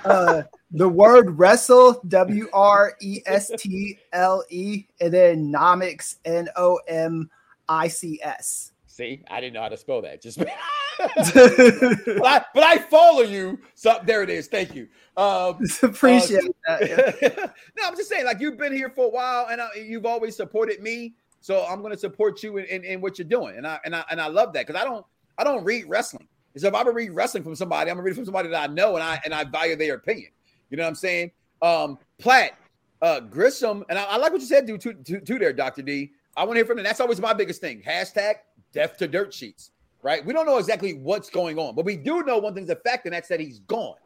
uh, 0.04 0.42
the 0.72 0.88
word 0.88 1.38
wrestle, 1.38 2.00
W 2.08 2.48
R 2.52 2.94
E 3.00 3.22
S 3.26 3.50
T 3.58 3.98
L 4.12 4.44
E, 4.50 4.86
and 5.00 5.12
then 5.12 5.52
nomics, 5.52 6.16
N 6.24 6.48
O 6.56 6.80
M 6.88 7.30
I 7.68 7.88
C 7.88 8.20
S. 8.22 8.72
See, 9.00 9.22
I 9.30 9.40
didn't 9.40 9.54
know 9.54 9.62
how 9.62 9.70
to 9.70 9.78
spell 9.78 10.02
that. 10.02 10.20
Just, 10.20 10.38
but 10.98 11.06
I, 11.08 12.44
but 12.52 12.62
I 12.62 12.76
follow 12.90 13.22
you. 13.22 13.58
So 13.74 13.98
there 14.04 14.22
it 14.22 14.28
is. 14.28 14.46
Thank 14.46 14.74
you. 14.74 14.88
Um, 15.16 15.58
Appreciate 15.82 16.44
uh, 16.68 16.78
that. 16.78 17.16
yeah. 17.22 17.46
no, 17.78 17.88
I'm 17.88 17.96
just 17.96 18.10
saying, 18.10 18.26
like 18.26 18.40
you've 18.40 18.58
been 18.58 18.74
here 18.74 18.90
for 18.90 19.06
a 19.06 19.08
while, 19.08 19.46
and 19.50 19.58
I, 19.62 19.68
you've 19.76 20.04
always 20.04 20.36
supported 20.36 20.82
me. 20.82 21.14
So 21.40 21.64
I'm 21.64 21.80
going 21.80 21.94
to 21.94 21.98
support 21.98 22.42
you 22.42 22.58
in, 22.58 22.66
in, 22.66 22.84
in 22.84 23.00
what 23.00 23.18
you're 23.18 23.26
doing, 23.26 23.56
and 23.56 23.66
I 23.66 23.80
and 23.86 23.96
I 23.96 24.04
and 24.10 24.20
I 24.20 24.26
love 24.26 24.52
that 24.52 24.66
because 24.66 24.78
I 24.78 24.84
don't 24.84 25.06
I 25.38 25.44
don't 25.44 25.64
read 25.64 25.86
wrestling. 25.88 26.28
So 26.58 26.68
if 26.68 26.74
I'm 26.74 26.84
gonna 26.84 26.94
read 26.94 27.12
wrestling 27.12 27.42
from 27.42 27.54
somebody, 27.54 27.90
I'm 27.90 27.96
gonna 27.96 28.04
read 28.04 28.12
it 28.12 28.16
from 28.16 28.26
somebody 28.26 28.50
that 28.50 28.68
I 28.68 28.70
know 28.70 28.96
and 28.96 29.02
I 29.02 29.18
and 29.24 29.32
I 29.32 29.44
value 29.44 29.76
their 29.76 29.94
opinion. 29.94 30.30
You 30.68 30.76
know 30.76 30.82
what 30.82 30.90
I'm 30.90 30.94
saying? 30.94 31.30
Um, 31.62 31.98
Platt, 32.18 32.58
uh, 33.00 33.20
Gresham, 33.20 33.82
and 33.88 33.98
I, 33.98 34.04
I 34.04 34.16
like 34.18 34.32
what 34.32 34.42
you 34.42 34.46
said, 34.46 34.66
dude, 34.66 34.82
to, 34.82 34.92
to, 34.92 35.20
to 35.20 35.38
there, 35.38 35.54
Doctor 35.54 35.80
D. 35.80 36.10
I 36.36 36.44
want 36.44 36.52
to 36.52 36.58
hear 36.58 36.66
from 36.66 36.78
him. 36.78 36.84
That's 36.84 37.00
always 37.00 37.20
my 37.20 37.32
biggest 37.32 37.60
thing. 37.60 37.82
Hashtag 37.82 38.34
death 38.72 38.96
to 38.98 39.08
dirt 39.08 39.32
sheets. 39.32 39.70
Right? 40.02 40.24
We 40.24 40.32
don't 40.32 40.46
know 40.46 40.56
exactly 40.56 40.94
what's 40.94 41.28
going 41.28 41.58
on, 41.58 41.74
but 41.74 41.84
we 41.84 41.96
do 41.96 42.22
know 42.22 42.38
one 42.38 42.54
thing's 42.54 42.70
a 42.70 42.76
fact, 42.76 43.04
and 43.04 43.14
that's 43.14 43.28
that 43.28 43.38
he's 43.40 43.58
gone. 43.60 43.96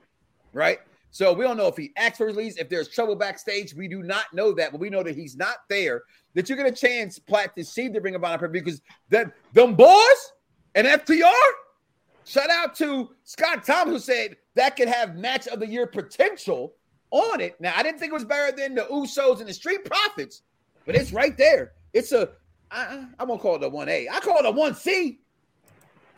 Right? 0.53 0.81
So 1.15 1.33
we 1.33 1.45
don't 1.45 1.57
know 1.57 1.69
if 1.69 1.77
he 1.77 1.93
asked 1.97 2.17
for 2.17 2.27
release, 2.27 2.57
if 2.57 2.69
there's 2.69 2.89
trouble 2.89 3.15
backstage. 3.15 3.73
We 3.73 3.87
do 3.87 4.03
not 4.03 4.25
know 4.35 4.53
that, 4.55 4.73
but 4.73 4.81
we 4.81 4.91
know 4.91 5.05
that 5.05 5.15
he's 5.15 5.37
not 5.37 5.59
there. 5.69 6.03
That 6.35 6.51
you 6.51 6.57
get 6.57 6.67
a 6.67 6.73
chance, 6.73 7.21
Platt, 7.21 7.55
to 7.55 7.65
see 7.65 7.87
the 7.87 8.01
Ring 8.01 8.17
of 8.17 8.25
Honor 8.25 8.49
because 8.49 8.83
that 9.11 9.31
them 9.53 9.77
boys 9.77 10.33
and 10.75 10.89
FTR. 10.89 11.33
Shout 12.25 12.51
out 12.51 12.75
to 12.79 13.11
Scott 13.23 13.65
Thomas 13.65 13.93
who 13.93 13.99
said 14.01 14.37
that 14.57 14.75
could 14.75 14.89
have 14.89 15.15
match 15.15 15.47
of 15.47 15.61
the 15.61 15.69
year 15.69 15.87
potential 15.87 16.75
on 17.13 17.41
it. 17.41 17.61
Now 17.61 17.75
I 17.77 17.85
didn't 17.85 18.01
think 18.01 18.11
it 18.11 18.15
was 18.15 18.25
better 18.25 18.51
than 18.57 18.75
the 18.75 18.83
Usos 18.91 19.39
and 19.39 19.49
the 19.49 19.55
Street 19.55 19.85
Profits, 19.85 20.43
but 20.85 20.97
it's 20.97 21.13
right 21.13 21.39
there. 21.39 21.75
It's 21.93 22.11
a 22.11 22.31
I, 22.75 23.07
I 23.19 23.25
won't 23.25 23.41
call 23.41 23.57
it 23.57 23.63
a 23.63 23.69
one 23.69 23.89
A. 23.89 24.09
I 24.09 24.21
call 24.21 24.39
it 24.39 24.47
a 24.47 24.51
one 24.51 24.75
C 24.75 25.21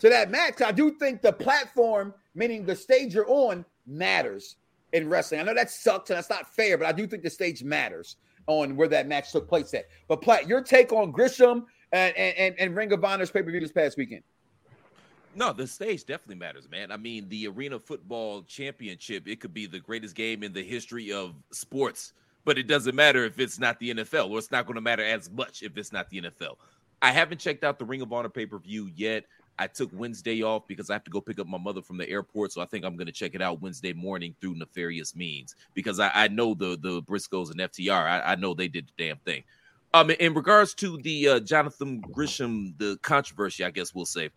to 0.00 0.08
that 0.08 0.30
match. 0.30 0.62
I 0.62 0.72
do 0.72 0.90
think 0.92 1.22
the 1.22 1.32
platform, 1.32 2.14
meaning 2.34 2.64
the 2.64 2.76
stage 2.76 3.14
you're 3.14 3.30
on, 3.30 3.64
matters 3.86 4.56
in 4.92 5.08
wrestling. 5.08 5.40
I 5.40 5.44
know 5.44 5.54
that 5.54 5.70
sucks 5.70 6.10
and 6.10 6.16
that's 6.16 6.30
not 6.30 6.54
fair, 6.54 6.78
but 6.78 6.86
I 6.86 6.92
do 6.92 7.06
think 7.06 7.22
the 7.22 7.30
stage 7.30 7.62
matters 7.62 8.16
on 8.46 8.76
where 8.76 8.88
that 8.88 9.06
match 9.08 9.32
took 9.32 9.48
place 9.48 9.74
at. 9.74 9.86
But 10.08 10.22
Platt, 10.22 10.48
your 10.48 10.62
take 10.62 10.92
on 10.92 11.10
Gresham 11.10 11.66
and 11.92 12.16
and, 12.16 12.36
and, 12.36 12.54
and 12.58 12.76
Ring 12.76 12.92
of 12.92 13.04
Honor's 13.04 13.30
pay 13.30 13.42
per 13.42 13.50
view 13.50 13.60
this 13.60 13.72
past 13.72 13.96
weekend? 13.96 14.22
No, 15.34 15.52
the 15.52 15.66
stage 15.66 16.06
definitely 16.06 16.36
matters, 16.36 16.66
man. 16.70 16.90
I 16.90 16.96
mean, 16.96 17.28
the 17.28 17.46
Arena 17.48 17.78
Football 17.78 18.42
Championship, 18.44 19.28
it 19.28 19.38
could 19.38 19.52
be 19.52 19.66
the 19.66 19.78
greatest 19.78 20.14
game 20.14 20.42
in 20.42 20.54
the 20.54 20.62
history 20.62 21.12
of 21.12 21.34
sports, 21.50 22.14
but 22.46 22.56
it 22.56 22.68
doesn't 22.68 22.94
matter 22.94 23.24
if 23.24 23.38
it's 23.38 23.58
not 23.58 23.78
the 23.80 23.92
NFL, 23.92 24.30
or 24.30 24.38
it's 24.38 24.52
not 24.52 24.64
going 24.64 24.76
to 24.76 24.80
matter 24.80 25.04
as 25.04 25.28
much 25.30 25.62
if 25.62 25.76
it's 25.76 25.92
not 25.92 26.08
the 26.08 26.22
NFL. 26.22 26.54
I 27.02 27.10
haven't 27.10 27.38
checked 27.38 27.64
out 27.64 27.78
the 27.78 27.84
Ring 27.84 28.00
of 28.00 28.12
Honor 28.12 28.30
pay 28.30 28.46
per 28.46 28.58
view 28.58 28.88
yet. 28.94 29.24
I 29.58 29.66
took 29.66 29.90
Wednesday 29.92 30.42
off 30.42 30.66
because 30.68 30.88
I 30.88 30.92
have 30.94 31.04
to 31.04 31.10
go 31.10 31.20
pick 31.20 31.40
up 31.40 31.46
my 31.46 31.58
mother 31.58 31.82
from 31.82 31.96
the 31.96 32.08
airport. 32.08 32.52
So 32.52 32.60
I 32.60 32.66
think 32.66 32.84
I'm 32.84 32.96
going 32.96 33.06
to 33.06 33.12
check 33.12 33.34
it 33.34 33.42
out 33.42 33.60
Wednesday 33.60 33.92
morning 33.92 34.34
through 34.40 34.54
nefarious 34.54 35.16
means 35.16 35.56
because 35.74 35.98
I, 35.98 36.10
I 36.14 36.28
know 36.28 36.54
the 36.54 36.78
the 36.80 37.02
Briscoes 37.02 37.50
and 37.50 37.60
FTR. 37.60 37.90
I, 37.92 38.32
I 38.32 38.34
know 38.36 38.54
they 38.54 38.68
did 38.68 38.86
the 38.86 39.04
damn 39.04 39.18
thing. 39.18 39.42
Um, 39.92 40.10
in 40.10 40.34
regards 40.34 40.72
to 40.74 40.98
the 40.98 41.28
uh, 41.28 41.40
Jonathan 41.40 42.00
Gresham, 42.00 42.74
the 42.78 42.96
controversy, 43.02 43.64
I 43.64 43.70
guess 43.70 43.94
we'll 43.94 44.04
say, 44.04 44.30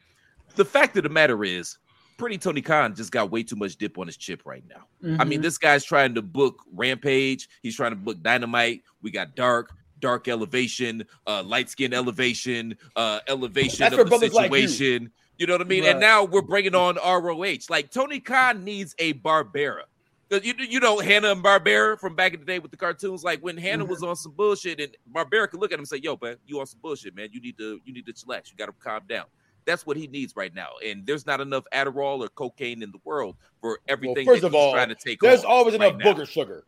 the 0.56 0.66
fact 0.66 0.98
of 0.98 1.04
the 1.04 1.10
matter 1.10 1.44
is, 1.44 1.78
pretty 2.20 2.38
Tony 2.38 2.62
Khan 2.62 2.94
just 2.94 3.12
got 3.12 3.32
way 3.32 3.42
too 3.42 3.56
much 3.56 3.78
dip 3.78 3.98
on 3.98 4.06
his 4.06 4.18
chip 4.18 4.44
right 4.46 4.64
now. 4.70 5.16
I 5.20 5.24
mean, 5.24 5.40
Mhm. 5.40 5.44
this 5.44 5.58
guy's 5.58 5.84
trying 5.84 6.14
to 6.16 6.22
book 6.22 6.64
Rampage. 6.72 7.50
He's 7.64 7.76
trying 7.76 7.92
to 7.92 7.96
book 7.96 8.22
Dynamite. 8.22 8.84
We 9.02 9.10
got 9.10 9.36
Dark, 9.36 9.72
Dark 10.00 10.28
Elevation, 10.28 11.06
uh, 11.26 11.42
Light 11.44 11.70
Skin 11.70 11.94
Elevation, 11.94 12.78
uh, 12.96 13.22
Elevation 13.28 13.80
That's 13.80 13.94
of 13.94 14.00
the 14.00 14.06
brothers 14.06 14.34
like 14.34 14.52
you. 14.52 14.68
situation. 14.68 15.12
You 15.38 15.48
know 15.48 15.54
what 15.54 15.62
I 15.62 15.66
mean? 15.66 15.84
Right. 15.84 15.92
And 15.92 16.00
now 16.00 16.26
we're 16.26 16.42
bringing 16.42 16.76
on 16.76 16.98
ROH. 16.98 17.70
Like 17.70 17.90
Tony 17.92 18.20
Khan 18.20 18.64
needs 18.64 18.94
a 19.00 19.14
Barbera. 19.14 19.84
You, 20.30 20.54
you 20.60 20.80
know 20.80 21.00
Hanna 21.00 21.32
and 21.32 21.44
Barbera 21.44 22.00
from 22.00 22.14
back 22.16 22.36
in 22.36 22.40
the 22.42 22.46
day 22.46 22.60
with 22.60 22.70
the 22.70 22.78
cartoons. 22.78 23.24
Like 23.24 23.40
when 23.40 23.58
Hanna 23.58 23.84
was 23.84 24.04
on 24.04 24.16
some 24.16 24.34
bullshit, 24.34 24.80
and 24.80 24.96
Barbera 25.12 25.50
could 25.50 25.60
look 25.60 25.72
at 25.72 25.76
him 25.76 25.80
and 25.80 25.88
say, 25.88 25.98
"Yo, 25.98 26.20
man, 26.22 26.36
you 26.46 26.60
on 26.60 26.68
some 26.68 26.80
bullshit, 26.82 27.16
man. 27.16 27.30
You 27.32 27.42
need 27.42 27.58
to 27.58 27.80
you 27.84 27.94
need 27.94 28.06
to 28.06 28.14
chillax. 28.14 28.52
You 28.52 28.58
got 28.58 28.68
to 28.68 28.74
calm 28.74 29.02
down." 29.10 29.26
That's 29.70 29.86
what 29.86 29.98
he 29.98 30.08
needs 30.08 30.36
right 30.36 30.54
now. 30.56 30.70
And 30.84 31.06
there's 31.06 31.28
not 31.28 31.40
enough 31.42 31.64
Adderall 31.72 32.20
or 32.26 32.30
cocaine 32.30 32.82
in 32.82 32.92
the 32.92 32.98
world 33.06 33.36
for 33.62 33.70
Well, 33.70 33.78
everything 33.88 34.26
first 34.26 34.42
that 34.42 34.48
of 34.48 34.56
all, 34.56 34.74
trying 34.74 34.90
to 34.90 34.96
take. 34.96 35.20
there's 35.20 35.44
on 35.44 35.52
always 35.52 35.78
right 35.78 35.94
enough 35.94 36.04
now. 36.04 36.14
booger 36.24 36.28
sugar. 36.28 36.64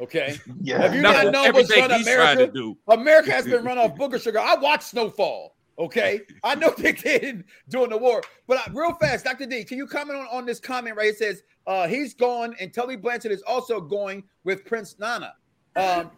Okay. 0.00 0.38
Yeah. 0.60 0.78
Have 0.82 0.94
you 0.96 1.00
No, 1.02 1.12
not 1.12 1.24
known 1.32 1.52
what's 1.52 1.70
everything 1.70 1.80
run 1.82 1.90
he's 1.98 2.06
trying 2.06 2.38
to 2.38 2.42
America? 2.44 2.52
do. 2.52 2.76
America 2.88 3.30
has 3.30 3.44
been 3.44 3.62
run 3.70 3.78
off 3.78 3.94
booger 3.94 4.20
sugar. 4.20 4.40
I 4.40 4.56
watched 4.56 4.84
Snowfall. 4.84 5.54
Okay. 5.78 6.22
I 6.42 6.56
know 6.56 6.74
they 6.76 6.92
did 6.92 7.44
during 7.68 7.90
the 7.90 7.96
war. 7.98 8.20
But 8.48 8.58
I, 8.58 8.70
real 8.72 8.94
fast, 8.94 9.24
Dr. 9.24 9.46
D, 9.46 9.62
can 9.64 9.78
you 9.78 9.86
comment 9.86 10.18
on, 10.18 10.26
on 10.32 10.44
this 10.44 10.58
comment 10.58 10.96
right? 10.96 11.08
It 11.10 11.18
says 11.18 11.42
uh, 11.68 11.86
he's 11.86 12.14
gone 12.14 12.56
and 12.60 12.74
Tully 12.74 12.96
Blanchard 12.96 13.30
is 13.32 13.42
also 13.42 13.80
going 13.80 14.24
with 14.44 14.64
Prince 14.64 14.98
Nana. 14.98 15.34
Um, 15.76 16.10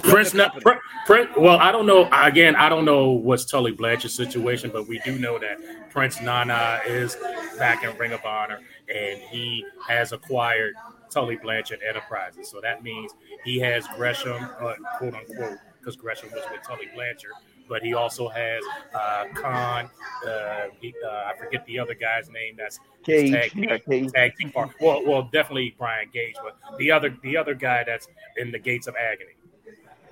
Prince, 0.00 0.34
not, 0.34 0.60
Prince, 0.60 0.80
Prince. 1.06 1.30
Well, 1.36 1.58
I 1.58 1.72
don't 1.72 1.86
know. 1.86 2.08
Again, 2.12 2.56
I 2.56 2.68
don't 2.68 2.84
know 2.84 3.10
what's 3.10 3.44
Tully 3.44 3.72
Blanchard's 3.72 4.14
situation, 4.14 4.70
but 4.72 4.88
we 4.88 4.98
do 5.00 5.18
know 5.18 5.38
that 5.38 5.90
Prince 5.90 6.20
Nana 6.20 6.80
is 6.86 7.16
back 7.58 7.84
in 7.84 7.96
Ring 7.96 8.12
of 8.12 8.24
Honor, 8.24 8.60
and 8.92 9.20
he 9.20 9.64
has 9.86 10.12
acquired 10.12 10.74
Tully 11.10 11.36
Blanchard 11.36 11.80
Enterprises. 11.86 12.48
So 12.48 12.60
that 12.60 12.82
means 12.82 13.12
he 13.44 13.58
has 13.60 13.86
Gresham, 13.96 14.48
uh, 14.60 14.74
quote 14.98 15.14
unquote, 15.14 15.58
because 15.78 15.96
Gresham 15.96 16.30
was 16.32 16.42
with 16.50 16.62
Tully 16.62 16.88
Blanchard. 16.94 17.32
But 17.72 17.82
he 17.82 17.94
also 17.94 18.28
has 18.28 18.62
uh, 18.94 19.24
Kaun. 19.32 19.88
Uh, 20.28 20.66
he, 20.78 20.94
uh, 21.02 21.08
I 21.08 21.32
forget 21.38 21.64
the 21.64 21.78
other 21.78 21.94
guy's 21.94 22.28
name. 22.28 22.54
That's 22.58 22.78
Cage, 23.02 23.32
tag, 23.32 23.52
yeah, 23.54 23.78
team- 23.78 24.02
Cage. 24.02 24.12
tag 24.12 24.36
team 24.36 24.50
partner. 24.50 24.74
Well, 24.78 25.02
well, 25.06 25.22
definitely 25.32 25.74
Brian 25.78 26.10
Cage, 26.10 26.34
but 26.44 26.58
the 26.76 26.90
other 26.90 27.16
the 27.22 27.34
other 27.34 27.54
guy 27.54 27.82
that's 27.82 28.08
in 28.36 28.50
the 28.52 28.58
Gates 28.58 28.88
of 28.88 28.94
Agony. 28.96 29.30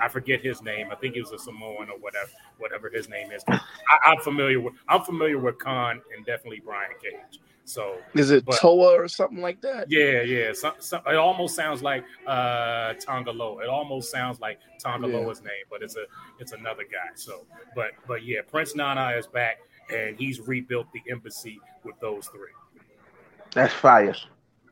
I 0.01 0.09
forget 0.09 0.41
his 0.41 0.63
name. 0.63 0.89
I 0.91 0.95
think 0.95 1.17
he 1.17 1.21
was 1.21 1.33
a 1.33 1.39
Samoan 1.39 1.91
or 1.91 1.99
whatever, 1.99 2.31
whatever 2.57 2.89
his 2.89 3.11
name 3.11 3.31
is. 3.31 3.45
I, 3.47 3.61
I'm 4.07 4.21
familiar 4.21 4.59
with 4.59 4.73
I'm 4.89 5.03
familiar 5.05 5.39
with 5.39 5.59
Kaun 5.59 6.01
and 6.17 6.25
definitely 6.25 6.63
Brian 6.65 6.93
Cage. 7.03 7.41
So 7.71 7.99
Is 8.15 8.31
it 8.31 8.45
but- 8.45 8.57
Toa 8.59 8.95
or 8.95 9.07
something 9.09 9.41
like 9.41 9.61
that? 9.63 9.91
Yeah, 9.91 10.23
yeah. 10.23 10.53
Some, 10.53 10.73
some, 10.81 11.03
it 11.07 11.15
almost 11.15 11.55
sounds 11.55 11.83
like 11.83 12.05
uh, 12.27 12.95
Tongalo. 12.95 13.63
It 13.63 13.69
almost 13.69 14.11
sounds 14.11 14.41
like 14.41 14.59
Tonga 14.81 15.07
Loa's 15.07 15.41
name, 15.43 15.65
but 15.71 15.83
it's 15.83 15.97
a 15.97 16.05
it's 16.39 16.53
another 16.53 16.83
guy. 16.83 17.11
So, 17.15 17.47
but 17.77 17.93
but 18.09 18.25
yeah, 18.25 18.41
Prince 18.47 18.75
Nana 18.75 19.17
is 19.17 19.27
back 19.27 19.59
and 19.95 20.17
he's 20.17 20.41
rebuilt 20.41 20.87
the 20.93 21.01
embassy 21.11 21.61
with 21.85 21.99
those 22.01 22.27
three. 22.27 22.51
That's 23.53 23.73
fire. 23.75 24.15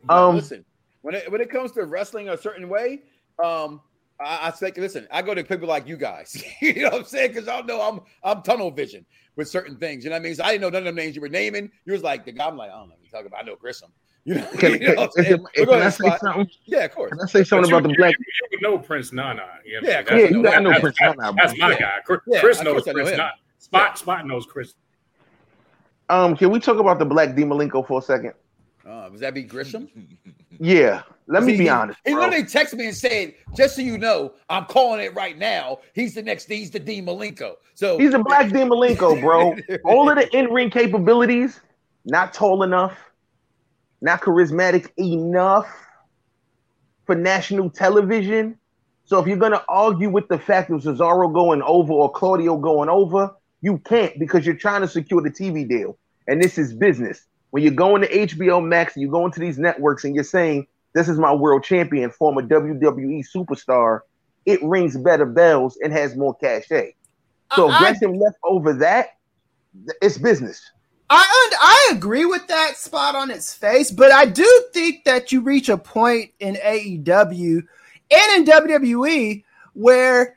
Um, 0.08 0.18
Um, 0.18 0.36
listen, 0.36 0.64
when 1.02 1.14
it 1.14 1.30
when 1.30 1.40
it 1.40 1.50
comes 1.50 1.72
to 1.72 1.84
wrestling 1.84 2.28
a 2.30 2.36
certain 2.36 2.68
way, 2.68 3.02
um, 3.42 3.80
I, 4.20 4.48
I 4.48 4.50
say, 4.52 4.72
listen, 4.76 5.06
I 5.10 5.22
go 5.22 5.34
to 5.34 5.44
people 5.44 5.68
like 5.68 5.86
you 5.86 5.96
guys. 5.96 6.42
you 6.60 6.74
know 6.82 6.90
what 6.90 6.94
I'm 7.00 7.04
saying? 7.04 7.32
Because 7.32 7.46
y'all 7.46 7.64
know 7.64 7.80
I'm 7.80 8.00
I'm 8.24 8.42
tunnel 8.42 8.70
vision 8.70 9.06
with 9.36 9.48
certain 9.48 9.76
things. 9.76 10.02
You 10.04 10.10
know 10.10 10.16
what 10.16 10.20
I 10.20 10.24
mean? 10.24 10.34
So 10.34 10.44
I 10.44 10.52
didn't 10.52 10.62
know 10.62 10.70
none 10.70 10.86
of 10.86 10.94
the 10.94 11.00
names 11.00 11.14
you 11.14 11.22
were 11.22 11.28
naming. 11.28 11.70
You 11.84 11.92
was 11.92 12.02
like 12.02 12.24
the 12.24 12.32
guy. 12.32 12.46
I'm 12.46 12.56
like, 12.56 12.70
I 12.70 12.74
don't 12.74 12.88
know. 12.88 12.94
what 12.94 13.04
You 13.04 13.10
talking 13.10 13.26
about? 13.28 13.40
I 13.40 13.46
know 13.46 13.56
Gresham. 13.56 13.90
You 14.24 14.34
know, 14.34 14.46
Can- 14.58 14.72
you 14.82 14.88
know 14.88 14.94
what 14.94 14.98
I'm 15.04 15.08
can- 15.10 15.24
saying? 15.24 15.46
can- 15.54 15.66
can 15.66 15.74
I 15.82 15.88
say 15.88 16.04
Spot. 16.04 16.20
something? 16.20 16.50
Yeah, 16.66 16.84
of 16.84 16.94
course. 16.94 17.10
Can 17.12 17.20
I 17.22 17.26
say 17.26 17.44
something 17.44 17.70
But 17.70 17.78
about 17.78 17.88
you- 17.90 17.96
the 17.96 18.02
black? 18.02 18.14
You, 18.18 18.48
you 18.52 18.60
know 18.60 18.76
Prince 18.76 19.10
Nana. 19.12 19.46
You 19.64 19.80
know, 19.80 19.88
Yeah, 19.88 20.00
of 20.00 20.06
that's- 20.06 20.20
course. 20.20 20.32
I 20.54 20.58
know 20.60 20.70
that's- 20.70 20.80
Prince 20.82 20.96
that's- 21.00 21.16
Nana, 21.18 21.32
That's 21.36 21.54
bro. 21.58 21.68
my 21.68 21.72
Yeah. 21.74 21.78
guy. 21.80 21.92
Chris, 22.04 22.20
Yeah, 22.26 22.40
Chris 22.40 22.58
of 22.58 22.64
knows 22.66 22.82
course 22.84 22.88
I 22.88 22.92
know 22.92 23.10
Nana. 23.10 23.32
Spot 23.58 23.96
Spot 23.98 24.26
knows 24.26 24.44
Chris. 24.44 24.74
Um, 26.10 26.36
can 26.36 26.50
we 26.50 26.58
talk 26.60 26.78
about 26.78 26.98
the 26.98 27.06
black 27.06 27.34
D 27.36 27.42
Malenko 27.44 27.86
for 27.86 28.00
a 28.00 28.02
second? 28.02 28.32
Uh, 28.86 29.08
does 29.08 29.20
that 29.20 29.32
be 29.32 29.42
Gresham? 29.44 29.88
Yeah, 30.58 31.02
let 31.28 31.42
me 31.44 31.52
See, 31.52 31.58
be 31.58 31.64
he- 31.64 31.68
honest. 31.70 32.00
He 32.04 32.12
bro. 32.12 32.22
literally 32.22 32.44
texted 32.44 32.74
me 32.74 32.86
and 32.86 32.96
said, 32.96 33.34
"Just 33.54 33.76
so 33.76 33.82
you 33.82 33.98
know, 33.98 34.32
I'm 34.48 34.64
calling 34.64 35.00
it 35.00 35.14
right 35.14 35.36
now. 35.38 35.78
He's 35.92 36.14
the 36.14 36.22
next. 36.22 36.46
He's 36.46 36.70
the 36.70 36.80
D 36.80 37.02
Malenko. 37.02 37.54
So 37.74 37.98
He's 37.98 38.14
a 38.14 38.18
black 38.18 38.50
Dean 38.50 38.68
Malenko, 38.70 39.20
bro. 39.20 39.54
All 39.84 40.08
of 40.10 40.16
the 40.16 40.36
in-ring 40.36 40.70
capabilities, 40.70 41.60
not 42.04 42.32
tall 42.32 42.62
enough, 42.62 42.98
not 44.00 44.20
charismatic 44.22 44.88
enough 44.98 45.68
for 47.06 47.14
national 47.14 47.70
television. 47.70 48.58
So 49.04 49.18
if 49.20 49.26
you're 49.26 49.36
gonna 49.38 49.62
argue 49.68 50.10
with 50.10 50.28
the 50.28 50.38
fact 50.38 50.70
of 50.70 50.82
Cesaro 50.82 51.32
going 51.32 51.62
over 51.62 51.92
or 51.92 52.10
Claudio 52.10 52.56
going 52.56 52.88
over, 52.88 53.30
you 53.60 53.78
can't 53.78 54.18
because 54.18 54.44
you're 54.46 54.54
trying 54.56 54.80
to 54.82 54.88
secure 54.88 55.22
the 55.22 55.30
TV 55.30 55.68
deal. 55.68 55.98
And 56.26 56.42
this 56.42 56.58
is 56.58 56.74
business. 56.74 57.24
When 57.50 57.62
you're 57.62 57.72
going 57.72 58.02
to 58.02 58.08
HBO 58.08 58.62
Max 58.66 58.94
and 58.94 59.02
you 59.02 59.10
go 59.10 59.24
into 59.24 59.40
these 59.40 59.58
networks 59.58 60.04
and 60.04 60.14
you're 60.14 60.24
saying, 60.24 60.66
This 60.94 61.08
is 61.08 61.18
my 61.18 61.32
world 61.32 61.62
champion, 61.64 62.10
former 62.10 62.42
WWE 62.42 63.24
superstar, 63.34 64.00
it 64.46 64.62
rings 64.62 64.96
better 64.96 65.26
bells 65.26 65.78
and 65.82 65.92
has 65.92 66.16
more 66.16 66.34
cachet. 66.36 66.94
So 67.54 67.68
uh, 67.68 67.72
I- 67.72 67.94
I- 68.02 68.06
left 68.06 68.38
over 68.44 68.72
that, 68.74 69.16
it's 70.02 70.18
business. 70.18 70.70
I 71.10 71.50
I 71.58 71.92
agree 71.96 72.26
with 72.26 72.46
that 72.48 72.76
spot 72.76 73.14
on 73.14 73.30
its 73.30 73.54
face, 73.54 73.90
but 73.90 74.12
I 74.12 74.26
do 74.26 74.46
think 74.74 75.04
that 75.04 75.32
you 75.32 75.40
reach 75.40 75.70
a 75.70 75.78
point 75.78 76.32
in 76.38 76.56
AEW 76.56 77.62
and 78.10 78.32
in 78.36 78.44
WWE 78.44 79.42
where 79.72 80.36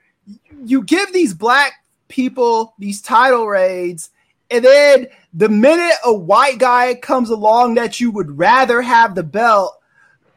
you 0.63 0.83
give 0.83 1.11
these 1.11 1.33
black 1.33 1.73
people 2.07 2.73
these 2.79 3.01
title 3.01 3.47
raids, 3.47 4.11
and 4.49 4.63
then 4.63 5.07
the 5.33 5.49
minute 5.49 5.95
a 6.05 6.13
white 6.13 6.57
guy 6.57 6.95
comes 6.95 7.29
along 7.29 7.73
that 7.75 7.99
you 7.99 8.09
would 8.11 8.37
rather 8.37 8.81
have 8.81 9.13
the 9.15 9.23
belt, 9.23 9.77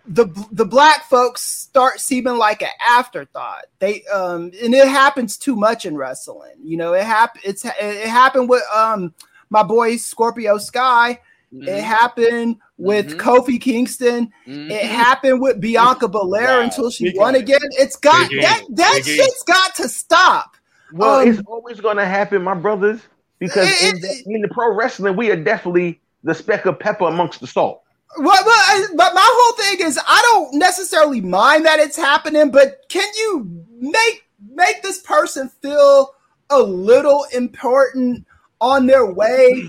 the 0.07 0.27
the 0.53 0.65
black 0.67 1.05
folks 1.09 1.41
start 1.43 1.99
seeming 2.01 2.37
like 2.37 2.63
an 2.63 2.69
afterthought. 2.89 3.65
They 3.79 4.05
um 4.13 4.51
and 4.63 4.75
it 4.75 4.89
happens 4.89 5.37
too 5.37 5.57
much 5.57 5.87
in 5.87 5.97
wrestling. 5.97 6.55
You 6.63 6.77
know, 6.77 6.93
it 6.93 7.05
hap- 7.05 7.39
it's 7.45 7.65
it 7.65 8.09
happened 8.09 8.49
with 8.49 8.63
um 8.75 9.15
my 9.51 9.63
boy 9.63 9.97
Scorpio 9.97 10.59
Sky. 10.59 11.21
It 11.57 11.83
happened 11.85 12.57
with 12.79 13.17
Kofi 13.17 13.61
Kingston. 13.61 14.33
It 14.45 14.87
happened 14.87 15.41
with 15.41 15.61
Bianca 15.61 16.09
Belair 16.09 16.59
Wow. 16.59 16.61
until 16.65 16.91
she 16.91 17.05
Big 17.05 17.17
won 17.17 17.35
time. 17.35 17.43
again. 17.43 17.61
It's 17.79 17.95
got 17.95 18.29
Big 18.29 18.43
that 18.43 18.65
that 18.71 18.93
Big 18.97 19.05
shit's 19.05 19.43
got 19.45 19.73
to 19.77 19.89
stop. 19.89 20.57
Well, 20.93 21.21
Um, 21.21 21.29
it's 21.29 21.41
always 21.47 21.81
going 21.81 21.97
to 21.99 22.05
happen, 22.07 22.43
my 22.43 22.55
brothers, 22.55 23.01
because 23.39 23.69
in 23.83 24.01
the, 24.01 24.23
in 24.27 24.43
the 24.43 24.49
pro 24.49 24.75
wrestling, 24.75 25.15
we 25.17 25.31
are 25.31 25.37
definitely 25.37 26.01
the 26.25 26.35
speck 26.35 26.67
of 26.67 26.79
pepper 26.81 27.05
amongst 27.05 27.41
the 27.41 27.47
salt. 27.47 27.84
Well, 28.17 28.27
well, 28.27 28.47
I- 28.47 28.87
but 28.95 29.15
my 29.15 29.23
whole 29.25 29.57
thing 29.65 29.87
is 29.87 29.99
I 30.07 30.21
don't 30.33 30.55
necessarily 30.55 31.21
mind 31.21 31.67
that 31.67 31.79
it's 31.81 31.97
happening, 31.97 32.51
but 32.51 32.83
can 32.89 33.09
you 33.17 33.49
make 33.81 34.25
make 34.53 34.83
this 34.83 35.01
person 35.01 35.51
feel 35.63 36.15
a 36.51 36.61
little 36.61 37.27
important 37.33 38.25
on 38.61 38.87
their 38.87 39.07
way 39.07 39.65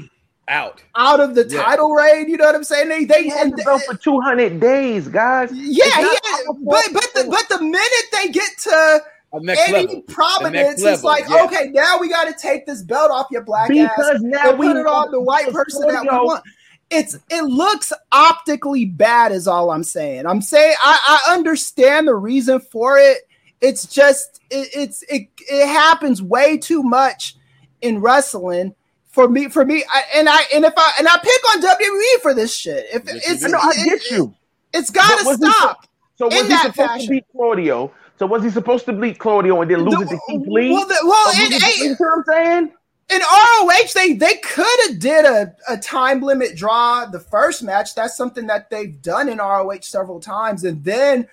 out 0.47 0.83
out 0.95 1.19
of 1.19 1.33
the 1.35 1.47
Yeah. 1.47 1.63
title 1.63 1.91
raid? 1.91 2.29
You 2.29 2.37
know 2.37 2.45
what 2.45 2.55
I'm 2.55 2.63
saying? 2.63 2.89
They 2.89 3.05
they 3.05 3.23
He 3.23 3.29
had 3.29 3.47
and 3.47 3.57
the 3.57 3.63
belt 3.63 3.81
for 3.83 3.95
200 3.95 4.59
days, 4.59 5.07
guys. 5.07 5.49
yeah, 5.53 5.85
It's 5.85 5.95
he 5.95 6.01
not 6.03 6.25
had- 6.25 6.45
our 6.47 6.53
but 6.61 6.85
but 6.93 7.13
the, 7.15 7.29
but 7.29 7.49
the 7.57 7.63
minute 7.63 8.05
they 8.11 8.27
get 8.29 8.49
to 8.63 9.03
next 9.41 9.67
any 9.69 9.87
level. 9.87 10.01
Prominence, 10.03 10.53
next 10.53 10.81
it's 10.81 11.03
level, 11.03 11.09
like 11.09 11.27
yeah. 11.29 11.43
okay, 11.45 11.69
now 11.73 11.97
we 11.99 12.09
got 12.09 12.25
to 12.25 12.33
take 12.33 12.65
this 12.65 12.83
belt 12.83 13.09
off 13.11 13.27
your 13.31 13.41
black 13.41 13.67
Because 13.69 13.89
ass 14.15 14.21
now 14.21 14.51
and 14.51 14.59
we 14.59 14.67
put 14.67 14.77
it 14.77 14.85
on 14.85 15.11
the 15.11 15.19
white 15.19 15.51
person 15.51 15.87
that 15.87 16.03
we 16.03 16.07
want. 16.09 16.43
It's 16.91 17.17
it 17.29 17.43
looks 17.43 17.91
optically 18.11 18.86
bad, 18.86 19.31
is 19.31 19.47
all 19.47 19.71
I'm 19.71 19.83
saying. 19.83 20.25
I'm 20.25 20.41
saying 20.41 20.75
I, 20.83 21.21
I 21.27 21.33
understand 21.33 22.07
the 22.07 22.15
reason 22.15 22.59
for 22.59 22.97
it. 22.97 23.19
It's 23.61 23.88
just 23.88 24.41
it, 24.51 24.69
it's 24.75 25.03
it 25.09 25.27
it 25.49 25.67
happens 25.67 26.21
way 26.21 26.57
too 26.57 26.83
much 26.83 27.36
in 27.81 27.99
wrestling 28.01 28.75
for 29.09 29.27
me 29.27 29.49
for 29.49 29.65
me 29.65 29.83
I, 29.91 30.03
and 30.15 30.29
I 30.29 30.41
and 30.53 30.63
if 30.65 30.73
I 30.77 30.91
and 30.99 31.07
I 31.07 31.17
pick 31.17 31.49
on 31.55 31.61
WWE 31.61 32.21
for 32.21 32.33
this 32.33 32.55
shit. 32.55 32.86
If 32.93 33.03
it's 33.07 33.43
I 33.43 33.47
know, 33.47 33.57
I 33.59 33.71
it- 33.77 33.86
get 34.01 34.11
you. 34.11 34.33
it's 34.73 34.91
gotta 34.91 35.25
was 35.25 35.38
he 35.39 35.49
stop. 35.51 35.88
So 36.17 36.25
was 36.27 36.36
in 36.38 36.43
he 36.43 36.49
that 36.49 36.61
supposed 36.73 36.89
fashion. 36.89 37.05
to 37.07 37.11
beat 37.11 37.25
Claudio? 37.31 37.91
So 38.19 38.25
was 38.27 38.43
he 38.43 38.49
supposed 38.49 38.86
to 38.86 38.93
beat 38.93 39.19
Claudio 39.19 39.61
and 39.61 39.69
then 39.71 39.83
lose 39.83 40.01
it 40.03 40.09
to 40.15 40.19
Keith 40.29 40.47
Lee? 40.47 40.71
Well, 40.71 40.88
the, 40.88 40.97
well, 41.03 41.27
Or 41.27 41.31
it, 41.41 41.51
it 41.51 41.63
it- 41.63 41.77
you 41.79 41.89
know 41.89 41.95
what 41.99 42.17
I'm 42.17 42.23
saying? 42.27 42.73
In 43.09 43.19
ROH, 43.19 43.87
they 43.93 44.13
they 44.13 44.35
could 44.37 44.79
have 44.87 44.99
did 44.99 45.25
a, 45.25 45.55
a 45.69 45.77
time 45.77 46.21
limit 46.21 46.55
draw 46.55 47.05
the 47.05 47.19
first 47.19 47.63
match. 47.63 47.95
That's 47.95 48.17
something 48.17 48.47
that 48.47 48.69
they've 48.69 48.99
done 49.01 49.29
in 49.29 49.37
ROH 49.37 49.81
several 49.81 50.19
times, 50.19 50.63
and 50.63 50.83
then 50.83 51.27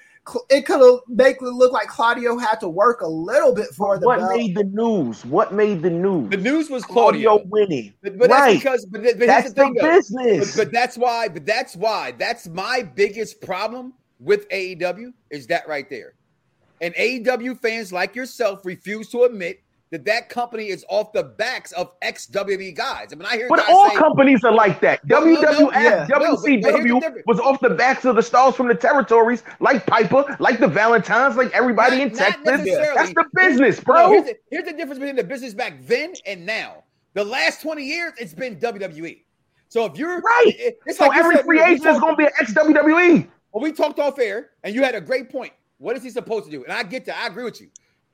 it 0.51 0.67
could 0.67 0.81
have 0.81 1.01
make 1.09 1.37
it 1.37 1.43
look 1.43 1.73
like 1.73 1.89
Claudio 1.89 2.39
had 2.39 2.61
to 2.61 2.69
work 2.69 3.01
a 3.01 3.07
little 3.07 3.53
bit 3.53 3.69
for 3.75 3.99
the 3.99 4.07
What 4.07 4.21
belt. 4.21 4.37
made 4.37 4.55
the 4.55 4.65
news? 4.65 5.25
What 5.25 5.53
made 5.53 5.83
the 5.83 5.91
news? 5.91 6.31
The 6.31 6.37
news 6.37 6.71
was 6.71 6.85
Claudio, 6.85 7.39
Claudio. 7.39 7.49
winning. 7.51 7.95
But, 8.03 8.19
but 8.19 8.31
right. 8.31 8.53
that's 8.53 8.63
because, 8.63 8.87
but, 8.87 9.03
but 9.03 9.27
That's 9.27 9.49
the 9.49 9.55
thing, 9.55 9.75
the 9.75 9.83
business. 9.83 10.57
But, 10.57 10.67
but 10.67 10.73
that's 10.73 10.97
why, 10.97 11.29
but 11.29 11.45
that's 11.45 11.75
why, 11.75 12.13
that's 12.13 12.47
my 12.47 12.83
biggest 12.95 13.41
problem 13.41 13.95
with 14.21 14.49
AEW 14.51 15.13
is 15.31 15.49
that 15.49 15.67
right 15.67 15.91
there. 15.91 16.15
And 16.81 16.95
AEW 16.95 17.59
fans 17.59 17.93
like 17.93 18.15
yourself 18.15 18.65
refuse 18.65 19.09
to 19.11 19.25
admit 19.25 19.61
that 19.93 20.05
that 20.07 20.29
company 20.31 20.69
is 20.69 20.85
off 20.89 21.13
the 21.13 21.23
backs 21.23 21.71
of 21.73 21.93
ex 22.03 22.27
WWE 22.27 22.75
guys. 22.75 23.09
I 23.13 23.15
mean, 23.15 23.27
I 23.27 23.37
hear 23.37 23.47
But 23.49 23.69
all 23.69 23.91
say, 23.91 23.97
companies 23.97 24.43
are 24.43 24.51
like 24.51 24.81
that. 24.81 25.05
No, 25.07 25.21
no, 25.21 25.41
no, 25.41 25.71
yeah. 25.73 26.07
No, 26.11 26.19
but- 26.19 26.21
but 26.21 26.21
here's 26.21 26.43
the 26.43 26.57
WCW 26.63 27.23
was 27.27 27.39
off 27.39 27.61
the 27.61 27.71
backs 27.71 28.05
of 28.07 28.17
the 28.17 28.23
stars 28.23 28.57
from 28.57 28.69
the 28.69 28.75
territories, 28.75 29.45
like 29.61 29.87
Piper, 29.87 30.35
like 30.41 30.59
the 30.59 30.67
Valentines, 30.67 31.37
like 31.37 31.53
everybody 31.53 32.01
in 32.03 32.09
Not 32.09 32.43
Texas. 32.43 32.45
That's 32.95 33.11
the 33.13 33.25
business, 33.35 33.79
bro. 33.81 34.09
here's, 34.11 34.25
the, 34.25 34.37
here's 34.51 34.65
the 34.65 34.73
difference 34.73 34.99
between 34.99 35.15
the 35.17 35.25
business 35.25 35.55
back 35.55 35.75
then 35.83 36.15
and 36.27 36.45
now. 36.47 36.83
The 37.15 37.23
last 37.25 37.61
20 37.61 37.85
years, 37.85 38.15
it's 38.19 38.33
been 38.33 38.57
WWE. 38.59 39.23
So 39.69 39.85
if 39.85 39.99
you're 39.99 40.21
Right. 40.21 40.45
it- 40.59 40.79
it's 40.87 40.97
So 40.99 41.07
like 41.07 41.19
every 41.19 41.37
said, 41.37 41.45
free 41.45 41.63
agent 41.63 41.87
is 41.87 42.01
going 42.01 42.15
to 42.15 42.17
be 42.17 42.25
an 42.25 42.33
ex 42.41 42.53
WWE. 42.55 43.29
Well, 43.53 43.63
we 43.63 43.73
talked 43.73 43.99
off 43.99 44.19
air, 44.19 44.51
and 44.65 44.75
you 44.75 44.83
had 44.83 44.95
a 44.95 45.01
great 45.03 45.29
point. 45.31 45.53
What 45.77 45.97
is 45.99 46.03
he 46.03 46.09
supposed 46.09 46.47
to 46.47 46.51
do? 46.51 46.65
And 46.65 46.73
I 46.73 46.83
get 46.83 47.05
that. 47.05 47.19
I 47.19 47.27
agree 47.27 47.45
with 47.45 47.61
you. 47.61 47.69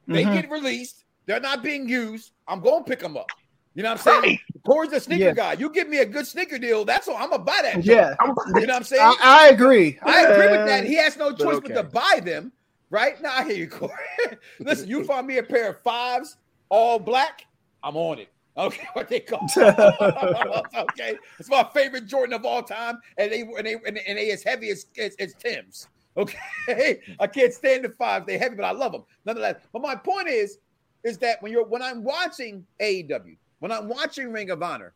They 0.09 0.23
Mm-hmm. 0.25 0.31
Mhm. 0.33 0.35
get 0.43 0.51
released. 0.51 1.05
They're 1.29 1.39
not 1.41 1.63
being 1.63 1.87
used. 1.87 2.33
I'm 2.49 2.61
going 2.61 2.83
to 2.83 2.89
pick 2.89 3.01
them 3.01 3.17
up. 3.19 3.29
You 3.75 3.83
know 3.83 3.91
what 3.93 4.07
I'm 4.09 4.23
saying? 4.23 4.39
Corey's 4.67 4.93
a 4.93 4.99
sneaker 4.99 5.25
Yeah. 5.27 5.33
guy. 5.33 5.53
You 5.53 5.71
give 5.71 5.89
me 5.89 5.99
a 5.99 6.07
good 6.07 6.27
sneaker 6.27 6.59
deal, 6.59 6.85
that's 6.85 7.07
all. 7.07 7.17
I'm 7.17 7.31
gonna 7.31 7.45
buy 7.45 7.61
that. 7.63 7.85
Yeah. 7.85 8.17
joint. 8.25 8.39
you 8.47 8.67
know 8.67 8.73
what 8.73 8.77
I'm 8.77 8.83
saying? 8.83 9.03
I, 9.03 9.17
I 9.23 9.49
agree. 9.51 9.99
I 10.03 10.23
agree 10.23 10.51
with 10.51 10.67
that. 10.67 10.85
He 10.85 10.97
has 10.97 11.17
no 11.17 11.31
But 11.31 11.39
choice 11.39 11.61
but, 11.61 11.75
to 11.75 11.85
buy 11.85 12.21
them, 12.25 12.51
right? 12.91 13.23
Now 13.23 13.35
I 13.35 13.45
hear 13.45 13.55
you, 13.55 13.69
Corey. 13.69 13.93
Listen, 14.59 14.89
you 14.89 15.05
find 15.05 15.29
me 15.29 15.39
a 15.39 15.45
pair 15.45 15.69
of 15.71 15.81
fives, 15.83 16.39
all 16.71 16.99
black, 16.99 17.45
I'm 17.85 17.97
on 17.97 18.19
it. 18.19 18.31
Okay, 18.57 18.89
what 18.95 19.09
they 19.09 19.21
call 19.21 19.47
okay. 19.57 21.17
It's 21.39 21.49
my 21.49 21.65
favorite 21.73 22.07
Jordan 22.07 22.35
of 22.35 22.45
all 22.45 22.65
time, 22.65 22.99
and 23.17 23.31
they 23.31 23.43
and 23.43 23.65
they 23.65 23.75
and 23.75 23.97
they, 23.97 24.03
and 24.09 24.19
they 24.19 24.33
as 24.33 24.43
heavy 24.43 24.71
as, 24.71 24.87
as 24.99 25.15
as 25.21 25.35
Tim's. 25.35 25.87
Okay, 26.17 27.01
I 27.21 27.29
can't 27.29 27.53
stand 27.53 27.85
the 27.85 27.91
fives. 27.91 28.27
They're 28.27 28.41
heavy, 28.41 28.57
but 28.57 28.65
I 28.65 28.73
love 28.73 28.91
them 28.91 29.05
nonetheless. 29.25 29.57
But 29.73 29.83
my 29.83 29.95
point 29.95 30.27
is, 30.27 30.59
is 31.05 31.19
that 31.19 31.43
when 31.43 31.53
you're 31.53 31.65
when 31.65 31.83
I'm 31.83 32.03
watching 32.03 32.67
AEW, 32.81 33.37
when 33.61 33.73
I'm 33.73 33.89
watching 33.89 34.33
Ring 34.33 34.51
of 34.51 34.63
Honor, 34.63 34.95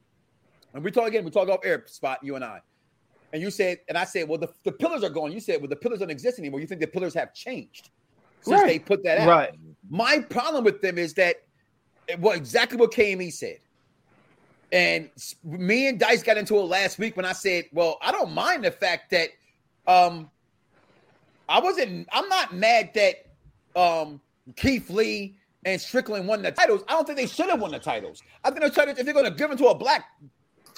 and 0.75 0.83
we 0.83 0.91
talk 0.91 1.09
again, 1.09 1.25
we 1.25 1.31
talk 1.31 1.49
off 1.49 1.61
air 1.65 1.85
spot, 1.87 2.19
you 2.23 2.37
and 2.37 2.45
I. 2.45 2.61
And 3.33 3.41
you 3.41 3.51
said, 3.51 3.79
and 3.89 3.97
I 3.97 4.05
said, 4.05 4.29
well, 4.29 4.39
the, 4.39 4.49
the 4.63 4.73
pillars 4.73 5.03
are 5.03 5.09
gone. 5.09 5.33
You 5.33 5.41
said, 5.41 5.61
well, 5.61 5.69
the 5.69 5.77
pillars 5.77 6.01
don't 6.01 6.11
exist 6.11 6.39
anymore. 6.39 6.61
You 6.61 6.67
think 6.67 6.83
the 6.83 6.87
pillars 6.87 7.15
have 7.15 7.33
changed 7.33 7.89
since 8.43 8.61
Right. 8.61 8.67
they 8.67 8.79
put 8.79 9.03
that 9.05 9.19
out. 9.19 9.29
Right. 9.29 9.55
My 9.89 10.19
problem 10.19 10.65
with 10.65 10.83
them 10.83 10.99
is 10.99 11.15
that 11.15 11.37
well, 12.19 12.35
exactly 12.37 12.77
what 12.77 12.93
KME 12.93 13.33
said. 13.33 13.59
And 14.71 15.11
me 15.45 15.89
and 15.89 15.99
Dice 15.99 16.23
got 16.23 16.37
into 16.37 16.57
it 16.57 16.63
last 16.63 16.99
week 16.99 17.17
when 17.17 17.27
I 17.27 17.33
said, 17.33 17.67
well, 17.73 17.99
I 18.03 18.11
don't 18.11 18.33
mind 18.33 18.65
the 18.65 18.71
fact 18.71 19.11
that 19.11 19.31
um 19.87 20.31
I 21.49 21.61
wasn't 21.61 22.09
I'm 22.13 22.29
not 22.29 22.55
mad 22.55 22.91
that 22.95 23.27
um 23.77 24.21
Keith 24.57 24.91
Lee 24.91 25.37
and 25.65 25.81
Strickland 25.81 26.27
won 26.27 26.43
the 26.43 26.51
titles. 26.53 26.83
I 26.89 26.93
don't 26.93 27.07
think 27.07 27.19
they 27.19 27.27
should 27.27 27.49
have 27.51 27.61
won 27.61 27.71
the 27.71 27.79
titles. 27.79 28.23
I 28.45 28.51
think 28.51 28.61
they're 28.61 28.71
trying 28.71 28.95
to, 28.95 28.99
if 29.01 29.05
they're 29.05 29.15
going 29.15 29.27
to 29.27 29.31
give 29.31 29.49
them 29.49 29.59
to 29.59 29.67
a 29.69 29.75
black 29.75 30.05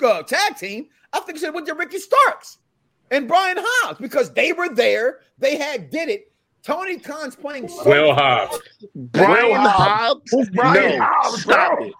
uh, 0.03 0.22
tag 0.22 0.57
team, 0.57 0.89
I 1.12 1.20
think 1.20 1.35
they 1.35 1.41
should 1.41 1.47
have 1.47 1.55
went 1.55 1.66
to 1.68 1.74
Ricky 1.74 1.99
Starks 1.99 2.59
and 3.11 3.26
Brian 3.28 3.57
Hobbs 3.61 3.99
because 4.01 4.32
they 4.32 4.53
were 4.53 4.68
there. 4.74 5.20
They 5.39 5.57
had 5.57 5.91
did 5.91 6.09
it. 6.09 6.30
Tony 6.64 6.99
Khan's 6.99 7.37
playing. 7.37 7.68
so- 7.68 7.85
Will 7.89 8.14
Hobbs. 8.14 8.59
Brian 8.95 9.49
Will 9.49 9.55
Hobbs? 9.68 10.22
Who's 10.30 10.49
Brian 10.51 10.99
No, 10.99 11.05
Hobbs, 11.05 11.43
stop 11.43 11.78
bro? 11.78 11.87
it. 11.87 11.95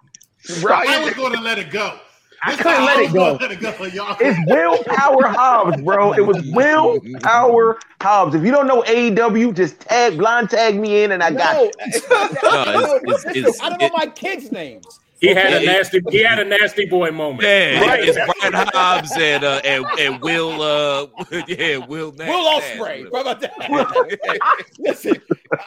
I 0.89 1.03
was 1.03 1.13
going 1.13 1.33
to 1.33 1.41
let 1.41 1.57
it 1.59 1.69
go. 1.71 1.99
I 2.45 2.51
This 2.51 2.57
couldn't 2.61 2.77
time 2.77 2.85
let 2.85 2.99
it 2.99 3.11
go. 3.13 3.37
Let 3.41 3.51
it 3.51 3.59
go, 3.59 3.85
y'all. 3.85 4.15
It's 4.19 4.37
Will 4.47 4.83
Power 4.83 5.27
Hobbs, 5.27 5.81
bro. 5.81 6.13
It 6.13 6.21
was 6.21 6.45
Will 6.51 7.01
Power 7.23 7.79
Hobbs. 8.01 8.35
If 8.35 8.43
you 8.43 8.51
don't 8.51 8.67
know 8.67 8.83
AEW, 8.83 9.55
just 9.55 9.79
tag 9.79 10.15
blind 10.17 10.51
tag 10.51 10.75
me 10.79 11.03
in, 11.03 11.11
and 11.13 11.23
I 11.23 11.31
got 11.31 11.59
you. 11.63 11.71
it's 11.79 12.07
not 12.07 12.31
that. 12.31 12.43
No, 12.43 12.49
I, 12.59 12.65
don't 12.73 13.03
know, 13.03 13.13
it's- 13.15 13.35
it's- 13.35 13.61
I 13.61 13.69
don't 13.69 13.81
know 13.81 13.87
it- 13.87 13.93
my 13.97 14.05
kids' 14.05 14.51
names. 14.51 14.99
He 15.21 15.33
had 15.33 15.53
a 15.53 15.65
nasty. 15.65 16.01
He 16.09 16.19
had 16.23 16.39
a 16.39 16.43
nasty 16.45 16.85
boy 16.85 17.09
moment. 17.11 17.43
Yeah, 17.43 17.79
Right. 17.81 18.03
it's 18.03 18.17
Brian 18.39 18.53
Hobbs 18.73 19.11
and 19.17 19.43
uh, 19.43 19.61
and 19.63 19.85
and 19.99 20.21
Will 20.21 20.61
uh 20.61 21.07
yeah 21.47 21.77
Will 21.77 22.11
Nash. 22.13 22.27
Will 22.27 22.59
Ospreay. 22.59 23.07
How 23.13 23.21
about 23.21 23.39
that? 23.41 24.69
Listen, 24.79 25.15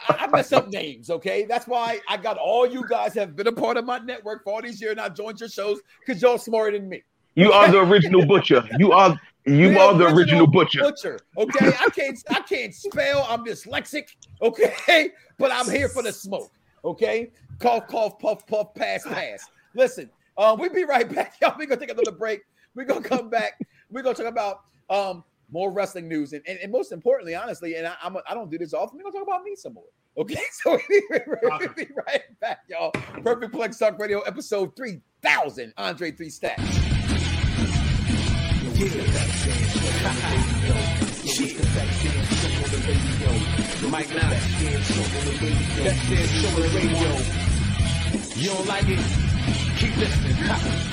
I, 0.07 0.15
I 0.19 0.27
mess 0.27 0.51
up 0.51 0.69
names, 0.69 1.09
okay? 1.09 1.45
That's 1.45 1.67
why 1.67 1.99
I 2.07 2.17
got 2.17 2.37
all 2.37 2.65
you 2.67 2.85
guys 2.87 3.13
have 3.15 3.35
been 3.35 3.47
a 3.47 3.51
part 3.51 3.77
of 3.77 3.85
my 3.85 3.97
network 3.99 4.43
for 4.43 4.53
all 4.53 4.61
these 4.61 4.79
years, 4.81 4.91
and 4.91 5.01
I 5.01 5.09
joined 5.09 5.39
your 5.39 5.49
shows 5.49 5.79
because 6.05 6.21
y'all 6.21 6.37
smarter 6.37 6.77
than 6.77 6.87
me. 6.87 7.03
You 7.35 7.51
are 7.51 7.71
the 7.71 7.79
original 7.79 8.25
butcher. 8.25 8.63
You 8.77 8.91
are 8.91 9.19
you 9.45 9.69
The 9.73 9.79
are 9.79 9.93
the 9.95 10.05
original 10.07 10.45
butcher. 10.47 10.81
Butcher. 10.81 11.19
Okay, 11.37 11.67
I 11.67 11.89
can't 11.89 12.17
I 12.29 12.41
can't 12.41 12.73
spell. 12.75 13.25
I'm 13.29 13.43
dyslexic. 13.45 14.09
Okay, 14.41 15.09
but 15.37 15.51
I'm 15.51 15.69
here 15.69 15.89
for 15.89 16.03
the 16.03 16.11
smoke. 16.13 16.51
Okay, 16.85 17.31
cough, 17.59 17.87
cough, 17.87 18.19
puff, 18.19 18.45
puff, 18.47 18.73
pass, 18.73 19.03
pass. 19.05 19.45
Listen, 19.75 20.09
uh, 20.37 20.55
we'll 20.57 20.73
be 20.73 20.85
right 20.85 21.07
back, 21.15 21.35
y'all. 21.41 21.55
We're 21.57 21.67
gonna 21.67 21.79
take 21.79 21.91
another 21.91 22.11
break. 22.11 22.41
We're 22.75 22.85
gonna 22.85 23.01
come 23.01 23.29
back. 23.29 23.59
We're 23.89 24.01
gonna 24.01 24.15
talk 24.15 24.25
about 24.25 24.61
um 24.89 25.23
more 25.51 25.71
wrestling 25.71 26.07
news 26.07 26.33
and, 26.33 26.43
and, 26.47 26.59
and 26.59 26.71
most 26.71 26.91
importantly, 26.91 27.35
honestly, 27.35 27.75
and 27.75 27.87
I, 27.87 27.95
I'm 28.03 28.15
a, 28.15 28.21
I 28.29 28.33
don't 28.35 28.51
do 28.51 28.57
this 28.57 28.73
often. 28.73 28.97
We're 28.97 29.03
gonna 29.11 29.25
talk 29.25 29.27
about 29.27 29.43
me 29.43 29.55
some 29.55 29.73
more. 29.73 29.83
Okay, 30.17 30.39
so 30.51 30.71
we'll 30.71 30.79
be, 30.89 31.01
we'll 31.09 31.73
be 31.73 31.87
right 32.07 32.39
back, 32.39 32.59
y'all. 32.67 32.91
Perfect 33.23 33.53
Plex 33.53 33.77
Talk 33.77 33.99
Radio, 33.99 34.21
episode 34.21 34.75
three 34.75 35.01
thousand. 35.21 35.73
Andre 35.77 36.11
Three 36.11 36.29
Stacks. 36.29 36.61
Mike 43.89 44.07
Knoxxx. 44.09 44.89
Best 45.83 46.09
damn 46.09 46.27
show 46.27 46.47
on 46.49 46.61
the 46.61 46.69
radio. 46.75 47.48
You 48.35 48.49
don't 48.49 48.67
like 48.67 48.87
it? 48.87 49.28
Keep 49.77 49.97
listening. 49.97 50.35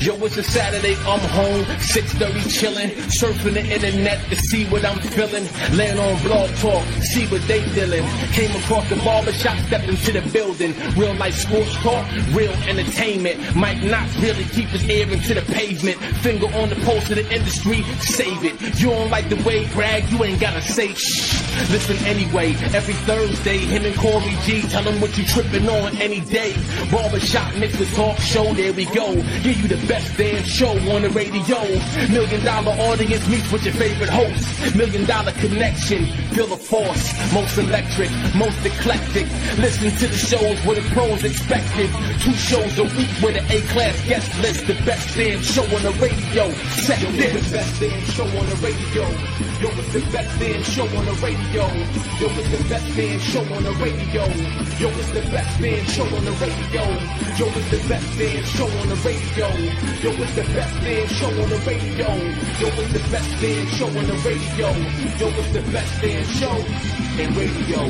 Yo, 0.00 0.14
it's 0.24 0.36
a 0.36 0.42
Saturday, 0.42 0.94
I'm 1.06 1.20
home, 1.20 1.64
6.30 1.80 2.32
chillin', 2.46 2.90
surfing 3.08 3.54
the 3.54 3.64
internet 3.64 4.20
to 4.28 4.36
see 4.36 4.66
what 4.66 4.84
I'm 4.84 4.98
feeling, 4.98 5.48
laying 5.76 5.98
on 5.98 6.22
blog 6.22 6.50
talk, 6.56 6.84
see 7.02 7.26
what 7.26 7.42
they 7.48 7.64
dealing. 7.74 8.04
Came 8.32 8.50
across 8.62 8.88
the 8.88 8.96
barbershop, 8.96 9.56
stepped 9.66 9.88
into 9.88 10.12
the 10.12 10.22
building, 10.30 10.74
real 10.96 11.14
life 11.14 11.34
sports 11.34 11.74
talk, 11.76 12.06
real 12.32 12.52
entertainment. 12.68 13.56
Mike 13.56 13.82
Knoxxx 13.82 14.16
really 14.20 14.44
keep 14.44 14.68
his 14.68 14.88
ear 14.88 15.10
into 15.10 15.34
the 15.34 15.42
pavement, 15.52 15.96
finger 16.22 16.46
on 16.54 16.68
the 16.68 16.76
pulse 16.84 17.08
of 17.10 17.16
the 17.16 17.34
industry, 17.34 17.82
save 18.00 18.44
it. 18.44 18.80
You 18.80 18.90
don't 18.90 19.10
like 19.10 19.28
the 19.28 19.42
way 19.42 19.66
brag, 19.72 20.08
you 20.10 20.22
ain't 20.24 20.40
gotta 20.40 20.62
say 20.62 20.92
shh. 20.94 21.42
Listen 21.70 21.96
anyway, 22.06 22.52
every 22.74 22.94
Thursday, 23.08 23.58
him 23.58 23.84
and 23.84 23.96
Corey 23.96 24.36
G 24.44 24.60
tell 24.62 24.82
him 24.82 25.00
what 25.00 25.16
you 25.16 25.24
tripping 25.24 25.68
on 25.68 25.96
any 25.96 26.20
day. 26.20 26.54
Barbershop 26.90 27.54
with 27.54 27.94
talk 27.94 28.18
show, 28.18 28.45
there 28.54 28.72
we 28.72 28.84
go. 28.86 29.14
Give 29.42 29.56
you 29.60 29.68
the 29.68 29.86
best 29.86 30.16
damn 30.16 30.42
show 30.44 30.72
on 30.92 31.02
the 31.02 31.10
radio. 31.10 31.60
Million 32.10 32.44
dollar 32.44 32.72
audience 32.90 33.26
meets 33.28 33.50
with 33.50 33.64
your 33.64 33.74
favorite 33.74 34.10
host. 34.10 34.76
Million 34.76 35.04
dollar 35.06 35.32
connection, 35.32 36.06
feel 36.34 36.46
the 36.46 36.56
force. 36.56 37.12
Most 37.32 37.56
electric, 37.58 38.10
most 38.34 38.64
eclectic. 38.64 39.26
Listen 39.58 39.90
to 39.90 40.06
the 40.06 40.16
shows 40.16 40.58
where 40.66 40.80
the 40.80 40.88
pros 40.90 41.24
expected. 41.24 41.90
Two 42.20 42.34
shows 42.34 42.78
a 42.78 42.84
week 42.96 43.10
with 43.22 43.36
an 43.36 43.46
A-class 43.50 44.06
guest 44.06 44.30
list. 44.42 44.66
The 44.66 44.74
best 44.84 45.16
damn 45.16 45.40
show 45.42 45.64
on 45.64 45.82
the 45.82 45.92
radio. 46.00 46.50
Set 46.84 47.00
this. 47.16 47.50
The 47.50 47.56
best 47.56 47.80
damn 47.80 48.04
show 48.12 48.24
on 48.24 48.46
the 48.50 48.56
radio. 48.62 49.06
Yo, 49.60 49.70
it's 49.80 49.92
the 49.92 50.00
best 50.12 50.38
damn 50.38 50.62
show 50.62 50.84
on 50.84 51.04
the 51.06 51.16
radio. 51.24 51.66
Yo, 52.20 52.28
it's 52.36 52.50
the 52.50 52.68
best 52.68 52.96
damn 52.96 53.20
show 53.20 53.40
on 53.54 53.62
the 53.64 53.72
radio. 53.80 54.24
Yo, 54.78 54.88
it's 54.88 55.12
the 55.12 55.22
best 55.32 55.60
damn 55.60 55.84
show 55.86 56.04
on 56.04 56.24
the 56.24 56.32
radio. 56.32 56.84
Yo, 57.36 57.46
it's 57.56 57.70
the 57.70 57.88
best 57.88 58.18
damn 58.18 58.35
show 58.44 58.66
on 58.66 58.88
the 58.88 58.96
radio. 59.06 59.48
Yo, 60.02 60.10
it's 60.22 60.34
the 60.34 60.42
best 60.52 60.74
damn 60.82 61.08
show 61.08 61.28
on 61.28 61.48
the 61.48 61.60
radio. 61.64 62.08
Yo, 62.60 62.68
it's 62.68 62.92
the 62.92 63.04
best 63.10 63.30
damn 63.40 63.66
show 63.78 63.86
on 63.86 64.06
the 64.06 64.18
radio. 64.24 64.68
Yo, 65.16 65.28
it's 65.40 65.52
the 65.52 65.64
best 65.72 65.92
damn 66.02 66.24
show 66.36 66.56
in 67.22 67.34
radio. 67.34 67.80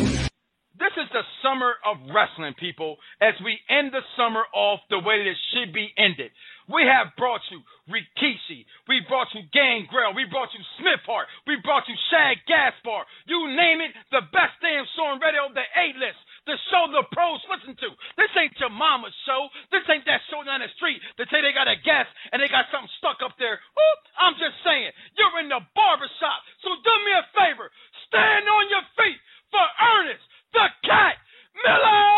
This 0.78 0.92
is 1.00 1.08
the 1.10 1.24
summer 1.42 1.72
of 1.88 1.96
wrestling, 2.12 2.54
people, 2.60 3.00
as 3.20 3.32
we 3.42 3.58
end 3.72 3.90
the 3.96 4.04
summer 4.14 4.44
off 4.52 4.80
the 4.92 5.00
way 5.00 5.18
that 5.18 5.30
it 5.32 5.40
should 5.50 5.72
be 5.72 5.88
ended. 5.96 6.30
We 6.68 6.84
have 6.84 7.16
brought 7.16 7.40
you 7.50 7.62
Rikishi. 7.88 8.66
We 8.86 9.00
brought 9.08 9.32
you 9.32 9.42
Gangrel. 9.54 10.14
We 10.14 10.26
brought 10.26 10.52
you 10.52 10.62
Smith 10.78 11.00
Hart. 11.06 11.30
We 11.46 11.56
brought 11.62 11.88
you 11.88 11.94
Shad 12.10 12.42
Gaspard. 12.44 13.06
You 13.26 13.48
name 13.54 13.80
it, 13.80 13.94
the 14.10 14.26
best 14.34 14.58
damn 14.60 14.84
show 14.94 15.14
on 15.14 15.22
radio, 15.22 15.48
the 15.54 15.64
A-list. 15.64 16.20
The 16.46 16.54
show 16.70 16.86
the 16.94 17.02
pros 17.10 17.42
listen 17.50 17.74
to. 17.74 17.90
This 18.14 18.30
ain't 18.38 18.54
your 18.62 18.70
mama's 18.70 19.14
show. 19.26 19.50
This 19.74 19.82
ain't 19.90 20.06
that 20.06 20.22
show 20.30 20.46
down 20.46 20.62
the 20.62 20.70
street 20.78 21.02
that 21.18 21.26
say 21.26 21.42
they 21.42 21.50
got 21.50 21.66
a 21.66 21.74
guest 21.82 22.06
and 22.30 22.38
they 22.38 22.46
got 22.46 22.70
something 22.70 22.90
stuck 23.02 23.18
up 23.18 23.34
there. 23.34 23.58
Oop, 23.58 24.00
I'm 24.14 24.38
just 24.38 24.54
saying, 24.62 24.94
you're 25.18 25.42
in 25.42 25.50
the 25.50 25.58
barbershop. 25.74 26.38
So 26.62 26.70
do 26.70 26.94
me 27.02 27.12
a 27.18 27.26
favor. 27.34 27.66
Stand 28.06 28.46
on 28.46 28.64
your 28.70 28.86
feet 28.94 29.18
for 29.50 29.66
Ernest, 29.98 30.22
the 30.54 30.66
cat, 30.86 31.18
Miller! 31.66 32.14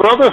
Brother, 0.00 0.32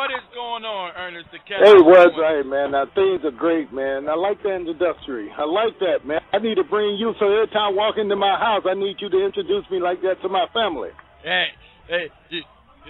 What 0.00 0.16
is 0.16 0.24
going 0.32 0.64
on, 0.64 0.96
Ernest 0.96 1.28
the. 1.28 1.36
Hey, 1.44 1.76
Wes, 1.84 2.08
hey, 2.16 2.40
man, 2.48 2.72
now 2.72 2.88
things 2.96 3.20
are 3.20 3.36
great, 3.36 3.68
man. 3.68 4.08
I 4.08 4.16
like 4.16 4.40
that 4.48 4.64
industry. 4.64 5.28
I 5.28 5.44
like 5.44 5.76
that, 5.84 6.08
man. 6.08 6.24
I 6.32 6.40
need 6.40 6.56
to 6.56 6.64
bring 6.64 6.96
you, 6.96 7.12
so 7.20 7.28
every 7.28 7.52
time 7.52 7.76
I 7.76 7.76
walk 7.76 8.00
into 8.00 8.16
my 8.16 8.32
house, 8.40 8.64
I 8.64 8.72
need 8.72 8.96
you 8.96 9.12
to 9.12 9.20
introduce 9.20 9.68
me 9.68 9.76
like 9.76 10.00
that 10.00 10.16
to 10.24 10.32
my 10.32 10.48
family. 10.56 10.88
Hey, 11.20 11.52
hey, 11.84 12.08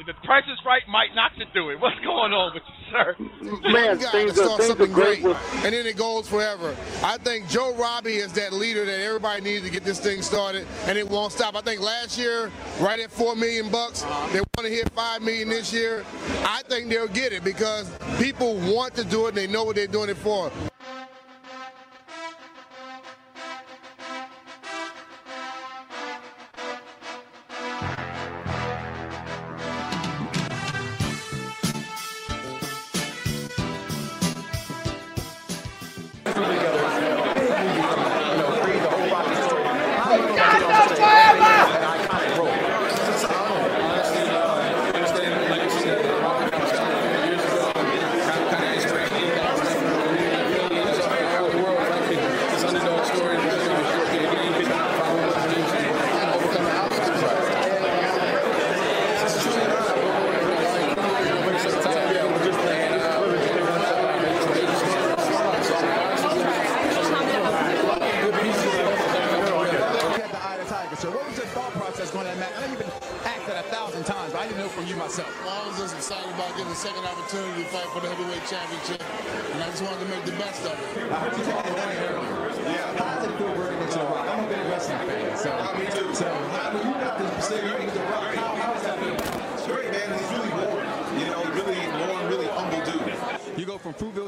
the 0.06 0.14
price 0.24 0.44
is 0.50 0.58
right. 0.64 0.82
Might 0.88 1.14
not 1.14 1.32
to 1.38 1.44
do 1.52 1.70
it. 1.70 1.80
What's 1.80 1.98
going 2.00 2.32
on 2.32 2.54
with 2.54 2.62
you, 2.66 2.84
sir? 2.90 3.16
Man, 3.18 3.98
You 3.98 4.04
gotta 4.04 4.18
things 4.18 4.38
are, 4.38 4.46
things 4.48 4.60
are 4.60 4.66
something 4.66 4.92
great. 4.92 5.22
great, 5.22 5.36
and 5.64 5.74
then 5.74 5.86
it 5.86 5.96
goes 5.96 6.28
forever. 6.28 6.74
I 7.02 7.18
think 7.18 7.48
Joe 7.48 7.74
Robbie 7.74 8.16
is 8.16 8.32
that 8.34 8.52
leader 8.52 8.84
that 8.84 9.00
everybody 9.00 9.42
needs 9.42 9.64
to 9.64 9.70
get 9.70 9.84
this 9.84 10.00
thing 10.00 10.22
started, 10.22 10.66
and 10.86 10.96
it 10.96 11.08
won't 11.08 11.32
stop. 11.32 11.56
I 11.56 11.60
think 11.60 11.80
last 11.80 12.18
year, 12.18 12.50
right 12.80 13.00
at 13.00 13.10
four 13.10 13.36
million 13.36 13.70
bucks, 13.70 14.02
they 14.32 14.40
want 14.40 14.62
to 14.62 14.68
hit 14.68 14.90
five 14.92 15.22
million 15.22 15.48
this 15.48 15.72
year. 15.72 16.04
I 16.44 16.62
think 16.68 16.88
they'll 16.88 17.08
get 17.08 17.32
it 17.32 17.44
because 17.44 17.90
people 18.18 18.56
want 18.72 18.94
to 18.94 19.04
do 19.04 19.26
it, 19.26 19.30
and 19.30 19.36
they 19.38 19.46
know 19.46 19.64
what 19.64 19.76
they're 19.76 19.86
doing 19.86 20.10
it 20.10 20.16
for. 20.16 20.50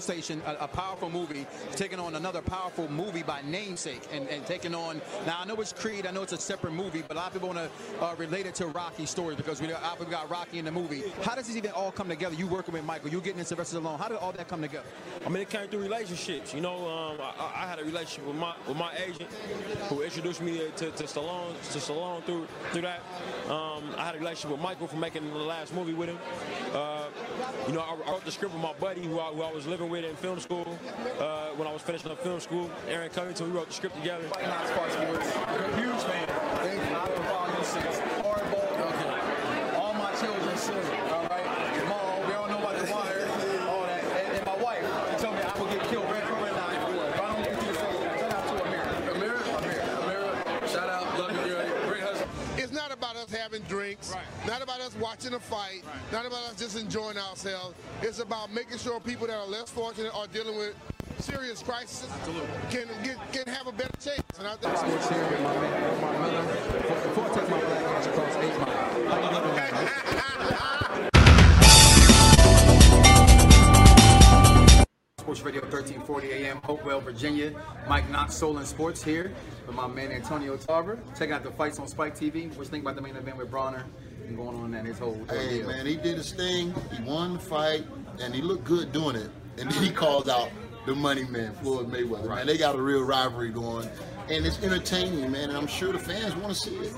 Station, 0.02 0.42
a, 0.46 0.64
a 0.64 0.68
powerful 0.68 1.10
movie, 1.10 1.46
taking 1.72 2.00
on 2.00 2.14
another 2.14 2.42
powerful 2.42 2.88
movie 2.88 3.22
by 3.22 3.40
namesake, 3.44 4.02
and, 4.12 4.28
and 4.28 4.46
taking 4.46 4.74
on. 4.74 5.00
Now 5.26 5.38
I 5.40 5.44
know 5.44 5.54
it's 5.60 5.72
Creed, 5.72 6.06
I 6.06 6.10
know 6.10 6.22
it's 6.22 6.32
a 6.32 6.38
separate 6.38 6.72
movie, 6.72 7.02
but 7.06 7.16
a 7.16 7.20
lot 7.20 7.28
of 7.28 7.32
people 7.34 7.48
want 7.50 7.60
to 7.60 8.04
uh, 8.04 8.14
relate 8.16 8.46
it 8.46 8.54
to 8.56 8.66
Rocky's 8.66 9.10
story 9.10 9.36
because 9.36 9.60
we 9.60 9.72
obviously 9.72 10.10
got 10.10 10.28
Rocky 10.30 10.58
in 10.58 10.64
the 10.64 10.72
movie. 10.72 11.04
How 11.22 11.34
does 11.34 11.46
this 11.46 11.56
even 11.56 11.70
all 11.72 11.92
come 11.92 12.08
together? 12.08 12.34
You 12.34 12.46
working 12.46 12.74
with 12.74 12.84
Michael, 12.84 13.10
you 13.10 13.20
getting 13.20 13.38
into 13.38 13.48
Sylvester 13.48 13.78
Stallone. 13.78 13.98
How 13.98 14.08
did 14.08 14.18
all 14.18 14.32
that 14.32 14.48
come 14.48 14.62
together? 14.62 14.86
I 15.24 15.28
mean, 15.28 15.42
it 15.42 15.50
came 15.50 15.68
through 15.68 15.82
relationships. 15.82 16.52
You 16.52 16.60
know, 16.60 16.88
um, 16.88 17.18
I, 17.20 17.62
I 17.62 17.66
had 17.66 17.78
a 17.78 17.84
relationship 17.84 18.26
with 18.26 18.36
my 18.36 18.54
with 18.66 18.76
my 18.76 18.92
agent, 18.96 19.30
who 19.88 20.02
introduced 20.02 20.42
me 20.42 20.58
to, 20.76 20.90
to 20.90 21.04
Stallone 21.04 21.52
to 21.72 21.78
Stallone 21.78 22.24
through 22.24 22.48
through 22.72 22.82
that. 22.82 23.00
Um, 23.48 23.84
I 23.96 24.06
had 24.06 24.14
a 24.16 24.18
relationship 24.18 24.50
with 24.50 24.60
Michael 24.60 24.88
for 24.88 24.96
making 24.96 25.28
the 25.30 25.38
last 25.38 25.74
movie 25.74 25.94
with 25.94 26.08
him. 26.08 26.18
Uh, 26.72 27.06
you 27.68 27.74
know, 27.74 27.80
I, 27.80 27.94
I 27.94 28.12
wrote 28.12 28.24
the 28.24 28.32
script 28.32 28.54
with 28.54 28.62
my 28.62 28.72
buddy 28.74 29.02
who 29.02 29.20
I, 29.20 29.26
who 29.26 29.42
I 29.42 29.52
was 29.52 29.66
living 29.66 29.88
with 29.88 30.04
in 30.04 30.16
film 30.16 30.40
school 30.40 30.78
uh, 31.20 31.50
when 31.56 31.68
I 31.68 31.72
was 31.72 31.82
finishing 31.82 32.10
up 32.10 32.22
film 32.22 32.40
school. 32.40 32.70
Aaron 32.88 33.10
Covington, 33.10 33.46
we 33.46 33.56
wrote 33.56 33.68
the 33.68 33.74
script 33.74 33.96
together. 33.96 34.24
Huge 35.20 36.02
fan. 36.04 36.26
Thank 36.62 36.90
you. 36.90 36.96
I've 36.96 37.14
been 37.14 37.22
following 37.24 37.58
you 37.58 37.64
since 37.64 37.96
hardball. 38.22 39.78
All 39.78 39.94
my 39.94 40.12
children 40.14 40.56
sing. 40.56 40.76
All 41.10 41.26
right. 41.26 41.88
Mom, 41.88 42.28
we 42.28 42.34
all 42.34 42.48
know 42.48 42.58
about 42.58 42.76
the 42.78 42.90
wire. 42.90 43.28
All 43.68 43.82
that. 43.86 44.04
And, 44.04 44.36
and 44.38 44.46
my 44.46 44.56
wife 44.56 44.84
she 45.10 45.22
told 45.22 45.36
me 45.36 45.42
I 45.42 45.58
will 45.58 45.66
get 45.66 45.82
killed 45.88 46.10
red 46.10 46.22
for 46.24 46.34
red 46.34 46.52
line. 46.54 46.76
If 46.76 47.20
I 47.20 47.32
don't 47.32 47.44
get 47.44 47.58
to 47.60 47.66
the 47.66 47.74
shout 47.74 48.32
out 48.32 48.46
to 48.48 48.64
Amir. 48.64 48.84
Amir, 49.12 49.36
Amir, 49.58 49.80
Amir. 50.02 50.68
Shout 50.68 50.88
out. 50.88 51.18
Love 51.18 51.32
you. 51.46 51.52
You're 51.52 51.88
great 51.90 52.02
husband. 52.02 52.30
It's 52.56 52.72
not 52.72 52.92
about 52.92 53.16
us 53.16 53.30
having 53.30 53.62
drinks, 53.62 54.12
right. 54.14 54.46
not 54.46 54.62
about 54.62 54.80
us 54.80 54.94
watching 54.96 55.34
a 55.34 55.40
fight, 55.40 55.82
not 56.12 56.26
about 56.26 56.42
us 56.44 56.54
just 56.56 56.78
enjoying 56.78 57.18
ourselves. 57.18 57.74
It's 58.02 58.18
about 58.18 58.52
making 58.52 58.78
sure 58.78 59.00
people 59.00 59.26
that 59.26 59.36
are 59.36 59.46
less 59.46 59.68
fortunate 59.70 60.14
are 60.14 60.26
dealing 60.28 60.56
with 60.56 60.74
serious 61.18 61.62
crisis 61.62 62.08
can 62.70 62.88
get 63.02 63.16
can 63.32 63.46
have 63.52 63.66
a 63.66 63.72
better 63.72 63.96
chance. 64.00 64.22
And 64.38 64.46
I 64.48 64.56
think 64.56 64.76
Sports 64.76 65.08
here 65.08 65.26
with 65.30 65.40
my 65.42 65.60
man, 65.60 65.94
Omar 65.96 66.12
Miller. 66.20 66.42
Before, 66.42 66.96
before 67.08 67.24
I 67.24 67.34
take 67.34 67.48
my 67.50 67.60
black 67.60 67.82
ass 67.82 68.06
across 68.06 68.36
8 68.36 68.58
Mile. 68.58 69.08
How 69.08 69.18
you 69.18 69.36
living, 69.38 69.54
man? 69.56 69.72
Sports 75.18 75.42
Radio 75.42 75.60
1340 75.62 76.32
AM, 76.32 76.56
Hopewell, 76.64 77.00
Virginia. 77.00 77.52
Mike 77.88 78.08
Knoxxx, 78.10 78.34
Soul 78.34 78.58
and 78.58 78.66
Sports 78.66 79.02
here 79.04 79.32
with 79.66 79.76
my 79.76 79.86
man 79.86 80.10
Antonio 80.10 80.56
Tarver. 80.56 80.98
Checking 81.16 81.32
out 81.32 81.44
the 81.44 81.52
fights 81.52 81.78
on 81.78 81.86
Spike 81.86 82.16
TV. 82.16 82.48
What 82.48 82.58
you 82.58 82.64
think 82.64 82.82
about 82.82 82.96
the 82.96 83.02
main 83.02 83.14
event 83.16 83.36
with 83.36 83.50
Broner 83.50 83.84
and 84.26 84.36
going 84.36 84.56
on 84.56 84.74
and 84.74 84.86
his 84.86 84.98
whole 84.98 85.20
Hey 85.30 85.58
deal? 85.58 85.68
man, 85.68 85.86
he 85.86 85.94
did 85.96 86.16
his 86.16 86.32
thing. 86.32 86.74
He 86.96 87.02
won 87.04 87.34
the 87.34 87.38
fight, 87.38 87.86
and 88.20 88.34
he 88.34 88.42
looked 88.42 88.64
good 88.64 88.92
doing 88.92 89.14
it. 89.16 89.30
And 89.58 89.70
then 89.70 89.82
he 89.82 89.90
called 89.90 90.28
out 90.28 90.48
the 90.86 90.94
money 90.94 91.24
man, 91.24 91.52
Floyd 91.54 91.90
Mayweather. 91.90 92.28
Man, 92.28 92.46
they 92.46 92.58
got 92.58 92.74
a 92.74 92.82
real 92.82 93.02
rivalry 93.02 93.50
going, 93.50 93.88
and 94.28 94.44
it's 94.44 94.62
entertaining, 94.62 95.30
man. 95.30 95.50
And 95.50 95.56
I'm 95.56 95.66
sure 95.66 95.92
the 95.92 95.98
fans 95.98 96.34
want 96.36 96.54
to 96.54 96.60
see 96.60 96.76
it. 96.76 96.92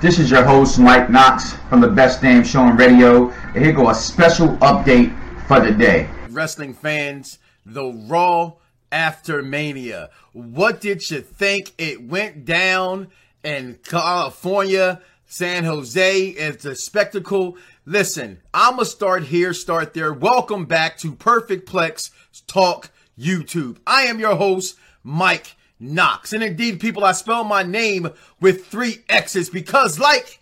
This 0.00 0.18
is 0.20 0.30
your 0.30 0.44
host, 0.44 0.78
Mike 0.78 1.08
Knoxxx 1.10 1.58
from 1.68 1.80
the 1.80 1.88
Best 1.88 2.22
Damn 2.22 2.44
Show 2.44 2.60
on 2.60 2.76
Radio. 2.76 3.30
And 3.30 3.64
here 3.64 3.72
go 3.72 3.90
a 3.90 3.94
special 3.94 4.48
update 4.58 5.12
for 5.48 5.58
the 5.60 5.72
day. 5.72 6.08
wrestling 6.30 6.74
fans, 6.74 7.38
the 7.66 7.92
Raw 8.06 8.52
after 8.92 9.42
Mania. 9.42 10.10
What 10.32 10.80
did 10.80 11.10
you 11.10 11.20
think? 11.20 11.72
It 11.78 12.06
went 12.06 12.44
down 12.44 13.08
in 13.42 13.78
California, 13.82 15.00
San 15.26 15.64
Jose. 15.64 16.20
It's 16.28 16.64
a 16.64 16.76
spectacle. 16.76 17.56
Listen, 17.88 18.42
I'm 18.52 18.74
going 18.74 18.84
to 18.84 18.90
start 18.90 19.22
here, 19.22 19.54
start 19.54 19.94
there. 19.94 20.12
Welcome 20.12 20.66
back 20.66 20.98
to 20.98 21.12
Perfect 21.12 21.66
Plex 21.66 22.10
Talk 22.46 22.90
YouTube. 23.18 23.78
I 23.86 24.02
am 24.02 24.20
your 24.20 24.36
host, 24.36 24.76
Mike 25.02 25.56
Knoxxx. 25.80 26.34
And 26.34 26.42
indeed, 26.42 26.80
people, 26.80 27.02
I 27.02 27.12
spell 27.12 27.44
my 27.44 27.62
name 27.62 28.10
with 28.42 28.66
three 28.66 28.98
X's 29.08 29.48
because, 29.48 29.98
like 29.98 30.38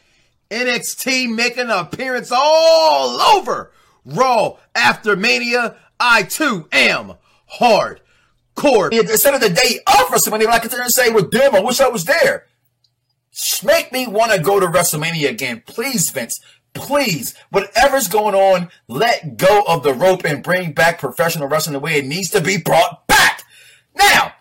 NXT 0.50 1.32
making 1.32 1.66
an 1.66 1.70
appearance 1.70 2.32
all 2.34 3.20
over 3.36 3.70
Raw 4.04 4.56
after 4.74 5.14
Mania, 5.14 5.76
I 6.00 6.24
too 6.24 6.66
am 6.72 7.12
hardcore. 7.60 8.92
Instead 8.92 9.34
of 9.34 9.40
the 9.40 9.50
day 9.50 9.78
of 9.86 10.08
WrestleMania, 10.08 10.46
like 10.46 10.64
I 10.64 10.82
and 10.82 10.92
say, 10.92 11.12
well, 11.12 11.22
damn, 11.22 11.54
I 11.54 11.60
wish 11.60 11.80
I 11.80 11.86
was 11.86 12.06
there. 12.06 12.46
Make 13.62 13.92
me 13.92 14.06
want 14.06 14.32
to 14.32 14.40
go 14.40 14.58
to 14.58 14.66
WrestleMania 14.66 15.28
again. 15.28 15.62
Please, 15.66 16.10
Vince. 16.10 16.40
Please. 16.76 17.34
Whatever's 17.50 18.08
going 18.08 18.34
on, 18.34 18.70
let 18.88 19.36
go 19.36 19.62
of 19.66 19.82
the 19.82 19.94
rope 19.94 20.24
and 20.24 20.42
bring 20.42 20.72
back 20.72 20.98
professional 20.98 21.48
wrestling 21.48 21.74
the 21.74 21.80
way 21.80 21.96
it 21.96 22.06
needs 22.06 22.30
to 22.30 22.40
be 22.40 22.56
brought 22.58 23.06
back. 23.06 23.42
Now, 23.94 24.32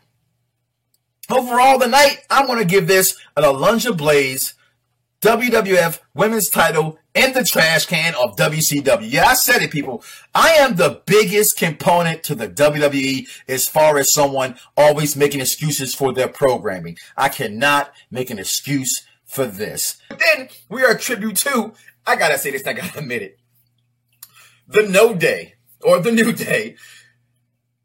overall 1.30 1.80
the 1.80 1.88
night, 1.88 2.20
I'm 2.30 2.48
going 2.48 2.60
to 2.60 2.66
give 2.66 2.88
this 2.88 3.18
an 3.36 3.44
Alundra 3.44 3.98
Blayze 3.98 4.54
WWF 5.22 6.00
Women's 6.14 6.50
Title 6.50 7.00
in 7.16 7.34
the 7.34 7.44
trash 7.44 7.86
can 7.88 8.14
of 8.16 8.36
WCW. 8.36 9.12
Yeah, 9.12 9.26
I 9.26 9.34
said 9.34 9.64
it, 9.64 9.72
people. 9.72 10.04
I 10.36 10.50
am 10.52 10.76
the 10.76 11.02
biggest 11.06 11.58
component 11.58 12.22
to 12.24 12.36
the 12.36 12.48
WWE 12.48 13.28
as 13.48 13.68
far 13.68 13.98
as 13.98 14.14
someone 14.14 14.58
always 14.78 15.16
making 15.16 15.42
excuses 15.42 15.96
for 15.96 16.14
their 16.14 16.28
programming. 16.28 16.98
I 17.18 17.30
cannot 17.30 17.92
make 18.12 18.30
an 18.30 18.38
excuse 18.38 19.06
for 19.24 19.46
this. 19.46 19.98
Then 20.10 20.50
we 20.70 20.84
are 20.84 20.92
a 20.92 21.00
tribute 21.00 21.38
to, 21.38 21.74
I 22.08 22.16
gotta 22.16 22.38
say 22.38 22.52
this, 22.52 22.66
I 22.66 22.74
gotta 22.74 23.00
admit 23.00 23.22
it. 23.22 23.40
The 24.68 24.84
No 24.84 25.14
Day, 25.14 25.56
or 25.82 26.00
the 26.00 26.12
New 26.12 26.32
Day, 26.32 26.76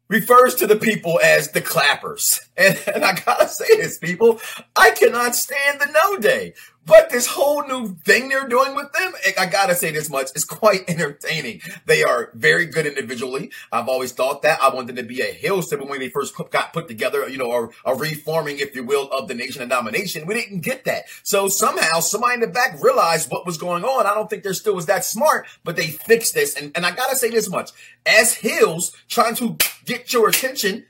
refers 0.07 0.55
to 0.55 0.67
the 0.67 0.75
people 0.75 1.19
as 1.23 1.51
the 1.51 1.61
clappers. 1.61 2.39
And, 2.57 2.77
and 2.93 3.03
I 3.03 3.13
gotta 3.13 3.47
say 3.47 3.77
this, 3.77 3.97
people, 3.97 4.39
I 4.75 4.91
cannot 4.91 5.35
stand 5.35 5.79
the 5.79 5.87
No 5.87 6.17
Day. 6.17 6.53
But 6.85 7.11
this 7.11 7.27
whole 7.27 7.65
new 7.67 7.95
thing 7.95 8.29
they're 8.29 8.47
doing 8.47 8.75
with 8.75 8.91
them, 8.93 9.13
I 9.37 9.45
gotta 9.45 9.75
say 9.75 9.91
this 9.91 10.09
much, 10.09 10.29
is 10.35 10.45
quite 10.45 10.81
entertaining. 10.89 11.61
They 11.85 12.03
are 12.03 12.31
very 12.33 12.65
good 12.65 12.85
individually. 12.85 13.51
I've 13.71 13.87
always 13.87 14.11
thought 14.13 14.41
that. 14.41 14.61
I 14.61 14.73
wanted 14.73 14.95
to 14.95 15.03
be 15.03 15.21
a 15.21 15.31
heel 15.31 15.61
stepper 15.61 15.85
when 15.85 15.99
they 15.99 16.09
first 16.09 16.35
got 16.49 16.73
put 16.73 16.87
together, 16.87 17.29
you 17.29 17.37
know, 17.37 17.51
or 17.51 17.71
a 17.85 17.93
reforming, 17.93 18.59
if 18.59 18.75
you 18.75 18.83
will, 18.83 19.09
of 19.11 19.27
the 19.27 19.35
nation 19.35 19.61
of 19.61 19.69
domination. 19.69 20.25
We 20.25 20.33
didn't 20.33 20.61
get 20.61 20.85
that. 20.85 21.05
So 21.23 21.47
somehow 21.47 21.99
somebody 21.99 22.35
in 22.35 22.39
the 22.41 22.47
back 22.47 22.81
realized 22.81 23.31
what 23.31 23.45
was 23.45 23.57
going 23.57 23.83
on. 23.83 24.07
I 24.07 24.15
don't 24.15 24.29
think 24.29 24.43
they're 24.43 24.53
still 24.53 24.75
was 24.75 24.87
that 24.87 25.05
smart, 25.05 25.47
but 25.63 25.75
they 25.75 25.87
fixed 25.87 26.33
this. 26.33 26.55
And, 26.55 26.71
and 26.75 26.85
I 26.85 26.91
gotta 26.91 27.15
say 27.15 27.29
this 27.29 27.49
much. 27.49 27.71
As 28.05 28.33
Hills 28.33 28.95
trying 29.07 29.35
to 29.35 29.57
get 29.85 30.11
your 30.11 30.29
attention, 30.29 30.85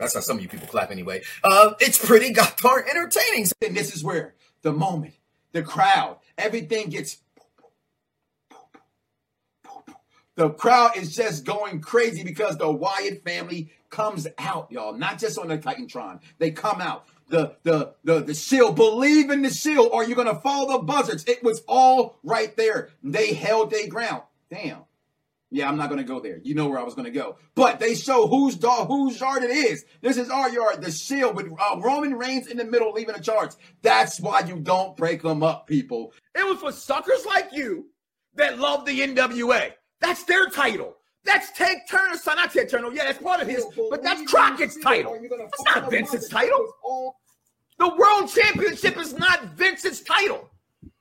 that's 0.00 0.14
how 0.14 0.20
some 0.20 0.38
of 0.38 0.42
you 0.42 0.48
people 0.48 0.66
clap 0.66 0.90
anyway. 0.90 1.22
Uh, 1.44 1.74
it's 1.78 2.04
pretty 2.04 2.32
goddamn 2.32 2.84
entertaining. 2.90 3.46
And 3.60 3.76
this 3.76 3.94
is 3.94 4.02
where 4.02 4.34
the 4.62 4.72
moment, 4.72 5.14
the 5.52 5.62
crowd, 5.62 6.16
everything 6.38 6.88
gets. 6.88 7.18
The 10.36 10.48
crowd 10.48 10.96
is 10.96 11.14
just 11.14 11.44
going 11.44 11.82
crazy 11.82 12.24
because 12.24 12.56
the 12.56 12.70
Wyatt 12.70 13.22
family 13.24 13.70
comes 13.90 14.26
out, 14.38 14.72
y'all. 14.72 14.94
Not 14.94 15.18
just 15.18 15.38
on 15.38 15.48
the 15.48 15.58
Titantron, 15.58 16.20
they 16.38 16.50
come 16.50 16.80
out. 16.80 17.06
The 17.28 17.56
the 17.62 17.94
the 18.02 18.20
the 18.20 18.34
shield, 18.34 18.76
believe 18.76 19.30
in 19.30 19.42
the 19.42 19.50
shield, 19.50 19.90
or 19.92 20.02
you're 20.02 20.16
gonna 20.16 20.40
follow 20.40 20.78
the 20.78 20.82
buzzards. 20.82 21.24
It 21.26 21.44
was 21.44 21.62
all 21.68 22.18
right 22.24 22.56
there. 22.56 22.88
They 23.04 23.34
held 23.34 23.70
their 23.70 23.86
ground. 23.86 24.22
Damn. 24.50 24.78
Yeah, 25.52 25.68
I'm 25.68 25.76
not 25.76 25.88
going 25.88 26.00
to 26.00 26.06
go 26.06 26.20
there. 26.20 26.38
You 26.44 26.54
know 26.54 26.68
where 26.68 26.78
I 26.78 26.84
was 26.84 26.94
going 26.94 27.06
to 27.06 27.10
go. 27.10 27.36
But 27.56 27.80
they 27.80 27.94
show 27.96 28.28
whose 28.28 28.54
dog, 28.54 28.86
whose 28.86 29.18
yard 29.18 29.42
it 29.42 29.50
is. 29.50 29.84
This 30.00 30.16
is 30.16 30.30
our 30.30 30.48
yard. 30.48 30.80
The 30.80 30.92
shield 30.92 31.34
with 31.34 31.48
uh, 31.58 31.80
Roman 31.80 32.14
Reigns 32.14 32.46
in 32.46 32.56
the 32.56 32.64
middle, 32.64 32.92
leaving 32.92 33.16
the 33.16 33.20
charts. 33.20 33.56
That's 33.82 34.20
why 34.20 34.40
you 34.40 34.60
don't 34.60 34.96
break 34.96 35.22
them 35.22 35.42
up, 35.42 35.66
people. 35.66 36.12
It 36.36 36.46
was 36.46 36.60
for 36.60 36.70
suckers 36.70 37.26
like 37.26 37.52
you 37.52 37.86
that 38.36 38.58
love 38.60 38.86
the 38.86 39.00
NWA. 39.00 39.72
That's 40.00 40.22
their 40.24 40.46
title. 40.46 40.96
That's 41.24 41.50
Ted 41.52 41.78
Turner's 41.90 42.22
son. 42.22 42.36
Not 42.36 42.52
Ted 42.52 42.68
Turner. 42.68 42.92
Yeah, 42.92 43.04
that's 43.04 43.22
part 43.22 43.40
of 43.40 43.48
his. 43.48 43.66
But 43.90 44.02
that's 44.02 44.22
Crockett's 44.30 44.78
title. 44.80 45.18
That's 45.20 45.64
not 45.74 45.90
Vince's 45.90 46.28
title. 46.28 46.64
The 47.78 47.88
World 47.88 48.30
Championship 48.30 48.96
is 48.98 49.14
not 49.18 49.54
Vince's 49.56 50.02
title. 50.02 50.48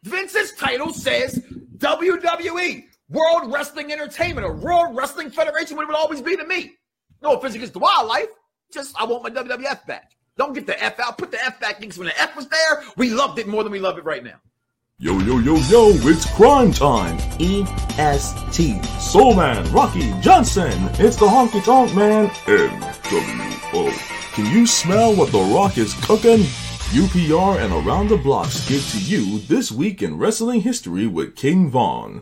Vince's 0.03 0.53
title 0.53 0.91
says 0.91 1.39
WWE. 1.77 2.85
World 3.09 3.51
Wrestling 3.51 3.91
Entertainment 3.91 4.45
or 4.45 4.53
World 4.53 4.95
Wrestling 4.95 5.31
Federation, 5.31 5.75
what 5.75 5.83
it 5.83 5.87
would 5.87 5.95
always 5.95 6.21
be 6.21 6.37
to 6.37 6.45
me. 6.45 6.75
No 7.21 7.33
offense 7.33 7.55
against 7.55 7.73
the 7.73 7.79
wildlife, 7.79 8.29
just 8.71 8.95
I 8.99 9.05
want 9.05 9.23
my 9.23 9.29
WWF 9.31 9.85
back. 9.87 10.11
Don't 10.37 10.53
get 10.53 10.67
the 10.67 10.81
F 10.81 10.99
out, 10.99 11.17
put 11.17 11.31
the 11.31 11.43
F 11.43 11.59
back 11.59 11.75
in 11.77 11.81
because 11.81 11.97
when 11.97 12.07
the 12.07 12.21
F 12.21 12.35
was 12.35 12.47
there, 12.47 12.83
we 12.97 13.09
loved 13.09 13.39
it 13.39 13.47
more 13.47 13.63
than 13.63 13.71
we 13.71 13.79
love 13.79 13.97
it 13.97 14.05
right 14.05 14.23
now. 14.23 14.39
Yo, 14.99 15.17
yo, 15.19 15.39
yo, 15.39 15.55
yo, 15.55 15.91
it's 15.93 16.25
Cryme 16.35 16.71
Tyme. 16.71 17.17
EST. 17.39 18.83
Soul 18.99 19.33
Man, 19.33 19.71
Rocky 19.71 20.13
Johnson. 20.21 20.73
It's 20.99 21.15
the 21.15 21.25
Honky 21.25 21.63
Tonk 21.63 21.95
Man. 21.95 22.27
NWO. 22.45 23.91
Can 24.33 24.45
you 24.45 24.67
smell 24.67 25.15
what 25.15 25.31
The 25.31 25.39
Rock 25.39 25.77
is 25.77 25.93
cooking? 26.05 26.39
UPR 26.91 27.59
and 27.59 27.73
Around 27.73 28.09
Da 28.09 28.17
Bloxxx 28.17 28.67
give 28.67 28.91
to 28.91 28.99
you 28.99 29.39
This 29.39 29.71
Week 29.71 30.01
in 30.03 30.17
Wrestling 30.17 30.61
History 30.61 31.07
with 31.07 31.35
King 31.35 31.69
Vaughn. 31.69 32.21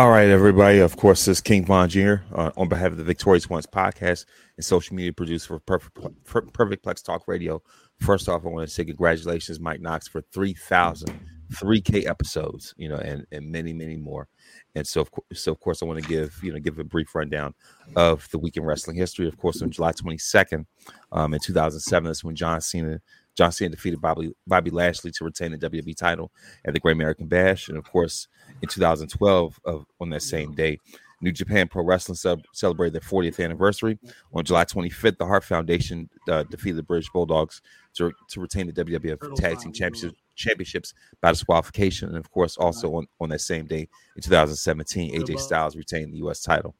All 0.00 0.08
right, 0.08 0.30
everybody. 0.30 0.78
Of 0.78 0.96
course, 0.96 1.26
this 1.26 1.36
is 1.36 1.40
King 1.42 1.66
Von 1.66 1.86
Jr. 1.90 2.14
Uh, 2.34 2.50
on 2.56 2.70
behalf 2.70 2.86
of 2.86 2.96
the 2.96 3.04
Victorious 3.04 3.50
Ones 3.50 3.66
podcast 3.66 4.24
and 4.56 4.64
social 4.64 4.96
media 4.96 5.12
producer 5.12 5.48
for 5.48 5.58
Perfect, 5.58 6.54
Perfect 6.54 6.82
Plex 6.82 7.04
Talk 7.04 7.28
Radio. 7.28 7.62
First 7.98 8.26
off, 8.26 8.46
I 8.46 8.48
want 8.48 8.66
to 8.66 8.74
say 8.74 8.86
congratulations, 8.86 9.60
Mike 9.60 9.82
Knoxxx, 9.82 10.08
for 10.08 10.22
3,000 10.32 11.20
3K 11.50 12.08
episodes, 12.08 12.74
you 12.78 12.88
know, 12.88 12.96
and, 12.96 13.26
and 13.32 13.50
many, 13.50 13.72
many 13.72 13.96
more. 13.96 14.28
And 14.74 14.86
so, 14.86 15.00
of 15.00 15.10
course, 15.10 15.26
so 15.34 15.52
of 15.52 15.60
course, 15.60 15.82
I 15.82 15.84
want 15.84 16.02
to 16.02 16.08
give 16.08 16.38
you 16.42 16.52
know 16.52 16.60
give 16.60 16.78
a 16.78 16.84
brief 16.84 17.14
rundown 17.14 17.54
of 17.96 18.26
the 18.30 18.38
week 18.38 18.56
in 18.56 18.64
wrestling 18.64 18.96
history. 18.96 19.26
Of 19.28 19.36
course, 19.36 19.60
on 19.60 19.70
July 19.70 19.92
22nd, 19.92 20.64
um, 21.12 21.34
in 21.34 21.40
2007, 21.40 22.06
that's 22.06 22.24
when 22.24 22.36
John 22.36 22.60
Cena 22.60 23.00
John 23.36 23.52
Cena 23.52 23.70
defeated 23.70 24.00
Bobby 24.00 24.32
Bobby 24.46 24.70
Lashley 24.70 25.10
to 25.12 25.24
retain 25.24 25.52
the 25.52 25.58
WWE 25.58 25.96
title 25.96 26.30
at 26.64 26.72
the 26.72 26.80
Great 26.80 26.92
American 26.92 27.26
Bash, 27.26 27.68
and 27.68 27.76
of 27.76 27.84
course, 27.84 28.28
in 28.62 28.68
2012, 28.68 29.60
of 29.64 29.86
on 30.00 30.10
that 30.10 30.22
same 30.22 30.54
day, 30.54 30.78
New 31.22 31.32
Japan 31.32 31.68
Pro 31.68 31.84
Wrestling 31.84 32.16
sub- 32.16 32.44
celebrated 32.52 32.94
their 32.94 33.08
40th 33.08 33.42
anniversary. 33.44 33.98
On 34.32 34.42
July 34.42 34.64
25th, 34.64 35.18
the 35.18 35.26
Hart 35.26 35.44
Foundation 35.44 36.08
uh, 36.28 36.44
defeated 36.44 36.78
the 36.78 36.82
British 36.82 37.10
Bulldogs 37.10 37.60
to, 37.94 38.12
to 38.30 38.40
retain 38.40 38.66
the 38.66 38.72
WWF 38.72 39.34
Tag 39.36 39.58
Team 39.58 39.72
Championship, 39.72 40.14
Championships 40.34 40.94
by 41.20 41.30
disqualification. 41.30 42.08
And 42.08 42.16
of 42.16 42.30
course, 42.30 42.56
also 42.56 42.94
on, 42.94 43.06
on 43.20 43.28
that 43.28 43.42
same 43.42 43.66
day 43.66 43.88
in 44.16 44.22
2017, 44.22 45.20
AJ 45.20 45.38
Styles 45.40 45.76
retained 45.76 46.14
the 46.14 46.18
U.S. 46.18 46.40
title 46.40 46.74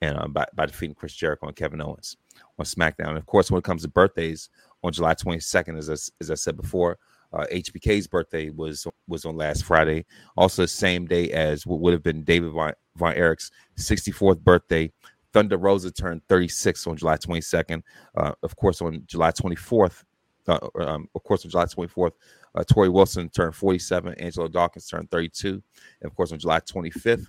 and 0.00 0.16
uh, 0.16 0.28
by, 0.28 0.46
by 0.54 0.66
defeating 0.66 0.94
Chris 0.94 1.14
Jericho 1.14 1.48
and 1.48 1.56
Kevin 1.56 1.80
Owens 1.80 2.16
on 2.58 2.64
SmackDown. 2.64 3.08
And 3.08 3.18
of 3.18 3.26
course, 3.26 3.50
when 3.50 3.58
it 3.58 3.64
comes 3.64 3.82
to 3.82 3.88
birthdays, 3.88 4.50
on 4.82 4.92
July 4.92 5.14
22nd, 5.14 5.78
as 5.78 5.90
I, 5.90 5.94
as 6.20 6.30
I 6.30 6.34
said 6.34 6.56
before, 6.56 6.98
uh, 7.32 7.46
HBK's 7.52 8.06
birthday 8.06 8.50
was 8.50 8.86
was 9.06 9.24
on 9.24 9.36
last 9.36 9.64
Friday. 9.64 10.04
Also, 10.36 10.66
same 10.66 11.06
day 11.06 11.30
as 11.30 11.66
what 11.66 11.80
would 11.80 11.92
have 11.92 12.02
been 12.02 12.24
David 12.24 12.52
Von, 12.52 12.72
Von 12.96 13.14
Erich's 13.14 13.50
64th 13.78 14.40
birthday. 14.40 14.90
Thunder 15.32 15.58
Rosa 15.58 15.92
turned 15.92 16.22
36 16.28 16.86
on 16.86 16.96
July 16.96 17.16
22nd. 17.16 17.82
Uh, 18.16 18.32
of 18.42 18.56
course, 18.56 18.82
on 18.82 19.04
July 19.06 19.30
24th, 19.30 20.02
uh, 20.48 20.58
um, 20.80 21.08
of 21.14 21.22
course, 21.22 21.44
on 21.44 21.50
July 21.52 21.66
24th, 21.66 22.12
uh, 22.56 22.64
Torrie 22.64 22.92
Wilson 22.92 23.28
turned 23.28 23.54
47. 23.54 24.14
Angelo 24.14 24.48
Dawkins 24.48 24.88
turned 24.88 25.08
32. 25.10 25.48
And 25.50 26.10
of 26.10 26.16
course, 26.16 26.32
on 26.32 26.40
July 26.40 26.58
25th, 26.58 27.04
it's 27.06 27.28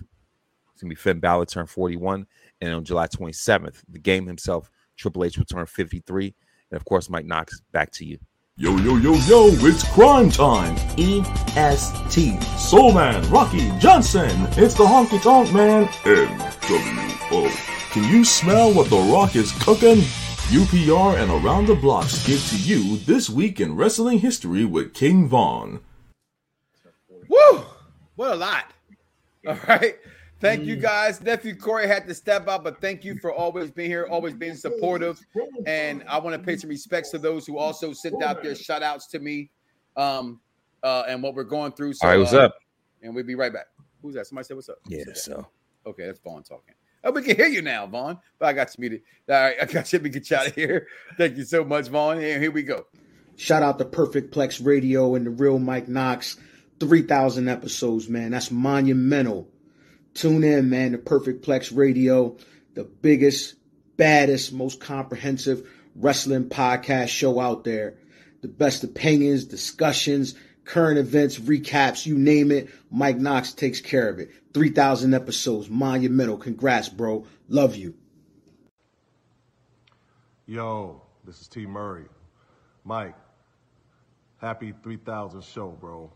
to 0.80 0.86
be 0.86 0.94
Finn 0.96 1.20
Balor 1.20 1.46
turned 1.46 1.70
41. 1.70 2.26
And 2.60 2.74
on 2.74 2.84
July 2.84 3.06
27th, 3.06 3.82
the 3.88 4.00
game 4.00 4.26
himself, 4.26 4.68
Triple 4.96 5.24
H, 5.24 5.38
will 5.38 5.44
turn 5.44 5.66
53. 5.66 6.34
And 6.70 6.76
of 6.76 6.84
course, 6.84 7.08
Mike 7.08 7.26
Knox, 7.26 7.60
back 7.70 7.92
to 7.92 8.04
you. 8.04 8.18
Yo, 8.58 8.76
yo, 8.76 8.96
yo, 8.98 9.14
yo, 9.14 9.46
it's 9.66 9.82
Cryme 9.82 10.30
Tyme. 10.30 10.76
EST. 10.98 12.38
Soul 12.58 12.92
Man, 12.92 13.26
Rocky 13.30 13.70
Johnson. 13.78 14.28
It's 14.58 14.74
the 14.74 14.84
Honky 14.84 15.22
Tonk 15.22 15.50
Man. 15.54 15.86
NWO. 16.04 17.48
Can 17.92 18.04
you 18.12 18.26
smell 18.26 18.70
what 18.74 18.90
The 18.90 18.98
Rock 18.98 19.36
is 19.36 19.52
cooking? 19.62 20.02
UPR 20.52 21.16
and 21.16 21.30
Around 21.30 21.68
Da 21.68 21.74
Bloxxx 21.76 22.26
give 22.26 22.46
to 22.50 22.56
you 22.58 22.98
This 22.98 23.30
Week 23.30 23.58
in 23.58 23.74
Wrestling 23.74 24.18
History 24.18 24.66
with 24.66 24.92
King 24.92 25.26
Vaughn. 25.28 25.80
Woo! 27.28 27.64
What 28.16 28.32
a 28.32 28.36
lot. 28.36 28.66
All 29.48 29.56
right. 29.66 29.96
Thank 30.42 30.64
you 30.64 30.74
guys. 30.74 31.22
Nephew 31.22 31.54
Corey 31.54 31.86
had 31.86 32.08
to 32.08 32.14
step 32.14 32.48
out, 32.48 32.64
but 32.64 32.80
thank 32.80 33.04
you 33.04 33.16
for 33.20 33.32
always 33.32 33.70
being 33.70 33.88
here, 33.88 34.08
always 34.10 34.34
being 34.34 34.56
supportive. 34.56 35.24
And 35.66 36.02
I 36.08 36.18
want 36.18 36.34
to 36.34 36.42
pay 36.44 36.56
some 36.56 36.68
respects 36.68 37.10
to 37.10 37.18
those 37.18 37.46
who 37.46 37.58
also 37.58 37.92
sent 37.92 38.20
out 38.22 38.42
their 38.42 38.56
shout 38.56 38.82
outs 38.82 39.06
to 39.08 39.20
me 39.20 39.50
um, 39.96 40.40
uh, 40.82 41.04
and 41.08 41.22
what 41.22 41.36
we're 41.36 41.44
going 41.44 41.70
through. 41.70 41.92
So, 41.94 42.06
All 42.06 42.12
right, 42.12 42.18
what's 42.18 42.32
uh, 42.32 42.46
up? 42.46 42.56
And 43.02 43.14
we'll 43.14 43.24
be 43.24 43.36
right 43.36 43.52
back. 43.52 43.66
Who's 44.02 44.14
that? 44.14 44.26
Somebody 44.26 44.46
said, 44.46 44.56
What's 44.56 44.68
up? 44.68 44.78
Yeah, 44.88 45.04
so. 45.14 45.46
Okay, 45.86 46.06
that's 46.06 46.18
Vaughn 46.18 46.42
talking. 46.42 46.74
Oh, 47.04 47.12
we 47.12 47.22
can 47.22 47.36
hear 47.36 47.46
you 47.46 47.62
now, 47.62 47.86
Vaughn. 47.86 48.18
But 48.40 48.46
I 48.46 48.52
got 48.52 48.76
you 48.76 48.80
muted. 48.80 49.02
All 49.28 49.36
right, 49.36 49.56
I 49.62 49.64
got 49.64 49.92
you. 49.92 50.00
We 50.00 50.08
get 50.08 50.28
you 50.28 50.36
out 50.36 50.48
of 50.48 50.54
here. 50.56 50.88
Thank 51.18 51.36
you 51.36 51.44
so 51.44 51.64
much, 51.64 51.86
Vaughn. 51.86 52.18
And 52.18 52.42
here 52.42 52.50
we 52.50 52.64
go. 52.64 52.86
Shout 53.36 53.62
out 53.62 53.78
to 53.78 53.84
Perfect 53.84 54.34
Plex 54.34 54.64
Radio 54.64 55.14
and 55.14 55.24
the 55.24 55.30
real 55.30 55.60
Mike 55.60 55.86
Knoxxx. 55.86 56.36
3,000 56.80 57.48
episodes, 57.48 58.08
man. 58.08 58.32
That's 58.32 58.50
monumental. 58.50 59.51
Tune 60.14 60.44
in, 60.44 60.68
man, 60.68 60.92
to 60.92 60.98
Perfect 60.98 61.44
Plex 61.44 61.74
Radio, 61.74 62.36
the 62.74 62.84
biggest, 62.84 63.54
baddest, 63.96 64.52
most 64.52 64.80
comprehensive 64.80 65.68
wrestling 65.94 66.48
podcast 66.48 67.08
show 67.08 67.40
out 67.40 67.64
there. 67.64 67.94
The 68.42 68.48
best 68.48 68.84
opinions, 68.84 69.44
discussions, 69.44 70.34
current 70.64 70.98
events, 70.98 71.38
recaps, 71.38 72.06
you 72.06 72.18
name 72.18 72.50
it. 72.50 72.68
Mike 72.90 73.18
Knoxxx 73.18 73.56
takes 73.56 73.80
care 73.80 74.08
of 74.08 74.18
it. 74.18 74.30
3,000 74.52 75.14
episodes, 75.14 75.70
monumental. 75.70 76.36
Congrats, 76.36 76.88
bro. 76.88 77.26
Love 77.48 77.76
you. 77.76 77.94
Yo, 80.46 81.02
this 81.24 81.40
is 81.40 81.48
T. 81.48 81.66
Murray. 81.66 82.04
Mike, 82.84 83.14
happy 84.38 84.74
3000 84.82 85.42
show, 85.42 85.68
bro. 85.68 86.12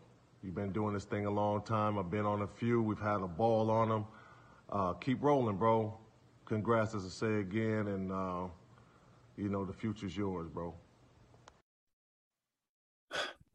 You've 0.46 0.54
been 0.54 0.70
doing 0.70 0.94
this 0.94 1.04
thing 1.04 1.26
a 1.26 1.30
long 1.30 1.62
time. 1.62 1.98
I've 1.98 2.08
been 2.08 2.24
on 2.24 2.42
a 2.42 2.46
few. 2.46 2.80
We've 2.80 3.00
had 3.00 3.20
a 3.20 3.26
ball 3.26 3.68
on 3.68 3.88
them. 3.88 4.04
Uh, 4.70 4.92
keep 4.92 5.20
rolling, 5.20 5.56
bro. 5.56 5.98
Congrats, 6.44 6.94
as 6.94 7.04
I 7.04 7.08
say 7.08 7.40
again, 7.40 7.88
and 7.88 8.12
uh, 8.12 8.44
you 9.36 9.48
know 9.48 9.64
the 9.64 9.72
future's 9.72 10.16
yours, 10.16 10.48
bro. 10.48 10.72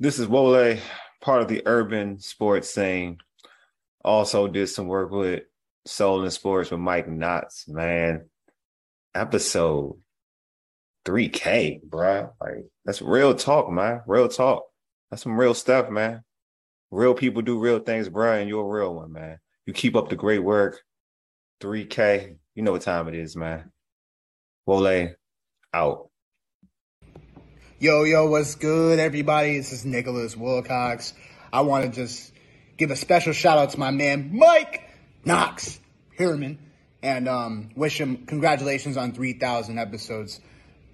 This 0.02 0.20
is 0.20 0.28
Wole, 0.28 0.76
part 1.22 1.42
of 1.42 1.48
the 1.48 1.62
urban 1.66 2.20
sports 2.20 2.70
scene. 2.70 3.20
Also 4.04 4.50
did 4.50 4.68
some 4.68 4.88
work 4.88 5.12
with 5.12 5.44
Soul 5.86 6.24
and 6.24 6.34
Sports 6.34 6.72
with 6.72 6.82
Mike 6.82 7.08
Knoxxx, 7.08 7.70
man. 7.70 8.26
Episode 9.16 9.96
3K, 11.06 11.84
bro. 11.84 12.34
Like 12.42 12.66
that's 12.84 13.02
real 13.02 13.34
talk, 13.34 13.72
man. 13.72 14.02
Real 14.06 14.28
talk. 14.28 14.64
That's 15.10 15.24
some 15.24 15.40
real 15.40 15.54
stuff, 15.54 15.90
man. 15.90 16.26
Real 16.92 17.14
people 17.14 17.42
do 17.42 17.58
real 17.58 17.80
things, 17.80 18.10
bruh, 18.10 18.42
and 18.42 18.50
you're 18.50 18.66
a 18.66 18.82
real 18.82 18.94
one, 18.94 19.14
man. 19.14 19.40
You 19.66 19.72
keep 19.72 19.96
up 19.96 20.10
the 20.10 20.18
great 20.18 20.44
work. 20.44 20.82
3K. 21.62 22.36
You 22.54 22.64
know 22.64 22.74
what 22.74 22.82
time 22.82 23.08
it 23.08 23.16
is, 23.16 23.36
man. 23.38 23.72
Wole 24.66 25.10
out. 25.74 26.10
Yo, 27.80 28.04
yo, 28.04 28.30
what's 28.30 28.56
good, 28.56 29.00
everybody? 29.00 29.58
This 29.58 29.72
is 29.72 29.86
Nicholas 29.86 30.36
Wilcox. 30.36 31.14
I 31.54 31.62
want 31.62 31.86
to 31.86 31.92
just 31.92 32.34
give 32.78 32.92
a 32.92 32.98
special 32.98 33.32
shout 33.32 33.58
out 33.58 33.70
to 33.70 33.80
my 33.80 33.92
man, 33.92 34.38
Mike 34.38 34.90
Knoxxx 35.24 35.80
Herman, 36.18 36.60
and 37.02 37.30
um, 37.30 37.70
wish 37.76 38.00
him 38.00 38.26
congratulations 38.26 38.98
on 38.98 39.14
3,000 39.14 39.80
episodes. 39.80 40.42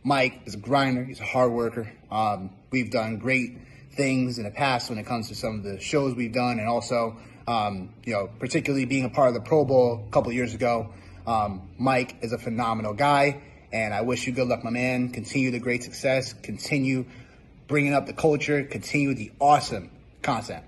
Mike 0.03 0.41
is 0.45 0.53
a 0.53 0.57
grinder, 0.57 1.03
he's 1.03 1.19
a 1.19 1.25
hard 1.25 1.51
worker. 1.51 1.91
Um, 2.11 2.51
we've 2.71 2.91
done 2.91 3.17
great 3.17 3.57
things 3.97 4.37
in 4.37 4.43
the 4.43 4.51
past 4.51 4.89
when 4.89 4.99
it 4.99 5.05
comes 5.05 5.27
to 5.29 5.35
some 5.35 5.55
of 5.55 5.63
the 5.63 5.79
shows 5.79 6.15
we've 6.15 6.33
done, 6.33 6.59
and 6.59 6.67
also, 6.67 7.17
um, 7.47 7.93
you 8.05 8.13
know, 8.13 8.29
particularly 8.39 8.85
being 8.85 9.05
a 9.05 9.09
part 9.09 9.27
of 9.27 9.33
the 9.33 9.41
Pro 9.41 9.65
Bowl 9.65 10.05
a 10.07 10.11
couple 10.11 10.31
years 10.31 10.53
ago. 10.53 10.93
Um, 11.25 11.69
Mike 11.77 12.15
is 12.21 12.31
a 12.31 12.37
phenomenal 12.37 12.93
guy, 12.93 13.41
and 13.73 13.93
I 13.93 14.01
wish 14.01 14.27
you 14.27 14.33
good 14.33 14.47
luck, 14.47 14.63
my 14.63 14.69
man. 14.69 15.09
Continue 15.09 15.51
the 15.51 15.59
great 15.59 15.83
success, 15.83 16.31
continue 16.31 17.05
bringing 17.67 17.93
up 17.93 18.05
the 18.05 18.13
culture, 18.13 18.63
continue 18.63 19.13
the 19.13 19.31
awesome 19.41 19.91
content. 20.21 20.63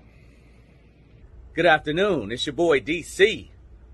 Good 1.54 1.66
afternoon. 1.66 2.30
It's 2.30 2.46
your 2.46 2.52
boy 2.52 2.80
DC. 2.80 3.48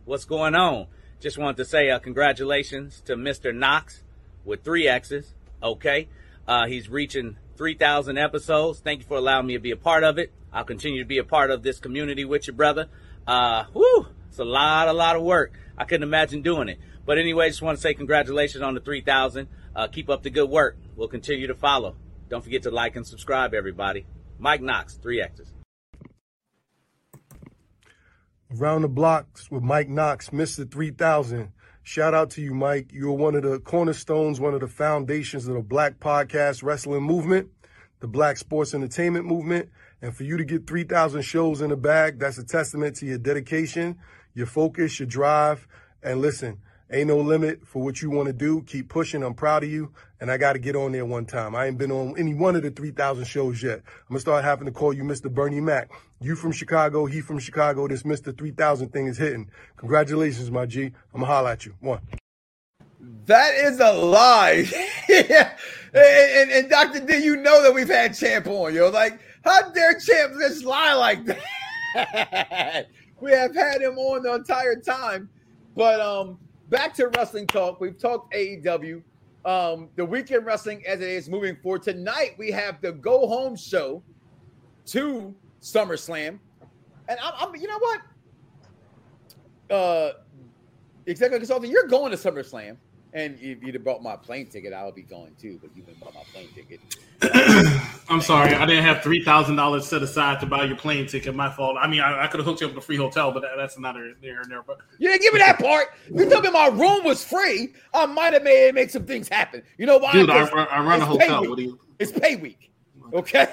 What's 0.05 0.25
going 0.25 0.55
on? 0.55 0.87
Just 1.21 1.39
wanted 1.39 1.57
to 1.59 1.65
say 1.65 1.91
uh, 1.91 1.99
congratulations 1.99 3.01
to 3.07 3.17
Mr. 3.17 3.55
Knoxxx 3.55 4.03
with 4.45 4.63
three 4.63 4.87
X's. 4.87 5.35
Okay. 5.63 6.09
Uh, 6.47 6.67
he's 6.67 6.89
reaching 6.89 7.37
3,000 7.57 8.19
episodes. 8.19 8.81
Thank 8.81 9.01
you 9.01 9.07
for 9.07 9.17
allowing 9.17 9.47
me 9.47 9.55
to 9.55 9.61
be 9.61 9.71
a 9.71 9.77
part 9.77 10.05
of 10.05 10.19
it. 10.19 10.33
I'll 10.53 10.65
continue 10.65 11.03
to 11.03 11.09
be 11.09 11.19
a 11.19 11.25
part 11.25 11.51
of 11.51 11.63
this 11.63 11.79
community 11.79 12.25
with 12.25 12.47
you, 12.47 12.53
brother. 12.53 12.89
Uh, 13.27 13.65
whew, 13.73 14.07
it's 14.29 14.39
a 14.39 14.45
lot, 14.45 14.89
a 14.89 14.93
lot 14.93 15.17
of 15.17 15.23
work. 15.23 15.59
I 15.77 15.85
couldn't 15.85 16.05
imagine 16.05 16.43
doing 16.43 16.69
it. 16.69 16.79
But 17.05 17.19
anyway, 17.19 17.49
just 17.49 17.63
want 17.63 17.79
to 17.79 17.83
say 17.83 17.95
congratulations 17.95 18.63
on 18.63 18.75
the 18.75 18.81
3,000. 18.81 19.49
Uh, 19.75 19.89
keep 19.89 20.09
up 20.09 20.23
the 20.23 20.31
good 20.31 20.49
work. 20.49 20.77
We'll 20.97 21.09
continue 21.09 21.47
to 21.47 21.55
follow. 21.55 21.97
Don't 22.29 22.43
forget 22.43 22.63
to 22.63 22.71
like 22.71 22.97
and 22.97 23.07
subscribe, 23.07 23.55
everybody. 23.55 24.07
Mike 24.39 24.61
Knoxxx, 24.61 25.01
three 25.01 25.23
X's. 25.23 25.53
Around 28.59 28.83
Da 28.83 28.89
Bloxxx 28.89 29.51
with 29.51 29.63
Mike 29.63 29.89
Knoxxx, 29.89 30.31
Mr. 30.31 30.71
3000. 30.71 31.53
Shout 31.89 32.15
out 32.15 32.31
to 32.31 32.43
you, 32.43 32.53
Mike. 32.53 32.91
You're 32.93 33.13
one 33.13 33.37
of 33.37 33.45
the 33.45 33.61
cornerstones, 33.61 34.41
one 34.41 34.55
of 34.55 34.61
the 34.61 34.67
foundations 34.67 35.47
of 35.47 35.55
the 35.55 35.61
black 35.61 36.01
podcast 36.01 36.65
wrestling 36.65 37.05
movement, 37.05 37.49
the 38.01 38.09
black 38.09 38.39
sports 38.39 38.75
entertainment 38.75 39.25
movement. 39.25 39.69
And 40.03 40.13
for 40.13 40.25
you 40.25 40.37
to 40.37 40.45
get 40.45 40.67
3,000 40.67 41.23
shows 41.23 41.61
in 41.61 41.71
the 41.71 41.77
bag, 41.77 42.19
that's 42.19 42.39
a 42.39 42.45
testament 42.45 42.97
to 42.97 43.07
your 43.07 43.19
dedication, 43.19 43.99
your 44.35 44.47
focus, 44.47 44.99
your 44.99 45.07
drive. 45.07 45.69
And 46.03 46.21
listen, 46.21 46.59
ain't 46.91 47.09
no 47.09 47.19
limit 47.19 47.67
for 47.67 47.83
what 47.83 48.01
you 48.01 48.11
want 48.11 48.27
to 48.27 48.33
do. 48.33 48.63
Keep 48.63 48.89
pushing. 48.89 49.23
I'm 49.23 49.35
proud 49.35 49.65
of 49.65 49.71
you. 49.71 49.93
And 50.21 50.31
I 50.31 50.39
got 50.39 50.55
to 50.55 50.59
get 50.59 50.77
on 50.77 50.93
there 50.93 51.05
one 51.05 51.27
time. 51.27 51.55
I 51.55 51.67
ain't 51.67 51.79
been 51.79 51.93
on 51.93 52.15
any 52.19 52.35
one 52.35 52.57
of 52.57 52.63
the 52.63 52.71
3,000 52.71 53.25
shows 53.25 53.63
yet. 53.63 53.79
I'm 53.79 54.09
going 54.09 54.17
to 54.17 54.21
start 54.21 54.45
having 54.45 54.67
to 54.67 54.73
call 54.73 54.93
you 54.93 55.03
Mr. 55.03 55.33
Bernie 55.33 55.61
Mac. 55.61 55.91
You 56.21 56.37
from 56.37 56.53
Chicago, 56.53 57.07
he 57.07 57.21
from 57.21 57.39
Chicago. 57.39 57.87
This 57.89 58.03
Mr. 58.05 58.37
3000 58.37 58.91
thing 58.91 59.07
is 59.09 59.19
hitting. 59.19 59.51
Congratulations, 59.77 60.51
my 60.51 60.65
G. 60.65 60.85
I'm 60.85 60.93
going 61.13 61.21
to 61.23 61.27
holler 61.27 61.51
at 61.51 61.67
you. 61.67 61.75
One. 61.81 62.01
That 63.27 63.55
is 63.55 63.81
a 63.81 63.93
lie. 63.93 64.67
And, 65.97 66.05
and, 66.05 66.51
and, 66.51 66.69
Dr. 66.69 67.01
D, 67.01 67.25
you 67.25 67.37
know 67.37 67.63
that 67.63 67.73
we've 67.73 67.89
had 67.89 68.15
Champ 68.15 68.47
on, 68.49 68.75
yo. 68.75 68.91
Like, 68.91 69.19
how 69.43 69.71
dare 69.71 69.99
Champ 69.99 70.35
just 70.39 70.63
lie 70.63 70.93
like 70.93 71.25
that? 71.25 72.89
we 73.21 73.31
have 73.31 73.55
had 73.55 73.81
him 73.81 73.97
on 73.97 74.23
the 74.23 74.35
entire 74.35 74.77
time. 74.77 75.31
But 75.75 76.01
um, 76.01 76.39
back 76.69 76.95
to 76.95 77.09
wrestling 77.09 77.47
talk. 77.47 77.81
We've 77.81 77.99
talked 77.99 78.33
AEW. 78.35 79.03
Um, 79.45 79.89
the 79.97 80.05
weekend 80.05 80.45
wrestling 80.45 80.85
as 80.87 81.01
it 81.01 81.09
is 81.09 81.29
moving 81.29 81.57
forward. 81.57 81.83
Tonight 81.83 82.35
we 82.37 82.51
have 82.51 82.81
the 82.81 82.93
go 82.93 83.27
home 83.29 83.57
show 83.57 84.03
to 84.87 85.35
SummerSlam. 85.63 86.39
And 87.09 87.19
I'm, 87.23 87.33
I'm 87.39 87.57
you 87.57 87.69
know 87.69 87.79
what? 87.79 88.01
Uh 89.69 90.13
executive 91.07 91.41
consultant, 91.41 91.73
you're 91.73 91.87
going 91.87 92.11
to 92.11 92.17
SummerSlam. 92.17 92.77
And 93.17 93.39
if 93.41 93.63
you'd 93.63 93.75
have 93.75 93.83
bought 93.83 94.03
my 94.03 94.15
plane 94.15 94.47
ticket, 94.47 94.75
I 94.75 94.85
would 94.85 94.95
be 94.95 95.01
going 95.01 95.35
too, 95.41 95.59
but 95.63 95.75
you 95.75 95.83
didn't 95.83 96.01
buy 96.01 96.11
my 96.15 96.23
plane 96.35 96.51
ticket. 96.55 96.81
I'm 98.11 98.21
sorry, 98.21 98.55
I 98.55 98.67
didn't 98.67 98.85
have 98.85 99.03
three 99.03 99.25
thousand 99.25 99.57
dollars 99.57 99.87
set 99.89 100.03
aside 100.03 100.39
to 100.41 100.47
buy 100.47 100.65
your 100.65 100.77
plane 100.77 101.07
ticket. 101.07 101.35
My 101.35 101.49
fault. 101.51 101.79
I 101.81 101.87
mean, 101.87 102.03
I, 102.03 102.25
I 102.25 102.27
could 102.27 102.41
have 102.41 102.47
hooked 102.47 102.61
you 102.61 102.67
up 102.67 102.75
with 102.75 102.85
a 102.85 102.87
free 102.87 102.99
hotel, 102.99 103.33
but 103.33 103.41
that, 103.41 103.53
that's 103.57 103.79
another 103.79 104.13
there 104.21 104.43
and 104.43 104.51
there. 104.51 104.63
But 104.63 104.81
you 104.99 105.09
didn't 105.09 105.23
give 105.23 105.33
me 105.33 105.39
that 105.39 105.59
part. 105.59 105.95
You 106.15 106.29
told 106.29 106.45
me 106.45 106.51
my 106.51 106.67
room 106.67 107.05
was 107.05 107.25
free. 107.25 107.73
I 107.95 108.05
might 108.05 108.35
have 108.35 108.43
made 108.43 108.75
make 108.75 108.91
some 108.91 109.07
things 109.07 109.31
happen. 109.31 109.63
You 109.79 109.87
know 109.87 109.97
why? 109.97 110.13
Dude, 110.13 110.29
I, 110.29 110.45
I, 110.45 110.83
run 110.83 111.01
a 111.01 111.07
hotel. 111.07 111.49
What 111.49 111.57
do 111.57 111.63
you? 111.63 111.81
It's 111.99 112.13
pay 112.13 112.37
week. 112.37 112.71
Okay, 113.15 113.47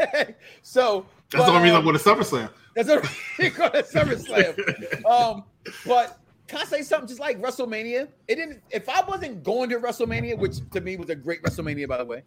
so 0.62 1.06
that's 1.30 1.44
but, 1.44 1.46
the 1.46 1.52
only 1.52 1.62
reason 1.62 1.76
um, 1.76 1.78
I'm 1.78 1.84
going 1.84 1.96
to 1.96 2.02
SummerSlam. 2.02 2.50
That's 2.74 2.88
a 2.88 2.98
reason 3.38 3.56
going 3.56 3.70
to 3.70 3.82
SummerSlam. 3.84 5.04
um, 5.06 5.44
but 5.86 6.18
can 6.46 6.60
I 6.60 6.64
say 6.64 6.82
something 6.82 7.08
just 7.08 7.20
like 7.20 7.40
WrestleMania? 7.40 8.08
It 8.28 8.36
didn't. 8.36 8.62
If 8.70 8.88
I 8.88 9.02
wasn't 9.02 9.42
going 9.42 9.70
to 9.70 9.78
WrestleMania, 9.78 10.38
which 10.38 10.58
to 10.72 10.80
me 10.80 10.96
was 10.96 11.10
a 11.10 11.14
great 11.14 11.42
WrestleMania, 11.42 11.88
by 11.88 11.98
the 11.98 12.04
way, 12.04 12.22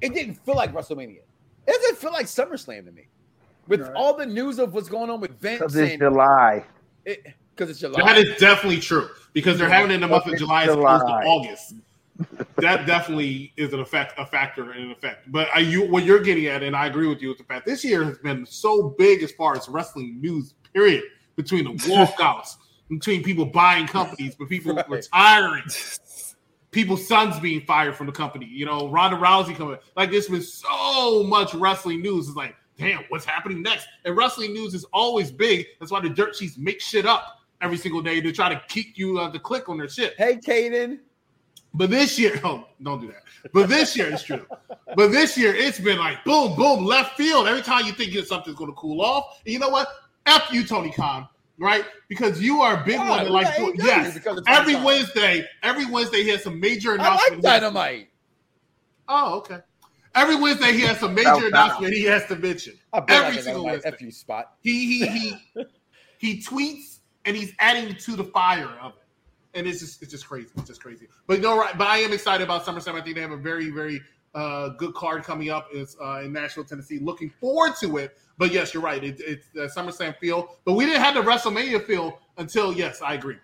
it 0.00 0.12
didn't 0.12 0.34
feel 0.34 0.54
like 0.54 0.72
WrestleMania. 0.72 1.20
It 1.66 1.80
doesn't 1.80 1.98
feel 1.98 2.12
like 2.12 2.26
SummerSlam 2.26 2.84
to 2.86 2.92
me. 2.92 3.06
With 3.66 3.80
right. 3.80 3.92
all 3.94 4.14
the 4.14 4.26
news 4.26 4.58
of 4.58 4.74
what's 4.74 4.88
going 4.88 5.08
on 5.08 5.20
with 5.20 5.40
Vince, 5.40 5.60
because 5.60 5.76
it's 5.76 5.92
and, 5.92 6.00
July. 6.00 6.64
Because 7.04 7.24
it, 7.24 7.70
it's 7.70 7.80
July. 7.80 8.02
That 8.04 8.18
is 8.18 8.38
definitely 8.38 8.80
true. 8.80 9.08
Because 9.32 9.58
they're 9.58 9.70
having 9.70 9.90
it 9.90 9.94
in 9.94 10.00
the 10.02 10.08
month 10.08 10.26
of 10.26 10.36
July, 10.36 10.64
as 10.64 10.70
opposed 10.70 11.06
to 11.06 11.12
August. 11.12 11.74
that 12.58 12.86
definitely 12.86 13.52
is 13.56 13.72
an 13.72 13.80
effect, 13.80 14.14
a 14.18 14.26
factor 14.26 14.74
in 14.74 14.90
effect. 14.90 15.32
But 15.32 15.48
are 15.54 15.60
you 15.60 15.88
what 15.90 16.04
you're 16.04 16.20
getting 16.20 16.46
at, 16.46 16.62
and 16.62 16.76
I 16.76 16.86
agree 16.86 17.08
with 17.08 17.22
you 17.22 17.30
with 17.30 17.38
the 17.38 17.44
fact 17.44 17.64
this 17.64 17.82
year 17.82 18.04
has 18.04 18.18
been 18.18 18.44
so 18.44 18.90
big 18.98 19.22
as 19.22 19.32
far 19.32 19.56
as 19.56 19.68
wrestling 19.68 20.20
news. 20.20 20.54
Period. 20.74 21.04
Between 21.36 21.64
the 21.64 21.70
walkouts, 21.70 22.56
between 22.88 23.22
people 23.22 23.46
buying 23.46 23.86
companies, 23.86 24.34
but 24.34 24.48
people 24.48 24.74
right. 24.76 24.88
retiring, 24.88 25.64
people's 26.70 27.06
sons 27.06 27.38
being 27.40 27.60
fired 27.62 27.96
from 27.96 28.06
the 28.06 28.12
company. 28.12 28.46
You 28.46 28.66
know, 28.66 28.88
Ronda 28.88 29.16
Rousey 29.16 29.56
coming. 29.56 29.78
Like 29.96 30.10
this 30.10 30.28
was 30.28 30.52
so 30.52 31.24
much 31.24 31.54
wrestling 31.54 32.02
news. 32.02 32.28
It's 32.28 32.36
like, 32.36 32.54
damn, 32.78 33.04
what's 33.08 33.24
happening 33.24 33.62
next? 33.62 33.86
And 34.04 34.16
wrestling 34.16 34.52
news 34.52 34.74
is 34.74 34.84
always 34.92 35.30
big. 35.30 35.66
That's 35.80 35.92
why 35.92 36.00
the 36.00 36.10
dirt 36.10 36.36
sheets 36.36 36.58
make 36.58 36.80
shit 36.80 37.06
up 37.06 37.38
every 37.60 37.76
single 37.76 38.02
day 38.02 38.20
to 38.20 38.32
try 38.32 38.48
to 38.48 38.60
keep 38.68 38.98
you 38.98 39.18
uh, 39.18 39.30
to 39.30 39.38
click 39.38 39.68
on 39.68 39.78
their 39.78 39.88
shit. 39.88 40.14
Hey, 40.18 40.36
Caden. 40.36 40.98
But 41.72 41.90
this 41.90 42.18
year, 42.18 42.40
oh, 42.44 42.66
don't 42.82 43.00
do 43.00 43.08
that. 43.08 43.22
But 43.52 43.68
this 43.68 43.96
year, 43.96 44.12
it's 44.12 44.22
true. 44.22 44.46
But 44.94 45.08
this 45.08 45.36
year, 45.36 45.54
it's 45.54 45.80
been 45.80 45.98
like 45.98 46.24
boom, 46.24 46.56
boom, 46.56 46.84
left 46.84 47.16
field. 47.16 47.46
Every 47.48 47.62
time 47.62 47.86
you 47.86 47.92
think 47.92 48.14
something's 48.26 48.56
going 48.56 48.70
to 48.70 48.76
cool 48.76 49.02
off, 49.02 49.40
and 49.44 49.52
you 49.52 49.58
know 49.58 49.68
what? 49.68 49.88
F 50.26 50.50
you, 50.52 50.64
Tony 50.64 50.90
Khan, 50.90 51.28
right? 51.58 51.84
Because 52.08 52.40
you 52.40 52.60
are 52.62 52.80
a 52.80 52.84
big 52.84 52.98
oh, 53.00 53.08
one. 53.08 53.28
Like, 53.28 53.56
yes, 53.76 54.18
every 54.46 54.74
Wednesday, 54.76 55.46
every 55.62 55.86
Wednesday 55.86 56.22
he 56.22 56.28
has 56.30 56.42
some 56.42 56.60
major 56.60 56.94
announcement. 56.94 57.44
I 57.44 57.50
like 57.50 57.60
Dynamite. 57.60 58.08
Oh, 59.08 59.38
okay. 59.38 59.58
Every 60.14 60.36
Wednesday 60.36 60.72
he 60.72 60.80
has 60.82 60.98
some 61.00 61.14
major 61.14 61.48
announcement 61.48 61.92
he 61.92 62.04
has 62.04 62.26
to 62.26 62.36
mention. 62.36 62.74
Every 63.08 63.42
single 63.42 63.64
Wednesday. 63.64 63.88
F 63.88 64.00
you 64.00 64.10
spot. 64.10 64.54
He 64.62 65.04
he 65.04 65.06
he 65.06 65.64
he 66.18 66.40
tweets 66.40 67.00
and 67.24 67.36
he's 67.36 67.52
adding 67.58 67.94
to 67.94 68.16
the 68.16 68.24
fire 68.24 68.70
of 68.80 68.92
it 68.92 69.04
and 69.54 69.66
it's 69.66 69.80
just 69.80 70.02
it's 70.02 70.10
just 70.10 70.28
crazy. 70.28 70.48
It's 70.56 70.68
just 70.68 70.82
crazy. 70.82 71.08
But 71.26 71.40
no, 71.40 71.58
right. 71.58 71.76
But 71.76 71.86
I 71.86 71.98
am 71.98 72.12
excited 72.12 72.44
about 72.44 72.64
SummerSlam. 72.64 73.00
I 73.00 73.00
think 73.00 73.16
they 73.16 73.22
have 73.22 73.30
a 73.30 73.36
very 73.36 73.70
very 73.70 74.00
uh, 74.34 74.70
good 74.70 74.94
card 74.94 75.22
coming 75.22 75.50
up. 75.50 75.68
Is 75.72 75.96
uh, 76.02 76.22
in 76.22 76.32
Nashville, 76.32 76.64
Tennessee. 76.64 76.98
Looking 76.98 77.30
forward 77.30 77.72
to 77.80 77.98
it. 77.98 78.18
But 78.36 78.52
yes, 78.52 78.74
you're 78.74 78.82
right. 78.82 79.02
It, 79.02 79.20
it's 79.20 79.46
the 79.54 79.62
SummerSlam 79.62 80.16
feel. 80.18 80.56
But 80.64 80.72
we 80.74 80.86
didn't 80.86 81.02
have 81.02 81.14
the 81.14 81.22
WrestleMania 81.22 81.84
feel 81.84 82.18
until 82.36 82.72
yes, 82.72 83.00
I 83.00 83.14
agree. 83.14 83.36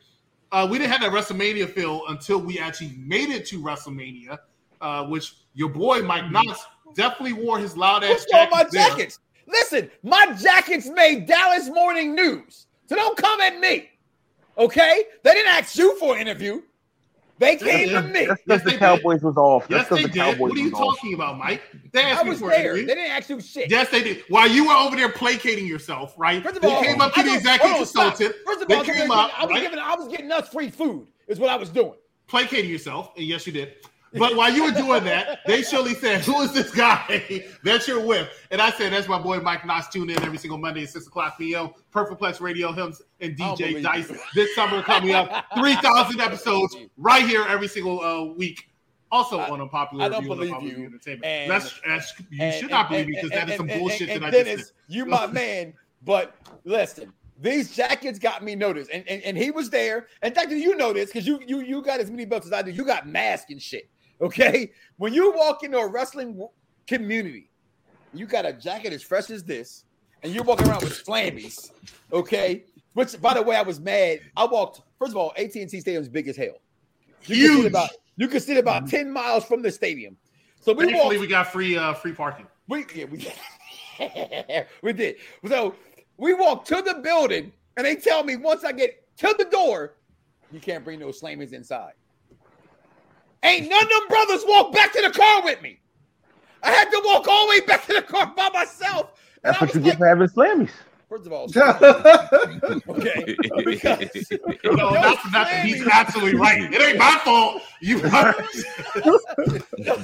Uh, 0.53 0.67
we 0.69 0.79
didn't 0.79 0.91
have 0.91 1.01
that 1.03 1.13
WrestleMania 1.13 1.69
feel 1.71 2.03
until 2.09 2.39
we 2.39 2.59
actually 2.59 2.93
made 2.99 3.31
it 3.31 3.47
to 3.47 3.61
WrestleMania, 3.61 4.39
uh, 4.81 5.07
which 5.07 5.37
your 5.55 5.69
boy 5.69 6.03
Mike 6.03 6.25
Knoxxx 6.31 6.67
definitely 6.95 7.35
wore 7.35 7.59
his 7.59 7.77
loud 7.77 8.03
ass. 8.03 8.27
jacket. 8.31 8.51
my 8.51 8.65
jackets? 8.65 9.21
Listen, 9.47 9.91
my 10.03 10.37
jackets 10.41 10.89
made 10.89 11.27
Dallas 11.27 11.69
Morning 11.69 12.15
News, 12.15 12.67
so 12.89 12.97
don't 12.97 13.17
come 13.17 13.41
at 13.41 13.59
me. 13.59 13.91
Okay, 14.59 15.05
they 15.23 15.33
didn't 15.33 15.53
ask 15.53 15.77
you 15.77 15.97
for 15.99 16.17
an 16.17 16.21
interview. 16.21 16.63
They 17.41 17.57
came 17.57 17.89
to 17.89 18.03
me. 18.03 18.27
That's 18.27 18.43
because 18.43 18.63
the 18.65 18.77
Cowboys 18.77 19.23
was 19.23 19.39
off. 19.39 19.67
Yes, 19.71 19.89
they 19.89 20.03
the 20.03 20.09
did. 20.09 20.15
Cowboys 20.15 20.39
what 20.39 20.53
are 20.53 20.59
you 20.59 20.71
talking 20.71 21.15
off. 21.15 21.15
about, 21.15 21.39
Mike? 21.39 21.63
They 21.91 22.03
asked 22.03 22.27
I 22.27 22.29
was 22.29 22.39
there. 22.39 22.75
They 22.75 22.85
didn't 22.85 23.11
ask 23.11 23.31
you 23.31 23.41
shit. 23.41 23.71
Yes, 23.71 23.89
they 23.89 24.03
did. 24.03 24.25
While 24.29 24.51
you 24.51 24.69
were 24.69 24.75
over 24.75 24.95
there 24.95 25.09
placating 25.09 25.67
yourself, 25.67 26.15
right? 26.19 26.43
First 26.43 26.59
of 26.59 26.65
all, 26.65 26.83
they 26.83 26.89
came 26.89 27.01
up 27.01 27.15
to 27.15 27.23
the 27.23 27.35
executive 27.35 27.79
consultant. 27.79 28.35
First 28.45 28.63
of 28.63 28.71
all, 28.71 28.85
they 28.85 28.93
came 28.93 29.11
up, 29.11 29.33
I 29.39 29.47
was 29.47 29.55
right? 29.55 29.63
giving, 29.63 29.79
I 29.79 29.95
was 29.95 30.09
getting 30.09 30.31
us 30.31 30.51
free 30.51 30.69
food. 30.69 31.09
Is 31.29 31.39
what 31.41 31.49
I 31.49 31.57
was 31.57 31.71
doing. 31.71 31.95
Placating 32.27 32.71
yourself, 32.71 33.13
and 33.17 33.25
yes, 33.25 33.47
you 33.47 33.55
did. 33.55 33.75
But 34.13 34.35
while 34.35 34.53
you 34.53 34.65
were 34.65 34.73
doing 34.73 35.05
that, 35.05 35.41
they 35.47 35.63
surely 35.63 35.95
said, 35.95 36.23
"Who 36.23 36.41
is 36.41 36.53
this 36.53 36.71
guy 36.71 37.45
that 37.65 37.87
you're 37.87 38.05
with?" 38.05 38.29
And 38.51 38.61
I 38.61 38.71
said, 38.71 38.93
"That's 38.93 39.07
my 39.09 39.19
boy 39.19 39.39
Mike 39.41 39.65
Knoxxx. 39.65 39.93
Tune 39.93 40.11
in 40.11 40.21
every 40.23 40.39
single 40.39 40.59
Monday 40.59 40.83
at 40.83 40.89
six 40.91 41.07
o'clock 41.07 41.39
p.m. 41.39 41.71
Perfect 41.93 42.21
Plex 42.21 42.41
Radio, 42.41 42.73
him 42.73 42.93
and 43.21 43.37
DJ 43.37 43.83
Dice. 43.83 44.13
This 44.35 44.55
summer 44.55 44.83
coming 44.83 45.15
up, 45.15 45.47
three 45.57 45.77
thousand 45.77 46.21
episodes 46.21 46.77
right 46.97 47.25
here 47.27 47.45
every 47.49 47.69
single 47.69 48.01
uh, 48.01 48.25
week. 48.35 48.67
Also 49.13 49.39
on 49.41 49.61
a 49.61 49.67
popular 49.67 50.05
I 50.05 50.09
don't 50.09 50.23
review 50.29 50.37
believe 50.55 50.63
you. 50.79 50.85
Entertainment. 50.87 51.25
And- 51.25 51.51
that's, 51.51 51.81
that's 51.87 52.13
you 52.31 52.39
and- 52.41 52.55
should 52.55 52.71
not 52.71 52.87
and- 52.87 52.89
believe 52.91 53.07
me 53.07 53.13
because 53.15 53.31
that 53.31 53.49
is 53.51 53.57
some 53.57 53.67
bullshit 53.67 54.09
and 54.09 54.23
that 54.23 54.29
I 54.29 54.31
Dennis, 54.31 54.61
just. 54.61 54.73
You 54.89 55.05
my 55.05 55.27
man, 55.33 55.75
but 56.05 56.35
listen, 56.65 57.13
these 57.41 57.75
jackets 57.75 58.19
got 58.19 58.43
me 58.45 58.55
noticed, 58.55 58.91
and 58.93 59.05
and, 59.09 59.23
and 59.23 59.37
he 59.37 59.51
was 59.51 59.71
there. 59.71 60.07
And 60.23 60.35
Doctor, 60.35 60.57
you 60.57 60.77
know 60.77 60.93
this 60.93 61.07
because 61.13 61.27
you 61.27 61.41
you 61.47 61.61
you 61.61 61.83
got 61.83 62.01
as 62.01 62.11
many 62.11 62.25
belts 62.25 62.47
as 62.47 62.53
I 62.53 62.63
do. 62.63 62.71
You 62.71 62.85
got 62.85 63.09
mask 63.09 63.51
and 63.51 63.61
shit. 63.61 63.89
Okay, 64.21 64.73
when 64.99 65.15
you 65.15 65.33
walk 65.35 65.63
into 65.63 65.79
a 65.79 65.87
wrestling 65.89 66.47
community, 66.87 67.51
you 68.13 68.27
got 68.27 68.45
a 68.45 68.53
jacket 68.53 68.93
as 68.93 69.03
fresh 69.03 69.31
as 69.31 69.43
this, 69.45 69.85
and 70.23 70.35
you're 70.35 70.45
walking 70.45 70.69
around 70.69 70.83
with 70.83 71.05
slammies. 71.05 71.71
Okay, 72.13 72.65
which 72.95 73.21
by 73.21 73.35
the 73.35 73.43
way, 73.43 73.57
I 73.57 73.63
was 73.63 73.81
mad. 73.81 74.21
I 74.37 74.45
walked. 74.45 74.83
First 74.99 75.13
of 75.13 75.17
all, 75.17 75.33
AT 75.37 75.55
and 75.55 75.71
T 75.71 75.81
Stadium 75.81 76.03
is 76.03 76.09
big 76.09 76.29
as 76.29 76.37
hell. 76.37 76.61
You 77.25 77.37
can 77.37 77.37
sit 77.37 77.37
Huge. 77.37 77.67
about 77.67 77.91
you 78.17 78.29
can 78.29 78.41
sit 78.41 78.57
about 78.59 78.89
ten 78.89 79.11
miles 79.11 79.45
from 79.45 79.63
the 79.63 79.71
stadium. 79.71 80.17
So 80.61 80.75
we 80.75 80.85
Thankfully, 80.85 81.17
walked. 81.17 81.21
we 81.21 81.27
got 81.27 81.47
free 81.51 81.77
uh, 81.79 81.95
free 81.95 82.13
parking. 82.13 82.47
We 82.69 82.85
yeah, 82.95 83.05
we 83.07 83.27
we 84.83 84.93
did. 84.93 85.17
So 85.49 85.75
we 86.19 86.35
walk 86.35 86.67
to 86.67 86.83
the 86.83 87.01
building, 87.03 87.53
and 87.79 87.87
they 87.87 87.97
tell 87.97 88.23
me 88.23 88.37
once 88.37 88.65
I 88.65 88.73
get 88.73 89.17
to 89.19 89.35
the 89.39 89.47
door, 89.47 89.95
you 90.53 90.61
can't 90.61 90.85
bring 90.85 90.99
those 90.99 91.21
slammers 91.21 91.55
inside. 91.55 91.93
Ain't 93.43 93.69
none 93.69 93.83
of 93.83 93.89
them 93.89 94.09
brothers 94.09 94.45
walk 94.47 94.73
back 94.73 94.93
to 94.93 95.03
the 95.03 95.11
car 95.11 95.43
with 95.43 95.63
me. 95.63 95.81
I 96.63 96.71
had 96.71 96.91
to 96.91 97.01
walk 97.05 97.27
all 97.27 97.47
the 97.47 97.51
way 97.51 97.61
back 97.61 97.87
to 97.87 97.95
the 97.95 98.03
car 98.03 98.33
by 98.37 98.51
myself. 98.51 99.13
That's 99.43 99.61
what 99.61 99.75
was 99.75 99.77
you 99.77 99.83
get 99.83 99.99
for 99.99 100.07
having 100.07 100.29
slammies. 100.29 100.71
First 101.11 101.27
of 101.27 101.33
all, 101.33 101.51
okay, 102.89 103.37
because 103.65 104.31
No, 104.63 104.93
that's 104.93 105.33
not. 105.33 105.49
He's 105.63 105.85
absolutely 105.89 106.39
right. 106.39 106.73
It 106.73 106.81
ain't 106.81 106.99
my 106.99 107.19
fault. 107.25 107.63
You. 107.81 107.97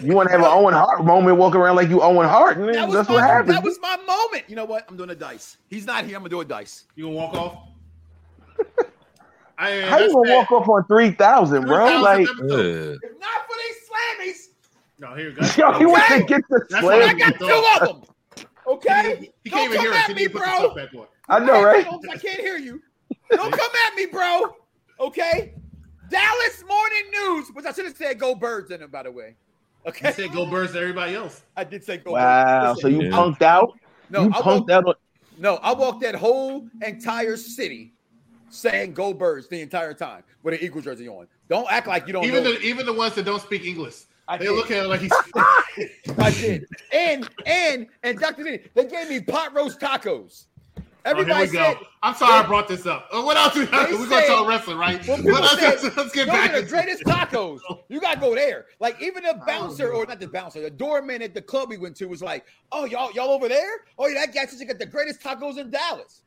You 0.02 0.14
want 0.16 0.28
to 0.28 0.32
have 0.32 0.40
an 0.40 0.46
Owen 0.46 0.74
Hart 0.74 1.04
moment, 1.04 1.36
walk 1.36 1.54
around 1.54 1.76
like 1.76 1.90
you 1.90 2.02
Owen 2.02 2.28
Hart, 2.28 2.56
and 2.56 2.74
that 2.74 2.86
was 2.86 2.96
that's 2.96 3.08
my, 3.08 3.14
what 3.14 3.22
happens. 3.22 3.54
That 3.54 3.62
was 3.62 3.78
my 3.80 3.96
moment. 3.98 4.46
You 4.48 4.56
know 4.56 4.64
what? 4.64 4.84
I'm 4.88 4.96
doing 4.96 5.10
a 5.10 5.14
dice. 5.14 5.58
He's 5.68 5.86
not 5.86 6.04
here. 6.04 6.16
I'm 6.16 6.22
gonna 6.22 6.30
do 6.30 6.40
a 6.40 6.44
dice. 6.44 6.86
You 6.96 7.04
gonna 7.04 7.16
walk 7.16 7.34
off? 7.34 7.68
I, 9.58 9.80
How 9.82 9.98
you 9.98 10.12
gonna 10.12 10.34
walk 10.34 10.52
off 10.52 10.68
on 10.68 10.84
three 10.86 11.10
thousand, 11.12 11.62
bro? 11.66 11.86
3,000 11.86 12.02
Like, 12.02 12.20
episodes. 12.28 12.98
Not 13.18 13.46
for 13.46 13.56
these 13.56 13.76
slammies. 13.88 14.48
No, 14.98 15.14
here 15.14 15.30
you 15.30 15.34
go. 15.36 15.46
yo, 15.72 15.78
he 15.78 15.86
wants 15.86 16.08
to 16.08 16.22
get 16.24 16.42
the 16.48 16.66
That's 16.70 16.82
slam. 16.84 17.08
I 17.08 17.18
got 17.18 17.38
two 17.38 17.86
of 17.86 17.88
them. 17.88 18.46
Okay, 18.68 19.30
He 19.44 19.50
don't 19.50 19.70
can't 19.70 19.74
even 19.74 19.76
come 19.76 19.80
hear 19.86 19.92
us. 19.92 19.96
at 19.96 20.08
He 20.08 20.14
me, 20.14 20.28
put 20.28 20.32
the 20.32 20.38
bro. 20.40 20.58
stuff 20.58 20.74
back 20.76 20.94
on. 20.94 21.06
I 21.28 21.38
know, 21.38 21.62
right? 21.64 21.86
I 22.10 22.16
can't 22.16 22.40
hear 22.40 22.56
you. 22.58 22.82
Don't 23.30 23.52
come 23.52 23.70
at 23.86 23.94
me, 23.94 24.06
bro. 24.06 24.54
Okay. 25.00 25.54
Dallas 26.10 26.64
Morning 26.68 27.10
News, 27.12 27.48
which 27.52 27.64
I 27.64 27.72
should 27.72 27.84
have 27.86 27.96
said 27.96 28.18
"Go 28.18 28.34
Birds" 28.34 28.70
in 28.70 28.82
it, 28.82 28.90
by 28.92 29.02
the 29.04 29.10
way. 29.12 29.36
Okay. 29.86 30.08
You 30.08 30.14
said 30.14 30.32
go 30.32 30.46
birds 30.46 30.72
to 30.72 30.80
everybody 30.80 31.14
else. 31.14 31.42
I 31.56 31.64
did 31.64 31.82
say 31.84 31.98
"Go 31.98 32.12
Wow, 32.12 32.70
Birds." 32.72 32.82
so 32.82 32.88
you 32.88 33.02
Listen, 33.02 33.12
punked 33.12 33.42
out? 33.42 33.72
No, 34.10 34.22
you 34.24 34.28
I 34.34 34.40
punked 34.40 34.44
walked- 34.60 34.70
out 34.70 34.84
on 34.86 34.94
No, 35.38 35.56
I 35.56 35.72
walked 35.74 36.00
that 36.02 36.14
whole 36.14 36.68
entire 36.82 37.36
city 37.36 37.92
saying 38.56 38.94
"Go 38.94 39.12
Birds" 39.14 39.48
the 39.48 39.60
entire 39.60 39.94
time 39.94 40.22
with 40.42 40.54
an 40.54 40.60
Eagle 40.62 40.80
jersey 40.80 41.08
on. 41.08 41.26
Don't 41.48 41.70
act 41.70 41.86
like 41.86 42.06
you 42.06 42.12
don't 42.12 42.24
Even 42.24 42.44
know. 42.44 42.52
the 42.52 42.60
even 42.60 42.86
the 42.86 42.92
ones 42.92 43.14
that 43.14 43.24
don't 43.24 43.40
speak 43.42 43.64
English, 43.64 44.02
I 44.28 44.36
they 44.38 44.46
did. 44.46 44.52
look 44.52 44.70
at 44.70 44.84
it 44.84 44.88
like 44.88 45.00
he's. 45.00 45.12
I 46.18 46.30
did. 46.32 46.66
And 46.92 47.28
and 47.46 47.86
and 48.02 48.18
Dr. 48.18 48.44
Denny, 48.44 48.60
they 48.74 48.84
gave 48.86 49.08
me 49.08 49.20
pot 49.20 49.54
roast 49.54 49.78
tacos. 49.80 50.46
Oh, 50.78 51.10
Everybody 51.10 51.46
go. 51.46 51.52
said 51.52 51.76
I'm 52.02 52.16
sorry 52.16 52.32
I 52.44 52.46
brought 52.48 52.66
this 52.66 52.84
up. 52.84 53.08
Uh, 53.12 53.22
what 53.22 53.36
else? 53.36 53.54
We're 53.54 53.66
going 53.66 53.96
to 54.08 54.26
talk 54.26 54.48
wrestling, 54.48 54.76
right? 54.76 55.06
Well, 55.06 55.18
people 55.18 55.34
let's, 55.34 55.80
said, 55.80 55.92
let's, 55.96 56.12
get 56.12 56.26
back. 56.26 56.52
the 56.52 56.64
greatest 56.64 57.04
tacos. 57.04 57.60
You 57.88 58.00
gotta 58.00 58.18
go 58.18 58.34
there. 58.34 58.66
Like 58.80 59.00
even 59.00 59.22
the 59.22 59.40
bouncer, 59.46 59.92
or 59.92 60.04
not 60.04 60.18
the 60.18 60.26
bouncer, 60.26 60.60
the 60.60 60.68
doorman 60.70 61.22
at 61.22 61.32
the 61.32 61.42
club 61.42 61.68
we 61.68 61.76
went 61.78 61.94
to 61.98 62.06
was 62.06 62.22
like, 62.22 62.44
"Oh, 62.72 62.86
y'all, 62.86 63.12
y'all 63.12 63.28
over 63.30 63.46
there? 63.46 63.70
Oh, 64.00 64.08
yeah, 64.08 64.26
that 64.26 64.34
guy 64.34 64.46
says 64.46 64.60
you 64.60 64.66
got 64.66 64.80
the 64.80 64.86
greatest 64.86 65.20
tacos 65.20 65.58
in 65.58 65.70
Dallas." 65.70 66.22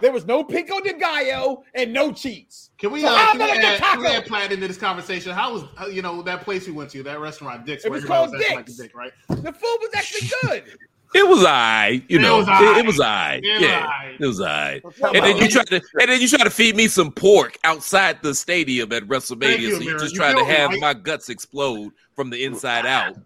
There 0.00 0.12
was 0.12 0.24
no 0.26 0.44
pico 0.44 0.80
de 0.80 0.92
gallo 0.94 1.64
and 1.74 1.92
no 1.92 2.12
cheese. 2.12 2.70
Can 2.78 2.92
we, 2.92 3.02
So 3.02 3.08
uh, 3.08 3.16
how 3.16 3.32
can, 3.32 3.40
we 3.40 3.50
about 3.50 3.64
add, 3.64 3.80
can 3.80 4.00
we 4.00 4.06
taco? 4.06 4.16
add 4.16 4.26
Platt 4.26 4.52
into 4.52 4.68
this 4.68 4.78
conversation? 4.78 5.32
How 5.32 5.52
was 5.52 5.64
uh, 5.80 5.86
you 5.86 6.02
know 6.02 6.22
that 6.22 6.42
place 6.42 6.66
we 6.66 6.72
went 6.72 6.90
to, 6.90 7.02
that 7.02 7.18
restaurant, 7.20 7.66
Dick's? 7.66 7.84
It 7.84 7.90
was 7.90 8.04
everybody 8.04 8.30
called 8.30 8.34
acting 8.42 8.56
like 8.56 8.68
a 8.68 8.72
dick, 8.72 8.94
right? 8.94 9.12
The 9.28 9.52
food 9.52 9.78
was 9.80 9.90
actually 9.96 10.28
good. 10.42 10.78
It 11.14 11.26
was 11.26 11.38
alright, 11.38 12.04
you 12.08 12.18
It 12.18 12.22
know. 12.22 12.38
was 12.38 12.48
It, 12.48 12.78
it 12.78 12.86
was 12.86 13.00
I, 13.00 13.40
It 13.42 13.62
Yeah, 13.62 13.86
aight. 13.86 14.20
it 14.20 14.26
was 14.26 14.40
I. 14.42 14.82
Well, 15.00 15.14
And 15.14 15.24
then 15.24 15.38
you 15.38 15.48
try 15.48 15.62
to, 15.64 15.82
and 16.00 16.10
then 16.10 16.20
you 16.20 16.28
try 16.28 16.44
to 16.44 16.50
feed 16.50 16.76
me 16.76 16.86
some 16.86 17.10
pork 17.10 17.56
outside 17.64 18.22
the 18.22 18.34
stadium 18.34 18.92
at 18.92 19.04
WrestleMania. 19.04 19.58
You, 19.58 19.70
so 19.70 19.80
you 19.80 19.94
Amira. 19.94 20.00
just 20.00 20.14
You 20.14 20.20
try 20.20 20.34
to 20.34 20.44
have 20.44 20.70
right? 20.70 20.80
my 20.80 20.94
guts 20.94 21.30
explode 21.30 21.92
from 22.14 22.28
the 22.28 22.44
inside 22.44 22.84
out, 22.84 23.16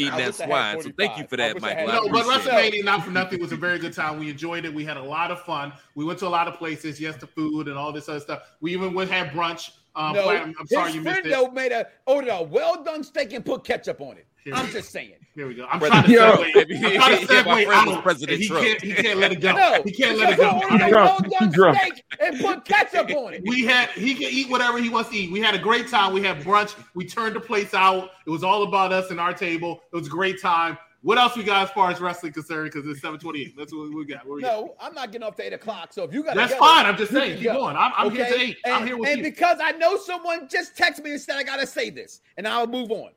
eating 0.00 0.18
that 0.18 0.26
wish 0.26 0.36
swine. 0.36 0.82
So 0.82 0.90
thank 0.96 1.18
you 1.18 1.26
for 1.26 1.36
that, 1.36 1.54
wish 1.54 1.62
I 1.62 1.74
Michael. 1.74 1.86
No, 1.86 2.08
but 2.08 2.22
appreciate. 2.22 2.72
WrestleMania, 2.74 2.84
not 2.84 3.04
for 3.04 3.10
nothing, 3.10 3.40
was 3.40 3.52
a 3.52 3.56
very 3.56 3.78
good 3.78 3.92
time. 3.92 4.18
We 4.18 4.30
enjoyed 4.30 4.64
it. 4.64 4.72
We 4.72 4.84
had 4.84 4.96
a 4.96 5.02
lot 5.02 5.30
of 5.30 5.40
fun. 5.42 5.72
We 5.94 6.04
went 6.04 6.18
to 6.20 6.26
a 6.26 6.28
lot 6.28 6.48
of 6.48 6.54
places. 6.54 7.00
Yes, 7.00 7.16
the 7.16 7.26
food 7.26 7.68
and 7.68 7.76
all 7.76 7.92
this 7.92 8.08
other 8.08 8.20
stuff. 8.20 8.42
We 8.60 8.72
even 8.72 8.94
went 8.94 9.10
had 9.10 9.30
brunch. 9.30 9.72
Um, 9.94 10.14
no, 10.14 10.22
Platt, 10.22 10.42
I'm, 10.42 10.54
I'm 10.58 10.66
sorry 10.66 10.92
you 10.92 11.00
missed 11.00 11.20
friend 11.20 11.26
it. 11.26 11.30
though 11.30 11.50
made 11.50 11.72
a 11.72 11.86
ordered 12.06 12.30
a 12.30 12.42
well 12.42 12.82
done 12.82 13.02
steak 13.02 13.32
and 13.32 13.44
put 13.44 13.64
ketchup 13.64 14.00
on 14.00 14.16
it. 14.16 14.26
Here 14.44 14.54
I'm 14.54 14.68
just 14.70 14.90
saying. 14.90 15.14
Here 15.34 15.46
we 15.46 15.54
go. 15.54 15.66
I'm 15.70 15.78
Brother- 15.78 15.94
trying 15.94 16.04
to 16.06 16.12
Yo. 16.12 16.36
segue. 16.36 16.84
I'm 16.84 16.94
trying 16.96 17.26
to 17.26 17.26
segue 17.32 17.66
friend 17.66 17.90
out. 17.90 18.02
President 18.02 18.38
he 18.40 18.48
Trump. 18.48 18.64
can't. 18.66 18.82
He 18.82 18.92
can't 18.94 19.18
let 19.18 19.32
it 19.32 19.40
go. 19.40 19.52
No, 19.52 19.82
he 19.84 19.92
can't 19.92 20.18
let 20.18 20.32
it 20.32 20.36
go. 20.38 20.50
Ordered 20.62 20.82
a 20.82 20.88
Drunk. 20.90 21.20
well 21.28 21.40
done 21.40 21.50
Drunk. 21.52 22.02
and 22.20 22.40
put 22.40 22.64
ketchup 22.64 23.10
on 23.10 23.34
it. 23.34 23.42
We 23.46 23.64
had 23.64 23.90
he 23.90 24.14
can 24.14 24.28
eat 24.30 24.50
whatever 24.50 24.78
he 24.78 24.88
wants 24.88 25.10
to 25.10 25.16
eat. 25.16 25.30
We 25.30 25.40
had 25.40 25.54
a 25.54 25.58
great 25.58 25.88
time. 25.88 26.12
We 26.12 26.22
had 26.22 26.40
brunch. 26.40 26.74
We 26.94 27.06
turned 27.06 27.36
the 27.36 27.40
place 27.40 27.74
out. 27.74 28.10
It 28.26 28.30
was 28.30 28.42
all 28.42 28.64
about 28.64 28.92
us 28.92 29.10
and 29.10 29.20
our 29.20 29.32
table. 29.34 29.82
It 29.92 29.96
was 29.96 30.06
a 30.06 30.10
great 30.10 30.40
time. 30.40 30.76
What 31.02 31.16
else 31.16 31.34
we 31.34 31.42
got 31.44 31.62
as 31.62 31.70
far 31.70 31.90
as 31.90 31.98
wrestling 31.98 32.32
concerned? 32.34 32.70
Because 32.70 32.86
it's 32.86 33.00
728. 33.00 33.54
That's 33.56 33.72
what 33.72 33.94
we 33.94 34.04
got. 34.04 34.26
What 34.26 34.34
we 34.36 34.42
got? 34.42 34.48
No, 34.52 34.74
I'm 34.78 34.92
not 34.92 35.10
getting 35.12 35.26
off 35.26 35.34
to 35.36 35.42
eight 35.46 35.54
o'clock. 35.54 35.94
So 35.94 36.02
if 36.04 36.12
you 36.12 36.22
got 36.22 36.34
to. 36.34 36.38
That's 36.40 36.54
fine. 36.56 36.84
I'm 36.84 36.96
just 36.98 37.10
saying, 37.10 37.38
keep 37.38 37.46
going. 37.52 37.74
I'm- 37.74 37.92
I'm 37.96 38.10
here 38.10 38.26
to 38.26 38.38
eight. 38.38 38.58
And, 38.66 38.74
I'm 38.74 38.86
here 38.86 38.98
with 38.98 39.08
and 39.08 39.18
you. 39.20 39.24
And 39.24 39.34
because 39.34 39.58
I 39.62 39.70
know 39.72 39.96
someone 39.96 40.46
just 40.48 40.76
texted 40.76 41.02
me 41.04 41.12
and 41.12 41.20
said 41.20 41.36
I 41.36 41.42
gotta 41.42 41.66
say 41.66 41.88
this, 41.88 42.20
and 42.36 42.46
I'll 42.46 42.66
move 42.66 42.90
on. 42.90 43.12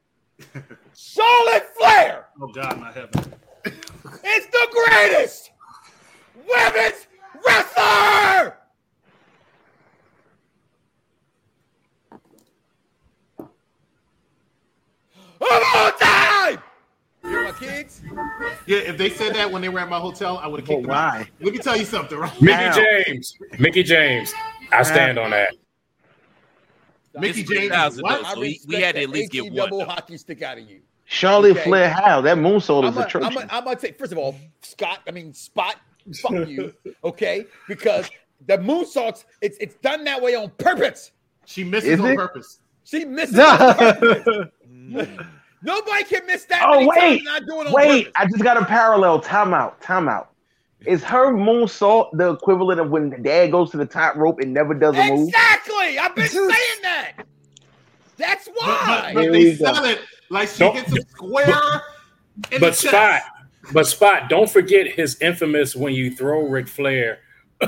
Charlotte 0.96 1.70
Flair 1.78 2.28
Oh 2.42 2.48
God, 2.48 2.80
my 2.80 2.92
heaven. 2.92 3.34
It's 3.66 4.48
the 4.48 4.68
greatest 4.72 5.52
women's 6.36 7.08
wrestler. 7.46 8.58
Of 15.42 15.62
all 15.76 15.92
time! 15.92 16.60
You're 17.24 17.44
my 17.44 17.52
kids? 17.52 18.02
Yeah, 18.66 18.78
if 18.80 18.98
they 18.98 19.10
said 19.10 19.36
that 19.36 19.52
when 19.52 19.62
they 19.62 19.70
were 19.70 19.80
at 19.80 19.90
my 19.90 20.00
hotel, 20.00 20.38
I 20.38 20.48
would 20.48 20.62
have 20.62 20.68
kicked 20.68 20.84
them 20.84 20.92
out. 20.92 21.20
why? 21.20 21.30
Let 21.42 21.54
me 21.54 21.60
tell 21.60 21.78
you 21.78 21.86
something, 21.86 22.18
right? 22.18 22.42
Mickie 22.42 22.82
James. 23.06 23.38
Mickie 23.60 23.84
James. 23.84 24.34
I 24.72 24.84
stand 24.84 25.20
on 25.20 25.32
that. 25.32 25.54
Mickie 27.16 27.42
It's 27.42 27.50
James. 27.50 27.68
2000 27.70 28.02
What? 28.02 28.22
though, 28.24 28.34
so 28.34 28.40
we, 28.40 28.60
we 28.68 28.76
had 28.76 28.96
to 28.96 29.04
at 29.04 29.10
least 29.10 29.32
get 29.32 29.44
one. 29.46 29.54
double 29.56 29.80
though. 29.80 29.86
hockey 29.86 30.18
stick 30.18 30.42
out 30.42 30.58
of 30.58 30.70
you. 30.70 30.82
Charlie 31.06 31.52
Okay. 31.52 31.64
Flair. 31.64 31.90
How 31.90 32.22
that 32.22 32.38
moonsault 32.38 32.90
is 32.90 33.16
I'm 33.24 33.38
I'm 33.52 33.64
gonna 33.66 33.76
take 33.76 33.98
first 33.98 34.12
of 34.12 34.18
all, 34.18 34.36
Scott. 34.62 35.00
I 35.08 35.12
mean, 35.12 35.34
Spot. 35.34 35.76
Fuck 36.22 36.48
you, 36.50 36.74
okay? 37.04 37.46
Because 37.68 38.10
the 38.48 38.58
moonsaults, 38.58 39.24
it's 39.42 39.58
it's 39.60 39.76
done 39.76 40.04
that 40.06 40.22
way 40.22 40.36
on 40.36 40.50
purpose. 40.58 41.12
She 41.46 41.64
misses 41.64 41.92
Is 41.92 42.00
on 42.00 42.12
it? 42.12 42.16
purpose. 42.18 42.60
She 42.84 43.06
misses 43.06 43.40
on 43.40 43.76
purpose. 43.76 44.48
Nobody 45.62 46.04
can 46.04 46.26
miss 46.26 46.44
that. 46.46 46.64
Oh 46.66 46.76
many 46.80 46.88
wait, 46.90 47.16
and 47.20 47.26
not 47.26 47.46
do 47.46 47.54
on 47.54 47.72
wait! 47.74 48.06
purpose. 48.06 48.14
I 48.18 48.26
just 48.26 48.44
got 48.44 48.58
a 48.62 48.66
parallel. 48.66 49.22
Timeout. 49.22 49.80
Timeout. 49.82 50.28
Is 50.86 51.04
her 51.04 51.32
moonsault 51.34 52.10
the 52.14 52.34
equivalent 52.34 52.80
of 52.80 52.90
when 52.90 53.22
Dad 53.24 53.52
goes 53.52 53.72
to 53.72 53.78
the 53.78 53.86
top 53.86 54.16
rope 54.16 54.40
and 54.40 54.54
never 54.54 54.74
does 54.74 54.96
a 54.98 55.08
move? 55.10 55.30
Exactly. 55.30 55.98
I've 56.00 56.16
been 56.16 56.28
saying 56.30 56.50
that. 56.82 57.14
That's 58.18 58.48
why. 58.48 59.02
but, 59.06 59.14
but 59.14 59.22
Here 59.24 59.32
they 59.32 59.38
we 59.46 59.56
go. 59.58 59.74
sell 59.74 59.86
it 59.86 60.00
like 60.30 60.50
she 60.50 60.60
Don't- 60.60 60.76
hits 60.76 60.92
a 60.98 61.02
square. 61.10 61.82
In 62.52 62.60
But 62.60 62.76
Spot, 62.76 63.22
but 63.74 63.86
Spot, 63.88 64.28
don't 64.28 64.50
forget 64.50 64.88
his 64.88 65.22
infamous 65.22 65.76
when 65.76 65.94
you 65.94 66.16
throw 66.16 66.48
Ric 66.48 66.68
Flair 66.68 67.20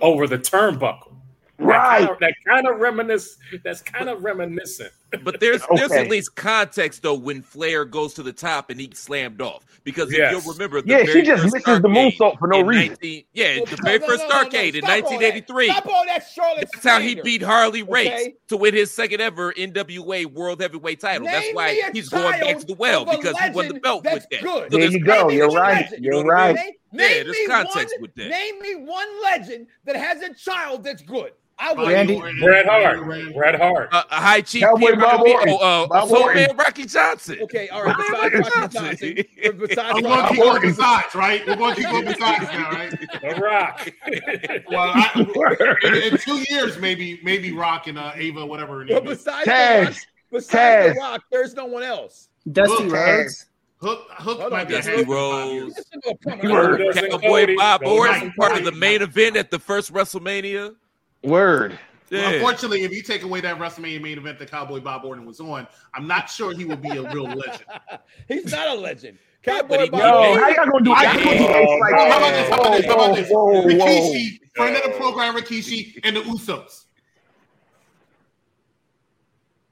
over 0.00 0.26
the 0.28 0.38
turnbuckle. 0.38 1.16
Right. 1.58 2.00
That 2.00 2.06
kind 2.06 2.10
of, 2.10 2.18
that 2.20 2.34
kind 2.46 2.66
of 2.68 2.78
reminisce. 2.80 3.36
That's 3.64 3.82
kind 3.82 4.08
of 4.08 4.22
reminiscent. 4.22 4.92
But 5.24 5.40
there's 5.40 5.62
there's 5.74 5.90
at 5.92 6.08
least 6.08 6.34
context 6.36 7.02
though 7.02 7.14
when 7.14 7.40
Flair 7.42 7.84
goes 7.84 8.14
to 8.14 8.22
the 8.22 8.32
top 8.32 8.68
and 8.70 8.78
he 8.78 8.90
slammed 8.94 9.40
off 9.40 9.64
because 9.84 10.12
if 10.12 10.18
you'll 10.30 10.52
remember, 10.52 10.82
the 10.82 10.88
Yeah, 10.90 11.04
she 11.04 11.22
just 11.22 11.42
first 11.42 11.54
misses 11.54 11.80
the 11.80 11.88
moonsault 11.88 12.38
for 12.38 12.46
no 12.48 12.60
reason. 12.60 12.88
19 12.90 13.24
yeah, 13.32 13.56
Well, 13.56 13.66
the 13.66 13.76
very 13.82 13.98
no, 14.00 14.06
first 14.06 14.22
no, 14.24 14.28
no, 14.28 14.34
no. 14.34 14.40
arcade 14.44 14.74
in 14.76 14.82
Stop 14.82 14.88
that. 14.90 15.04
1983. 15.04 15.70
Stop 15.70 15.86
all 15.86 16.04
that 16.06 16.26
Charlotte 16.28 16.68
That's 16.72 16.84
how 16.84 17.00
he 17.00 17.14
beat 17.14 17.42
Harley 17.42 17.82
Race 17.82 18.08
Okay? 18.08 18.34
to 18.48 18.56
win 18.58 18.74
his 18.74 18.92
second 18.92 19.20
ever 19.22 19.52
NWA 19.54 20.26
World 20.26 20.60
Heavyweight 20.60 21.00
title. 21.00 21.26
That's 21.26 21.54
why 21.54 21.90
he's 21.92 22.08
going 22.10 22.38
back 22.40 22.58
to 22.58 22.66
the 22.66 22.74
well 22.74 23.04
because 23.06 23.38
he 23.38 23.50
won 23.50 23.68
the 23.68 23.80
belt 23.80 24.04
with 24.04 24.26
that. 24.30 24.42
good. 24.42 24.70
So 24.72 24.78
There 24.78 24.80
there's 24.80 24.92
you 24.92 25.04
go. 25.04 25.30
You're 25.30 25.48
right. 25.50 25.84
legend. 25.84 26.04
You're 26.04 26.14
You 26.16 26.20
know 26.24 26.26
what 26.26 26.36
I 26.36 26.46
right. 26.48 26.54
mean? 26.56 26.72
Name, 26.92 27.16
Yeah, 27.18 27.22
there's 27.24 27.48
context 27.48 27.94
one, 27.96 28.02
with 28.02 28.14
that. 28.16 28.28
Name 28.28 28.60
me 28.60 28.74
one 28.76 29.22
legend 29.22 29.66
that 29.84 29.96
has 29.96 30.22
a 30.22 30.34
child 30.34 30.84
that's 30.84 31.02
good. 31.02 31.32
I 31.60 31.72
will. 31.72 31.88
Randy- 31.88 32.20
Bret 32.40 32.66
Hart. 32.66 33.04
Bret 33.34 33.54
Hart. 33.60 33.88
Uh, 33.92 34.04
a 34.10 34.14
high 34.16 34.40
chief 34.42 34.62
Cowboy 34.62 34.94
Bob 34.94 35.20
Ramiro, 35.20 35.34
Orton. 35.34 35.58
uh, 35.60 35.86
Bob 35.88 36.08
Soul 36.08 36.32
Man 36.34 36.56
Rocky 36.56 36.84
Johnson. 36.86 37.38
Okay, 37.42 37.68
all 37.68 37.82
right. 37.82 37.96
Besides 37.96 38.34
Rocky 38.34 38.68
Johnson, 38.78 39.14
besides 39.58 39.78
I'm 39.78 40.02
going 40.02 40.02
to 40.02 40.08
Rocky 40.08 40.34
keep 40.36 40.44
going 40.44 40.54
Johnson, 40.62 40.70
besides, 40.70 41.14
right? 41.16 41.46
We're 41.48 41.56
going 41.56 41.74
to 41.74 41.80
keep 41.80 41.90
going 41.90 42.04
besides 42.04 42.44
now, 42.44 42.70
right? 42.70 42.90
The 43.22 43.40
Rock. 43.42 43.90
Well, 44.70 44.92
I, 44.94 45.76
in, 45.84 46.12
in 46.12 46.18
two 46.18 46.44
years, 46.50 46.78
maybe, 46.78 47.20
maybe 47.22 47.52
Rock 47.52 47.86
and 47.86 47.98
uh, 47.98 48.12
Ava, 48.14 48.44
whatever 48.46 48.80
her 48.80 48.84
but 48.86 49.04
name 49.04 49.12
is. 49.12 49.18
besides 49.24 49.46
the 49.46 49.50
Rock, 49.52 49.94
besides 50.30 50.52
Taz. 50.90 50.94
the 50.94 51.00
Rock, 51.00 51.22
there's 51.32 51.54
no 51.54 51.64
one 51.66 51.82
else. 51.82 52.28
Dusty 52.52 52.86
Rhodes. 52.86 53.46
Hook, 53.80 54.06
Hook 54.10 54.40
Hold 54.40 54.52
might 54.52 54.62
on, 54.62 54.66
be 54.68 54.74
a 54.74 54.76
Dusty 54.78 54.92
handful 54.96 55.14
Rhodes. 55.14 55.38
of 55.38 55.42
five 55.44 55.52
years. 55.54 55.74
Listen 55.76 56.00
to 56.02 56.08
a 56.10 56.16
plumber. 56.16 56.50
Word. 56.52 56.78
Dustin 56.78 57.10
Cowboy 57.10 57.56
Bob 57.56 57.82
Orton, 57.84 58.32
part 58.38 58.56
of 58.58 58.64
the 58.64 58.72
main 58.72 59.02
event 59.02 59.36
at 59.36 59.50
the 59.50 59.58
first 59.58 59.92
WrestleMania. 59.92 60.74
Word. 61.22 61.78
Well, 62.10 62.20
Yeah. 62.22 62.30
unfortunately, 62.36 62.84
if 62.84 62.92
you 62.92 63.02
take 63.02 63.22
away 63.22 63.40
that 63.42 63.58
WrestleMania 63.58 64.00
main 64.00 64.16
event 64.18 64.38
that 64.38 64.50
Cowboy 64.50 64.80
Bob 64.80 65.04
Orton 65.04 65.26
was 65.26 65.40
on, 65.40 65.66
I'm 65.94 66.06
not 66.06 66.30
sure 66.30 66.54
he 66.54 66.64
would 66.64 66.80
be 66.80 66.90
a 66.90 67.02
real 67.12 67.24
legend. 67.24 67.64
He's 68.28 68.50
not 68.52 68.68
a 68.68 68.74
legend. 68.80 69.18
Cowboy 69.42 69.88
Bob 69.90 70.00
Yo, 70.00 70.30
Orton- 70.30 70.42
how 70.42 70.48
y'all 70.48 70.66
gonna 70.70 70.84
do 70.84 70.90
that? 70.94 71.18
can- 71.20 71.80
like, 71.80 71.94
How 71.94 72.06
about 72.06 72.30
this? 72.30 72.48
How 72.48 72.60
about 72.60 72.76
this? 72.76 72.86
How 72.86 72.94
about 72.94 73.16
this? 73.16 73.28
whoa, 73.28 73.44
whoa, 73.44 73.60
whoa. 73.62 73.66
Rikishi, 73.68 74.38
friend 74.54 74.76
of 74.76 74.82
the 74.84 74.90
program, 74.98 75.34
Rikishi, 75.36 76.00
and 76.02 76.16
the 76.16 76.20
Usos. 76.22 76.84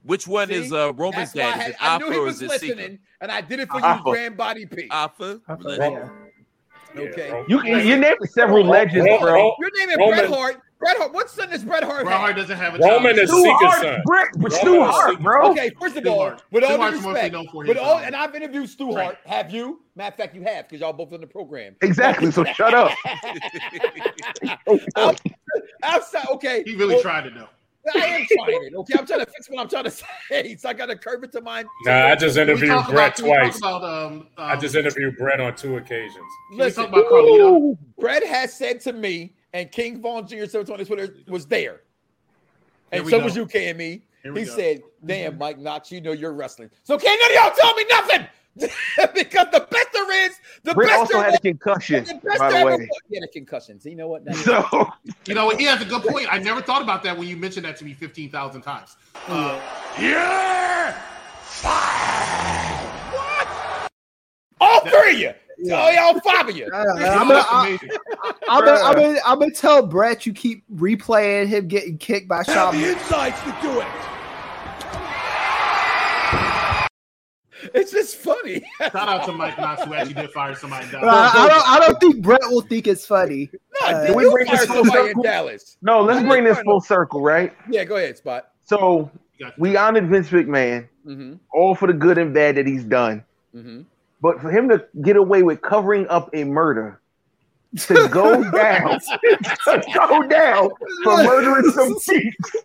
Which 0.05 0.27
one 0.28 0.51
is 0.51 0.68
See? 0.70 0.77
uh, 0.77 0.93
Roman's 0.93 1.32
That's 1.32 1.35
why 1.35 1.43
I, 1.43 1.59
dad? 1.59 1.70
Is 1.70 1.77
had, 1.77 1.90
I 1.94 1.98
knew 1.98 2.10
he 2.12 2.18
was 2.20 2.40
listening, 2.40 2.70
Secret? 2.78 3.01
and 3.23 3.32
I 3.32 3.40
did 3.40 3.59
it 3.60 3.68
for 3.68 3.85
Alpha. 3.85 4.02
you, 4.06 4.12
Grand 4.12 4.36
Body 4.36 4.66
P. 4.66 4.89
Alpha. 4.90 5.40
Yeah. 5.66 6.09
Okay. 6.97 7.44
You 7.48 7.60
can 7.60 7.86
you 7.86 7.97
named 7.98 8.16
several 8.31 8.64
legends, 8.64 9.05
Ro- 9.06 9.18
bro. 9.18 9.32
Ro- 9.35 9.55
You're 9.59 9.70
naming 9.78 9.98
Roman- 9.98 10.18
Bret 10.18 10.31
Hart. 10.31 10.62
Bret 10.78 10.97
Hart. 10.98 11.12
What 11.12 11.31
son 11.31 11.51
does 11.51 11.65
Bret 11.65 11.82
Hart 11.82 12.05
Bret 12.05 12.12
have? 12.12 12.20
Hart 12.20 12.36
doesn't 12.36 12.57
have 12.57 12.74
a 12.74 12.78
Roman 12.78 13.16
child. 13.16 13.19
is 13.19 13.31
Stu 13.31 13.43
Seeker's 13.43 13.61
Hart, 13.61 13.82
son. 13.82 14.03
Brett, 14.05 14.28
but 14.36 14.53
Roman 14.53 14.59
Stu 14.61 14.82
is 14.85 14.90
Hart, 14.90 15.20
bro. 15.20 15.51
Okay, 15.51 15.70
first 15.81 15.97
of 15.97 16.03
Stu 16.03 16.11
all, 16.11 16.19
Hart. 16.19 16.43
with 16.51 16.65
Stu 16.65 16.73
all 16.73 16.78
Hart's 16.78 16.98
due 16.98 17.03
mostly 17.05 17.23
respect, 17.31 17.55
with 17.55 17.78
all, 17.78 17.97
um, 17.98 18.05
and 18.05 18.16
I've 18.16 18.35
interviewed 18.35 18.69
Stu 18.69 18.93
Right. 18.93 19.05
Hart. 19.05 19.19
Have 19.24 19.51
you? 19.51 19.81
Matter 19.94 20.09
of 20.09 20.16
fact, 20.16 20.35
you 20.35 20.43
have 20.43 20.69
because 20.69 20.81
y'all 20.81 20.93
both 20.93 21.12
on 21.12 21.20
the 21.23 21.27
program. 21.27 21.77
Exactly. 21.81 22.31
So 22.31 22.44
shut 22.44 22.74
up. 22.74 22.93
Outside, 25.82 26.27
okay. 26.32 26.62
He 26.65 26.74
really 26.74 26.94
well, 26.94 27.03
tried 27.03 27.23
to 27.24 27.31
know. 27.31 27.48
I 27.94 27.98
am 27.98 28.27
trying 28.27 28.65
it. 28.65 28.74
Okay, 28.74 28.94
I'm 28.98 29.07
trying 29.07 29.20
to 29.20 29.27
fix 29.27 29.48
what 29.48 29.61
I'm 29.61 29.69
trying 29.69 29.85
to 29.85 29.90
say. 30.31 30.57
So 30.57 30.69
I 30.69 30.73
got 30.73 30.86
to 30.86 30.97
curve 30.97 31.23
it 31.24 31.32
to 31.32 31.40
mine. 31.40 31.66
Nah, 31.85 32.09
I 32.09 32.16
just 32.16 32.36
interviewed 32.36 32.85
Brett 32.89 32.89
about, 32.89 33.16
can 33.16 33.24
we 33.24 33.31
talk 33.31 33.40
twice. 33.43 33.59
about 33.59 33.85
um, 33.85 34.27
I 34.36 34.55
um, 34.55 34.61
just 34.61 34.74
interviewed 34.74 35.16
Brett 35.16 35.40
on 35.40 35.55
two 35.55 35.77
occasions. 35.77 36.16
Listen, 36.53 36.86
about 36.86 37.78
Brett 37.98 38.24
has 38.27 38.53
said 38.53 38.81
to 38.82 38.93
me, 38.93 39.35
and 39.56 39.72
King 39.72 40.00
Vaughn 40.02 40.26
Jr. 40.26 40.44
said 40.46 40.68
on 40.70 40.78
his 40.78 40.88
Twitter 40.88 41.14
was 41.28 41.46
there. 41.46 41.80
And 42.92 43.04
so 43.08 43.18
go. 43.18 43.24
was 43.24 43.34
you, 43.36 43.46
KME. 43.46 44.02
Here 44.22 44.32
we 44.32 44.40
He 44.40 44.46
go. 44.46 44.52
said, 44.56 44.82
Damn, 45.04 45.38
Mike 45.38 45.58
Knoxxx, 45.58 45.90
you 45.92 46.00
know 46.00 46.12
you're 46.12 46.32
wrestling. 46.32 46.70
So 46.82 46.98
can't 46.98 47.20
none 47.20 47.30
of 47.30 47.36
y'all 47.36 47.56
tell 47.58 47.74
me 47.74 47.84
nothing. 47.88 48.26
because 49.14 49.46
the 49.52 49.66
best 49.70 49.88
there 49.92 50.26
is, 50.26 50.32
the 50.62 50.74
Britt 50.74 50.88
best 50.88 50.98
also 50.98 51.12
there 51.14 51.22
had 51.24 51.28
a 51.28 51.32
was, 51.32 51.40
concussion, 51.40 52.04
the 52.04 52.14
best 52.14 52.38
by 52.38 52.48
the 52.48 52.52
there 52.54 52.60
ever 52.68 52.70
way. 52.78 52.88
was. 52.88 53.00
Yeah, 53.08 53.20
the 53.20 53.28
concussions. 53.28 53.84
You 53.84 53.96
know 53.96 54.08
what? 54.08 54.24
Now- 54.24 54.32
So 54.34 54.88
You 55.26 55.34
know, 55.34 55.46
what? 55.46 55.58
he 55.58 55.64
has 55.66 55.80
a 55.82 55.84
good 55.84 56.02
point. 56.02 56.26
I 56.30 56.38
never 56.38 56.62
thought 56.62 56.82
about 56.82 57.02
that 57.04 57.16
when 57.18 57.28
you 57.28 57.36
mentioned 57.36 57.64
that 57.66 57.76
to 57.78 57.84
me 57.84 57.92
15,000 57.94 58.62
times. 58.62 58.96
Uh, 59.28 59.60
All 64.60 64.80
three 64.86 65.12
of 65.14 65.18
you. 65.18 65.32
Oh, 65.58 65.90
y'all 65.90 66.20
five 66.20 66.54
you. 66.56 66.70
I'm 66.72 66.98
gonna, 68.98 69.18
I'm 69.24 69.50
tell 69.52 69.86
Brett 69.86 70.26
you 70.26 70.32
keep 70.32 70.64
replaying 70.74 71.46
him 71.46 71.66
getting 71.68 71.96
kicked 71.98 72.28
by 72.28 72.42
have 72.46 72.74
the 72.74 72.84
insights 72.90 73.40
to 73.42 73.56
do 73.62 73.80
it. 73.80 73.86
It's 77.74 77.90
just 77.90 78.16
funny. 78.16 78.62
Shout 78.78 78.94
out 78.94 79.24
to 79.26 79.32
Mike 79.32 79.56
Knoxxx 79.58 79.86
who 79.86 79.94
actually 79.94 80.14
did 80.14 80.30
fire 80.30 80.54
somebody 80.54 80.90
down. 80.90 81.00
But 81.00 81.08
I, 81.08 81.44
I 81.44 81.48
don't, 81.48 81.68
I 81.68 81.78
don't 81.80 82.00
think 82.00 82.22
Brett 82.22 82.42
will 82.44 82.60
think 82.60 82.86
it's 82.86 83.06
funny. 83.06 83.50
No, 83.80 83.86
Uh, 83.88 84.12
we 84.14 84.30
bring 84.30 84.46
this 84.46 84.66
full 84.66 84.76
somebody 84.84 84.98
in 85.00 85.06
circle? 85.08 85.22
Dallas? 85.22 85.76
no, 85.82 86.02
let's 86.02 86.24
bring 86.26 86.44
this 86.44 86.58
full 86.60 86.80
circle, 86.80 87.22
right? 87.22 87.54
Yeah, 87.70 87.84
go 87.84 87.96
ahead, 87.96 88.18
Spot. 88.18 88.46
So 88.64 89.10
You 89.38 89.46
got- 89.46 89.58
we 89.58 89.76
honored 89.76 90.08
Vince 90.08 90.28
McMahon, 90.30 90.86
Mm-hmm. 91.06 91.34
all 91.52 91.74
for 91.74 91.86
the 91.86 91.92
good 91.94 92.18
and 92.18 92.34
bad 92.34 92.56
that 92.56 92.66
he's 92.66 92.84
done. 92.84 93.24
Mm-hmm. 93.54 93.82
But 94.20 94.40
for 94.40 94.51
him 94.51 94.68
to 94.70 94.84
get 95.02 95.16
away 95.16 95.43
with 95.43 95.60
covering 95.62 96.06
up 96.09 96.30
a 96.32 96.44
murder, 96.44 97.01
to 97.80 98.09
go 98.09 98.43
down, 98.51 98.98
to 99.01 99.82
go 100.09 100.22
down 100.26 100.70
for 101.05 101.16
murdering 101.24 101.70
some 101.72 101.94
peeps, 102.01 102.56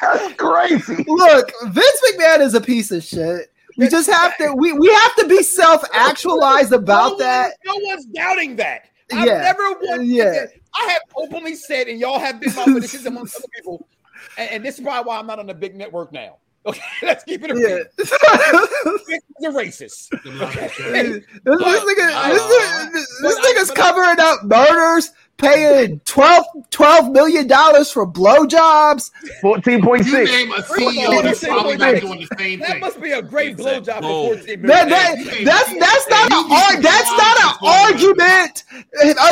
that's 0.00 0.34
crazy. 0.34 1.04
Look, 1.08 1.50
Vince 1.64 2.02
McMahon 2.12 2.40
is 2.40 2.54
a 2.54 2.60
piece 2.60 2.90
of 2.92 3.02
shit. 3.02 3.50
We 3.76 3.88
just 3.88 4.08
have 4.10 4.36
to, 4.36 4.54
we, 4.54 4.72
we 4.72 4.92
have 4.92 5.16
to 5.16 5.26
be 5.28 5.42
self 5.42 5.82
actualized 5.94 6.72
about 6.72 7.12
no 7.12 7.18
that. 7.18 7.54
One, 7.64 7.82
no 7.82 7.86
one's 7.88 8.04
doubting 8.06 8.56
that. 8.56 8.90
I've 9.12 9.26
Yeah. 9.26 9.38
never 9.40 9.62
once 9.82 10.04
Yeah. 10.04 10.44
I 10.74 10.84
have 10.90 11.02
openly 11.16 11.54
said, 11.54 11.88
and 11.88 11.98
y'all 11.98 12.18
have 12.18 12.38
been 12.40 12.54
my 12.54 12.64
witnesses 12.66 13.06
amongst 13.06 13.36
other 13.36 13.46
people, 13.54 13.86
and, 14.38 14.50
and 14.50 14.64
this 14.64 14.76
is 14.78 14.82
probably 14.84 15.08
why 15.08 15.18
I'm 15.18 15.26
not 15.26 15.38
on 15.38 15.50
a 15.50 15.54
big 15.54 15.74
network 15.74 16.12
now. 16.12 16.36
Okay, 16.64 16.80
let's 17.02 17.24
keep 17.24 17.42
it 17.44 17.50
a 17.50 17.58
Yeah. 17.58 17.66
real. 17.66 18.98
Vince 19.08 19.24
is 19.38 19.44
a 19.44 19.50
racist. 19.50 20.08
Okay. 20.42 20.68
This, 21.12 21.24
this 21.44 21.84
nigga, 21.84 22.10
Uh, 22.12 22.28
this, 22.28 22.42
nigga- 22.42 22.92
this 22.92 23.20
but 23.22 23.32
I- 23.34 23.54
nigga's 23.54 23.70
I- 23.70 23.74
covering 23.74 24.20
up 24.20 24.44
murders, 24.44 25.10
paying 25.38 25.98
12, 26.04 26.44
12 26.70 27.10
million 27.10 27.48
dollars 27.48 27.90
for 27.90 28.06
blowjobs. 28.06 29.10
Fourteen 29.40 29.82
point 29.82 30.06
You 30.06 30.24
name 30.24 30.52
a 30.52 30.62
First 30.62 30.70
of 30.70 30.82
all, 30.86 30.92
CEO 30.92 31.22
that's 31.22 31.44
probably 31.44 31.76
not 31.78 32.00
doing 32.00 32.20
the 32.20 32.36
same 32.38 32.60
That 32.60 32.68
thing. 32.70 32.80
must 32.80 33.00
be 33.00 33.10
a 33.10 33.22
great 33.22 33.50
Exact 33.52 33.86
blowjob 33.86 34.00
goal. 34.02 34.28
for 34.30 34.36
14 34.38 34.62
million. 34.62 34.88
That, 34.88 34.88
that, 34.88 35.44
that's 35.44 35.78
that's 35.80 36.08
not 36.10 36.30
an 36.32 36.52
ar- 36.52 36.80
that's 36.80 37.10
not 37.10 37.40
an 37.40 37.54
argument. 37.62 38.64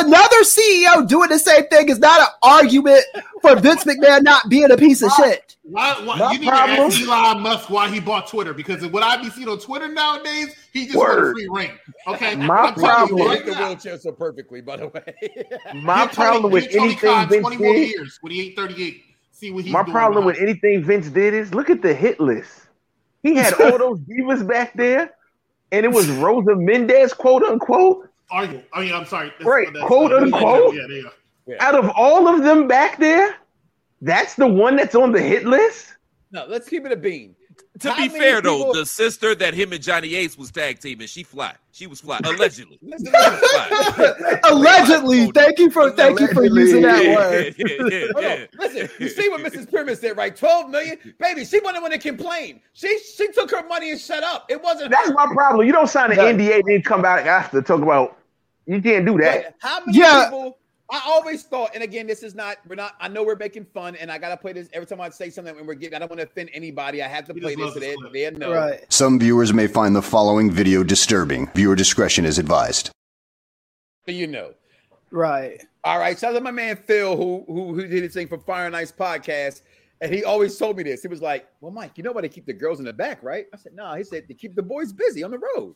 Another 0.01 0.41
CEO 0.43 1.07
doing 1.07 1.29
the 1.29 1.39
same 1.39 1.65
thing 1.67 1.87
is 1.87 1.99
not 1.99 2.19
an 2.19 2.27
argument 2.43 3.03
for 3.41 3.55
Vince 3.55 3.85
McMahon 3.85 4.23
not 4.23 4.49
being 4.49 4.69
a 4.69 4.75
piece 4.77 5.01
of 5.01 5.11
shit. 5.13 5.55
Why, 5.71 5.93
why, 6.03 6.17
My 6.17 6.31
you 6.33 6.39
need 6.39 6.47
problem- 6.49 6.91
to 6.91 6.95
ask 6.97 7.01
Elon 7.07 7.39
Musk 7.41 7.69
why 7.69 7.87
he 7.89 7.99
bought 8.01 8.27
Twitter 8.27 8.53
because 8.53 8.85
what 8.87 9.03
I 9.03 9.21
be 9.21 9.29
seeing 9.29 9.47
on 9.47 9.57
Twitter 9.57 9.87
nowadays, 9.87 10.53
he 10.73 10.85
just 10.85 10.97
want 10.97 11.17
a 11.17 11.31
free 11.31 11.47
reign. 11.49 11.71
Okay, 12.07 12.35
My 12.35 12.55
I'm 12.57 12.73
problem- 12.75 13.17
You 13.19 13.27
right 13.27 13.37
hit 13.43 13.45
the 13.55 13.63
wheelchair 13.63 13.97
so 13.97 14.11
perfectly, 14.11 14.59
by 14.61 14.77
the 14.77 14.87
way. 14.89 15.01
My 15.81 16.05
give 16.05 16.11
Tony- 16.11 16.15
problem 16.15 16.51
with 16.51 16.63
give 16.65 16.73
Tony 16.73 16.83
anything 16.91 17.09
Khan 17.09 17.29
Vince 17.29 17.41
20 17.41 17.57
more 17.57 17.73
did, 17.73 17.89
years 17.89 18.17
when 18.21 18.33
he 18.33 18.41
ain't 18.47 18.55
38. 18.57 19.03
See 19.31 19.51
what 19.51 19.63
he's 19.63 19.73
my 19.73 19.81
doing 19.83 19.93
problem 19.93 20.23
now. 20.23 20.27
with 20.27 20.37
anything 20.39 20.83
Vince 20.83 21.07
did 21.09 21.33
is 21.33 21.53
look 21.53 21.69
at 21.69 21.81
the 21.81 21.93
hit 21.93 22.19
list. 22.19 22.67
He 23.23 23.35
had 23.35 23.53
all 23.53 23.77
those 23.77 23.99
divas 24.01 24.45
back 24.45 24.73
there, 24.75 25.13
and 25.71 25.85
it 25.85 25.89
was 25.89 26.09
Rosa 26.09 26.55
Mendes, 26.55 27.13
quote 27.13 27.43
unquote. 27.43 28.09
Are 28.29 28.45
you? 28.45 28.61
I 28.73 28.81
mean, 28.81 28.93
I'm 28.93 29.05
sorry. 29.05 29.27
That's- 29.29 29.45
Right, 29.45 29.67
that's- 29.67 29.87
quote, 29.87 30.11
uh, 30.11 30.17
unquote. 30.17 30.75
Yeah, 30.75 30.81
there 30.87 30.97
you. 30.97 31.09
Out 31.59 31.75
of 31.75 31.89
all 31.95 32.27
of 32.27 32.43
them 32.43 32.67
back 32.67 32.97
there, 32.97 33.35
that's 34.01 34.35
the 34.35 34.47
one 34.47 34.75
that's 34.75 34.95
on 34.95 35.11
the 35.11 35.21
hit 35.21 35.45
list. 35.45 35.93
No, 36.31 36.45
let's 36.47 36.67
keep 36.69 36.85
it 36.85 36.91
a 36.91 36.95
bean. 36.95 37.35
To 37.79 37.89
How 37.91 37.95
be 37.95 38.07
many 38.09 38.19
fair 38.19 38.41
though, 38.41 38.71
the 38.73 38.85
sister 38.85 39.33
that 39.35 39.53
him 39.53 39.73
and 39.73 39.81
Johnny 39.81 40.15
Ace 40.15 40.37
was 40.37 40.51
tag 40.51 40.79
teaming, 40.79 41.07
she 41.07 41.23
fly. 41.23 41.53
She 41.71 41.87
was 41.87 41.99
fly 42.01 42.19
allegedly. 42.23 42.77
Listen, 42.81 43.13
Allegedly, 44.43 45.31
thank 45.31 45.57
you 45.59 45.69
for 45.69 45.91
thank 45.91 46.19
you 46.19 46.27
for 46.27 46.43
using 46.45 46.81
that 46.83 47.03
Yeah, 47.03 47.15
word. 47.15 47.55
yeah, 47.57 47.65
yeah, 47.89 48.07
Hold 48.13 48.23
yeah. 48.23 48.45
Listen, 48.57 48.89
you 48.99 49.09
see 49.09 49.29
what 49.29 49.41
Mrs. 49.41 49.69
Pyramid 49.69 49.97
said, 49.97 50.17
right? 50.17 50.35
12 50.35 50.69
million? 50.69 50.97
Baby, 51.19 51.45
she 51.45 51.59
wasn't 51.59 51.81
one 51.81 51.91
to 51.91 51.97
complain. 51.97 52.61
She 52.73 52.99
she 52.99 53.31
took 53.31 53.51
her 53.51 53.65
money 53.67 53.91
and 53.91 53.99
shut 53.99 54.23
up. 54.23 54.45
It 54.49 54.61
wasn't 54.61 54.91
That's 54.91 55.07
her. 55.09 55.13
my 55.13 55.27
problem. 55.33 55.65
You 55.65 55.73
don't 55.73 55.87
sign 55.89 56.11
an 56.11 56.17
Yeah. 56.17 56.31
NDA 56.33 56.55
and 56.55 56.63
then 56.67 56.81
come 56.81 57.01
back 57.01 57.25
after 57.25 57.61
to 57.61 57.65
talk 57.67 57.81
about. 57.81 58.17
You 58.67 58.81
can't 58.81 59.05
do 59.05 59.17
that. 59.19 59.43
But 59.61 59.69
how 59.69 59.79
many 59.85 59.97
Yeah. 59.97 60.25
people 60.25 60.57
I 60.91 61.01
always 61.05 61.43
thought, 61.43 61.71
and 61.73 61.83
again, 61.83 62.05
this 62.05 62.21
is 62.21 62.35
not, 62.35 62.57
we're 62.67 62.75
not, 62.75 62.95
I 62.99 63.07
know 63.07 63.23
we're 63.23 63.37
making 63.37 63.63
fun, 63.63 63.95
and 63.95 64.11
I 64.11 64.17
gotta 64.17 64.35
play 64.35 64.51
this 64.51 64.67
every 64.73 64.85
time 64.85 64.99
I 64.99 65.09
say 65.09 65.29
something 65.29 65.55
when 65.55 65.65
we're 65.65 65.73
getting, 65.73 65.95
I 65.95 65.99
don't 65.99 66.09
want 66.09 66.19
to 66.19 66.25
offend 66.27 66.49
anybody. 66.53 67.01
I 67.01 67.07
have 67.07 67.25
to 67.27 67.33
He 67.33 67.39
play 67.39 67.55
just 67.55 67.59
this 67.59 67.63
loves 67.63 67.73
so 67.75 67.79
this 67.79 68.11
they, 68.11 68.29
they 68.29 68.37
know. 68.37 68.53
Right. 68.53 68.91
Some 68.91 69.17
viewers 69.17 69.53
may 69.53 69.67
find 69.67 69.95
the 69.95 70.01
following 70.01 70.51
video 70.51 70.83
disturbing. 70.83 71.47
Viewer 71.55 71.75
discretion 71.75 72.25
is 72.25 72.37
advised. 72.37 72.91
So 74.05 74.11
you 74.11 74.27
know. 74.27 74.53
Right. 75.11 75.63
All 75.85 75.97
right. 75.97 76.17
Shout 76.19 76.31
out 76.31 76.39
to 76.39 76.41
my 76.41 76.51
man 76.51 76.75
Phil, 76.75 77.15
who 77.15 77.45
who, 77.47 77.73
who 77.73 77.87
did 77.87 78.03
his 78.03 78.13
thing 78.13 78.27
for 78.27 78.37
Fire 78.37 78.67
and 78.67 78.75
Ice 78.75 78.91
podcast. 78.91 79.61
And 80.01 80.13
he 80.13 80.23
always 80.23 80.57
told 80.57 80.77
me 80.77 80.83
this. 80.83 81.01
He 81.03 81.07
was 81.07 81.21
like, 81.21 81.47
Well, 81.61 81.71
Mike, 81.71 81.91
you 81.95 82.03
know 82.03 82.11
why 82.11 82.21
they 82.21 82.29
keep 82.29 82.45
the 82.45 82.53
girls 82.53 82.79
in 82.79 82.85
the 82.85 82.93
back, 82.93 83.21
right? 83.21 83.45
I 83.53 83.57
said, 83.57 83.73
No, 83.75 83.83
nah. 83.83 83.95
he 83.95 84.03
said 84.03 84.25
they 84.27 84.33
keep 84.33 84.55
the 84.55 84.63
boys 84.63 84.91
busy 84.91 85.23
on 85.23 85.31
the 85.31 85.39
road. 85.39 85.75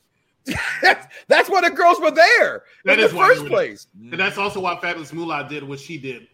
That's, 0.81 1.07
that's 1.27 1.49
why 1.49 1.61
the 1.61 1.69
girls 1.75 1.99
were 1.99 2.11
there 2.11 2.63
That 2.85 2.99
in 2.99 3.05
is 3.05 3.11
the 3.11 3.17
first 3.17 3.45
place. 3.47 3.87
there. 3.95 4.11
And 4.11 4.19
that's 4.19 4.37
also 4.37 4.59
why 4.59 4.77
Fabulous 4.79 5.11
Moolah 5.13 5.47
did 5.49 5.63
what 5.63 5.79
she 5.79 5.97
did, 5.97 6.27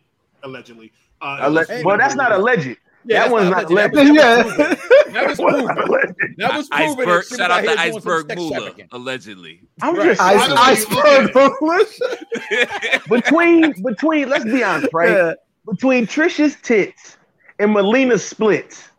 allegedly. 0.43 0.91
Uh, 1.21 1.37
it 1.39 1.43
Alle- 1.43 1.53
was- 1.53 1.83
well, 1.83 1.97
that's 1.97 2.15
not 2.15 2.31
alleged. 2.31 2.77
Yeah, 3.03 3.23
that 3.23 3.31
one's 3.31 3.49
not 3.49 3.63
not 3.69 3.71
alleged. 3.71 3.95
alleged. 3.95 4.81
That 5.13 5.27
was 5.27 5.37
proven. 5.41 5.65
That 5.65 5.75
was 5.87 5.87
proven. 5.89 6.35
That 6.37 6.55
was 6.55 6.69
proven. 6.69 6.87
Iceberg, 6.89 7.07
that 7.07 7.25
she 7.27 7.33
was 7.33 7.37
shout 7.39 7.51
out 7.51 7.63
to 7.63 7.79
Iceberg 7.79 8.35
Moolah, 8.37 8.71
allegedly. 8.91 9.61
I'm 9.81 9.95
Right. 9.95 10.05
just 10.15 10.21
Ice- 10.21 10.85
Iceberg 10.85 11.31
between 13.09 13.73
between 13.83 14.29
let's 14.29 14.43
be 14.45 14.63
honest, 14.63 14.93
right? 14.93 15.09
Yeah. 15.09 15.33
Between 15.65 16.05
Trisha's 16.07 16.55
tits 16.61 17.17
and 17.59 17.73
Melina's 17.73 18.23
splits. 18.25 18.89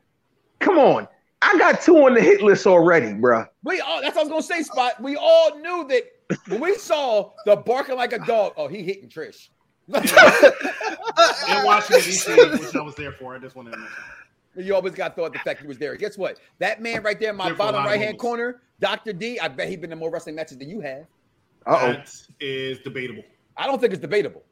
Come 0.60 0.78
on. 0.78 1.06
I 1.42 1.58
got 1.58 1.82
two 1.82 1.96
on 1.98 2.14
the 2.14 2.20
hit 2.20 2.40
list 2.42 2.66
already, 2.66 3.08
bruh. 3.08 3.48
We 3.64 3.80
all 3.80 4.00
that's 4.00 4.14
what 4.14 4.22
I 4.22 4.28
was 4.28 4.46
gonna 4.46 4.60
say, 4.60 4.62
Spot. 4.62 5.00
We 5.02 5.16
all 5.16 5.58
knew 5.58 5.86
that 5.88 6.04
when 6.48 6.60
we 6.60 6.76
saw 6.76 7.32
the 7.44 7.56
barking 7.56 7.96
like 7.96 8.12
a 8.12 8.18
dog. 8.20 8.54
Oh, 8.56 8.68
he 8.68 8.82
hitting 8.82 9.08
Trish. 9.08 9.48
in 9.88 10.04
Washington 11.64 12.04
D.C., 12.04 12.32
which 12.32 12.76
I 12.76 12.80
was 12.80 12.94
there 12.94 13.12
for. 13.12 13.34
I 13.34 13.38
just 13.38 13.56
wanted 13.56 13.72
to 13.72 13.78
mention. 13.78 13.96
You 14.54 14.74
always 14.74 14.94
got 14.94 15.16
thought 15.16 15.32
the 15.32 15.38
fact 15.40 15.60
he 15.60 15.66
was 15.66 15.78
there. 15.78 15.96
Guess 15.96 16.16
what? 16.16 16.38
That 16.58 16.80
man 16.80 17.02
right 17.02 17.18
there 17.18 17.30
in 17.30 17.36
my 17.36 17.46
There 17.46 17.54
bottom 17.54 17.84
right 17.84 18.00
hand 18.00 18.18
corner, 18.18 18.60
Dr. 18.80 19.12
D, 19.12 19.40
I 19.40 19.48
bet 19.48 19.68
he's 19.68 19.78
been 19.78 19.92
in 19.92 19.98
more 19.98 20.10
wrestling 20.10 20.34
matches 20.34 20.58
than 20.58 20.68
you 20.68 20.80
have. 20.80 21.06
Uh-oh. 21.66 21.92
That 21.92 22.14
is 22.38 22.78
debatable. 22.80 23.24
I 23.56 23.66
don't 23.66 23.80
think 23.80 23.92
it's 23.92 24.02
debatable. 24.02 24.42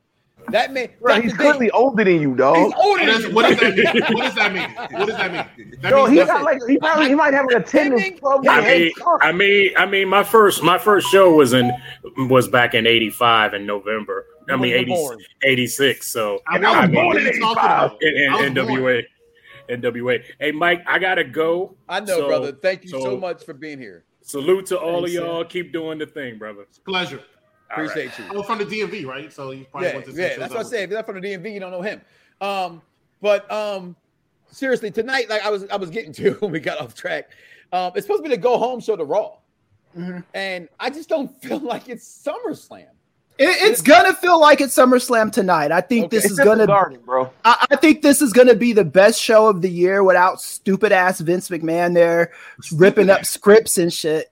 That 0.49 0.73
man, 0.73 0.89
Bro, 1.01 1.15
Dr. 1.15 1.23
he's 1.23 1.33
D, 1.33 1.39
clearly 1.39 1.71
older 1.71 2.05
than 2.05 2.21
you, 2.21 2.35
dog. 2.35 2.57
he's 2.57 2.73
older 2.77 3.33
What 3.35 3.61
than 3.61 3.77
does, 3.77 3.95
you. 3.95 4.01
what 4.15 4.23
does 4.23 4.35
that 4.35 4.53
mean? 4.53 4.71
What 4.71 4.77
does 4.77 4.85
that 4.85 4.93
mean? 4.93 4.99
What 4.99 5.07
does 5.09 5.17
that 5.17 5.33
mean? 5.33 5.75
That 5.83 5.91
Yo, 5.91 6.07
he 6.07 6.17
got 6.17 6.43
like 6.43 6.59
he 6.69 6.79
probably 6.79 7.09
he 7.09 7.15
might 7.15 7.33
have 7.35 7.47
an 7.51 7.57
attendance 7.63 8.19
club 8.21 8.45
I 8.49 8.61
mean. 8.61 8.93
I 9.23 9.33
mean, 9.33 9.71
I 9.77 9.87
mean, 9.87 10.09
my 10.09 10.25
first 10.25 10.63
my 10.63 10.79
first 10.79 11.09
show 11.09 11.33
was 11.35 11.53
in 11.53 11.71
was 12.29 12.49
back 12.49 12.75
in 12.75 12.87
'85 12.87 13.55
in 13.55 13.67
November. 13.67 14.27
I 14.49 14.57
mean, 14.57 14.75
80, 14.75 14.97
86. 15.45 16.07
So 16.13 16.41
I 16.49 16.57
And 16.57 16.67
I 16.67 16.81
was 16.81 16.91
mean, 16.91 16.95
born 17.05 17.17
in 17.19 17.27
are 17.29 17.33
you 17.33 17.41
talking 17.41 17.63
85. 17.63 17.93
in, 18.01 18.33
I 18.33 18.37
was 18.37 18.47
in, 18.47 18.55
born. 18.55 18.67
NWA, 18.67 19.03
NWA. 19.69 20.25
Hey, 20.41 20.51
Mike, 20.53 20.83
I 20.89 20.99
gotta 20.99 21.23
go. 21.23 21.77
I 21.89 22.01
know, 22.01 22.07
So- 22.19 22.27
brother. 22.27 22.53
Thank 22.53 22.83
you 22.85 22.91
so, 22.91 23.01
so 23.01 23.17
much 23.17 23.45
for 23.45 23.55
being 23.55 23.79
here. 23.79 24.05
Salute 24.23 24.67
to 24.67 24.79
all 24.79 25.03
Thanks, 25.05 25.17
of 25.17 25.25
y'all. 25.25 25.45
Keep 25.45 25.73
doing 25.73 25.99
the 25.99 26.07
thing, 26.07 26.37
brother. 26.39 26.67
Pleasure. 26.85 27.21
All 27.77 27.83
right. 27.83 27.91
Appreciate 27.91 28.19
you. 28.19 28.25
I 28.31 28.33
was 28.37 28.47
from 28.47 28.59
the 28.59 28.65
DMV, 28.65 29.07
right? 29.07 29.33
So 29.33 29.51
you 29.53 29.65
probably 29.71 29.89
Yeah, 29.89 29.95
went 29.95 30.07
to 30.07 30.13
some 30.13 30.21
yeah. 30.21 30.29
That's 30.39 30.51
what 30.51 30.57
I 30.57 30.59
was- 30.59 30.71
said. 30.71 30.83
If 30.85 30.91
you're 30.91 30.99
not 30.99 31.07
from 31.07 31.21
the 31.21 31.29
DMV, 31.29 31.53
you 31.55 31.61
don't 31.61 31.71
know 31.71 31.83
him. 31.83 32.01
Um, 32.41 32.83
but 33.21 33.51
um, 33.53 33.95
seriously, 34.51 34.91
tonight, 34.91 35.29
like 35.29 35.43
I 35.45 35.51
was, 35.51 35.67
I 35.69 35.77
was 35.77 35.91
getting 35.91 36.13
to 36.15 36.33
when 36.41 36.51
we 36.53 36.61
got 36.61 36.81
off 36.81 36.95
track. 36.95 37.31
Um, 37.73 37.93
it's 37.95 38.07
supposed 38.07 38.25
to 38.25 38.29
be 38.29 38.35
the 38.35 38.41
go 38.41 38.59
home 38.59 38.81
show 38.81 38.97
to 38.97 39.05
Raw, 39.05 39.37
Mhm. 39.97 40.25
and 40.35 40.69
I 40.81 40.91
just 40.91 41.09
don't 41.09 41.29
feel 41.43 41.59
like 41.61 41.89
it's 41.89 42.05
SummerSlam. 42.27 42.87
It, 43.39 43.49
it's 43.71 43.81
gonna 43.81 44.13
feel 44.13 44.39
like 44.39 44.61
it's 44.61 44.77
SummerSlam 44.77 45.33
tonight. 45.33 45.73
I 45.73 45.81
think 45.81 46.07
Okay. 46.07 46.17
this 46.17 46.25
It's 46.25 46.33
is 46.35 46.39
at 46.41 46.45
gonna. 46.45 46.67
garden, 46.67 47.01
bro. 47.07 47.31
I, 47.45 47.67
I 47.71 47.77
think 47.77 48.03
this 48.03 48.21
is 48.21 48.33
gonna 48.35 48.55
be 48.57 48.73
the 48.75 48.85
best 48.85 49.19
show 49.21 49.47
of 49.49 49.63
the 49.63 49.71
year 49.71 50.03
without 50.05 50.43
stupid 50.43 50.93
ass 50.93 51.21
Vince 51.21 51.49
McMahon 51.49 51.95
there 51.95 52.33
ripping 52.73 53.09
up 53.09 53.25
scripts 53.25 53.79
and 53.79 53.91
shit. 53.93 54.30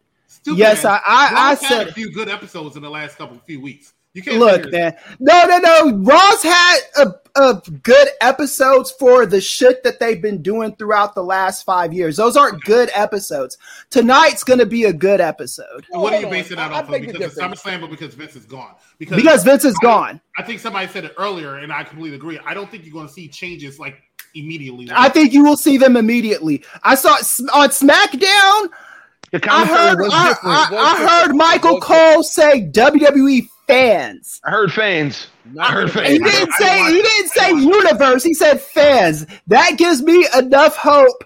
Stupid 0.48 0.58
Yes, 0.58 0.84
ass. 0.84 1.00
I- 1.06 1.12
I- 1.12 1.34
I 1.34 1.48
had 1.50 1.58
said- 1.58 1.88
a 1.88 1.92
few 1.92 2.10
good 2.12 2.28
episodes 2.28 2.76
in 2.76 2.82
the 2.82 2.90
last 2.90 3.16
couple 3.18 3.38
few 3.46 3.60
weeks. 3.60 3.92
You 4.14 4.22
can't 4.22 4.38
Look, 4.38 4.64
figure- 4.64 4.70
man. 4.80 4.96
No, 5.20 5.44
no, 5.46 5.58
no. 5.58 5.96
Raw's 5.98 6.42
had 6.42 6.78
a, 6.96 7.12
a 7.36 7.62
good 7.82 8.08
episodes 8.22 8.90
for 8.98 9.26
the 9.26 9.40
shit 9.40 9.84
that 9.84 10.00
they've 10.00 10.20
been 10.20 10.42
doing 10.42 10.74
throughout 10.76 11.14
the 11.14 11.22
last 11.22 11.64
five 11.64 11.92
years. 11.92 12.16
Those 12.16 12.36
aren't 12.36 12.60
good 12.64 12.90
episodes. 12.94 13.58
Tonight's 13.90 14.42
gonna 14.42 14.64
be 14.66 14.84
a 14.84 14.92
good 14.92 15.20
episode 15.20 15.84
And 15.92 16.02
what 16.02 16.14
are 16.14 16.20
you 16.20 16.26
basing 16.26 16.56
that 16.56 16.72
I- 16.72 16.76
I 16.76 16.78
off 16.78 16.86
of? 16.88 17.00
Because 17.00 17.14
of 17.16 17.20
differ. 17.20 17.40
SummerSlam, 17.40 17.80
but 17.82 17.90
because 17.90 18.14
Vince 18.14 18.34
is 18.34 18.46
gone. 18.46 18.74
because 18.98 19.16
because 19.16 19.44
Vince 19.44 19.64
is 19.66 19.76
I- 19.82 19.84
gone. 19.84 20.20
I 20.38 20.42
think 20.42 20.60
somebody 20.60 20.88
said 20.88 21.04
it 21.04 21.14
earlier, 21.18 21.56
and 21.56 21.70
I 21.72 21.84
completely 21.84 22.16
agree. 22.16 22.40
I 22.44 22.54
don't 22.54 22.68
think 22.70 22.84
you're 22.86 22.94
going 22.94 23.06
to 23.08 23.12
see 23.12 23.28
changes 23.28 23.78
like 23.78 23.98
immediately. 24.34 24.88
I 24.90 25.10
think 25.10 25.32
you 25.34 25.44
will 25.44 25.56
see 25.58 25.76
them 25.76 25.96
immediately. 25.96 26.64
I 26.82 26.94
saw 26.94 27.14
it 27.18 27.26
on 27.52 27.68
SmackDown. 27.68 28.70
The 29.30 29.40
I 29.50 29.66
heard, 29.66 29.98
was 30.00 30.12
I, 30.14 30.28
different. 30.28 30.56
I, 30.56 30.70
was 30.70 30.80
I 30.80 31.08
heard 31.26 31.34
Michael 31.36 31.74
Was 31.74 31.84
Cole 31.84 32.22
say 32.22 32.62
WWE 32.70 33.48
fans. 33.66 34.40
I 34.44 34.50
heard 34.50 34.72
fans. 34.72 35.28
I 35.58 35.70
heard 35.72 35.90
fans. 35.92 36.08
he 36.08 36.18
didn't 36.18 36.52
say 36.54 36.84
he 36.92 37.02
didn't 37.02 37.28
say 37.30 37.50
universe. 37.52 38.24
He 38.24 38.34
said 38.34 38.60
fans. 38.60 39.26
That 39.46 39.72
gives 39.76 40.02
me 40.02 40.26
enough 40.36 40.76
hope 40.76 41.24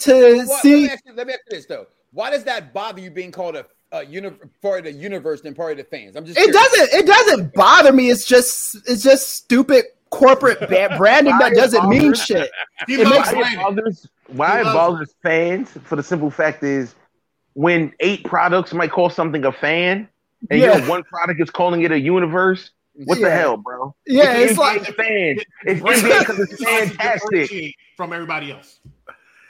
to 0.00 0.12
Well, 0.12 0.46
let, 0.46 0.62
see. 0.62 0.86
me 0.86 0.90
you, 1.06 1.12
let 1.14 1.26
me 1.26 1.32
ask 1.32 1.42
you 1.50 1.56
this 1.56 1.66
though: 1.66 1.86
Why 2.12 2.30
does 2.30 2.44
that 2.44 2.72
bother 2.72 3.00
you 3.00 3.10
being 3.10 3.32
called 3.32 3.56
a, 3.56 3.66
a 3.92 4.04
uni- 4.04 4.30
part 4.62 4.78
of 4.80 4.84
the 4.84 4.92
universe 4.92 5.40
than 5.40 5.54
part 5.54 5.72
of 5.72 5.78
the 5.78 5.84
fans? 5.84 6.14
I'm 6.16 6.24
just 6.24 6.38
It 6.38 6.52
curious. 6.52 6.62
doesn't. 6.62 6.94
It 7.00 7.06
doesn't 7.06 7.54
bother 7.54 7.92
me. 7.92 8.10
It's 8.10 8.24
just. 8.24 8.76
It's 8.88 9.02
just 9.02 9.30
stupid 9.32 9.86
corporate 10.10 10.58
ba- 10.68 10.94
branding 10.98 11.36
that 11.38 11.54
doesn't 11.54 11.88
mean 11.88 12.14
shit. 12.14 12.50
It 12.88 13.08
makes 13.08 13.32
Why 13.32 13.42
it 13.42 14.08
why 14.28 14.54
He 14.54 14.60
it 14.60 14.64
bothers 14.72 15.14
fans 15.22 15.70
for 15.84 15.96
the 15.96 16.02
simple 16.02 16.30
fact 16.30 16.62
is 16.62 16.94
when 17.54 17.92
eight 18.00 18.24
products 18.24 18.72
might 18.72 18.90
call 18.92 19.10
something 19.10 19.44
a 19.44 19.52
fan 19.52 20.08
and 20.50 20.60
Yeah. 20.60 20.78
your 20.78 20.88
one 20.88 21.02
product 21.04 21.40
is 21.40 21.50
calling 21.50 21.82
it 21.82 21.92
a 21.92 21.98
universe. 21.98 22.70
What 23.04 23.20
the 23.20 23.30
hell, 23.30 23.56
bro? 23.56 23.94
Yeah, 24.06 24.32
it's, 24.36 24.50
it's 24.52 24.58
like- 24.58 24.84
fans. 24.96 25.42
It's 25.64 25.80
Brandon 25.80 26.10
NBA 26.10 26.18
because 26.20 26.40
it's 26.40 26.52
is 26.52 26.64
fantastic. 26.64 27.74
from 27.96 28.12
everybody 28.12 28.52
else. 28.52 28.80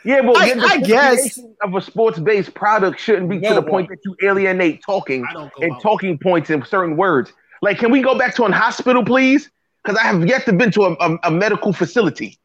Yeah, 0.05 0.22
but 0.22 0.36
I- 0.39 0.55
the 0.55 0.60
I 0.62 0.77
guess- 0.78 1.39
of 1.62 1.74
a 1.74 1.81
sports-based 1.81 2.55
product 2.55 3.01
shouldn't 3.01 3.28
be 3.28 3.39
No 3.39 3.48
to 3.51 3.55
the 3.56 3.60
one. 3.62 3.70
point 3.70 3.89
that 3.90 3.98
you 4.05 4.16
alienate 4.22 4.82
talking 4.85 5.24
I 5.28 5.32
don't 5.32 5.52
go 5.52 5.62
and 5.62 5.72
out. 5.72 5.82
talking 5.82 6.16
points 6.18 6.51
in 6.51 6.64
certain 6.64 6.97
words. 6.97 7.32
Like, 7.62 7.78
can 7.78 7.90
we 7.90 8.01
go 8.02 8.16
back 8.16 8.35
to 8.36 8.44
an 8.44 8.52
hospital, 8.52 9.05
please? 9.05 9.51
Because 9.82 9.98
I 9.98 10.05
have 10.06 10.27
yet 10.27 10.44
to 10.47 10.52
been 10.52 10.70
to 10.72 10.82
a, 10.85 10.93
a, 10.94 11.18
a 11.24 11.31
medical 11.31 11.72
facility. 11.72 12.39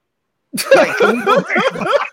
Like, 0.76 0.98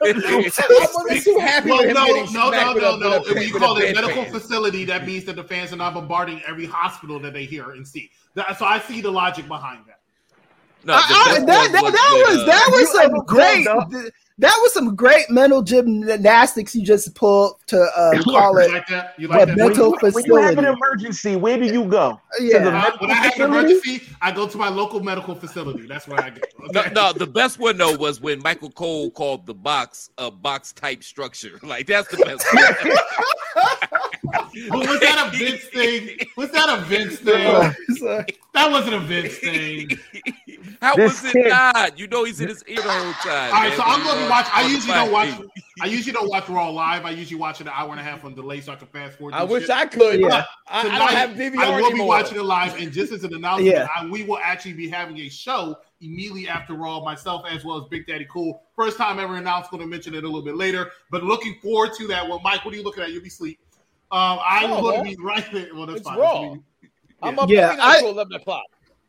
can 0.03 0.39
we 0.39 0.47
I 0.47 0.89
wasn't 0.95 1.23
too 1.25 1.39
happy 1.39 1.71
Well, 1.71 1.79
with 1.79 1.89
him 1.89 1.95
no, 1.95 2.51
no, 2.51 2.73
no, 2.73 2.97
no, 2.97 2.97
no. 2.97 3.23
When 3.35 3.43
you 3.43 3.55
call 3.55 3.77
it 3.79 3.91
a 3.91 3.95
medical 3.95 4.25
bedpan. 4.25 4.31
facility, 4.31 4.85
that 4.87 5.07
means 5.07 5.25
that 5.25 5.37
the 5.37 5.45
fans 5.45 5.73
are 5.73 5.77
not 5.77 5.95
bombarding 5.95 6.43
every 6.47 6.67
hospital 6.67 7.19
that 7.21 7.33
they 7.33 7.45
hear 7.45 7.71
and 7.73 7.87
see. 7.87 8.11
That- 8.35 8.59
So 8.59 8.65
I 8.65 8.79
see 8.81 9.01
the 9.01 9.11
logic 9.11 9.47
behind 9.49 9.85
that. 9.87 10.01
No, 10.85 10.95
I- 10.95 10.99
I- 10.99 11.45
best 11.45 11.47
that, 11.47 11.73
that, 11.73 11.93
that 11.93 12.25
was 12.29 12.39
uh, 12.39 12.47
that 12.47 12.69
was 12.73 12.81
You 12.81 12.87
some 12.87 13.25
great 13.27 13.67
called 13.67 13.95
that 14.39 14.59
was 14.63 14.73
some 14.73 14.95
great 14.97 15.29
mental 15.31 15.63
gymnastics 15.63 16.75
you 16.75 16.85
just 16.85 17.15
pulled 17.15 17.57
to 17.67 17.81
um, 17.97 18.23
call 18.25 18.57
it 18.59 18.71
like 18.73 18.87
that? 18.89 19.15
You 19.19 19.29
a 19.29 19.31
like 19.31 19.47
that? 19.49 19.57
mental 19.57 19.97
when 20.01 20.25
you 20.25 20.37
have 20.37 20.59
an 20.59 20.65
emergency, 20.65 21.37
where 21.37 21.59
do 21.59 21.67
you 21.67 21.85
go? 21.85 22.21
To 22.39 22.43
the 22.43 22.49
Yeah. 22.49 22.85
Uh, 22.87 22.97
when 22.99 23.11
I 23.11 23.15
have 23.15 23.35
an 23.37 23.43
emergency, 23.43 24.03
I 24.21 24.33
go 24.33 24.47
to 24.49 24.57
my 24.57 24.69
local 24.69 25.01
medical 25.01 25.35
facility. 25.35 25.87
That's 25.87 26.09
where 26.09 26.21
I 26.21 26.31
go. 26.31 26.41
No, 26.73 26.81
Okay? 26.81 26.93
no, 26.95 27.13
the 27.13 27.27
best 27.27 27.59
one 27.59 27.77
though 27.77 27.97
was 27.97 28.21
when 28.21 28.41
Michael 28.43 28.71
Cole 28.71 29.11
called 29.11 29.47
the 29.47 29.55
box 29.55 30.11
a 30.19 30.31
box 30.31 30.73
type 30.73 31.03
structure. 31.05 31.59
Like 31.63 31.87
that's 31.87 32.09
the 32.09 32.19
best. 32.25 32.47
One. 34.23 34.51
But 34.71 34.89
was 34.89 35.01
that 35.01 35.29
a 35.33 35.37
Vince 35.37 35.65
thing? 35.65 36.19
Was 36.37 36.51
that 36.53 36.79
a 36.79 36.83
Vince 36.83 37.19
thing? 37.19 38.27
That 38.55 38.71
wasn't 38.71 38.95
a 38.95 39.01
Vince 39.01 39.37
thing. 39.39 39.89
How 40.81 40.95
This 40.97 41.23
was 41.23 41.31
it 41.31 41.33
kid- 41.33 41.49
not? 41.49 41.99
You 41.99 42.07
know 42.09 42.25
he's 42.25 42.41
in 42.41 42.49
his 42.49 42.63
ear 42.67 42.77
the 42.77 42.83
whole 42.83 43.13
time. 43.15 43.53
All 43.53 43.61
right, 43.61 43.69
man. 43.69 43.77
so 43.77 43.83
I'm 43.85 44.03
going 44.03 44.23
to 44.25 44.29
watch. 44.31 44.47
I 44.53 44.67
usually 44.69 44.93
don't 44.93 45.13
watch. 45.13 45.29
I 45.81 45.87
usually 45.87 46.13
don't 46.13 46.29
watch 46.29 46.49
Raw 46.49 46.69
live. 46.71 47.05
I 47.05 47.11
usually 47.11 47.41
watch 47.41 47.61
it 47.61 47.67
an 47.67 47.73
hour 47.75 47.91
and 47.93 48.01
a 48.01 48.03
half 48.03 48.25
on 48.25 48.35
delay 48.35 48.61
so 48.61 48.73
I 48.73 48.77
can 48.77 48.89
fast 48.89 49.17
forward. 49.19 49.35
I 49.35 49.43
wish 49.45 49.63
shit. 49.63 49.71
I 49.71 49.87
could. 49.87 50.21
Yeah. 50.21 50.29
but 50.29 50.47
I, 50.69 50.81
I 50.81 50.83
Tonight, 50.83 50.99
don't 50.99 51.09
have 51.11 51.31
DVR 51.31 51.59
I 51.59 51.81
will 51.81 51.93
be 51.93 52.01
watching 52.01 52.39
it 52.39 52.43
live, 52.43 52.77
and 52.79 52.93
just 52.93 53.13
as 53.13 53.25
an 53.25 53.35
announcement, 53.35 53.71
Yeah. 53.75 53.87
I, 53.97 54.07
we 54.07 54.23
will 54.25 54.39
actually 54.39 54.75
be 54.75 54.89
having 54.89 55.19
a 55.21 55.29
show 55.29 55.77
immediately 56.01 56.49
after 56.49 56.75
Raw. 56.75 57.01
Myself 57.03 57.45
as 57.49 57.65
well 57.65 57.79
as 57.83 57.85
Big 57.89 58.07
Daddy 58.07 58.27
Cool. 58.31 58.63
First 58.77 58.97
time 58.99 59.19
ever 59.19 59.37
announced. 59.37 59.71
Going 59.71 59.81
to 59.83 59.87
mention 59.89 60.15
it 60.15 60.25
a 60.25 60.27
little 60.27 60.43
bit 60.43 60.57
later, 60.57 60.91
but 61.11 61.23
looking 61.23 61.57
forward 61.63 61.91
to 61.99 62.07
that 62.09 62.29
Well, 62.29 62.41
Mike, 62.45 62.65
what 62.65 62.75
are 62.75 62.77
you 62.77 62.83
looking 62.83 63.03
at? 63.03 63.11
You'll 63.13 63.23
be 63.23 63.29
asleep. 63.29 63.59
Um, 64.13 64.39
I'm 64.47 64.71
Raw, 64.71 64.81
going 64.83 65.03
man. 65.05 65.13
to 65.13 65.17
be 65.17 65.23
right 65.25 65.47
there. 65.53 65.69
Well, 65.75 65.87
that's 65.87 66.01
It's 66.01 66.09
fine. 66.09 66.19
Raw. 66.19 66.55
I'm 67.23 67.39
up 67.39 67.49
Yeah, 67.49 67.75
yeah, 67.75 67.79
I- 67.81 68.01
to 68.03 68.09
11 68.09 68.35
o'clock. 68.35 68.65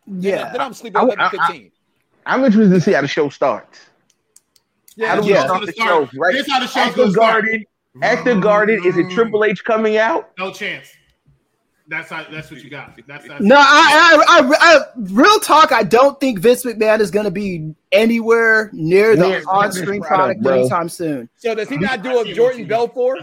Yeah. 0.08 0.50
Then 0.52 0.62
I'm 0.62 0.74
sleeping 0.74 0.98
I- 1.02 1.04
at 1.12 1.20
I- 1.20 1.30
11 1.36 1.72
I'm 2.26 2.46
interested 2.46 2.74
to 2.74 2.80
see 2.82 2.94
how 2.94 3.02
the 3.02 3.08
show 3.08 3.28
starts. 3.30 3.82
Yeah, 4.96 5.10
How 5.10 5.16
do 5.18 5.22
we 5.24 5.30
Yeah. 5.34 5.44
start 5.46 5.66
the 5.66 5.74
show? 5.74 6.10
Right? 6.16 6.36
Here's 6.36 6.50
how 6.50 6.60
the 6.62 6.68
show's 6.68 6.88
At 6.92 6.96
gonna 6.96 7.12
start. 7.12 7.44
Garden. 7.44 7.66
At 8.02 8.24
the 8.24 8.36
Garden, 8.36 8.82
is 8.86 8.98
it 8.98 9.10
Triple 9.12 9.44
H 9.44 9.64
coming 9.66 9.98
out? 9.98 10.30
No 10.40 10.52
chance. 10.52 10.88
That's 11.88 12.10
how, 12.10 12.26
that's 12.32 12.50
what 12.50 12.64
you 12.64 12.70
got. 12.70 12.98
That's, 13.08 13.28
that's 13.28 13.42
No, 13.42 13.58
I, 13.58 14.18
I, 14.30 14.40
I, 14.40 14.56
I, 14.60 14.80
real 14.96 15.40
talk. 15.40 15.74
I 15.74 15.84
don't 15.84 16.18
think 16.20 16.40
Vince 16.40 16.64
McMahon 16.64 17.02
is 17.02 17.12
going 17.12 17.26
to 17.26 17.32
be 17.32 17.76
anywhere 17.92 18.70
near 18.72 19.16
the 19.18 19.28
Near- 19.28 19.44
on-screen 19.48 20.02
product 20.02 20.42
product, 20.42 20.42
bro. 20.44 20.60
anytime 20.62 20.88
soon. 20.88 21.30
So 21.36 21.54
does 21.54 21.68
he 21.68 21.78
not 21.78 22.02
do 22.02 22.20
a 22.22 22.34
Jordan 22.34 22.68
Belfort? 22.68 23.20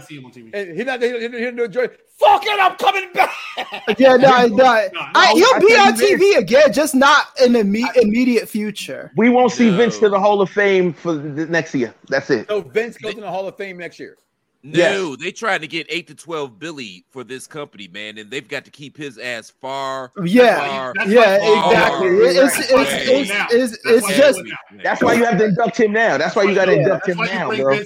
And 0.53 0.77
he 0.77 0.83
not 0.83 1.01
he, 1.01 1.07
he, 1.09 1.19
he 1.21 1.27
didn't 1.29 1.55
do 1.55 1.63
a 1.63 1.67
Jordan. 1.67 1.97
Fuck 2.19 2.43
it, 2.45 2.59
I'm 2.59 2.75
coming 2.77 3.11
back. 3.13 3.31
Yeah, 3.97 4.15
no, 4.15 4.47
no, 4.47 4.65
I, 4.65 5.33
he'll 5.33 5.55
I 5.55 5.59
be 5.59 5.75
on 5.75 5.95
you 5.99 6.17
TV 6.17 6.37
again, 6.37 6.71
just 6.71 6.95
not 6.95 7.27
in 7.43 7.53
the 7.53 7.59
imme- 7.59 7.95
immediate 7.97 8.47
future. 8.47 9.11
We 9.17 9.29
won't 9.29 9.51
see 9.51 9.69
Vince 9.75 9.97
to 9.99 10.09
the 10.09 10.19
Hall 10.19 10.41
of 10.41 10.49
Fame 10.49 10.93
for 10.93 11.13
the 11.13 11.45
next 11.47 11.75
year. 11.75 11.93
That's 12.07 12.29
it. 12.29 12.47
So 12.47 12.61
Vince 12.61 12.97
goes 12.97 13.15
in 13.15 13.21
the 13.21 13.29
Hall 13.29 13.47
of 13.47 13.57
Fame 13.57 13.77
next 13.77 13.99
year. 13.99 14.17
No, 14.63 15.15
they 15.15 15.31
trying 15.31 15.61
to 15.61 15.67
get 15.67 15.87
eight 15.89 16.07
to 16.07 16.15
twelve 16.15 16.59
Billy 16.59 17.03
for 17.09 17.23
this 17.23 17.47
company, 17.47 17.87
man, 17.87 18.19
and 18.19 18.29
they've 18.29 18.47
got 18.47 18.63
to 18.65 18.71
keep 18.71 18.95
his 18.95 19.17
ass 19.17 19.49
far. 19.49 20.11
Yeah, 20.23 20.67
far, 20.67 20.93
yeah, 21.07 21.39
far 21.39 21.67
exactly. 21.67 22.07
away. 22.07 22.25
It's 22.25 22.59
it's 22.59 22.71
it's, 22.71 23.53
it's, 23.53 23.85
it's 23.85 24.17
just 24.17 24.41
That's 24.83 25.01
why 25.01 25.13
you 25.13 25.25
have 25.25 25.39
to 25.39 25.45
induct 25.45 25.79
him 25.79 25.93
now. 25.93 26.17
That's 26.17 26.35
why 26.35 26.43
you 26.43 26.53
got 26.53 26.65
to 26.65 26.73
induct 26.73 27.07
him 27.07 27.17
now, 27.17 27.49
bro. 27.49 27.81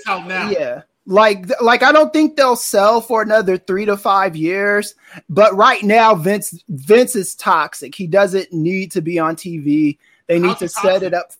Yeah. 0.49 0.81
Like, 1.07 1.45
like 1.61 1.83
I 1.83 1.91
don't 1.91 2.11
think 2.11 2.35
they'll 2.35 2.55
sell 2.55 2.99
for 2.99 3.21
another 3.21 3.57
three 3.57 3.85
to 3.85 3.95
five 3.95 4.35
years. 4.35 4.95
But 5.29 5.55
right 5.55 5.83
now, 5.83 6.15
Vince 6.15 6.61
Vince 6.67 7.15
is 7.15 7.35
toxic. 7.35 7.93
He 7.95 8.07
doesn't 8.07 8.51
need 8.51 8.91
to 8.93 9.01
be 9.01 9.19
on 9.19 9.35
TV. 9.35 9.97
They 10.27 10.39
need 10.39 10.47
How's 10.47 10.59
to 10.59 10.65
he 10.65 10.69
set 10.69 11.03
it 11.03 11.13
up. 11.13 11.31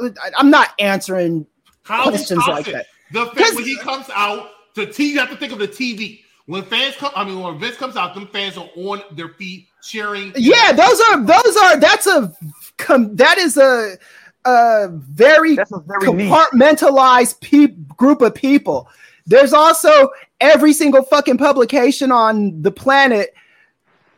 I- 0.00 0.30
I'm 0.38 0.50
not 0.50 0.70
answering 0.78 1.46
How 1.82 2.04
is 2.04 2.10
questions 2.10 2.46
like 2.46 2.66
that. 2.66 2.86
The 3.12 3.26
fact 3.26 3.54
when 3.54 3.64
he 3.64 3.76
comes 3.78 4.06
out, 4.14 4.50
the 4.74 4.86
T 4.86 5.12
you 5.12 5.18
have 5.18 5.30
to 5.30 5.36
think 5.36 5.52
of 5.52 5.58
the 5.58 5.68
TV. 5.68 6.20
When 6.46 6.64
fans 6.64 6.96
come, 6.96 7.12
I 7.14 7.24
mean, 7.24 7.40
when 7.40 7.58
Vince 7.58 7.76
comes 7.76 7.96
out, 7.96 8.14
them 8.14 8.26
fans 8.26 8.58
are 8.58 8.68
on 8.74 9.02
their 9.12 9.28
feet 9.28 9.68
cheering. 9.82 10.32
Yeah, 10.36 10.72
those 10.72 11.00
are 11.00 11.24
those 11.24 11.56
are 11.56 11.78
that's 11.78 12.06
a 12.06 12.34
com, 12.78 13.14
that 13.16 13.38
is 13.38 13.56
a 13.56 13.96
a 14.44 14.88
very, 14.88 15.56
compartmentalized 15.56 17.40
pe- 17.40 17.76
group 17.96 18.22
of 18.22 18.34
people. 18.34 18.88
There's 19.26 19.52
also 19.52 20.10
every 20.40 20.72
single 20.72 21.04
fucking 21.04 21.38
publication 21.38 22.10
on 22.10 22.60
the 22.60 22.72
planet 22.72 23.34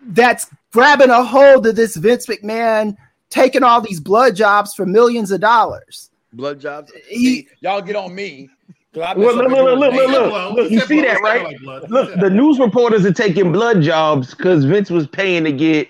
that's 0.01 0.47
grabbing 0.73 1.11
a 1.11 1.23
hold 1.23 1.67
of 1.67 1.77
this 1.77 1.97
Vince 1.97 2.27
McMahon 2.27 2.97
taking 3.29 3.63
all 3.63 3.81
these 3.81 4.01
blood 4.01 4.35
jobs 4.35 4.75
for 4.75 4.87
millions 4.87 5.31
of 5.31 5.41
dollars. 5.41 6.11
Blood 6.33 6.61
jobs. 6.61 6.91
See, 7.09 7.49
y'all 7.61 7.83
get 7.83 7.97
on 7.97 8.15
me. 8.15 8.49
'Cause 8.95 9.03
I've 9.03 9.17
been 9.17 9.25
Well, 9.25 9.35
look, 9.37 9.45
sucking 9.51 9.65
look, 9.65 9.79
look, 9.79 9.93
look, 9.95 10.33
look, 10.33 10.53
look. 10.57 10.71
You 10.71 10.81
see 10.81 11.01
that, 11.03 11.21
right? 11.23 11.61
Look, 11.91 12.15
the 12.21 12.31
news 12.31 12.59
reporters 12.59 13.05
are 13.05 13.13
taking 13.13 13.53
blood 13.53 13.83
jobs 13.83 14.35
because 14.35 14.65
Vince 14.65 14.91
was 14.91 15.07
paying 15.07 15.45
to 15.45 15.53
get. 15.53 15.89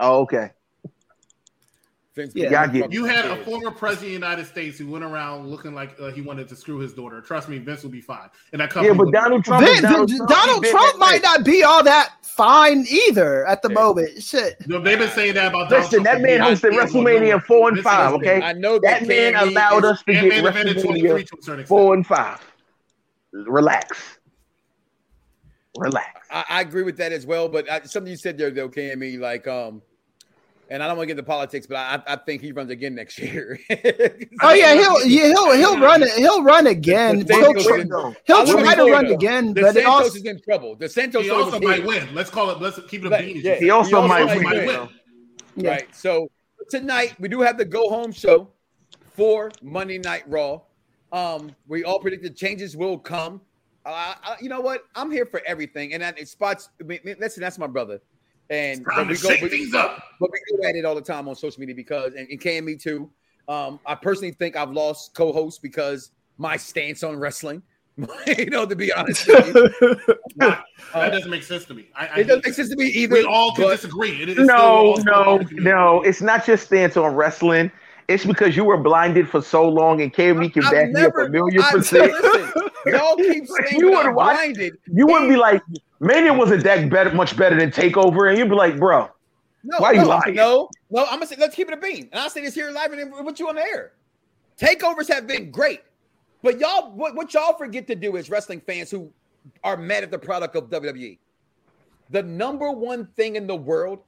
Oh, 0.00 0.20
okay. 0.22 0.50
Yeah, 2.34 2.62
I 2.62 2.66
get 2.68 2.92
You 2.92 3.04
had 3.06 3.24
a 3.26 3.36
former 3.44 3.70
president 3.70 4.14
of 4.14 4.20
the 4.20 4.26
United 4.26 4.46
States 4.46 4.78
who 4.78 4.86
went 4.88 5.04
around 5.04 5.48
looking 5.48 5.74
like 5.74 5.96
uh, 6.00 6.10
he 6.12 6.20
wanted 6.20 6.48
to 6.48 6.56
screw 6.56 6.78
his 6.78 6.92
daughter. 6.94 7.20
Trust 7.20 7.48
me, 7.48 7.58
Vince 7.58 7.82
will 7.82 7.90
be 7.90 8.00
fine. 8.00 8.28
And 8.52 8.60
that 8.60 8.70
company 8.70 8.96
Yeah, 8.96 9.02
but 9.04 9.12
Donald 9.12 9.44
Trump. 9.44 9.64
Vin- 9.66 9.74
is 9.76 9.82
Donald 9.82 10.08
Trump. 10.08 10.30
Donald 10.30 10.64
He 10.64 10.70
been 10.70 10.78
Trump 10.78 10.98
might 10.98 11.22
not 11.22 11.44
be 11.44 11.64
all 11.64 11.82
that 11.82 12.12
fine 12.22 12.86
either 12.88 13.46
at 13.46 13.62
the 13.62 13.68
moment. 13.68 14.22
Shit. 14.22 14.56
No, 14.68 14.78
they've 14.80 14.98
been 14.98 15.10
saying 15.10 15.34
that 15.34 15.48
about 15.48 15.70
Donald 15.70 15.90
Listen, 15.92 16.04
Trump 16.04 16.20
that 16.20 16.22
man 16.22 16.46
years. 16.46 16.60
hosted 16.60 16.78
WrestleMania 16.78 17.42
four 17.44 17.68
and 17.70 17.78
five. 17.80 18.12
listen, 18.12 18.28
Okay, 18.28 18.42
I 18.46 18.52
know 18.52 18.78
that 18.78 19.00
that 19.00 19.08
man 19.08 19.34
allowed 19.34 19.84
us 19.84 20.02
to 20.04 20.12
get 20.12 20.24
main 20.28 20.44
evented 20.44 20.82
23 20.82 21.10
WrestleMania 21.10 21.26
to 21.26 21.36
a 21.38 21.42
certain 21.42 21.60
extent. 21.60 21.66
four 21.68 21.94
and 21.94 22.06
five. 22.06 22.40
Relax, 23.32 24.18
relax. 25.76 26.28
I, 26.30 26.44
I 26.48 26.60
agree 26.60 26.82
with 26.84 26.96
that 26.98 27.10
as 27.12 27.26
well. 27.26 27.48
But 27.48 27.68
I, 27.70 27.82
something 27.82 28.10
you 28.10 28.16
said 28.16 28.38
there, 28.38 28.50
though, 28.50 28.68
Cammy, 28.68 29.18
like, 29.18 29.46
um, 29.48 29.82
and 30.70 30.82
I 30.82 30.86
don't 30.86 30.96
want 30.96 31.08
to 31.08 31.14
get 31.14 31.18
into 31.18 31.28
politics, 31.28 31.66
but 31.66 31.76
I, 31.76 32.02
I 32.06 32.16
think 32.16 32.42
he 32.42 32.52
runs 32.52 32.70
again 32.70 32.94
next 32.94 33.18
year. 33.18 33.58
Oh 34.42 34.52
yeah, 34.52 34.74
he'll 34.74 35.04
yeah, 35.06 35.26
he'll 35.28 35.52
he'll 35.54 35.80
run 35.80 36.02
it. 36.02 36.10
He'll 36.14 36.42
run 36.42 36.66
again. 36.66 37.20
The 37.24 37.34
He'll, 37.34 37.52
tr- 37.54 37.58
is 37.58 37.66
in- 37.82 37.88
he'll 37.88 38.14
I 38.36 38.42
will 38.44 38.58
try 38.60 38.74
to 38.74 38.90
run 38.90 39.04
fair, 39.06 39.14
again, 39.14 39.54
The 39.54 39.60
but 39.62 39.68
it 39.76 39.84
Santos 39.84 39.86
also 39.92 40.16
is 40.16 40.24
in 40.24 40.40
trouble. 40.42 40.76
DeSantis 40.76 41.22
He 41.22 41.30
also 41.30 41.60
might 41.60 41.78
here. 41.78 41.86
win. 41.86 42.14
Let's 42.14 42.30
call 42.30 42.50
it. 42.50 42.60
Let's 42.60 42.78
keep 42.88 43.02
it 43.02 43.06
a 43.06 43.10
But, 43.10 43.20
bean. 43.20 43.40
yeah, 43.42 43.54
He 43.56 43.70
also 43.70 44.06
might 44.06 44.24
win. 44.24 44.44
win. 44.66 44.88
Yeah. 45.56 45.70
Right. 45.70 45.94
So 45.94 46.28
tonight 46.68 47.14
we 47.20 47.28
do 47.28 47.40
have 47.40 47.56
the 47.58 47.64
go 47.64 47.88
home 47.88 48.10
show 48.12 48.50
for 49.14 49.50
Monday 49.62 49.98
Night 49.98 50.24
Raw. 50.26 50.60
Um, 51.12 51.54
we 51.68 51.84
all 51.84 52.00
predicted 52.00 52.36
changes 52.36 52.76
will 52.76 52.98
come. 52.98 53.40
Uh, 53.86 54.14
I, 54.22 54.36
you 54.40 54.48
know 54.48 54.60
what? 54.60 54.84
I'm 54.96 55.10
here 55.10 55.26
for 55.26 55.42
everything, 55.46 55.92
and 55.94 56.02
that 56.02 56.18
it 56.18 56.26
spots. 56.28 56.70
I 56.80 56.84
mean, 56.84 56.98
listen, 57.20 57.40
that's 57.40 57.58
my 57.58 57.66
brother, 57.68 58.00
and 58.50 58.84
time 58.84 59.08
but 59.08 59.14
to 59.14 59.14
shake 59.16 59.42
we, 59.42 59.48
things 59.48 59.74
up. 59.74 60.02
But 60.20 60.30
we 60.32 60.38
go 60.56 60.68
at 60.68 60.76
it 60.76 60.84
all 60.84 60.94
the 60.94 61.00
time 61.00 61.28
on 61.28 61.34
social 61.34 61.60
media 61.60 61.74
because, 61.74 62.14
and, 62.14 62.28
and 62.28 62.40
KME 62.40 62.80
too. 62.80 63.10
Um, 63.48 63.78
I 63.86 63.94
personally 63.94 64.32
think 64.32 64.56
I've 64.56 64.70
lost 64.70 65.14
co-hosts 65.14 65.58
because 65.58 66.10
my 66.38 66.56
stance 66.56 67.02
on 67.02 67.18
wrestling. 67.18 67.62
you 68.26 68.46
know, 68.46 68.66
to 68.66 68.74
be 68.74 68.92
honest 68.92 69.28
with 69.28 69.54
you, 69.80 69.96
That 70.38 70.62
doesn't 70.92 71.30
make 71.30 71.44
sense 71.44 71.64
to 71.66 71.74
me. 71.74 71.86
I, 71.94 72.06
I 72.06 72.18
it 72.20 72.24
doesn't 72.24 72.44
make 72.44 72.54
sense 72.54 72.68
to 72.70 72.76
me 72.76 72.86
either. 72.86 73.14
We 73.14 73.24
all 73.24 73.54
can 73.54 73.64
but- 73.66 73.70
disagree. 73.76 74.20
It 74.22 74.30
is 74.30 74.38
No, 74.38 74.96
still- 74.98 75.04
no, 75.04 75.36
no. 75.52 76.02
It's 76.02 76.20
not 76.20 76.48
your 76.48 76.56
stance 76.56 76.96
on 76.96 77.14
wrestling. 77.14 77.70
It's 78.08 78.24
because 78.24 78.56
you 78.56 78.64
were 78.64 78.76
blinded 78.78 79.28
for 79.28 79.40
so 79.40 79.66
long, 79.68 80.02
and 80.02 80.12
KME 80.12 80.52
can 80.52 80.64
I've 80.64 80.72
back 80.72 80.90
me 80.90 81.00
up 81.02 81.16
a 81.16 81.28
million 81.28 81.62
I- 81.62 81.70
percent. 81.70 82.12
listen, 82.12 82.63
y'all 82.86 83.16
keep 83.16 83.46
saying 83.68 83.80
you 83.80 83.90
would 83.90 84.14
watch. 84.14 84.56
You 84.56 85.06
wouldn't 85.06 85.30
be 85.30 85.36
like 85.36 85.62
Mania 86.00 86.32
wasn't 86.32 86.64
that 86.64 86.90
better, 86.90 87.12
much 87.14 87.36
better 87.36 87.58
than 87.58 87.70
Takeover, 87.70 88.28
and 88.28 88.38
you'd 88.38 88.48
be 88.48 88.54
like, 88.54 88.78
bro, 88.78 89.08
No, 89.62 89.78
why 89.78 89.92
no, 89.92 90.02
you 90.02 90.08
lying? 90.08 90.34
No, 90.34 90.68
no, 90.90 91.04
I'm 91.04 91.14
gonna 91.14 91.26
say 91.26 91.36
let's 91.38 91.54
keep 91.54 91.68
it 91.68 91.74
a 91.74 91.76
bean. 91.76 92.08
And 92.12 92.20
I'll 92.20 92.30
say 92.30 92.42
this 92.42 92.54
here 92.54 92.70
live 92.70 92.92
and 92.92 93.24
with 93.24 93.40
you 93.40 93.48
on 93.48 93.56
the 93.56 93.62
air. 93.62 93.92
Takeovers 94.58 95.08
have 95.08 95.26
been 95.26 95.50
great, 95.50 95.80
but 96.42 96.60
y'all, 96.60 96.92
what, 96.92 97.14
what 97.14 97.32
y'all 97.34 97.56
forget 97.56 97.86
to 97.88 97.94
do 97.94 98.16
is 98.16 98.30
wrestling 98.30 98.60
fans 98.60 98.90
who 98.90 99.10
are 99.62 99.76
mad 99.76 100.02
at 100.02 100.10
the 100.10 100.18
product 100.18 100.56
of 100.56 100.70
WWE, 100.70 101.18
the 102.10 102.22
number 102.22 102.70
one 102.70 103.06
thing 103.16 103.36
in 103.36 103.46
the 103.46 103.56
world 103.56 104.00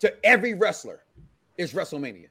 to 0.00 0.14
every 0.24 0.54
wrestler 0.54 1.04
is 1.56 1.72
WrestleMania. 1.72 2.28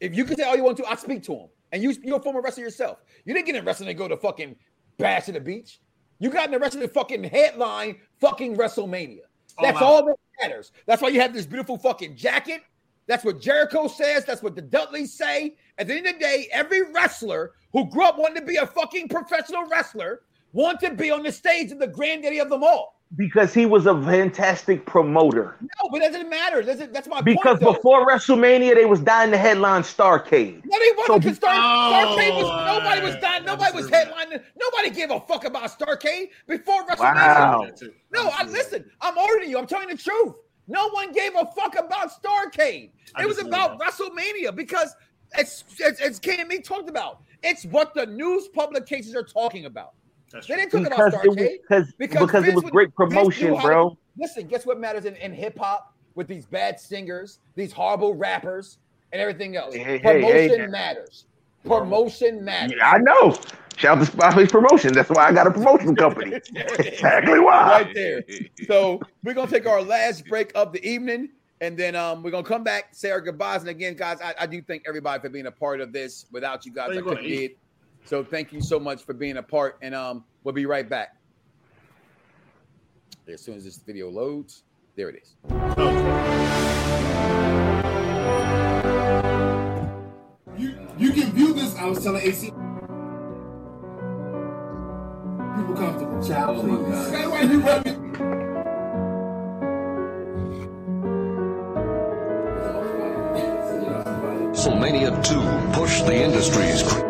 If 0.00 0.14
you 0.14 0.24
can 0.24 0.36
say 0.36 0.42
all 0.42 0.56
you 0.56 0.62
want 0.62 0.76
to, 0.78 0.86
I 0.86 0.94
speak 0.96 1.22
to 1.24 1.32
him. 1.32 1.48
And 1.76 1.82
you, 1.82 1.94
you're 2.02 2.16
a 2.16 2.22
former 2.22 2.40
wrestler 2.40 2.64
yourself. 2.64 3.02
You 3.26 3.34
didn't 3.34 3.44
get 3.44 3.54
in 3.54 3.62
wrestling 3.62 3.88
to 3.88 3.92
go 3.92 4.08
to 4.08 4.16
fucking 4.16 4.56
bash 4.96 5.28
at 5.28 5.34
the 5.34 5.40
beach. 5.40 5.78
You 6.18 6.30
got 6.30 6.46
in 6.46 6.52
the 6.52 6.58
wrestling 6.58 6.80
to 6.80 6.88
fucking 6.88 7.24
headline 7.24 7.96
fucking 8.18 8.56
WrestleMania. 8.56 9.18
That's 9.60 9.82
All 9.82 9.96
all 9.96 10.06
that 10.06 10.16
matters. 10.40 10.72
That's 10.86 11.02
why 11.02 11.08
you 11.08 11.20
have 11.20 11.34
this 11.34 11.44
beautiful 11.44 11.76
fucking 11.76 12.16
jacket. 12.16 12.62
That's 13.06 13.26
what 13.26 13.42
Jericho 13.42 13.88
says. 13.88 14.24
That's 14.24 14.42
what 14.42 14.54
the 14.54 14.62
Dudleys 14.62 15.12
say. 15.12 15.56
At 15.76 15.88
the 15.88 15.96
end 15.96 16.06
of 16.06 16.14
the 16.14 16.18
day, 16.18 16.48
every 16.50 16.90
wrestler 16.94 17.52
who 17.74 17.90
grew 17.90 18.04
up 18.04 18.18
wanting 18.18 18.40
to 18.40 18.46
be 18.46 18.56
a 18.56 18.66
fucking 18.66 19.10
professional 19.10 19.66
wrestler 19.66 20.22
wanted 20.54 20.88
to 20.88 20.94
be 20.94 21.10
on 21.10 21.24
the 21.24 21.30
stage 21.30 21.72
of 21.72 21.78
the 21.78 21.88
granddaddy 21.88 22.38
of 22.38 22.48
them 22.48 22.64
all. 22.64 22.95
Because 23.14 23.54
he 23.54 23.66
was 23.66 23.86
a 23.86 23.94
fantastic 24.02 24.84
promoter. 24.84 25.56
No, 25.60 25.88
but 25.92 26.00
that 26.00 26.12
doesn't 26.12 26.28
matter. 26.28 26.62
That's, 26.62 26.90
that's 26.92 27.06
my 27.06 27.20
Because 27.20 27.58
point. 27.58 27.60
though. 27.60 27.72
before 27.74 28.04
WrestleMania, 28.06 28.74
they 28.74 28.84
was 28.84 28.98
dying 28.98 29.30
to 29.30 29.38
headline 29.38 29.82
Starcade. 29.82 30.62
No, 30.64 30.78
they 30.78 30.90
wasn't 30.96 31.06
So- 31.06 31.18
because 31.20 31.36
Star, 31.36 31.52
Starcade 31.54 32.34
was 32.34 32.44
Oh, 32.46 32.78
nobody 32.80 33.00
was 33.02 33.14
dying, 33.16 33.44
nobody 33.44 33.76
was 33.76 33.88
headlining, 33.88 34.42
nobody 34.60 34.90
gave 34.90 35.10
a 35.12 35.20
fuck 35.20 35.44
about 35.44 35.70
Starcade 35.78 36.30
before 36.48 36.84
WrestleMania. 36.86 37.14
Wow. 37.14 37.70
No, 38.12 38.28
I 38.36 38.42
listen, 38.44 38.84
I'm 39.00 39.16
older 39.16 39.40
than 39.40 39.50
you. 39.50 39.58
I'm 39.58 39.68
telling 39.68 39.88
the 39.88 39.96
truth. 39.96 40.34
No 40.66 40.88
one 40.90 41.12
gave 41.12 41.32
a 41.36 41.46
fuck 41.46 41.78
about 41.78 42.10
Starcade. 42.10 42.90
It 43.20 43.26
was 43.26 43.36
disagree, 43.36 43.48
about 43.54 43.78
WrestleMania 43.78 44.54
because 44.56 44.96
it's 45.38 45.62
it's, 45.78 46.00
it's 46.00 46.18
KME 46.18 46.64
talked 46.64 46.88
about. 46.88 47.22
It's 47.44 47.64
what 47.66 47.94
the 47.94 48.04
news 48.06 48.48
publications 48.48 49.14
are 49.14 49.22
talking 49.22 49.66
about. 49.66 49.92
That's 50.32 50.46
They 50.46 50.56
didn't 50.56 50.72
talk 50.72 50.86
about 50.86 51.12
Because 51.12 51.24
it 51.24 51.28
was 51.28 51.36
Starcade 51.36 51.58
because 51.68 51.92
because 52.18 52.44
it 52.48 52.54
was 52.54 52.64
would- 52.64 52.72
great 52.72 52.94
promotion, 52.94 53.54
how 53.54 53.60
to- 53.62 53.66
bro. 53.66 53.98
listen, 54.18 54.46
guess 54.46 54.66
what 54.66 54.78
matters 54.80 55.04
in, 55.04 55.14
in 55.16 55.32
hip 55.32 55.58
hop 55.58 55.94
with 56.14 56.26
these 56.28 56.46
bad 56.46 56.80
singers, 56.80 57.38
these 57.54 57.72
horrible 57.72 58.14
rappers, 58.14 58.78
and 59.12 59.20
everything 59.20 59.56
else? 59.56 59.74
Hey, 59.74 59.98
hey, 59.98 60.20
Promotion 60.20 60.60
hey. 60.60 60.66
matters. 60.66 61.26
Promotion 61.64 62.44
matters. 62.44 62.74
Yeah, 62.78 62.90
I 62.90 62.98
know. 62.98 63.36
Shout 63.76 63.98
out 63.98 64.06
to 64.06 64.10
Spotface 64.10 64.50
Promotion. 64.50 64.92
That's 64.94 65.10
why 65.10 65.26
I 65.26 65.32
got 65.32 65.46
a 65.46 65.50
promotion 65.50 65.94
company. 65.94 66.36
exactly 66.78 67.38
why. 67.38 67.82
right 67.82 67.94
there. 67.94 68.22
So 68.66 69.00
we're 69.22 69.34
gonna 69.34 69.50
take 69.50 69.66
our 69.66 69.82
last 69.82 70.26
break 70.26 70.50
of 70.54 70.72
the 70.72 70.82
evening, 70.86 71.28
and 71.60 71.76
then 71.76 71.94
um, 71.94 72.22
we're 72.22 72.30
gonna 72.30 72.46
come 72.46 72.64
back, 72.64 72.88
say 72.92 73.10
our 73.10 73.20
goodbyes, 73.20 73.60
and 73.60 73.68
again, 73.68 73.94
guys, 73.94 74.18
I, 74.22 74.34
I 74.40 74.46
do 74.46 74.62
thank 74.62 74.84
everybody 74.88 75.20
for 75.20 75.28
being 75.28 75.46
a 75.46 75.50
part 75.50 75.80
of 75.80 75.92
this. 75.92 76.24
Without 76.32 76.64
you 76.64 76.72
guys, 76.72 76.90
I 76.96 77.02
couldn't 77.02 77.22
to 77.24 77.28
do 77.28 77.42
it. 77.44 77.58
So 78.06 78.22
thank 78.22 78.52
you 78.52 78.60
so 78.60 78.78
much 78.78 79.02
for 79.02 79.14
being 79.14 79.38
a 79.38 79.42
part, 79.42 79.78
and 79.82 79.92
um, 79.92 80.24
we'll 80.44 80.54
be 80.54 80.64
right 80.64 80.88
back. 80.88 81.16
As 83.26 83.42
soon 83.42 83.56
as 83.56 83.64
this 83.64 83.78
video 83.78 84.08
loads, 84.08 84.62
there 84.94 85.08
it 85.08 85.20
is. 85.20 85.34
You 90.56 90.78
you 90.96 91.12
can 91.12 91.32
view 91.32 91.52
this. 91.52 91.74
I 91.74 91.86
was 91.86 92.04
telling 92.04 92.22
AC. 92.22 92.52
People 95.56 95.74
comfortable. 95.74 96.24
Child, 96.24 96.58
oh 96.58 96.62
my 96.62 96.88
God. 96.88 97.12
That 97.12 97.50
you 97.50 97.60
rub 97.60 97.86
it. 97.88 97.96
WrestleMania 104.56 105.22
2 105.22 105.78
push 105.78 106.00
the 106.02 106.14
industry's. 106.14 107.05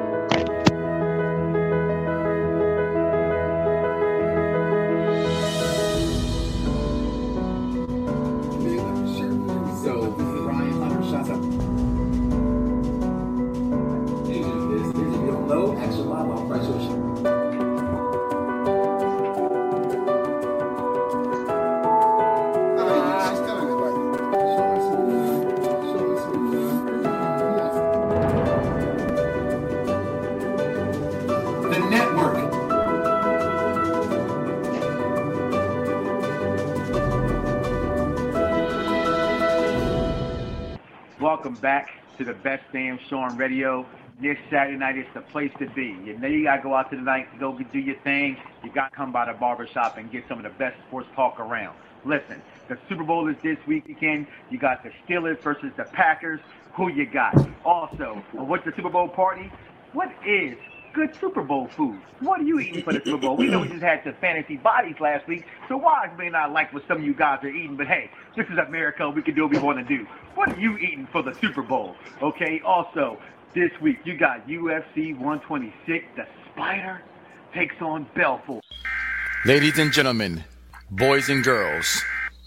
To 42.19 42.25
the 42.25 42.33
best 42.33 42.65
damn 42.73 42.99
show 43.09 43.19
on 43.19 43.37
radio. 43.37 43.87
This 44.21 44.39
Saturday 44.51 44.79
night 44.79 44.97
is 44.97 45.07
the 45.13 45.21
place 45.21 45.53
to 45.59 45.69
be. 45.71 45.97
You 46.05 46.19
know 46.19 46.27
you 46.27 46.45
gotta 46.45 46.63
go 46.63 46.75
out 46.75 46.91
to 46.91 46.97
the 46.97 47.03
night, 47.03 47.27
go 47.39 47.59
do 47.59 47.79
your 47.79 47.97
thing. 47.97 48.37
You 48.65 48.71
gotta 48.73 48.95
come 48.95 49.13
by 49.13 49.27
the 49.27 49.35
barbershop 49.35 49.99
and 49.99 50.11
get 50.11 50.25
some 50.29 50.39
of 50.39 50.45
the 50.45 50.59
best 50.59 50.77
sports 50.89 51.09
talk 51.15 51.39
around. 51.39 51.77
Listen, 52.05 52.41
the 52.69 52.79
Super 52.89 53.05
Bowl 53.05 53.29
is 53.29 53.37
this 53.43 53.59
weekend. 53.67 54.27
You 54.51 54.59
got 54.59 54.83
the 54.83 54.91
Steelers 55.07 55.39
versus 55.41 55.71
the 55.77 55.85
Packers. 55.85 56.41
Who 56.75 56.89
you 56.89 57.05
got? 57.07 57.35
Also, 57.65 58.23
uh, 58.39 58.45
what's 58.45 58.65
the 58.65 58.73
Super 58.77 58.91
Bowl 58.91 59.09
party? 59.09 59.51
What 59.93 60.11
is 60.27 60.57
good 60.97 61.14
Super 61.20 61.43
Bowl 61.43 61.68
food? 61.68 62.01
What 62.20 62.40
are 62.40 62.44
you 62.44 62.59
eating 62.59 62.82
for 62.82 62.94
the 62.94 63.02
Super 63.05 63.18
Bowl? 63.18 63.36
We 63.36 63.48
know 63.48 63.60
we 63.60 63.68
just 63.68 63.82
had 63.82 64.02
the 64.02 64.14
fantasy 64.14 64.56
bodies 64.56 64.97
last 64.98 65.28
week, 65.28 65.44
so 65.68 65.77
why 65.77 66.10
may 66.16 66.31
not 66.31 66.52
like 66.52 66.73
what 66.73 66.85
some 66.89 66.97
of 66.97 67.05
you 67.05 67.12
guys 67.12 67.44
are 67.44 67.48
eating, 67.48 67.77
but 67.77 67.86
hey, 67.86 68.10
this 68.35 68.47
is 68.47 68.56
America. 68.56 69.09
We 69.10 69.20
can 69.20 69.35
do 69.35 69.43
what 69.43 69.52
we 69.52 69.59
want 69.59 69.78
to 69.78 69.85
do. 69.85 70.06
What 70.35 70.56
are 70.56 70.59
you 70.59 70.78
eating 70.78 71.06
for 71.12 71.23
the 71.23 71.35
Super 71.35 71.62
Bowl? 71.62 71.97
Okay, 72.23 72.62
also, 72.64 73.18
this 73.55 73.70
week 73.82 73.98
you 74.05 74.16
got 74.16 74.48
UFC 74.48 75.14
126. 75.18 76.06
The 76.16 76.27
Spider 76.51 77.02
takes 77.52 77.77
on 77.82 78.06
Belfort. 78.14 78.64
Ladies 79.44 79.78
and 79.78 79.93
gentlemen, 79.93 80.44
boys 80.90 81.28
and 81.28 81.44
girls, 81.44 82.02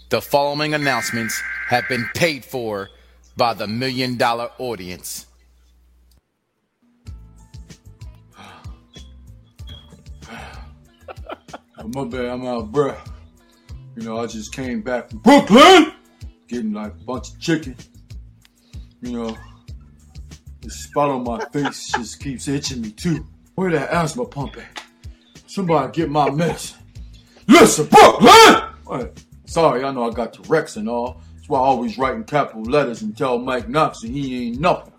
the 0.08 0.20
following 0.20 0.74
announcements 0.74 1.40
have 1.68 1.88
been 1.88 2.08
paid 2.16 2.44
for 2.44 2.88
by 3.36 3.54
the 3.54 3.68
Million 3.68 4.16
Dollar 4.16 4.50
Audience. 4.58 5.26
My 11.86 12.04
bad, 12.04 12.26
I'm 12.26 12.46
out 12.46 12.58
of 12.58 12.72
breath. 12.72 13.10
You 13.96 14.02
know, 14.02 14.18
I 14.18 14.26
just 14.26 14.52
came 14.52 14.82
back 14.82 15.08
from 15.08 15.20
Brooklyn, 15.20 15.92
getting 16.46 16.74
like 16.74 16.92
a 16.92 17.04
bunch 17.04 17.30
of 17.30 17.40
chicken. 17.40 17.74
You 19.00 19.12
know, 19.12 19.38
the 20.60 20.70
spot 20.70 21.08
on 21.08 21.24
my 21.24 21.42
face 21.46 21.90
just 21.90 22.20
keeps 22.22 22.48
itching 22.48 22.82
me 22.82 22.90
too. 22.90 23.26
Where 23.54 23.70
that 23.70 23.90
asthma 23.90 24.26
pump 24.26 24.58
at? 24.58 24.82
Somebody 25.46 25.92
get 25.92 26.10
my 26.10 26.30
medicine. 26.30 26.78
Listen, 27.48 27.86
Brooklyn! 27.86 28.62
What? 28.84 29.24
Sorry, 29.46 29.82
I 29.82 29.90
know 29.90 30.08
I 30.08 30.12
got 30.12 30.34
the 30.34 30.42
Rex 30.48 30.76
and 30.76 30.88
all. 30.88 31.22
That's 31.36 31.48
why 31.48 31.60
I 31.60 31.62
always 31.62 31.96
write 31.96 32.14
in 32.14 32.24
capital 32.24 32.62
letters 32.62 33.02
and 33.02 33.16
tell 33.16 33.38
Mike 33.38 33.68
Knoxxx 33.68 34.02
he 34.02 34.48
ain't 34.48 34.60
nothing. 34.60 34.92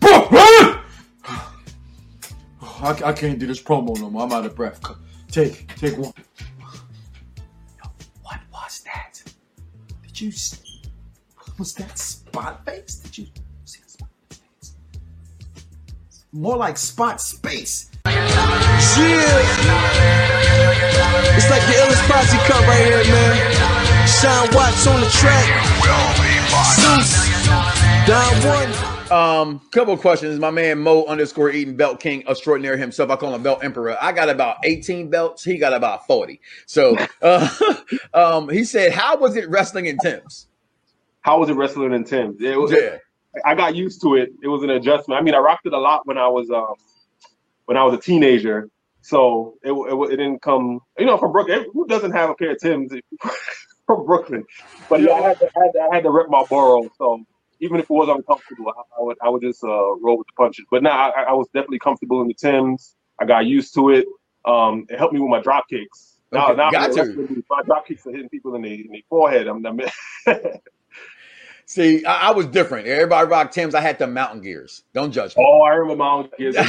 Brooklyn! 0.00 0.40
I, 1.24 3.00
I 3.04 3.12
can't 3.12 3.38
do 3.38 3.46
this 3.46 3.62
promo 3.62 3.98
no 3.98 4.10
more. 4.10 4.24
I'm 4.24 4.32
out 4.32 4.44
of 4.44 4.56
breath. 4.56 4.80
Take, 5.36 5.68
take 5.76 5.98
one. 5.98 6.14
What 8.22 8.40
was 8.50 8.80
that? 8.86 9.22
Did 10.06 10.18
you? 10.18 10.28
s- 10.30 10.80
Was 11.58 11.74
that 11.74 11.98
spot 11.98 12.64
face? 12.64 13.00
Did 13.00 13.18
you 13.18 13.26
see 13.66 13.80
the 13.84 13.90
spot 13.90 14.08
face? 14.30 14.72
More 16.32 16.56
like 16.56 16.78
spot 16.78 17.20
space. 17.20 17.90
Yeah. 18.06 18.16
It's 21.36 21.50
like 21.50 21.64
the 21.68 21.74
illest 21.84 22.08
posse 22.08 22.38
cut 22.48 22.66
right 22.66 22.86
here, 22.86 23.04
man. 23.12 24.08
Sean 24.08 24.48
Watts 24.56 24.86
on 24.86 25.02
the 25.02 25.10
track. 25.10 25.44
Zeus. 26.80 27.12
Don 28.06 28.32
One. 28.48 28.85
Um, 29.10 29.60
couple 29.70 29.94
of 29.94 30.00
questions. 30.00 30.38
My 30.40 30.50
man 30.50 30.80
Mo 30.80 31.04
underscore 31.04 31.50
Eaton 31.50 31.76
Belt 31.76 32.00
King 32.00 32.24
extraordinary 32.26 32.78
himself. 32.78 33.10
I 33.10 33.16
call 33.16 33.34
him 33.34 33.42
Belt 33.42 33.62
Emperor. 33.62 33.96
I 34.00 34.10
got 34.12 34.28
about 34.28 34.56
18 34.64 35.10
belts. 35.10 35.44
He 35.44 35.58
got 35.58 35.72
about 35.72 36.06
40. 36.06 36.40
So 36.66 36.96
uh, 37.22 37.48
um, 38.14 38.48
he 38.48 38.64
said, 38.64 38.92
How 38.92 39.16
was 39.16 39.36
it 39.36 39.48
wrestling 39.48 39.86
in 39.86 39.98
Tim's? 39.98 40.48
How 41.20 41.38
was 41.38 41.48
it 41.50 41.54
wrestling 41.54 41.92
in 41.92 42.04
Tim's? 42.04 42.40
It 42.40 42.58
was, 42.58 42.72
Yeah. 42.72 42.98
I 43.44 43.54
got 43.54 43.76
used 43.76 44.00
to 44.02 44.14
it. 44.16 44.30
It 44.42 44.48
was 44.48 44.62
an 44.62 44.70
adjustment. 44.70 45.20
I 45.20 45.22
mean, 45.22 45.34
I 45.34 45.38
rocked 45.38 45.66
it 45.66 45.72
a 45.72 45.78
lot 45.78 46.06
when 46.06 46.18
I 46.18 46.26
was 46.26 46.50
um, 46.50 46.74
when 47.66 47.76
I 47.76 47.84
was 47.84 47.94
a 47.94 48.00
teenager. 48.00 48.68
So 49.02 49.54
it, 49.62 49.70
it, 49.70 50.12
it 50.12 50.16
didn't 50.16 50.42
come, 50.42 50.80
you 50.98 51.06
know, 51.06 51.16
from 51.18 51.30
Brooklyn. 51.32 51.66
Who 51.72 51.86
doesn't 51.86 52.12
have 52.12 52.30
a 52.30 52.34
pair 52.34 52.52
of 52.52 52.58
Tim's 52.58 52.92
from 53.86 54.04
Brooklyn? 54.06 54.44
But 54.88 55.02
yeah, 55.02 55.12
I 55.12 55.20
had 55.20 55.38
to, 55.38 55.46
I 55.56 55.60
had 55.64 55.72
to, 55.72 55.88
I 55.92 55.94
had 55.94 56.04
to 56.04 56.10
rep 56.10 56.26
my 56.28 56.44
borough. 56.48 56.90
So 56.98 57.24
even 57.60 57.78
if 57.78 57.84
it 57.84 57.90
was 57.90 58.08
uncomfortable, 58.08 58.68
I, 58.68 59.00
I 59.00 59.04
would 59.04 59.16
I 59.22 59.28
would 59.28 59.42
just 59.42 59.62
uh, 59.64 59.68
roll 59.96 60.18
with 60.18 60.26
the 60.28 60.34
punches. 60.36 60.66
But 60.70 60.82
now 60.82 61.10
I, 61.10 61.22
I 61.24 61.32
was 61.32 61.46
definitely 61.48 61.78
comfortable 61.80 62.20
in 62.22 62.28
the 62.28 62.34
Tim's. 62.34 62.94
I 63.20 63.24
got 63.26 63.46
used 63.46 63.74
to 63.74 63.90
it. 63.90 64.06
Um, 64.44 64.86
it 64.88 64.98
helped 64.98 65.14
me 65.14 65.20
with 65.20 65.30
my 65.30 65.40
drop 65.40 65.64
kicks. 65.70 66.18
Now, 66.32 66.50
Okay, 66.50 66.56
now 66.56 66.70
got 66.70 66.92
to. 66.92 67.18
my 67.50 67.62
drop 67.66 67.86
kicks 67.86 68.06
are 68.06 68.12
hitting 68.12 68.28
people 68.28 68.54
in 68.56 68.62
the, 68.62 68.74
in 68.74 68.90
the 68.92 69.04
forehead. 69.08 69.46
I'm, 69.46 69.64
I'm 69.66 69.80
See, 71.66 72.04
I, 72.04 72.28
I 72.28 72.30
was 72.32 72.46
different. 72.46 72.86
Everybody 72.86 73.28
rocked 73.28 73.54
Tim's. 73.54 73.74
I 73.74 73.80
had 73.80 73.98
the 73.98 74.06
mountain 74.06 74.40
gears. 74.42 74.84
Don't 74.94 75.12
judge 75.12 75.36
me. 75.36 75.44
Oh, 75.44 75.62
I 75.62 75.70
remember 75.74 76.04
mountain 76.04 76.30
gears. 76.38 76.56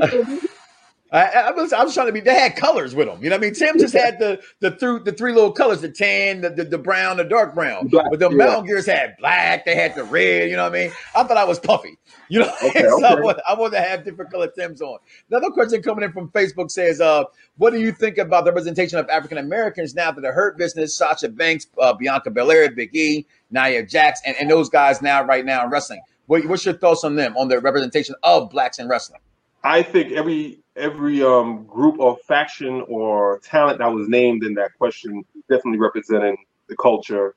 I, 1.12 1.24
I 1.24 1.50
was 1.50 1.72
I 1.72 1.82
was 1.82 1.92
trying 1.92 2.06
to 2.06 2.12
be. 2.12 2.20
They 2.20 2.34
had 2.34 2.54
colors 2.54 2.94
with 2.94 3.08
them. 3.08 3.22
You 3.22 3.30
know 3.30 3.36
what 3.36 3.42
I 3.44 3.46
mean? 3.46 3.54
Tim 3.54 3.78
just 3.78 3.94
had 3.94 4.20
the 4.20 4.40
the 4.60 4.70
through 4.70 5.00
the 5.00 5.12
three 5.12 5.32
little 5.32 5.50
colors: 5.50 5.80
the 5.80 5.90
tan, 5.90 6.40
the 6.40 6.50
the, 6.50 6.64
the 6.64 6.78
brown, 6.78 7.16
the 7.16 7.24
dark 7.24 7.54
brown. 7.54 7.88
but 7.88 8.18
the 8.20 8.30
yeah. 8.30 8.36
mountain 8.36 8.66
gears 8.66 8.86
had 8.86 9.16
black. 9.18 9.64
They 9.64 9.74
had 9.74 9.96
the 9.96 10.04
red. 10.04 10.50
You 10.50 10.56
know 10.56 10.62
what 10.62 10.76
I 10.76 10.84
mean? 10.84 10.92
I 11.16 11.24
thought 11.24 11.36
I 11.36 11.44
was 11.44 11.58
puffy. 11.58 11.98
You 12.28 12.40
know, 12.40 12.52
Okay, 12.62 12.82
so 12.82 13.04
I 13.04 13.14
okay. 13.14 13.22
want, 13.22 13.38
I 13.48 13.54
want 13.54 13.72
to 13.72 13.80
have 13.80 14.04
different 14.04 14.30
colored 14.30 14.54
Tims 14.54 14.80
on. 14.80 14.98
Another 15.30 15.50
question 15.50 15.82
coming 15.82 16.04
in 16.04 16.12
from 16.12 16.28
Facebook 16.28 16.70
says, 16.70 17.00
uh, 17.00 17.24
"What 17.56 17.72
do 17.72 17.80
you 17.80 17.90
think 17.90 18.18
about 18.18 18.44
the 18.44 18.52
representation 18.52 18.98
of 18.98 19.08
African 19.08 19.38
Americans 19.38 19.96
now 19.96 20.12
that 20.12 20.20
the 20.20 20.30
Hurt 20.30 20.56
Business, 20.58 20.96
Sasha 20.96 21.28
Banks, 21.28 21.66
uh, 21.80 21.92
Bianca 21.92 22.30
Belair, 22.30 22.70
Big 22.70 22.94
E, 22.94 23.26
Nia 23.50 23.84
Jax, 23.84 24.20
and, 24.24 24.36
and 24.40 24.48
those 24.48 24.68
guys 24.68 25.02
now 25.02 25.24
right 25.24 25.44
now 25.44 25.64
in 25.64 25.70
wrestling? 25.70 26.02
What, 26.26 26.46
what's 26.46 26.64
your 26.64 26.74
thoughts 26.74 27.02
on 27.02 27.16
them 27.16 27.36
on 27.36 27.48
the 27.48 27.58
representation 27.58 28.14
of 28.22 28.48
blacks 28.50 28.78
in 28.78 28.86
wrestling?" 28.86 29.20
I 29.62 29.82
think 29.82 30.12
every 30.12 30.60
every 30.80 31.22
um, 31.22 31.64
group 31.64 31.98
or 31.98 32.16
faction 32.26 32.84
or 32.88 33.38
talent 33.40 33.78
that 33.78 33.92
was 33.92 34.08
named 34.08 34.42
in 34.42 34.54
that 34.54 34.76
question 34.78 35.24
definitely 35.48 35.78
representing 35.78 36.36
the 36.68 36.76
culture, 36.76 37.34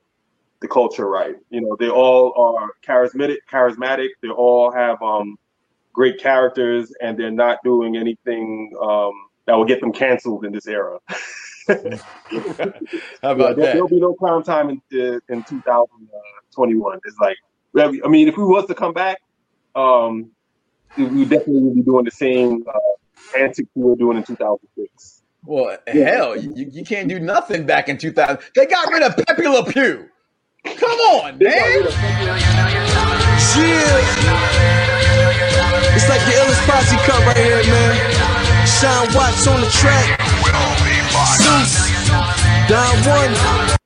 the 0.60 0.68
culture 0.68 1.08
right. 1.08 1.36
You 1.50 1.60
know, 1.60 1.76
they 1.78 1.90
all 1.90 2.32
are 2.36 2.70
charismatic, 2.86 3.38
charismatic. 3.50 4.08
They 4.22 4.28
all 4.28 4.72
have 4.72 5.00
um, 5.02 5.36
great 5.92 6.18
characters, 6.20 6.92
and 7.02 7.18
they're 7.18 7.30
not 7.30 7.58
doing 7.64 7.96
anything 7.96 8.72
um, 8.80 9.12
that 9.46 9.54
will 9.54 9.66
get 9.66 9.80
them 9.80 9.92
canceled 9.92 10.44
in 10.44 10.52
this 10.52 10.66
era. 10.66 10.98
How 11.66 11.74
about 11.76 13.56
there, 13.56 13.66
that? 13.66 13.72
There'll 13.74 13.88
be 13.88 14.00
no 14.00 14.14
prime 14.14 14.42
time 14.42 14.70
in 14.70 14.82
uh, 14.92 15.20
in 15.28 15.42
2021. 15.44 17.00
It's 17.04 17.18
like, 17.18 17.36
I 17.78 18.08
mean, 18.08 18.28
if 18.28 18.36
we 18.36 18.44
was 18.44 18.66
to 18.66 18.74
come 18.74 18.92
back, 18.92 19.18
um, 19.74 20.30
we 20.96 21.24
definitely 21.24 21.62
would 21.62 21.74
be 21.74 21.82
doing 21.82 22.04
the 22.04 22.10
same 22.10 22.64
uh, 22.68 22.78
antics 23.36 23.68
we 23.74 23.82
were 23.82 23.96
doing 23.96 24.16
in 24.16 24.24
2006. 24.24 25.22
Well, 25.46 25.76
hell, 25.86 26.36
you, 26.36 26.70
you 26.72 26.84
can't 26.84 27.08
do 27.08 27.18
nothing 27.18 27.66
back 27.66 27.88
in 27.88 27.98
2000. 27.98 28.38
They 28.54 28.66
got 28.66 28.90
rid 28.90 29.02
of 29.02 29.16
Pepe 29.16 29.46
Le 29.46 29.64
Pew. 29.64 30.08
Come 30.64 30.98
on, 30.98 31.38
man. 31.38 31.84
Yeah. 33.56 34.04
It's 35.94 36.08
like 36.08 36.20
the 36.24 36.32
illest 36.32 36.66
posse 36.66 36.96
cut 36.96 37.26
right 37.26 37.36
here, 37.36 37.62
man. 37.62 38.66
Sean 38.66 39.06
Watts 39.14 39.46
on 39.46 39.60
the 39.60 39.68
track. 39.68 40.20
Zeus. 41.36 41.90
Don 42.68 42.96
One. 43.06 43.76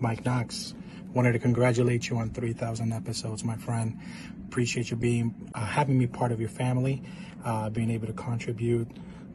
Mike 0.00 0.24
Knoxxx, 0.24 0.74
wanted 1.14 1.32
to 1.32 1.38
congratulate 1.38 2.08
you 2.08 2.16
on 2.16 2.30
3,000 2.30 2.92
episodes, 2.92 3.44
my 3.44 3.56
friend. 3.56 3.98
Appreciate 4.46 4.90
you 4.90 4.96
being 4.96 5.34
uh, 5.54 5.64
having 5.64 5.98
me 5.98 6.06
part 6.06 6.32
of 6.32 6.40
your 6.40 6.48
family, 6.48 7.02
uh, 7.44 7.70
being 7.70 7.90
able 7.90 8.06
to 8.06 8.12
contribute 8.12 8.88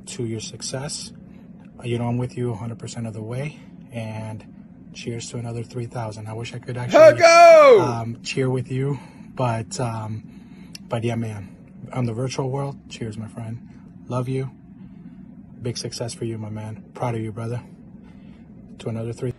to 0.08 0.26
your 0.26 0.40
success. 0.40 1.12
Uh, 1.80 1.84
you 1.84 1.98
know, 1.98 2.08
I'm 2.08 2.18
with 2.18 2.38
you 2.38 2.54
100% 2.54 3.08
of 3.08 3.14
the 3.14 3.22
way, 3.22 3.60
and 3.92 4.92
cheers 4.94 5.30
to 5.30 5.38
another 5.38 5.64
3,000. 5.64 6.28
I 6.28 6.34
wish 6.34 6.54
I 6.54 6.60
could 6.60 6.78
actually 6.78 7.00
Huggo! 7.00 7.80
um, 7.82 8.22
cheer 8.24 8.50
with 8.50 8.72
you, 8.72 9.00
But 9.36 9.80
um, 9.80 10.74
but 10.88 11.04
yeah, 11.04 11.16
man, 11.16 11.56
on 11.94 12.06
the 12.06 12.14
virtual 12.14 12.50
world, 12.50 12.78
cheers, 12.90 13.18
my 13.18 13.28
friend. 13.28 13.68
Love 14.08 14.28
you. 14.28 14.50
Big 15.62 15.78
success 15.78 16.14
for 16.14 16.26
you, 16.26 16.38
my 16.38 16.50
man. 16.50 16.84
Proud 16.94 17.16
of 17.16 17.22
you, 17.22 17.32
brother. 17.32 17.62
To 18.80 18.90
another 18.90 19.14
three. 19.14 19.34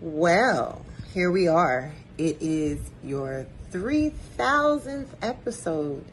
Well, 0.00 0.84
here 1.14 1.30
we 1.30 1.48
are. 1.48 1.92
It 2.18 2.38
is 2.40 2.80
your 3.02 3.46
3000th 3.70 5.06
episode, 5.22 6.04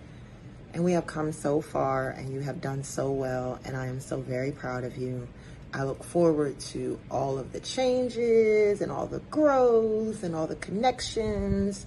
and 0.73 0.83
we 0.83 0.93
have 0.93 1.07
come 1.07 1.31
so 1.31 1.61
far, 1.61 2.09
and 2.09 2.31
you 2.31 2.41
have 2.41 2.61
done 2.61 2.83
so 2.83 3.11
well, 3.11 3.59
and 3.65 3.75
I 3.75 3.87
am 3.87 3.99
so 3.99 4.21
very 4.21 4.51
proud 4.51 4.83
of 4.83 4.97
you. 4.97 5.27
I 5.73 5.83
look 5.83 6.03
forward 6.03 6.59
to 6.59 6.99
all 7.11 7.37
of 7.37 7.51
the 7.53 7.59
changes 7.59 8.81
and 8.81 8.91
all 8.91 9.05
the 9.05 9.19
growth 9.19 10.23
and 10.23 10.35
all 10.35 10.47
the 10.47 10.55
connections 10.55 11.85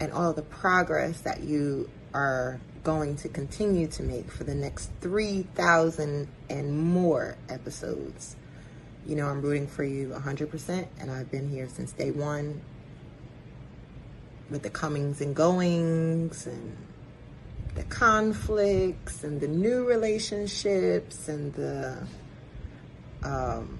and 0.00 0.12
all 0.12 0.32
the 0.32 0.42
progress 0.42 1.20
that 1.20 1.40
you 1.42 1.90
are 2.14 2.60
going 2.84 3.16
to 3.16 3.28
continue 3.28 3.86
to 3.88 4.02
make 4.02 4.30
for 4.30 4.44
the 4.44 4.54
next 4.54 4.90
3,000 5.00 6.28
and 6.48 6.78
more 6.78 7.36
episodes. 7.50 8.36
You 9.06 9.16
know, 9.16 9.26
I'm 9.26 9.42
rooting 9.42 9.66
for 9.66 9.84
you 9.84 10.08
100%, 10.08 10.86
and 11.00 11.10
I've 11.10 11.30
been 11.30 11.48
here 11.48 11.68
since 11.68 11.92
day 11.92 12.10
one 12.10 12.62
with 14.48 14.62
the 14.62 14.70
comings 14.70 15.20
and 15.20 15.36
goings 15.36 16.46
and 16.46 16.76
the 17.78 17.84
conflicts 17.84 19.22
and 19.22 19.40
the 19.40 19.46
new 19.46 19.86
relationships 19.86 21.28
and 21.28 21.54
the 21.54 21.96
um, 23.22 23.78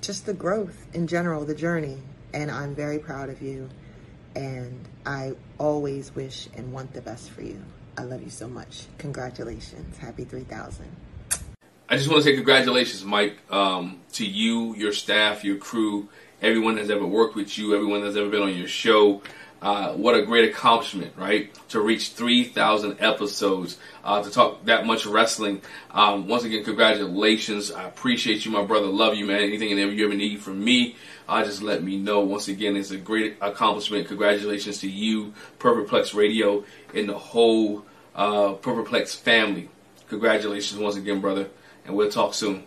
just 0.00 0.24
the 0.24 0.32
growth 0.32 0.86
in 0.94 1.06
general, 1.06 1.44
the 1.44 1.54
journey. 1.54 1.98
And 2.32 2.50
I'm 2.50 2.74
very 2.74 2.98
proud 2.98 3.28
of 3.28 3.42
you. 3.42 3.68
And 4.34 4.88
I 5.04 5.34
always 5.58 6.14
wish 6.14 6.48
and 6.56 6.72
want 6.72 6.94
the 6.94 7.02
best 7.02 7.28
for 7.28 7.42
you. 7.42 7.62
I 7.98 8.04
love 8.04 8.22
you 8.22 8.30
so 8.30 8.48
much. 8.48 8.86
Congratulations. 8.96 9.98
Happy 9.98 10.24
3000. 10.24 10.86
I 11.90 11.96
just 11.96 12.08
want 12.08 12.22
to 12.22 12.30
say 12.30 12.36
congratulations, 12.36 13.04
Mike, 13.04 13.36
um, 13.50 13.98
to 14.12 14.24
you, 14.24 14.74
your 14.76 14.92
staff, 14.92 15.44
your 15.44 15.58
crew, 15.58 16.08
everyone 16.40 16.76
that's 16.76 16.88
ever 16.88 17.04
worked 17.04 17.34
with 17.34 17.58
you, 17.58 17.74
everyone 17.74 18.02
that's 18.02 18.16
ever 18.16 18.30
been 18.30 18.42
on 18.42 18.56
your 18.56 18.68
show. 18.68 19.20
Uh, 19.62 19.92
what 19.92 20.14
a 20.14 20.22
great 20.22 20.48
accomplishment, 20.48 21.12
right? 21.16 21.52
To 21.68 21.80
reach 21.80 22.10
3,000 22.10 22.96
episodes, 23.00 23.76
uh, 24.02 24.22
to 24.22 24.30
talk 24.30 24.64
that 24.64 24.86
much 24.86 25.04
wrestling. 25.04 25.60
Um, 25.90 26.28
once 26.28 26.44
again, 26.44 26.64
congratulations. 26.64 27.70
I 27.70 27.84
appreciate 27.84 28.46
you, 28.46 28.50
my 28.50 28.64
brother. 28.64 28.86
Love 28.86 29.16
you, 29.16 29.26
man. 29.26 29.40
Anything 29.40 29.78
and 29.78 29.98
you 29.98 30.06
ever 30.06 30.14
need 30.14 30.40
from 30.40 30.64
me, 30.64 30.96
uh, 31.28 31.44
just 31.44 31.62
let 31.62 31.82
me 31.82 31.98
know. 31.98 32.20
Once 32.20 32.48
again, 32.48 32.74
it's 32.74 32.90
a 32.90 32.96
great 32.96 33.36
accomplishment. 33.42 34.08
Congratulations 34.08 34.78
to 34.78 34.88
you, 34.88 35.34
Perfectplex 35.58 36.14
Radio, 36.14 36.64
and 36.94 37.10
the 37.10 37.18
whole 37.18 37.84
uh, 38.14 38.54
Perfectplex 38.54 39.14
family. 39.14 39.68
Congratulations 40.08 40.80
once 40.80 40.96
again, 40.96 41.20
brother. 41.20 41.48
And 41.84 41.94
we'll 41.94 42.10
talk 42.10 42.32
soon. 42.32 42.64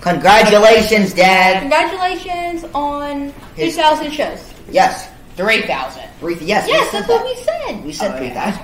Congratulations, 0.00 1.12
Dad. 1.12 1.60
Congratulations 1.60 2.64
on 2.74 3.32
His- 3.54 3.74
2,000 3.76 4.10
shows. 4.12 4.38
Yes. 4.70 5.08
3,000. 5.36 6.02
Three, 6.20 6.36
yes, 6.40 6.66
we 6.66 6.72
Yes, 6.72 6.90
said 6.90 7.00
that's 7.04 7.08
what 7.08 7.18
that. 7.18 7.24
we 7.24 7.34
said. 7.74 7.84
We 7.84 7.92
said 7.92 8.12
Oh, 8.14 8.18
3,000. 8.18 8.60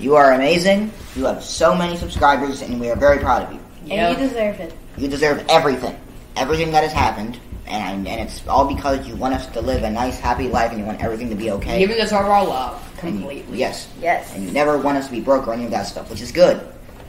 You 0.00 0.16
are 0.16 0.32
amazing. 0.32 0.90
You 1.14 1.24
have 1.26 1.42
so 1.42 1.74
many 1.74 1.96
subscribers, 1.96 2.62
and 2.62 2.80
we 2.80 2.90
are 2.90 2.96
very 2.96 3.18
proud 3.18 3.42
of 3.44 3.52
you. 3.52 3.60
And 3.90 4.18
you 4.18 4.28
deserve 4.28 4.58
it. 4.60 4.72
You 4.96 5.08
deserve 5.08 5.44
everything. 5.48 5.96
Everything 6.36 6.70
that 6.72 6.82
has 6.82 6.92
happened. 6.92 7.38
And, 7.66 8.06
and 8.06 8.20
it's 8.20 8.46
all 8.46 8.64
because 8.72 9.06
you 9.06 9.16
want 9.16 9.34
us 9.34 9.46
to 9.48 9.60
live 9.60 9.82
a 9.82 9.90
nice, 9.90 10.18
happy 10.18 10.48
life, 10.48 10.70
and 10.70 10.78
you 10.80 10.86
want 10.86 11.02
everything 11.02 11.28
to 11.30 11.34
be 11.34 11.50
okay. 11.52 11.80
You 11.80 11.86
deserve 11.88 12.26
our 12.26 12.44
love 12.46 12.80
And 13.02 13.14
you- 13.14 13.20
completely. 13.20 13.58
yes. 13.58 13.88
Yes. 14.00 14.32
And 14.34 14.44
you 14.44 14.52
never 14.52 14.78
want 14.78 14.98
us 14.98 15.06
to 15.06 15.12
be 15.12 15.20
broke 15.20 15.48
or 15.48 15.52
any 15.54 15.64
of 15.64 15.70
that 15.72 15.86
stuff, 15.86 16.08
which 16.10 16.20
is 16.20 16.30
good. 16.32 16.60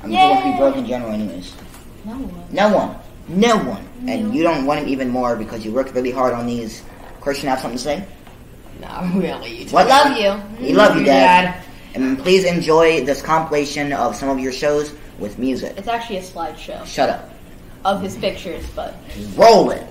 I 0.03 0.07
mean, 0.07 0.17
who 0.17 0.25
wants 0.25 0.41
to 0.41 0.45
be 0.45 0.51
Yay. 0.51 0.57
broke 0.57 0.75
in 0.77 0.85
general, 0.87 1.11
anyways? 1.13 1.53
No 2.05 2.13
one. 2.13 2.43
No 2.51 2.69
one. 2.75 2.95
No 3.27 3.57
one. 3.57 3.87
No. 4.01 4.13
And 4.13 4.33
you 4.35 4.43
don't 4.43 4.65
want 4.65 4.81
it 4.81 4.87
even 4.87 5.09
more 5.09 5.35
because 5.35 5.65
you 5.65 5.71
worked 5.71 5.93
really 5.93 6.11
hard 6.11 6.33
on 6.33 6.45
these. 6.45 6.83
Christian, 7.21 7.49
have 7.49 7.59
something 7.59 7.77
to 7.77 7.83
say? 7.83 8.05
Not 8.79 9.13
really. 9.15 9.65
What? 9.67 9.87
Love 9.87 10.17
you. 10.17 10.65
We 10.65 10.73
love 10.73 10.95
you, 10.95 11.01
Mm, 11.01 11.05
Dad. 11.05 11.63
And 11.93 12.17
please 12.19 12.45
enjoy 12.45 13.03
this 13.05 13.21
compilation 13.21 13.91
of 13.91 14.15
some 14.15 14.29
of 14.29 14.39
your 14.39 14.51
shows 14.53 14.93
with 15.19 15.37
music. 15.39 15.73
It's 15.77 15.87
actually 15.87 16.17
a 16.17 16.21
slideshow 16.21 16.85
Shut 16.85 17.09
up. 17.09 17.29
of 17.85 18.01
his 18.01 18.15
pictures, 18.15 18.63
but. 18.75 18.95
Roll 19.35 19.71
it. 19.71 19.85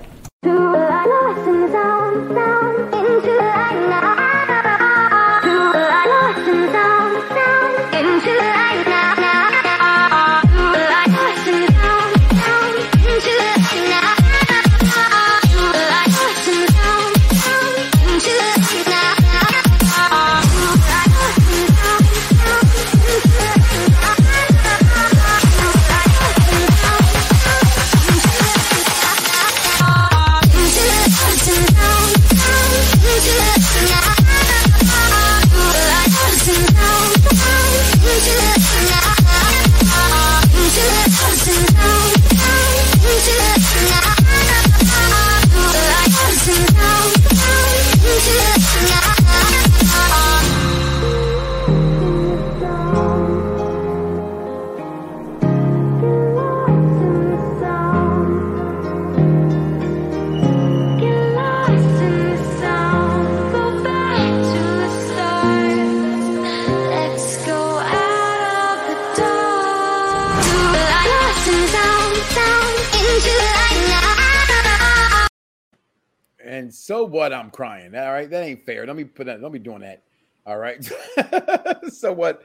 And 76.67 76.73
so 76.73 77.05
what? 77.05 77.31
I'm 77.31 77.49
crying. 77.49 77.95
All 77.95 78.11
right, 78.11 78.29
that 78.29 78.43
ain't 78.43 78.65
fair. 78.65 78.85
Don't 78.85 78.97
be 78.97 79.05
put 79.05 79.27
that. 79.27 79.39
Don't 79.39 79.53
be 79.53 79.57
doing 79.57 79.79
that. 79.79 80.03
All 80.45 80.57
right. 80.57 80.83
so 81.89 82.11
what? 82.11 82.41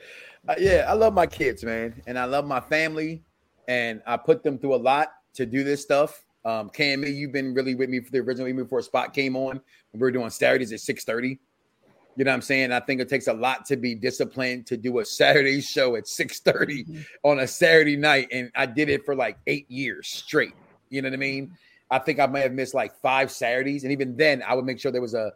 Uh, 0.46 0.54
yeah, 0.60 0.86
I 0.88 0.92
love 0.92 1.12
my 1.12 1.26
kids, 1.26 1.64
man, 1.64 2.00
and 2.06 2.16
I 2.16 2.26
love 2.26 2.46
my 2.46 2.60
family, 2.60 3.24
and 3.66 4.00
I 4.06 4.16
put 4.16 4.44
them 4.44 4.58
through 4.58 4.76
a 4.76 4.76
lot 4.76 5.08
to 5.34 5.44
do 5.44 5.64
this 5.64 5.82
stuff. 5.82 6.22
Um, 6.44 6.70
Cammy, 6.70 7.12
you've 7.12 7.32
been 7.32 7.52
really 7.52 7.74
with 7.74 7.90
me 7.90 7.98
for 7.98 8.12
the 8.12 8.20
original 8.20 8.46
even 8.46 8.62
before 8.62 8.80
Spot 8.80 9.12
came 9.12 9.34
on. 9.34 9.60
We 9.92 9.98
were 9.98 10.12
doing 10.12 10.30
Saturdays 10.30 10.72
at 10.72 10.78
six 10.78 11.02
thirty. 11.02 11.40
You 12.14 12.24
know 12.24 12.30
what 12.30 12.36
I'm 12.36 12.42
saying? 12.42 12.70
I 12.70 12.78
think 12.78 13.00
it 13.00 13.08
takes 13.08 13.26
a 13.26 13.32
lot 13.32 13.66
to 13.66 13.76
be 13.76 13.96
disciplined 13.96 14.66
to 14.68 14.76
do 14.76 15.00
a 15.00 15.04
Saturday 15.04 15.60
show 15.62 15.96
at 15.96 16.04
6:30 16.04 17.04
on 17.24 17.40
a 17.40 17.48
Saturday 17.48 17.96
night. 17.96 18.28
And 18.30 18.52
I 18.54 18.66
did 18.66 18.88
it 18.88 19.04
for 19.04 19.16
like 19.16 19.36
eight 19.48 19.68
years 19.68 20.06
straight. 20.06 20.54
You 20.90 21.02
know 21.02 21.08
what 21.08 21.14
I 21.14 21.18
mean? 21.18 21.56
I 21.92 21.98
think 21.98 22.18
I 22.18 22.26
may 22.26 22.40
have 22.40 22.52
missed 22.52 22.74
like 22.74 22.94
five 23.00 23.30
Saturdays. 23.30 23.84
And 23.84 23.92
even 23.92 24.16
then, 24.16 24.42
I 24.46 24.54
would 24.54 24.64
make 24.64 24.80
sure 24.80 24.90
there 24.90 25.00
was 25.02 25.14
a, 25.14 25.32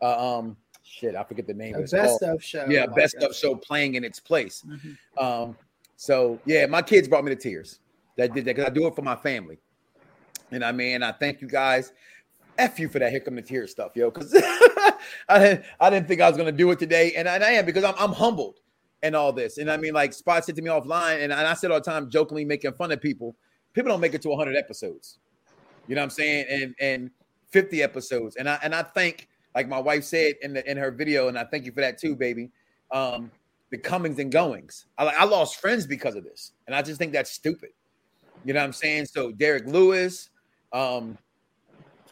a 0.00 0.06
um 0.20 0.56
shit, 0.82 1.14
I 1.16 1.24
forget 1.24 1.46
the 1.46 1.54
name. 1.54 1.74
A 1.74 1.80
best 1.80 2.20
called- 2.20 2.22
of 2.36 2.42
show. 2.44 2.64
Yeah, 2.68 2.82
Like 2.84 2.94
best 2.94 3.16
that. 3.20 3.30
of 3.30 3.36
show 3.36 3.54
playing 3.56 3.94
in 3.96 4.04
its 4.04 4.20
place. 4.20 4.62
Mhm. 4.66 4.96
Um, 5.22 5.56
so 5.96 6.38
yeah, 6.46 6.66
my 6.66 6.80
kids 6.82 7.08
brought 7.08 7.24
me 7.24 7.34
to 7.34 7.40
tears. 7.40 7.80
That 8.16 8.32
did 8.32 8.44
that 8.46 8.54
because 8.56 8.70
I 8.70 8.72
do 8.72 8.86
it 8.86 8.94
for 8.94 9.02
my 9.02 9.16
family. 9.16 9.58
And 10.52 10.64
I 10.64 10.72
mean, 10.72 11.02
I 11.02 11.12
thank 11.12 11.40
you 11.42 11.48
guys. 11.48 11.92
F 12.56 12.78
you 12.78 12.88
for 12.88 12.98
that 13.00 13.10
here 13.10 13.20
come 13.20 13.34
the 13.34 13.42
tears 13.42 13.70
stuff, 13.72 13.92
yo. 13.96 14.10
Because 14.10 14.32
I 15.28 15.38
didn't 15.38 15.64
I 15.80 15.90
didn't 15.90 16.08
think 16.08 16.20
I 16.20 16.28
was 16.28 16.36
gonna 16.38 16.52
do 16.52 16.70
it 16.70 16.78
today. 16.78 17.12
And, 17.16 17.28
I- 17.28 17.34
and 17.34 17.44
I 17.44 17.50
am 17.50 17.66
because 17.66 17.84
I'm 17.84 17.94
I'm 17.98 18.12
humbled 18.12 18.60
and 19.02 19.14
all 19.16 19.32
this. 19.32 19.58
And 19.58 19.70
I 19.70 19.76
mean, 19.76 19.92
like 19.92 20.12
Spot 20.12 20.42
said 20.44 20.56
to 20.56 20.62
me 20.62 20.70
offline, 20.70 21.14
and, 21.22 21.32
and 21.32 21.46
I 21.46 21.52
said 21.54 21.70
all 21.70 21.80
the 21.80 21.84
time, 21.84 22.08
jokingly 22.08 22.44
making 22.44 22.72
fun 22.72 22.92
of 22.92 23.00
people. 23.00 23.36
People 23.74 23.90
don't 23.90 24.00
make 24.00 24.14
it 24.14 24.22
to 24.22 24.28
100 24.30 24.56
episodes. 24.56 25.18
You 25.86 25.94
know 25.94 26.00
what 26.00 26.04
I'm 26.04 26.10
saying? 26.10 26.46
And 26.50 26.74
and 26.80 27.10
50 27.50 27.82
episodes. 27.82 28.36
And 28.36 28.48
I 28.48 28.58
and 28.62 28.74
I 28.74 28.82
think, 28.82 29.28
like 29.54 29.68
my 29.68 29.78
wife 29.78 30.04
said 30.04 30.34
in 30.42 30.52
the 30.52 30.70
in 30.70 30.76
her 30.76 30.90
video, 30.90 31.28
and 31.28 31.38
I 31.38 31.44
thank 31.44 31.64
you 31.64 31.72
for 31.72 31.80
that 31.80 31.98
too, 31.98 32.16
baby. 32.16 32.50
Um, 32.90 33.30
the 33.70 33.78
comings 33.78 34.18
and 34.18 34.30
goings. 34.30 34.86
I 34.98 35.06
I 35.06 35.24
lost 35.24 35.60
friends 35.60 35.86
because 35.86 36.14
of 36.14 36.24
this, 36.24 36.52
and 36.66 36.74
I 36.74 36.82
just 36.82 36.98
think 36.98 37.12
that's 37.12 37.30
stupid. 37.30 37.70
You 38.44 38.52
know 38.52 38.60
what 38.60 38.66
I'm 38.66 38.72
saying? 38.72 39.06
So 39.06 39.32
Derek 39.32 39.66
Lewis, 39.66 40.30
um, 40.72 41.18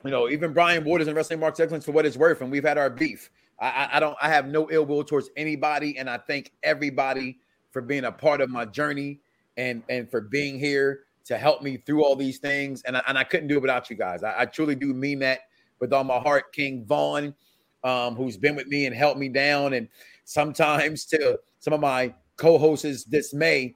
you 0.04 0.10
know, 0.10 0.28
even 0.28 0.52
Brian 0.52 0.84
Waters 0.84 1.06
and 1.06 1.16
Wrestling 1.16 1.40
Marks 1.40 1.60
Excellence 1.60 1.84
for 1.84 1.92
what 1.92 2.06
it's 2.06 2.16
worth, 2.16 2.40
and 2.40 2.50
we've 2.50 2.64
had 2.64 2.78
our 2.78 2.90
beef. 2.90 3.30
I, 3.60 3.88
I 3.92 4.00
don't, 4.00 4.16
I 4.20 4.28
have 4.28 4.48
no 4.48 4.68
ill 4.70 4.84
will 4.84 5.04
towards 5.04 5.30
anybody, 5.36 5.96
and 5.96 6.10
I 6.10 6.18
thank 6.18 6.52
everybody 6.64 7.38
for 7.70 7.82
being 7.82 8.04
a 8.04 8.12
part 8.12 8.40
of 8.40 8.50
my 8.50 8.64
journey 8.64 9.20
and 9.56 9.82
and 9.88 10.10
for 10.10 10.20
being 10.20 10.58
here 10.58 11.04
to 11.24 11.38
help 11.38 11.62
me 11.62 11.76
through 11.78 12.04
all 12.04 12.16
these 12.16 12.38
things. 12.38 12.82
And 12.82 12.96
I, 12.96 13.02
and 13.08 13.18
I 13.18 13.24
couldn't 13.24 13.48
do 13.48 13.56
it 13.56 13.62
without 13.62 13.90
you 13.90 13.96
guys. 13.96 14.22
I, 14.22 14.42
I 14.42 14.46
truly 14.46 14.74
do 14.74 14.92
mean 14.92 15.20
that 15.20 15.40
with 15.80 15.92
all 15.92 16.04
my 16.04 16.18
heart. 16.18 16.52
King 16.52 16.84
Vaughn, 16.84 17.34
um, 17.82 18.14
who's 18.14 18.36
been 18.36 18.56
with 18.56 18.66
me 18.68 18.86
and 18.86 18.94
helped 18.94 19.18
me 19.18 19.28
down, 19.28 19.74
and 19.74 19.88
sometimes 20.24 21.04
to 21.06 21.38
some 21.60 21.72
of 21.72 21.80
my 21.80 22.14
co-hosts' 22.36 23.04
dismay, 23.04 23.74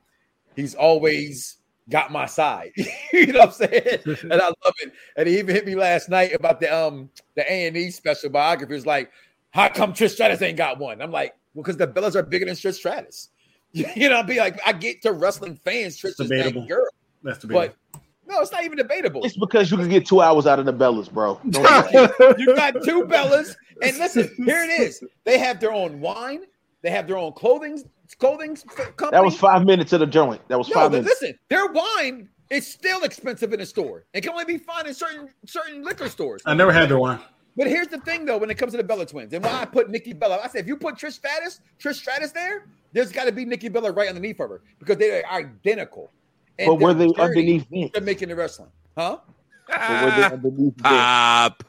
he's 0.57 0.75
always 0.75 1.59
got 1.89 2.13
my 2.13 2.27
side. 2.27 2.73
you 3.13 3.29
know 3.29 3.41
what 3.41 3.49
I'm 3.49 3.53
saying? 3.53 3.99
and 4.23 4.35
I 4.35 4.47
love 4.47 4.75
it. 4.81 4.93
And 5.17 5.29
he 5.29 5.39
even 5.39 5.55
hit 5.55 5.67
me 5.67 5.75
last 5.75 6.09
night 6.09 6.35
about 6.35 6.61
the 6.61 6.75
um 6.75 7.11
the 7.35 7.51
A 7.51 7.67
and 7.67 7.77
E 7.77 7.91
special 7.91 8.31
biography. 8.31 8.75
It's 8.75 8.87
like, 8.87 9.11
how 9.51 9.69
come 9.69 9.93
Trish 9.93 10.11
Stratus 10.11 10.43
ain't 10.43 10.59
got 10.59 10.79
one? 10.79 11.01
I'm 11.01 11.11
like, 11.11 11.35
well, 11.55 11.63
because 11.63 11.77
the 11.77 11.87
Bellas 11.87 12.15
are 12.15 12.23
bigger 12.23 12.47
than 12.47 12.55
Trish 12.55 12.75
Stratus. 12.75 13.31
you 13.73 14.09
know, 14.09 14.19
I'd 14.19 14.27
be 14.27 14.39
like, 14.39 14.59
I 14.67 14.73
get 14.73 15.03
to 15.03 15.13
wrestling 15.13 15.57
fans, 15.57 16.01
Trish 16.01 16.21
is 16.21 16.29
that 16.29 16.67
girl. 16.69 16.87
That's 17.29 17.45
But 17.45 17.77
no, 18.27 18.41
it's 18.41 18.51
not 18.51 18.65
even 18.65 18.79
debatable. 18.79 19.23
It's 19.23 19.37
because 19.37 19.71
you 19.71 19.77
can 19.77 19.89
get 19.91 20.07
two 20.07 20.23
hours 20.23 20.47
out 20.47 20.59
of 20.59 20.65
the 20.65 20.73
Bellas, 20.73 21.13
bro. 21.13 21.39
You 22.39 22.55
got 22.55 22.83
two 22.83 23.05
Bellas, 23.05 23.55
and 23.83 23.99
listen, 23.99 24.31
here 24.47 24.63
it 24.63 24.81
is. 24.81 25.05
They 25.25 25.39
have 25.39 25.61
their 25.61 25.73
own 25.73 26.01
wine. 26.01 26.45
They 26.81 26.91
have 26.91 27.07
their 27.07 27.19
own 27.19 27.33
clothing 27.33 27.83
clothing 28.19 28.53
f- 28.53 28.97
company. 28.97 29.11
that 29.11 29.23
was 29.23 29.37
five 29.37 29.67
minutes 29.67 29.93
of 29.93 30.01
the 30.01 30.07
joint. 30.07 30.41
That 30.49 30.57
was 30.57 30.69
no, 30.71 30.75
five 30.75 30.93
minutes. 30.93 31.09
listen, 31.09 31.39
their 31.51 31.67
wine 31.67 32.31
is 32.51 32.67
still 32.67 33.03
expensive 33.03 33.53
in 33.53 33.61
the 33.61 33.67
store. 33.67 34.07
It 34.15 34.23
can 34.23 34.31
only 34.31 34.47
be 34.47 34.57
found 34.57 34.87
in 34.87 34.95
certain 34.95 35.29
certain 35.45 35.85
liquor 35.85 36.09
stores. 36.09 36.41
I 36.47 36.55
never 36.55 36.73
had 36.73 36.89
their 36.89 36.99
wine. 36.99 37.21
But 37.59 37.67
here's 37.67 37.89
the 37.89 37.99
thing, 37.99 38.25
though, 38.25 38.39
when 38.39 38.51
it 38.51 38.55
comes 38.55 38.71
to 38.73 38.77
the 38.77 38.85
Bella 38.85 39.05
twins, 39.05 39.33
and 39.35 39.45
why 39.45 39.61
I 39.61 39.65
put 39.65 39.91
Nikki 39.91 40.13
Bella, 40.13 40.39
I 40.43 40.47
said 40.49 40.61
if 40.61 40.69
you 40.69 40.77
put 40.77 40.95
Trish 40.95 41.15
Stratus, 41.15 41.61
Trish 41.79 41.97
Stratus 41.97 42.31
there, 42.31 42.69
there's 42.93 43.11
got 43.11 43.25
to 43.25 43.33
be 43.33 43.45
Nikki 43.45 43.69
Bella 43.69 43.91
right 43.91 44.09
underneath 44.09 44.41
of 44.41 44.49
her 44.49 44.63
because 44.79 44.97
they 44.97 45.23
are 45.23 45.33
identical. 45.33 46.11
But 46.67 46.75
were 46.77 46.95
they 46.95 47.07
journey 47.07 47.19
underneath 47.19 47.67
Vince? 47.71 47.91
to 47.93 48.01
making 48.01 48.29
the 48.29 48.37
wrestling, 48.37 48.71
huh? 48.97 49.19
But 49.69 50.05
were 50.05 50.11
they 50.11 50.25
underneath 50.25 50.75
Vince? 50.77 50.83
Pop. 50.83 51.65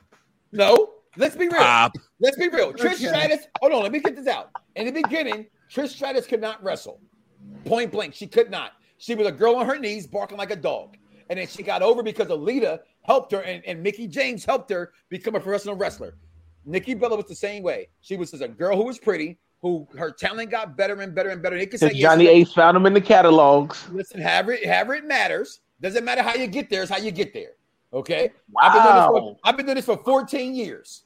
No, 0.51 0.89
let's 1.17 1.35
be 1.35 1.47
real. 1.47 1.57
Pop. 1.57 1.93
Let's 2.19 2.37
be 2.37 2.47
real. 2.47 2.73
Trish 2.73 2.95
Stratus, 2.95 3.45
hold 3.61 3.73
on, 3.73 3.83
let 3.83 3.91
me 3.91 3.99
get 3.99 4.15
this 4.15 4.27
out. 4.27 4.49
In 4.75 4.85
the 4.85 5.01
beginning, 5.01 5.47
Trish 5.71 5.89
Stratus 5.89 6.25
could 6.25 6.41
not 6.41 6.63
wrestle. 6.63 6.99
Point 7.65 7.91
blank, 7.91 8.15
she 8.15 8.27
could 8.27 8.49
not. 8.49 8.73
She 8.97 9.15
was 9.15 9.27
a 9.27 9.31
girl 9.31 9.55
on 9.55 9.65
her 9.65 9.77
knees 9.77 10.07
barking 10.07 10.37
like 10.37 10.51
a 10.51 10.55
dog. 10.55 10.97
And 11.29 11.37
then 11.37 11.47
she 11.47 11.61
got 11.61 11.81
over 11.81 12.01
because 12.01 12.27
Alita 12.27 12.79
helped 13.03 13.31
her 13.31 13.41
and, 13.41 13.63
and 13.65 13.83
Mickie 13.83 14.07
James 14.07 14.43
helped 14.43 14.71
her 14.71 14.91
become 15.09 15.35
a 15.35 15.39
professional 15.39 15.75
wrestler. 15.75 16.15
Nikki 16.65 16.95
Bella 16.95 17.15
was 17.15 17.25
the 17.25 17.35
same 17.35 17.63
way. 17.63 17.87
She 18.01 18.17
was 18.17 18.31
just 18.31 18.43
a 18.43 18.47
girl 18.47 18.75
who 18.75 18.83
was 18.83 18.97
pretty, 18.99 19.37
who 19.61 19.87
her 19.97 20.11
talent 20.11 20.51
got 20.51 20.77
better 20.77 21.01
and 21.01 21.13
better 21.13 21.29
and 21.29 21.41
better. 21.41 21.57
They 21.57 21.65
could 21.65 21.79
say 21.79 21.87
Because 21.87 21.99
yes, 21.99 22.11
Johnny 22.11 22.27
Ace 22.27 22.53
found 22.53 22.75
them 22.75 22.85
in 22.85 22.93
the 22.93 23.01
catalogs. 23.01 23.87
Listen, 23.91 24.21
however, 24.21 24.53
it- 24.53 24.65
however 24.65 24.95
it 24.95 25.05
matters. 25.05 25.61
Doesn't 25.81 26.03
matter 26.03 26.21
how 26.21 26.35
you 26.35 26.47
get 26.47 26.69
there, 26.69 26.81
it's 26.81 26.91
how 26.91 26.97
you 26.97 27.11
get 27.11 27.33
there. 27.33 27.51
Okay. 27.93 28.31
I've 28.61 28.73
been 28.73 28.83
doing 28.83 28.95
this 28.95 29.05
for, 29.05 29.13
Wow. 29.21 29.37
I've 29.43 29.57
been 29.57 29.65
doing 29.65 29.75
this 29.77 29.85
for 29.85 29.97
14 29.97 30.53
years. 30.53 31.03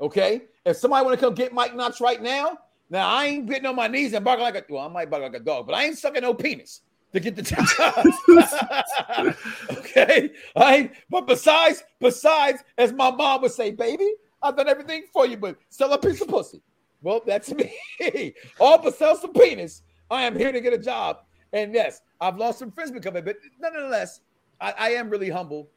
Okay. 0.00 0.42
If 0.64 0.76
somebody 0.76 1.04
want 1.04 1.18
to 1.18 1.24
come 1.26 1.34
get 1.34 1.52
Mike 1.52 1.74
Knoxxx 1.74 2.00
right 2.00 2.22
now, 2.22 2.56
now 2.88 3.08
I 3.08 3.26
ain't 3.26 3.46
getting 3.46 3.66
on 3.66 3.74
my 3.74 3.88
knees 3.88 4.12
and 4.12 4.24
barking 4.24 4.44
like 4.44 4.54
a 4.54 4.64
well, 4.72 4.84
I 4.84 4.88
might 4.88 5.10
bark 5.10 5.22
like 5.22 5.34
a 5.34 5.40
dog, 5.40 5.66
but 5.66 5.74
I 5.74 5.84
ain't 5.84 5.98
sucking 5.98 6.22
no 6.22 6.34
penis 6.34 6.82
to 7.12 7.20
get 7.20 7.34
the 7.36 7.42
job. 7.42 9.34
okay. 9.78 10.30
I 10.56 10.76
ain't, 10.76 10.92
but 11.10 11.26
besides, 11.26 11.82
besides, 12.00 12.62
as 12.78 12.92
my 12.92 13.10
mom 13.10 13.42
would 13.42 13.52
say, 13.52 13.70
baby, 13.72 14.12
I've 14.42 14.56
done 14.56 14.68
everything 14.68 15.04
for 15.12 15.26
you, 15.26 15.36
but 15.36 15.56
sell 15.68 15.92
a 15.92 15.98
piece 15.98 16.20
of 16.20 16.28
pussy. 16.28 16.62
Well, 17.02 17.22
that's 17.26 17.52
me. 18.00 18.34
All 18.58 18.78
but 18.78 18.94
sell 18.94 19.16
some 19.16 19.32
penis. 19.32 19.82
I 20.10 20.22
am 20.22 20.36
here 20.36 20.52
to 20.52 20.60
get 20.60 20.72
a 20.72 20.78
job. 20.78 21.18
And 21.52 21.74
yes, 21.74 22.00
I've 22.20 22.36
lost 22.36 22.58
some 22.58 22.70
friends 22.70 22.90
because 22.90 23.10
of 23.10 23.16
it, 23.16 23.24
but 23.24 23.36
nonetheless, 23.60 24.20
I, 24.60 24.74
I 24.78 24.90
am 24.90 25.10
really 25.10 25.28
humble. 25.28 25.68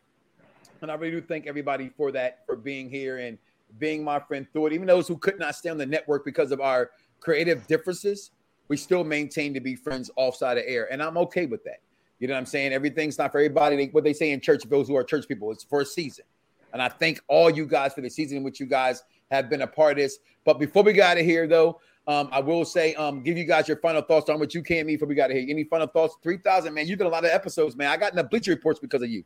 And 0.81 0.91
I 0.91 0.95
really 0.95 1.19
do 1.19 1.21
thank 1.21 1.47
everybody 1.47 1.89
for 1.89 2.11
that, 2.11 2.45
for 2.45 2.55
being 2.55 2.89
here 2.89 3.17
and 3.17 3.37
being 3.79 4.03
my 4.03 4.19
friend 4.19 4.45
through 4.51 4.67
it. 4.67 4.73
Even 4.73 4.87
those 4.87 5.07
who 5.07 5.17
could 5.17 5.39
not 5.39 5.55
stay 5.55 5.69
on 5.69 5.77
the 5.77 5.85
network 5.85 6.23
because 6.23 6.51
of 6.51 6.61
our 6.61 6.91
creative 7.19 7.65
differences, 7.67 8.31
we 8.67 8.77
still 8.77 9.03
maintain 9.03 9.53
to 9.53 9.59
be 9.59 9.75
friends 9.75 10.11
offside 10.15 10.57
of 10.57 10.63
air. 10.67 10.91
And 10.91 11.01
I'm 11.01 11.17
okay 11.17 11.45
with 11.45 11.63
that. 11.63 11.81
You 12.19 12.27
know 12.27 12.33
what 12.33 12.39
I'm 12.39 12.45
saying? 12.45 12.71
Everything's 12.71 13.17
not 13.17 13.31
for 13.31 13.39
everybody. 13.39 13.89
What 13.91 14.03
they 14.03 14.13
say 14.13 14.31
in 14.31 14.39
church, 14.39 14.63
those 14.63 14.87
who 14.87 14.95
are 14.95 15.03
church 15.03 15.27
people, 15.27 15.51
it's 15.51 15.63
for 15.63 15.81
a 15.81 15.85
season. 15.85 16.25
And 16.71 16.81
I 16.81 16.89
thank 16.89 17.21
all 17.27 17.49
you 17.49 17.65
guys 17.65 17.93
for 17.93 18.01
the 18.01 18.09
season 18.09 18.37
in 18.37 18.43
which 18.43 18.59
you 18.59 18.65
guys 18.65 19.03
have 19.31 19.49
been 19.49 19.61
a 19.61 19.67
part 19.67 19.93
of 19.93 19.97
this. 19.97 20.19
But 20.43 20.59
before 20.59 20.83
we 20.83 20.93
got 20.93 21.11
out 21.11 21.17
of 21.19 21.25
here, 21.25 21.47
though, 21.47 21.79
um, 22.07 22.29
I 22.31 22.39
will 22.39 22.65
say, 22.65 22.93
um, 22.95 23.23
give 23.23 23.37
you 23.37 23.45
guys 23.45 23.67
your 23.67 23.77
final 23.77 24.01
thoughts 24.01 24.29
on 24.29 24.39
what 24.39 24.53
you 24.53 24.61
came 24.61 24.85
me 24.85 24.95
before 24.95 25.07
we 25.07 25.15
got 25.15 25.31
here. 25.31 25.45
Any 25.47 25.63
final 25.63 25.87
thoughts? 25.87 26.15
3,000, 26.21 26.73
man. 26.73 26.87
You 26.87 26.95
did 26.95 27.07
a 27.07 27.09
lot 27.09 27.25
of 27.25 27.31
episodes, 27.31 27.75
man. 27.75 27.89
I 27.89 27.97
got 27.97 28.11
in 28.11 28.17
the 28.17 28.23
Bleacher 28.23 28.51
Reports 28.51 28.79
because 28.79 29.01
of 29.01 29.09
you. 29.09 29.23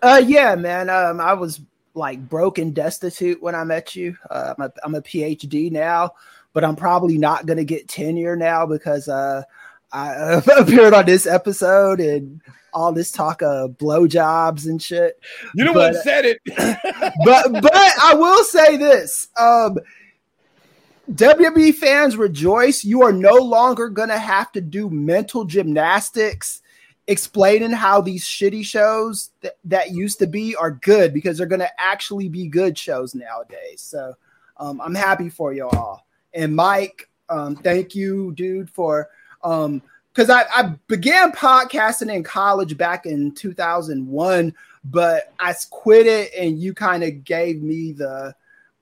Uh, 0.00 0.22
yeah, 0.24 0.54
man. 0.54 0.88
Um, 0.90 1.20
I 1.20 1.34
was 1.34 1.60
like 1.94 2.28
broke 2.28 2.58
and 2.58 2.74
destitute 2.74 3.42
when 3.42 3.54
I 3.54 3.64
met 3.64 3.96
you. 3.96 4.16
Uh, 4.30 4.54
I'm 4.56 4.64
a, 4.64 4.72
I'm 4.84 4.94
a 4.94 5.02
PhD 5.02 5.72
now, 5.72 6.12
but 6.52 6.64
I'm 6.64 6.76
probably 6.76 7.18
not 7.18 7.46
gonna 7.46 7.64
get 7.64 7.88
tenure 7.88 8.36
now 8.36 8.64
because 8.64 9.08
uh, 9.08 9.42
I 9.92 10.10
uh, 10.14 10.40
appeared 10.58 10.94
on 10.94 11.06
this 11.06 11.26
episode 11.26 12.00
and 12.00 12.40
all 12.72 12.92
this 12.92 13.10
talk 13.10 13.42
of 13.42 13.72
blowjobs 13.72 14.66
and 14.66 14.80
shit. 14.80 15.18
You 15.54 15.66
the 15.66 15.72
But- 15.72 15.94
one 15.94 16.02
said 16.02 16.24
it. 16.24 16.38
but 17.24 17.52
but 17.52 17.74
I 17.74 18.14
will 18.14 18.44
say 18.44 18.76
this. 18.76 19.28
Um 19.36 19.78
WWE 21.10 21.74
fans 21.74 22.16
rejoice. 22.18 22.84
You 22.84 23.02
are 23.02 23.12
no 23.12 23.34
longer 23.34 23.88
gonna 23.88 24.18
have 24.18 24.52
to 24.52 24.60
do 24.60 24.90
mental 24.90 25.44
gymnastics 25.44 26.60
explaining 27.06 27.70
how 27.70 28.02
these 28.02 28.22
shitty 28.22 28.62
shows 28.62 29.30
that, 29.40 29.56
that 29.64 29.92
used 29.92 30.18
to 30.18 30.26
be 30.26 30.54
are 30.54 30.72
good 30.72 31.14
because 31.14 31.38
they're 31.38 31.46
gonna 31.46 31.70
actually 31.78 32.28
be 32.28 32.46
good 32.46 32.76
shows 32.76 33.14
nowadays. 33.14 33.80
So 33.80 34.12
um, 34.58 34.80
I'm 34.82 34.94
happy 34.94 35.30
for 35.30 35.54
you 35.54 35.68
all. 35.68 36.06
And 36.34 36.54
Mike, 36.54 37.08
um, 37.30 37.56
thank 37.56 37.94
you, 37.94 38.32
dude, 38.32 38.68
for 38.68 39.08
um 39.42 39.82
because 40.12 40.30
I, 40.30 40.44
I 40.52 40.74
began 40.88 41.30
podcasting 41.30 42.12
in 42.12 42.24
college 42.24 42.76
back 42.76 43.06
in 43.06 43.32
2001 43.32 44.54
but 44.84 45.32
i 45.38 45.54
quit 45.70 46.06
it 46.06 46.32
and 46.36 46.58
you 46.58 46.74
kind 46.74 47.04
of 47.04 47.24
gave 47.24 47.62
me 47.62 47.92
the 47.92 48.34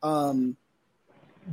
um 0.03 0.57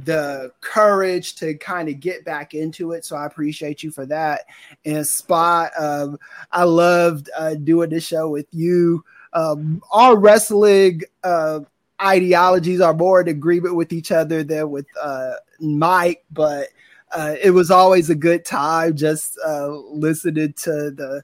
the 0.05 0.51
courage 0.61 1.35
to 1.35 1.53
kind 1.55 1.87
of 1.87 1.99
get 1.99 2.25
back 2.25 2.53
into 2.53 2.93
it. 2.93 3.05
So 3.05 3.15
i 3.15 3.25
appreciate 3.25 3.83
you 3.83 3.91
for 3.91 4.05
that. 4.07 4.41
And 4.85 5.05
spot 5.07 5.71
um 5.79 6.17
i 6.51 6.63
loved 6.63 7.29
uh 7.37 7.55
doing 7.55 7.89
this 7.89 8.05
show 8.05 8.29
with 8.29 8.47
you. 8.51 9.03
Um 9.33 9.81
our 9.91 10.17
wrestling 10.17 11.01
uh 11.23 11.61
ideologies 12.01 12.81
are 12.81 12.93
more 12.93 13.21
in 13.21 13.27
agreement 13.27 13.75
with 13.75 13.93
each 13.93 14.11
other 14.11 14.43
than 14.43 14.69
with 14.71 14.87
uh 15.01 15.33
mike 15.59 16.25
but 16.31 16.67
uh, 17.13 17.35
it 17.41 17.51
was 17.51 17.71
always 17.71 18.09
a 18.09 18.15
good 18.15 18.45
time 18.45 18.95
just 18.95 19.37
uh, 19.45 19.69
listening 19.69 20.53
to 20.53 20.91
the 20.91 21.23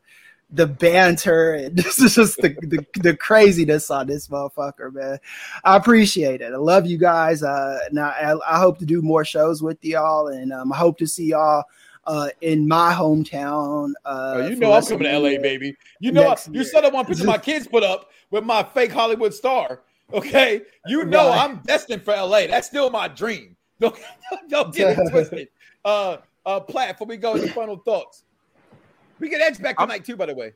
the 0.51 0.65
banter 0.65 1.53
and 1.53 1.75
this 1.77 1.99
is 1.99 2.15
just 2.15 2.37
the, 2.37 2.49
the, 2.61 2.85
the 3.01 3.15
craziness 3.15 3.91
on 3.91 4.07
this 4.07 4.27
motherfucker, 4.27 4.91
man. 4.91 5.19
I 5.63 5.75
appreciate 5.75 6.41
it. 6.41 6.53
I 6.53 6.57
love 6.57 6.87
you 6.87 6.97
guys. 6.97 7.43
Uh, 7.43 7.79
and 7.87 7.99
I, 7.99 8.33
I 8.47 8.59
hope 8.59 8.79
to 8.79 8.85
do 8.85 9.01
more 9.01 9.23
shows 9.23 9.61
with 9.61 9.83
y'all, 9.85 10.29
and 10.29 10.51
um, 10.51 10.73
I 10.73 10.77
hope 10.77 10.97
to 10.99 11.07
see 11.07 11.25
y'all 11.25 11.65
uh, 12.05 12.29
in 12.41 12.67
my 12.67 12.93
hometown. 12.93 13.91
Uh, 14.05 14.33
Oh, 14.37 14.47
you 14.47 14.55
know 14.55 14.73
I'm 14.73 14.83
coming 14.83 15.03
to 15.03 15.19
LA, 15.19 15.39
baby. 15.39 15.75
You 15.99 16.11
know 16.11 16.29
next 16.29 16.53
you 16.53 16.63
saw 16.63 16.81
that 16.81 16.91
one 16.91 17.05
picture 17.05 17.25
my 17.25 17.37
kids 17.37 17.67
put 17.67 17.83
up 17.83 18.09
with 18.31 18.43
my 18.43 18.63
fake 18.63 18.91
Hollywood 18.91 19.33
star. 19.33 19.81
Okay, 20.13 20.61
you 20.87 21.05
know 21.05 21.29
Right. 21.29 21.41
I'm 21.43 21.57
destined 21.57 22.03
for 22.03 22.15
LA. 22.15 22.47
That's 22.47 22.67
still 22.67 22.89
my 22.89 23.07
dream. 23.07 23.55
Don't, 23.79 23.97
don't 24.49 24.75
get 24.75 24.99
it 24.99 25.09
twisted. 25.09 25.47
Uh, 25.85 26.17
uh, 26.45 26.59
Platt, 26.59 26.95
before 26.95 27.07
we 27.07 27.17
go, 27.17 27.33
any 27.33 27.47
final 27.49 27.77
thoughts? 27.77 28.23
We 29.19 29.29
get 29.29 29.41
Edge 29.41 29.61
back 29.61 29.77
tonight 29.77 30.05
too, 30.05 30.15
by 30.15 30.25
the 30.25 30.35
way. 30.35 30.53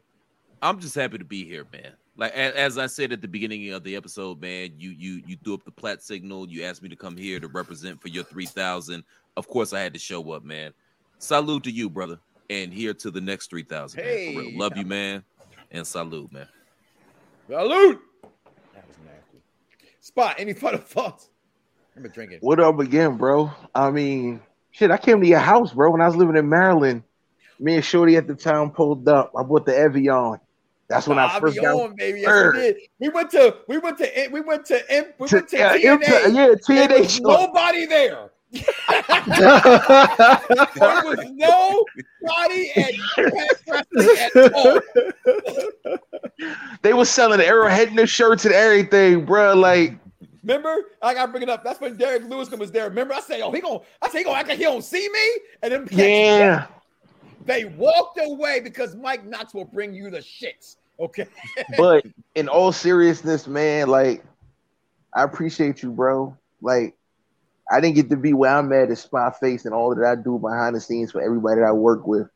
I'm 0.62 0.80
just 0.80 0.95
happy 0.95 1.18
to 1.18 1.26
be 1.26 1.44
here, 1.44 1.66
man. 1.74 1.91
Like 2.16 2.34
as 2.34 2.78
I 2.78 2.86
said 2.86 3.12
at 3.12 3.22
the 3.22 3.28
beginning 3.28 3.72
of 3.72 3.84
the 3.84 3.95
episode, 3.95 4.40
man, 4.40 4.72
you 4.78 4.91
you 4.91 5.22
you 5.26 5.36
threw 5.44 5.56
up 5.56 5.66
the 5.66 5.72
plat 5.72 6.04
signal. 6.04 6.48
You 6.48 6.64
asked 6.64 6.84
me 6.84 6.90
to 6.90 6.95
come 6.95 7.18
here 7.18 7.40
to 7.40 7.48
represent 7.48 8.02
for 8.02 8.08
your 8.08 8.24
three 8.24 8.45
thousand. 8.45 9.04
Of 9.36 9.48
course, 9.48 9.74
I 9.74 9.80
had 9.80 9.94
to 9.94 10.00
show 10.00 10.32
up, 10.32 10.44
man. 10.44 10.74
Salute 11.18 11.64
to 11.64 11.72
you, 11.72 11.90
brother, 11.90 12.20
and 12.50 12.72
here 12.72 12.94
to 12.94 13.10
the 13.10 13.20
next 13.20 13.50
three 13.50 13.64
thousand. 13.64 14.04
Hey. 14.04 14.54
love 14.56 14.78
you, 14.78 14.86
man, 14.86 15.24
and 15.72 15.86
salute, 15.86 16.32
man. 16.32 16.48
Salute. 17.48 18.00
That 18.74 18.88
was 18.88 18.98
nasty. 19.04 19.44
Spot. 20.00 20.36
Any 20.38 20.54
final 20.54 20.80
thoughts? 20.82 21.30
I'm 21.95 22.04
drinking. 22.10 22.40
What 22.41 22.60
up 22.60 22.80
again, 22.80 23.18
bro? 23.18 23.52
I 23.74 23.90
mean, 23.90 24.40
shit, 24.74 24.91
I 24.91 24.98
came 24.98 25.22
to 25.22 25.28
your 25.28 25.40
house, 25.40 25.72
bro, 25.74 25.90
when 25.91 26.02
I 26.02 26.08
was 26.08 26.16
living 26.18 26.36
in 26.36 26.50
Maryland. 26.50 27.04
Me 27.60 27.76
and 27.76 27.86
Shorty 27.86 28.18
at 28.18 28.28
the 28.28 28.36
time 28.36 28.72
pulled 28.72 29.08
up. 29.08 29.32
I 29.38 29.44
bought 29.44 29.66
the 29.66 29.78
Evian. 29.78 30.38
That's 30.90 31.08
when 31.08 31.18
I 31.18 31.26
I'll 31.28 31.40
first 31.40 31.56
be 31.56 31.62
got 31.62 31.76
on, 31.80 31.95
baby. 31.95 32.22
Yes, 32.22 32.54
we 32.54 32.60
did. 32.60 32.76
We 33.00 33.10
went 33.10 33.32
to 33.32 33.56
we 33.70 33.78
went 33.78 33.98
to 34.00 34.28
we 34.32 34.41
went 34.41 34.66
to 34.66 34.91
M- 34.91 35.06
we 35.18 35.28
To- 35.30 35.36
went 35.38 35.48
to 35.50 35.58
yeah, 35.58 35.78
TNA. 35.78 35.86
M- 35.86 36.00
to- 36.02 36.32
yeah, 36.32 36.48
There 36.48 36.56
TNA 36.58 37.00
was 37.00 37.22
nobody 37.22 37.86
there. 37.86 38.30
there 38.54 38.62
was 41.04 41.20
nobody 41.32 42.72
at 42.76 42.94
Impact 43.18 43.64
Wrestling 43.68 44.18
at 44.36 44.54
all. 44.54 44.80
They 46.82 46.94
were 46.94 47.06
selling 47.06 47.40
Arrowhead 47.41 47.88
in 47.90 47.95
the 47.95 48.06
shirts 48.06 48.45
and 48.45 48.54
everything, 48.54 49.26
bro. 49.26 49.54
Like, 49.56 49.95
Remember, 50.44 50.76
I 51.02 51.14
gotta 51.14 51.32
bring 51.32 51.44
it 51.44 51.49
up. 51.49 51.64
That's 51.64 51.80
when 51.80 51.95
Derek 51.95 52.24
Lewis 52.24 52.49
was 52.52 52.72
there. 52.72 52.90
Remember, 52.90 53.14
I 53.14 53.22
say, 53.22 53.41
"Oh, 53.41 53.52
he 53.52 53.61
gonna," 53.61 53.80
I 54.02 54.10
say, 54.10 54.20
"He 54.20 54.24
gonna 54.26 54.38
act 54.38 54.49
like 54.49 54.57
he 54.57 54.64
don't 54.65 54.84
see 54.84 55.07
me," 55.07 55.30
and 55.61 55.72
then 55.72 55.88
yeah. 55.91 56.68
they 57.45 57.65
walked 57.65 58.20
away 58.22 58.60
because 58.60 58.95
Mike 58.95 59.26
Knoxxx 59.26 59.53
will 59.53 59.65
bring 59.65 59.94
you 59.94 60.10
the 60.10 60.20
shits. 60.20 60.76
Okay, 60.99 61.28
but 61.78 62.06
in 62.36 62.49
all 62.49 62.74
seriousness, 62.74 63.48
man, 63.48 63.88
like 63.88 64.24
I 65.15 65.24
appreciate 65.24 65.82
you, 65.82 65.91
bro. 65.91 66.38
Like 66.61 66.95
I 67.72 67.80
didn't 67.80 67.95
get 67.95 68.10
to 68.10 68.18
be 68.18 68.34
where 68.34 68.56
I'm 68.56 68.72
at 68.74 68.91
as 68.91 69.02
spy 69.02 69.32
face 69.40 69.64
and 69.64 69.74
all 69.74 69.95
that 69.95 70.06
I 70.06 70.15
do 70.15 70.38
behind 70.38 70.76
the 70.76 70.82
scenes 70.82 71.11
for 71.11 71.22
everybody 71.22 71.61
that 71.61 71.68
I 71.68 71.72
work 71.72 72.06
with. 72.06 72.28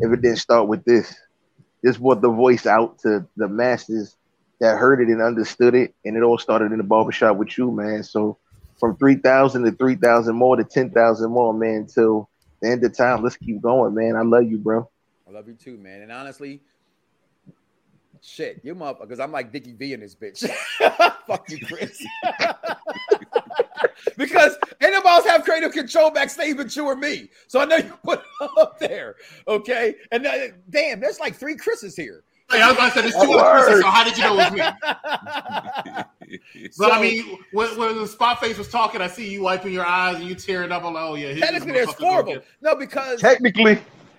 If 0.00 0.12
it 0.12 0.20
didn't 0.20 0.36
start 0.36 0.68
with 0.68 0.84
this, 0.84 1.14
this 1.82 1.96
brought 1.96 2.20
the 2.20 2.30
voice 2.30 2.66
out 2.66 2.98
to 3.00 3.26
the 3.36 3.48
masses 3.48 4.16
that 4.64 4.78
heard 4.78 4.98
it 5.02 5.08
and 5.08 5.20
understood 5.20 5.74
it, 5.74 5.94
and 6.06 6.16
it 6.16 6.22
all 6.22 6.38
started 6.38 6.72
in 6.72 6.78
the 6.78 6.84
barbershop 6.84 7.36
with 7.36 7.58
you, 7.58 7.70
man. 7.70 8.02
So 8.02 8.38
from 8.80 8.96
three 8.96 9.16
thousand 9.16 9.64
to 9.64 9.72
three 9.72 9.94
thousand 9.94 10.36
more 10.36 10.56
to 10.56 10.64
ten 10.64 10.90
thousand 10.90 11.30
more, 11.30 11.52
man, 11.52 11.86
till 11.86 12.30
the 12.62 12.70
end 12.70 12.82
of 12.82 12.96
time. 12.96 13.22
Let's 13.22 13.36
keep 13.36 13.60
going, 13.60 13.94
man. 13.94 14.16
I 14.16 14.22
love 14.22 14.44
you, 14.44 14.56
bro. 14.56 14.88
I 15.28 15.32
love 15.32 15.48
you 15.48 15.54
too, 15.54 15.76
man. 15.76 16.00
And 16.00 16.10
honestly, 16.10 16.62
shit, 18.22 18.60
you 18.62 18.74
motherfucker, 18.74 19.02
because 19.02 19.20
I'm 19.20 19.32
like 19.32 19.52
Dickie 19.52 19.74
V 19.74 19.92
in 19.92 20.00
this 20.00 20.14
bitch. 20.14 20.48
Fuck 21.26 21.50
you, 21.50 21.58
Chris. 21.66 22.02
because 24.16 24.56
ain't 24.82 24.92
nobody 24.92 25.08
else 25.08 25.26
have 25.26 25.44
creative 25.44 25.72
control 25.72 26.10
backstage 26.10 26.56
but 26.56 26.74
you 26.74 26.86
or 26.86 26.96
me. 26.96 27.28
So 27.48 27.60
I 27.60 27.66
know 27.66 27.76
you 27.76 27.92
put 28.02 28.22
up 28.40 28.78
there. 28.78 29.16
Okay. 29.46 29.96
And 30.10 30.26
uh, 30.26 30.48
damn, 30.70 31.00
there's 31.00 31.20
like 31.20 31.34
three 31.34 31.54
Chris's 31.56 31.94
here. 31.94 32.24
Hey, 32.50 32.60
I 32.60 32.68
was 32.68 32.76
about 32.76 32.92
to 32.92 32.94
say 32.94 33.00
there's 33.02 33.14
two 33.14 33.32
other 33.32 33.64
Chris's, 33.64 33.80
so 33.82 33.88
how 33.88 34.04
did 34.04 34.16
you 34.18 34.24
know 34.24 34.34
it 34.34 34.36
was 34.36 34.52
me? 34.52 36.38
But 36.78 36.92
I 36.92 37.00
mean, 37.00 37.38
when, 37.52 37.78
when 37.78 37.96
the 37.96 38.08
spot 38.08 38.40
face 38.40 38.58
was 38.58 38.68
talking, 38.68 39.00
I 39.00 39.06
see 39.06 39.30
you 39.30 39.42
wiping 39.42 39.72
your 39.72 39.84
eyes 39.86 40.16
and 40.16 40.24
you 40.24 40.34
tearing 40.34 40.72
up. 40.72 40.84
I'm 40.84 40.94
like, 40.94 41.04
oh 41.04 41.14
yeah. 41.14 41.28
here's 41.28 41.40
Technically, 41.40 41.72
this 41.72 41.86
there's 41.86 41.96
four 41.96 42.20
of 42.20 42.26
them. 42.26 42.40
No, 42.60 42.74
because 42.74 43.20
Technically, 43.20 43.76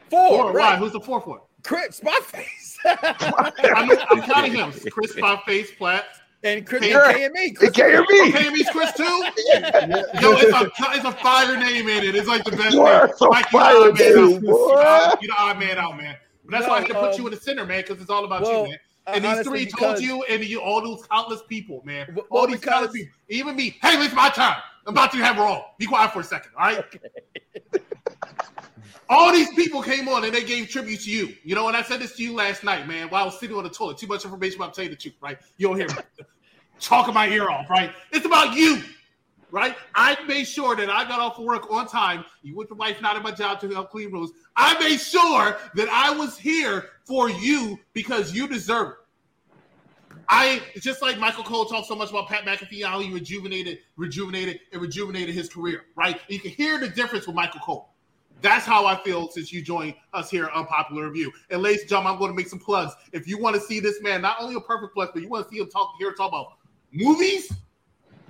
four. 0.10 0.30
Four, 0.30 0.52
right. 0.54 0.74
Why? 0.74 0.78
Who's 0.78 0.94
the 0.94 1.00
fourth 1.02 1.28
one? 1.28 1.40
Chris, 1.64 1.98
spot 1.98 2.24
face. 2.24 2.78
I'm, 2.86 3.92
I'm 4.10 4.22
counting 4.22 4.54
him. 4.54 4.72
Chris 4.92 5.12
Spot 5.14 5.44
Face, 5.46 5.72
Platt. 5.72 6.06
And 6.44 6.66
Chris 6.66 6.82
K- 6.84 6.94
and 6.94 7.36
KME. 7.36 7.56
Chris- 7.56 7.72
Oh, 7.78 8.32
KME's 8.32 8.70
Chris 8.70 8.94
too? 8.94 9.04
Yo, 10.22 10.34
it's 10.38 10.54
a, 10.54 10.72
it's 10.96 11.06
a 11.06 11.12
fire 11.14 11.58
name 11.58 11.88
in 11.90 12.04
it. 12.04 12.16
It's 12.16 12.28
like 12.28 12.44
the 12.44 12.52
best 12.52 12.74
You 12.76 12.82
are 12.84 13.08
thing. 13.08 13.16
so 13.18 13.30
Mike, 13.30 13.46
you 13.52 13.60
fire 13.60 13.74
the 13.74 13.90
odd 13.90 13.98
man 14.00 14.16
name, 14.16 14.36
out. 14.36 14.42
boy. 14.44 15.18
You 15.22 15.28
the 15.28 15.34
odd 15.40 15.60
man 15.60 15.78
out, 15.80 15.98
man. 15.98 16.16
But 16.46 16.52
that's 16.52 16.68
why 16.68 16.76
I 16.76 16.80
had 16.80 16.88
to 16.90 16.94
put 16.94 17.14
um, 17.14 17.20
you 17.20 17.28
in 17.28 17.34
the 17.34 17.40
center, 17.40 17.66
man, 17.66 17.82
because 17.82 18.02
it's 18.02 18.10
all 18.10 18.26
about 18.26 18.42
well, 18.44 18.64
you, 18.64 18.70
man. 18.70 18.80
uh, 19.08 19.12
And 19.16 19.24
these 19.24 19.32
honestly, 19.32 19.66
three 19.66 19.72
told 19.80 20.00
you, 20.00 20.24
and 20.24 20.44
you, 20.44 20.62
all 20.62 20.82
those 20.82 21.06
countless 21.08 21.42
people, 21.48 21.82
man. 21.86 22.14
Well, 22.16 22.26
all 22.30 22.48
these 22.48 22.58
because- 22.60 22.74
countless 22.74 22.94
people, 22.94 23.14
even 23.30 23.56
me. 23.56 23.78
Hey, 23.82 23.96
it's 24.04 24.14
my 24.14 24.30
turn. 24.30 24.54
I'm 24.88 24.94
about 24.94 25.12
to 25.14 25.18
have 25.18 25.40
on. 25.40 25.62
Be 25.80 25.88
quiet 25.88 26.12
for 26.14 26.20
a 26.20 26.24
second, 26.24 26.52
all 26.58 26.66
right? 26.66 26.84
All 29.08 29.32
these 29.32 29.54
people 29.54 29.84
came 29.84 30.08
on 30.08 30.24
and 30.24 30.34
they 30.34 30.44
gave 30.44 30.68
tribute 30.70 31.02
to 31.02 31.12
you. 31.12 31.36
You 31.44 31.54
know, 31.56 31.68
and 31.68 31.78
I 31.78 31.84
said 31.84 32.00
this 32.00 32.16
to 32.18 32.24
you 32.24 32.34
last 32.34 32.64
night, 32.64 32.88
man, 32.88 33.08
while 33.10 33.22
I 33.22 33.26
was 33.26 33.40
sitting 33.40 33.56
on 33.56 33.64
the 33.64 33.70
toilet. 33.70 33.98
Too 34.00 34.08
much 34.08 34.26
information, 34.26 34.58
but 34.60 34.66
I'm 34.66 34.72
telling 34.72 34.90
you 34.90 34.96
the 34.96 35.02
truth, 35.02 35.16
right? 35.22 35.38
You 35.58 35.68
don't 35.68 35.78
hear 35.78 35.88
me 35.88 35.96
talking 36.80 37.14
my 37.14 37.28
ear 37.30 37.50
off, 37.50 37.70
right? 37.70 37.92
It's 38.12 38.26
about 38.26 38.56
you, 38.56 38.82
right? 39.56 39.78
I 39.96 40.22
made 40.26 40.44
sure 40.44 40.76
that 40.76 40.90
I 40.90 41.08
got 41.08 41.22
off 41.22 41.40
of 41.40 41.46
work 41.46 41.72
on 41.72 41.88
time. 41.88 42.26
You 42.44 42.58
with 42.58 42.68
the 42.68 42.76
wife 42.76 43.02
not 43.02 43.16
at 43.16 43.24
my 43.24 43.32
job 43.32 43.62
to 43.62 43.70
help 43.70 43.90
clean 43.90 44.12
rooms. 44.12 44.32
I 44.58 44.78
made 44.80 45.00
sure 45.00 45.58
that 45.76 45.88
I 45.90 46.12
was 46.12 46.38
here 46.38 46.90
for 47.06 47.30
you 47.30 47.80
because 47.94 48.34
you 48.36 48.50
deserve 48.50 48.90
it. 48.90 50.18
I 50.28 50.62
just 50.82 51.02
like 51.02 51.20
Michael 51.20 51.46
Cole 51.46 51.66
talks 51.66 51.88
so 51.88 51.96
much 51.96 52.10
about 52.10 52.28
Pat 52.28 52.44
McAfee, 52.44 52.84
how 52.84 53.00
he 53.00 53.14
rejuvenated, 53.14 53.80
rejuvenated, 53.96 54.60
and 54.74 54.82
rejuvenated 54.82 55.34
his 55.34 55.48
career, 55.48 55.84
right? 55.96 56.20
You 56.28 56.40
can 56.40 56.52
hear 56.52 56.78
the 56.78 56.90
difference 56.90 57.26
with 57.26 57.36
Michael 57.36 57.62
Cole. 57.62 57.94
That's 58.42 58.66
how 58.66 58.86
I 58.86 59.02
feel 59.04 59.30
since 59.30 59.54
you 59.54 59.62
joined 59.62 59.96
us 60.14 60.30
here 60.30 60.50
on 60.50 60.66
Popular 60.66 61.08
Review. 61.08 61.32
And 61.50 61.62
ladies 61.62 61.82
and 61.82 61.90
gentlemen, 61.90 62.14
I'm 62.14 62.20
going 62.20 62.32
to 62.32 62.36
make 62.36 62.50
some 62.50 62.60
plugs. 62.60 62.94
If 63.14 63.26
you 63.26 63.38
want 63.38 63.56
to 63.56 63.62
see 63.62 63.80
this 63.80 64.02
man, 64.02 64.22
not 64.22 64.36
only 64.42 64.56
a 64.56 64.60
perfect 64.60 64.94
plug, 64.94 65.12
but 65.14 65.22
you 65.22 65.30
want 65.30 65.48
to 65.48 65.50
see 65.54 65.62
him 65.62 65.70
talk 65.70 65.94
here 65.98 66.12
talk 66.12 66.30
about 66.30 66.58
movies, 66.92 67.54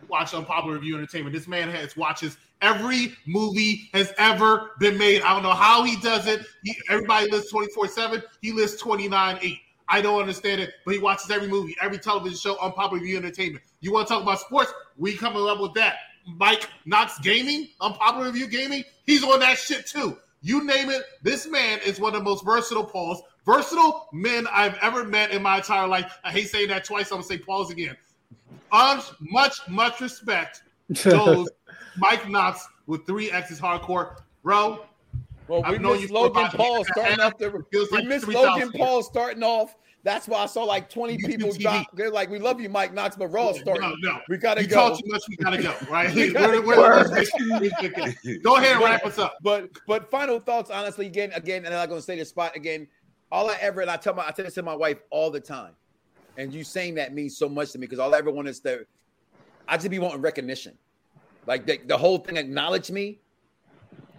watch 0.10 0.34
Unpopular 0.34 0.76
Review 0.76 0.95
Entertainment. 0.95 1.34
This 1.34 1.48
man 1.48 1.69
has 1.69 1.95
watches 1.95 2.38
every 2.61 3.15
movie 3.26 3.90
has 3.94 4.14
ever 4.18 4.72
been 4.80 4.98
made. 4.98 5.22
I 5.22 5.34
don't 5.34 5.44
know 5.44 5.52
how 5.52 5.84
he 5.84 5.98
does 5.98 6.27
it. 6.27 6.45
He, 6.64 6.76
everybody 6.90 7.30
lists 7.30 7.53
24-7. 7.53 8.23
He 8.41 8.52
lists 8.52 8.82
29-8. 8.82 9.60
I 9.88 10.02
don't 10.02 10.19
understand 10.19 10.61
it, 10.61 10.73
but 10.84 10.95
he 10.95 10.99
watches 10.99 11.30
every 11.30 11.48
movie, 11.48 11.76
every 11.82 11.99
television 11.99 12.38
show, 12.38 12.57
Unpopular 12.60 13.02
Review 13.02 13.18
Entertainment. 13.18 13.64
You 13.82 13.94
want 13.94 14.07
to 14.07 14.14
talk 14.15 14.23
about 14.23 14.40
sports? 14.40 14.73
We 14.98 15.15
coming 15.15 15.48
up 15.48 15.60
with 15.60 15.73
that. 15.76 15.98
Mike 16.26 16.68
Knoxxx 16.86 17.19
Gaming, 17.22 17.69
Unpopular 17.82 18.26
Review 18.27 18.48
Gaming, 18.48 18.84
he's 19.06 19.23
on 19.23 19.40
that 19.41 19.60
shit 19.60 19.86
too. 19.86 20.18
You 20.41 20.64
name 20.64 20.90
it, 20.90 21.03
this 21.22 21.48
man 21.48 21.80
is 21.86 21.99
one 21.99 22.14
of 22.15 22.19
the 22.19 22.23
most 22.23 22.44
versatile 22.44 22.84
Pauls, 22.84 23.22
versatile 23.45 24.07
men 24.11 24.48
I've 24.52 24.76
ever 24.82 25.03
met 25.03 25.32
in 25.32 25.41
my 25.41 25.57
entire 25.57 25.88
life. 25.88 26.18
I 26.23 26.32
hate 26.32 26.49
saying 26.49 26.69
that 26.69 26.84
twice. 26.84 27.11
I'm 27.11 27.18
gonna 27.18 27.27
say 27.27 27.38
Pauls 27.38 27.72
again. 27.72 27.95
On 28.72 29.02
much, 29.20 29.60
much 29.70 30.02
respect 30.02 30.64
goes 31.03 31.49
Mike 31.98 32.28
Knoxxx 32.30 32.68
with 32.88 33.06
three 33.06 33.32
X's 33.32 33.60
hardcore. 33.60 34.18
Bro, 34.44 34.86
Well, 35.48 35.62
we 35.62 35.66
I've 35.66 35.82
you 35.82 36.02
missed 36.02 36.12
Logan 36.12 36.48
Paul 36.52 36.78
year 36.78 36.78
and 36.78 36.88
a 36.90 36.94
starting 36.94 37.20
off 37.22 37.38
the. 37.38 37.56
It 37.56 37.66
feels 37.72 37.91
We 37.91 37.98
like 37.99 38.07
missed 38.07 38.28
Logan 38.28 38.72
Paul 38.74 39.02
starting 39.03 39.44
off. 39.44 39.76
That's 40.03 40.28
why 40.28 40.44
I 40.44 40.45
saw 40.45 40.64
like 40.64 40.88
20 40.88 41.18
people 41.18 41.49
TV. 41.49 41.62
drop. 41.62 41.88
They're 41.95 42.12
like, 42.12 42.30
"We 42.30 42.38
love 42.38 42.62
you, 42.62 42.70
Mike 42.70 42.94
Knoxxx, 42.94 43.18
but 43.18 43.28
Raw 43.30 43.53
starting. 43.53 43.82
No, 44.02 44.12
no. 44.12 44.20
We 44.30 44.38
gotta 44.38 44.62
you 44.62 44.68
go." 44.68 44.76
talk 44.90 44.99
too 44.99 45.06
much, 45.10 45.22
we 45.28 45.36
gotta 45.38 45.62
go, 45.64 45.74
right? 45.90 46.14
We 46.14 46.32
We're- 46.32 46.34
gotta 46.34 46.62
we're- 46.62 46.76
go. 46.76 48.40
Go 48.44 48.57
ahead 48.57 48.72
and 48.74 48.80
But- 48.82 48.84
wrap 48.86 49.06
us 49.06 49.18
up. 49.18 49.38
But 49.41 49.70
but 49.88 50.12
final 50.12 50.40
thoughts, 50.40 50.70
honestly, 50.70 51.07
again, 51.07 51.32
again, 51.34 51.66
and 51.66 51.74
I'm 51.74 51.80
not 51.82 51.90
gonna 51.90 52.02
say 52.02 52.18
this 52.18 52.30
spot 52.30 52.56
again. 52.56 52.88
All 53.32 53.49
I 53.49 53.56
ever 53.60 53.82
and 53.82 53.90
I 53.90 53.98
tell 53.98 54.14
my 54.14 54.28
I 54.28 54.32
tell 54.32 54.45
this 54.45 54.53
to 54.56 54.62
my 54.64 54.76
wife 54.76 54.99
all 55.10 55.32
the 55.32 55.40
time, 55.40 55.74
and 56.38 56.53
you 56.53 56.64
saying 56.64 56.95
that 56.95 57.14
means 57.14 57.38
so 57.38 57.48
much 57.48 57.72
to 57.72 57.78
me 57.78 57.88
because 57.88 57.99
all 57.99 58.14
I 58.14 58.18
ever 58.18 58.32
want 58.32 58.48
is 58.48 58.60
to 58.62 58.86
I 59.68 59.78
just 59.78 59.90
be 59.90 59.99
wanting 59.99 60.22
recognition, 60.22 60.78
like 61.48 61.66
the, 61.66 61.80
the 61.86 61.98
whole 61.98 62.20
thing 62.20 62.38
acknowledge 62.38 62.91
me. 62.91 63.20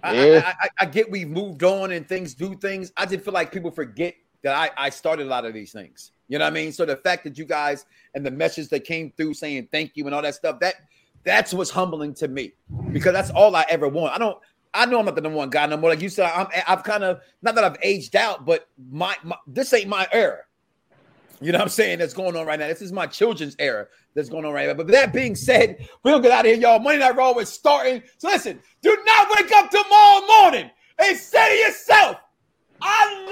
I, 0.03 0.15
Yeah. 0.15 0.55
I, 0.61 0.67
I, 0.67 0.69
I 0.81 0.87
get 0.87 1.11
we've 1.11 1.29
moved 1.29 1.63
on 1.63 1.93
and 1.93 2.09
things 2.09 2.35
do 2.35 2.55
things. 2.55 2.93
I 2.97 3.07
just 3.07 3.25
feel 3.25 3.35
like 3.35 3.53
people 3.53 3.71
forget 3.71 4.15
that 4.43 4.55
I, 4.55 4.87
I 4.87 4.91
started 4.91 5.27
a 5.27 5.31
lot 5.31 5.45
of 5.45 5.55
these 5.55 5.73
things. 5.73 6.13
You 6.29 6.39
know 6.39 6.45
what 6.45 6.53
I 6.53 6.55
mean? 6.55 6.73
So 6.73 6.85
the 6.85 6.97
fact 6.97 7.25
that 7.25 7.39
you 7.39 7.45
guys 7.45 7.87
and 8.15 8.25
the 8.27 8.31
message 8.31 8.69
that 8.69 8.85
came 8.85 9.13
through 9.17 9.35
saying 9.35 9.69
thank 9.71 9.93
you 9.95 10.07
and 10.07 10.15
all 10.15 10.23
that 10.23 10.35
stuff, 10.35 10.61
that 10.61 10.75
that's 11.25 11.53
what's 11.55 11.71
humbling 11.71 12.15
to 12.15 12.29
me 12.29 12.53
because 12.93 13.13
that's 13.13 13.31
all 13.31 13.55
I 13.57 13.65
ever 13.69 13.89
want. 13.89 14.15
I 14.15 14.19
don't. 14.19 14.39
I 14.75 14.85
know 14.85 14.99
I'm 14.99 15.07
not 15.07 15.15
the 15.15 15.23
number 15.23 15.39
one 15.39 15.49
guy 15.49 15.65
no 15.67 15.77
more. 15.77 15.91
Like 15.91 16.03
you 16.03 16.09
said, 16.09 16.31
I'm. 16.35 16.49
I've 16.67 16.83
kind 16.83 17.03
of 17.03 17.21
not 17.43 17.55
that 17.55 17.65
I've 17.65 17.79
aged 17.83 18.15
out, 18.15 18.45
but 18.45 18.69
my, 18.91 19.17
my 19.23 19.37
this 19.47 19.73
ain't 19.73 19.89
my 19.89 20.07
era. 20.13 20.41
You 21.41 21.53
know 21.53 21.59
what 21.59 21.65
I'm 21.65 21.69
saying? 21.71 21.99
That's 21.99 22.15
going 22.15 22.37
on 22.37 22.47
right 22.47 22.59
now. 22.59 22.69
This 22.69 22.83
is 22.83 22.93
my 22.93 23.07
children's 23.07 23.57
era 23.59 23.87
that's 24.15 24.29
going 24.29 24.45
on 24.45 24.53
right 24.53 24.67
now. 24.69 24.75
But 24.75 24.87
that 24.89 25.13
being 25.13 25.35
said, 25.35 25.87
we're 26.03 26.13
gonna 26.13 26.23
get 26.23 26.33
out 26.33 26.47
of 26.47 26.53
here, 26.53 26.61
y'all. 26.61 26.79
Monday 26.79 27.01
Night 27.01 27.17
Raw 27.17 27.35
is 27.35 27.49
starting. 27.49 28.03
So 28.19 28.29
listen, 28.29 28.61
do 28.83 28.97
not 29.05 29.29
wake 29.37 29.53
up 29.53 29.71
tomorrow 29.71 30.27
morning 30.27 30.71
and 30.99 31.19
say 31.19 31.57
to 31.57 31.69
yourself, 31.69 32.17
I 32.81 33.25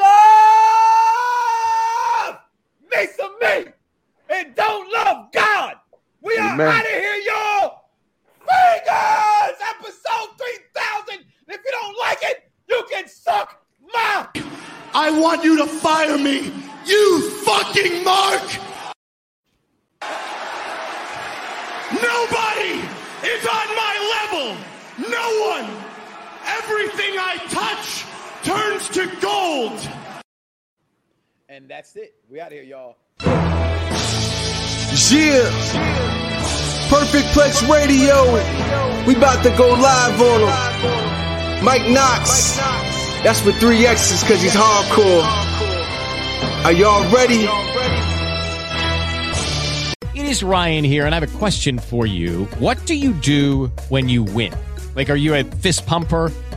love 2.31 2.41
me 2.91 3.07
some 3.17 3.35
me 3.41 3.73
and 4.31 4.55
don't 4.55 4.93
love 4.93 5.33
God. 5.33 5.77
We 6.21 6.37
are 6.39 6.55
Amen. 6.55 6.69
out 6.69 6.85
of 6.85 6.91
here, 6.91 7.17
y'all. 7.27 7.81
Fingers, 8.39 9.59
episode 9.71 10.39
3000. 10.39 11.25
If 11.49 11.61
you 11.65 11.71
don't 11.71 11.99
like 11.99 12.19
it, 12.23 12.51
you 12.69 12.85
can 12.91 13.09
suck 13.09 13.65
my. 13.93 14.29
I 14.95 15.11
want 15.19 15.45
you 15.45 15.57
to 15.59 15.67
fire 15.67 16.17
me, 16.17 16.53
you 16.87 17.31
fucking 17.45 18.05
Mark! 18.05 18.43
Nobody 21.93 22.73
is 23.27 23.47
on 23.47 23.69
my 23.75 23.95
level! 24.17 24.57
No 25.09 25.27
one! 25.51 25.67
Everything 26.47 27.19
I 27.19 27.37
touch 27.49 28.05
turns 28.45 28.89
to 28.91 29.07
gold! 29.21 29.89
And 31.49 31.69
that's 31.69 31.97
it. 31.97 32.15
We 32.31 32.41
out 32.41 32.49
of 32.49 32.53
here, 32.53 32.63
y'all. 32.63 32.97
Yeah! 35.11 35.51
Perfect 36.89 37.27
Plex 37.35 37.69
Radio! 37.69 38.25
We 39.07 39.15
about 39.17 39.43
to 39.45 39.51
go 39.57 39.69
live 39.71 40.21
on 40.21 40.41
him. 40.41 41.65
Mike 41.65 41.87
Knoxxx. 41.89 42.57
That's 43.23 43.43
with 43.45 43.57
three 43.57 43.87
X's 43.87 44.23
cause 44.25 44.43
he's 44.43 44.55
hardcore. 44.55 45.54
Are 46.65 46.73
y'all 46.73 47.05
ready? 47.13 47.47
It 50.19 50.27
is 50.27 50.43
Ryan 50.43 50.83
here, 50.83 51.05
and 51.05 51.15
I 51.15 51.21
have 51.21 51.35
a 51.35 51.39
question 51.39 51.79
for 51.79 52.07
you. 52.07 52.47
What 52.59 52.87
do 52.87 52.95
you 52.95 53.13
do 53.13 53.67
when 53.91 54.09
you 54.09 54.23
win? 54.23 54.55
Like, 54.97 55.11
are 55.11 55.15
you 55.15 55.35
a 55.35 55.45
fist 55.45 55.85
pumper? 55.85 56.33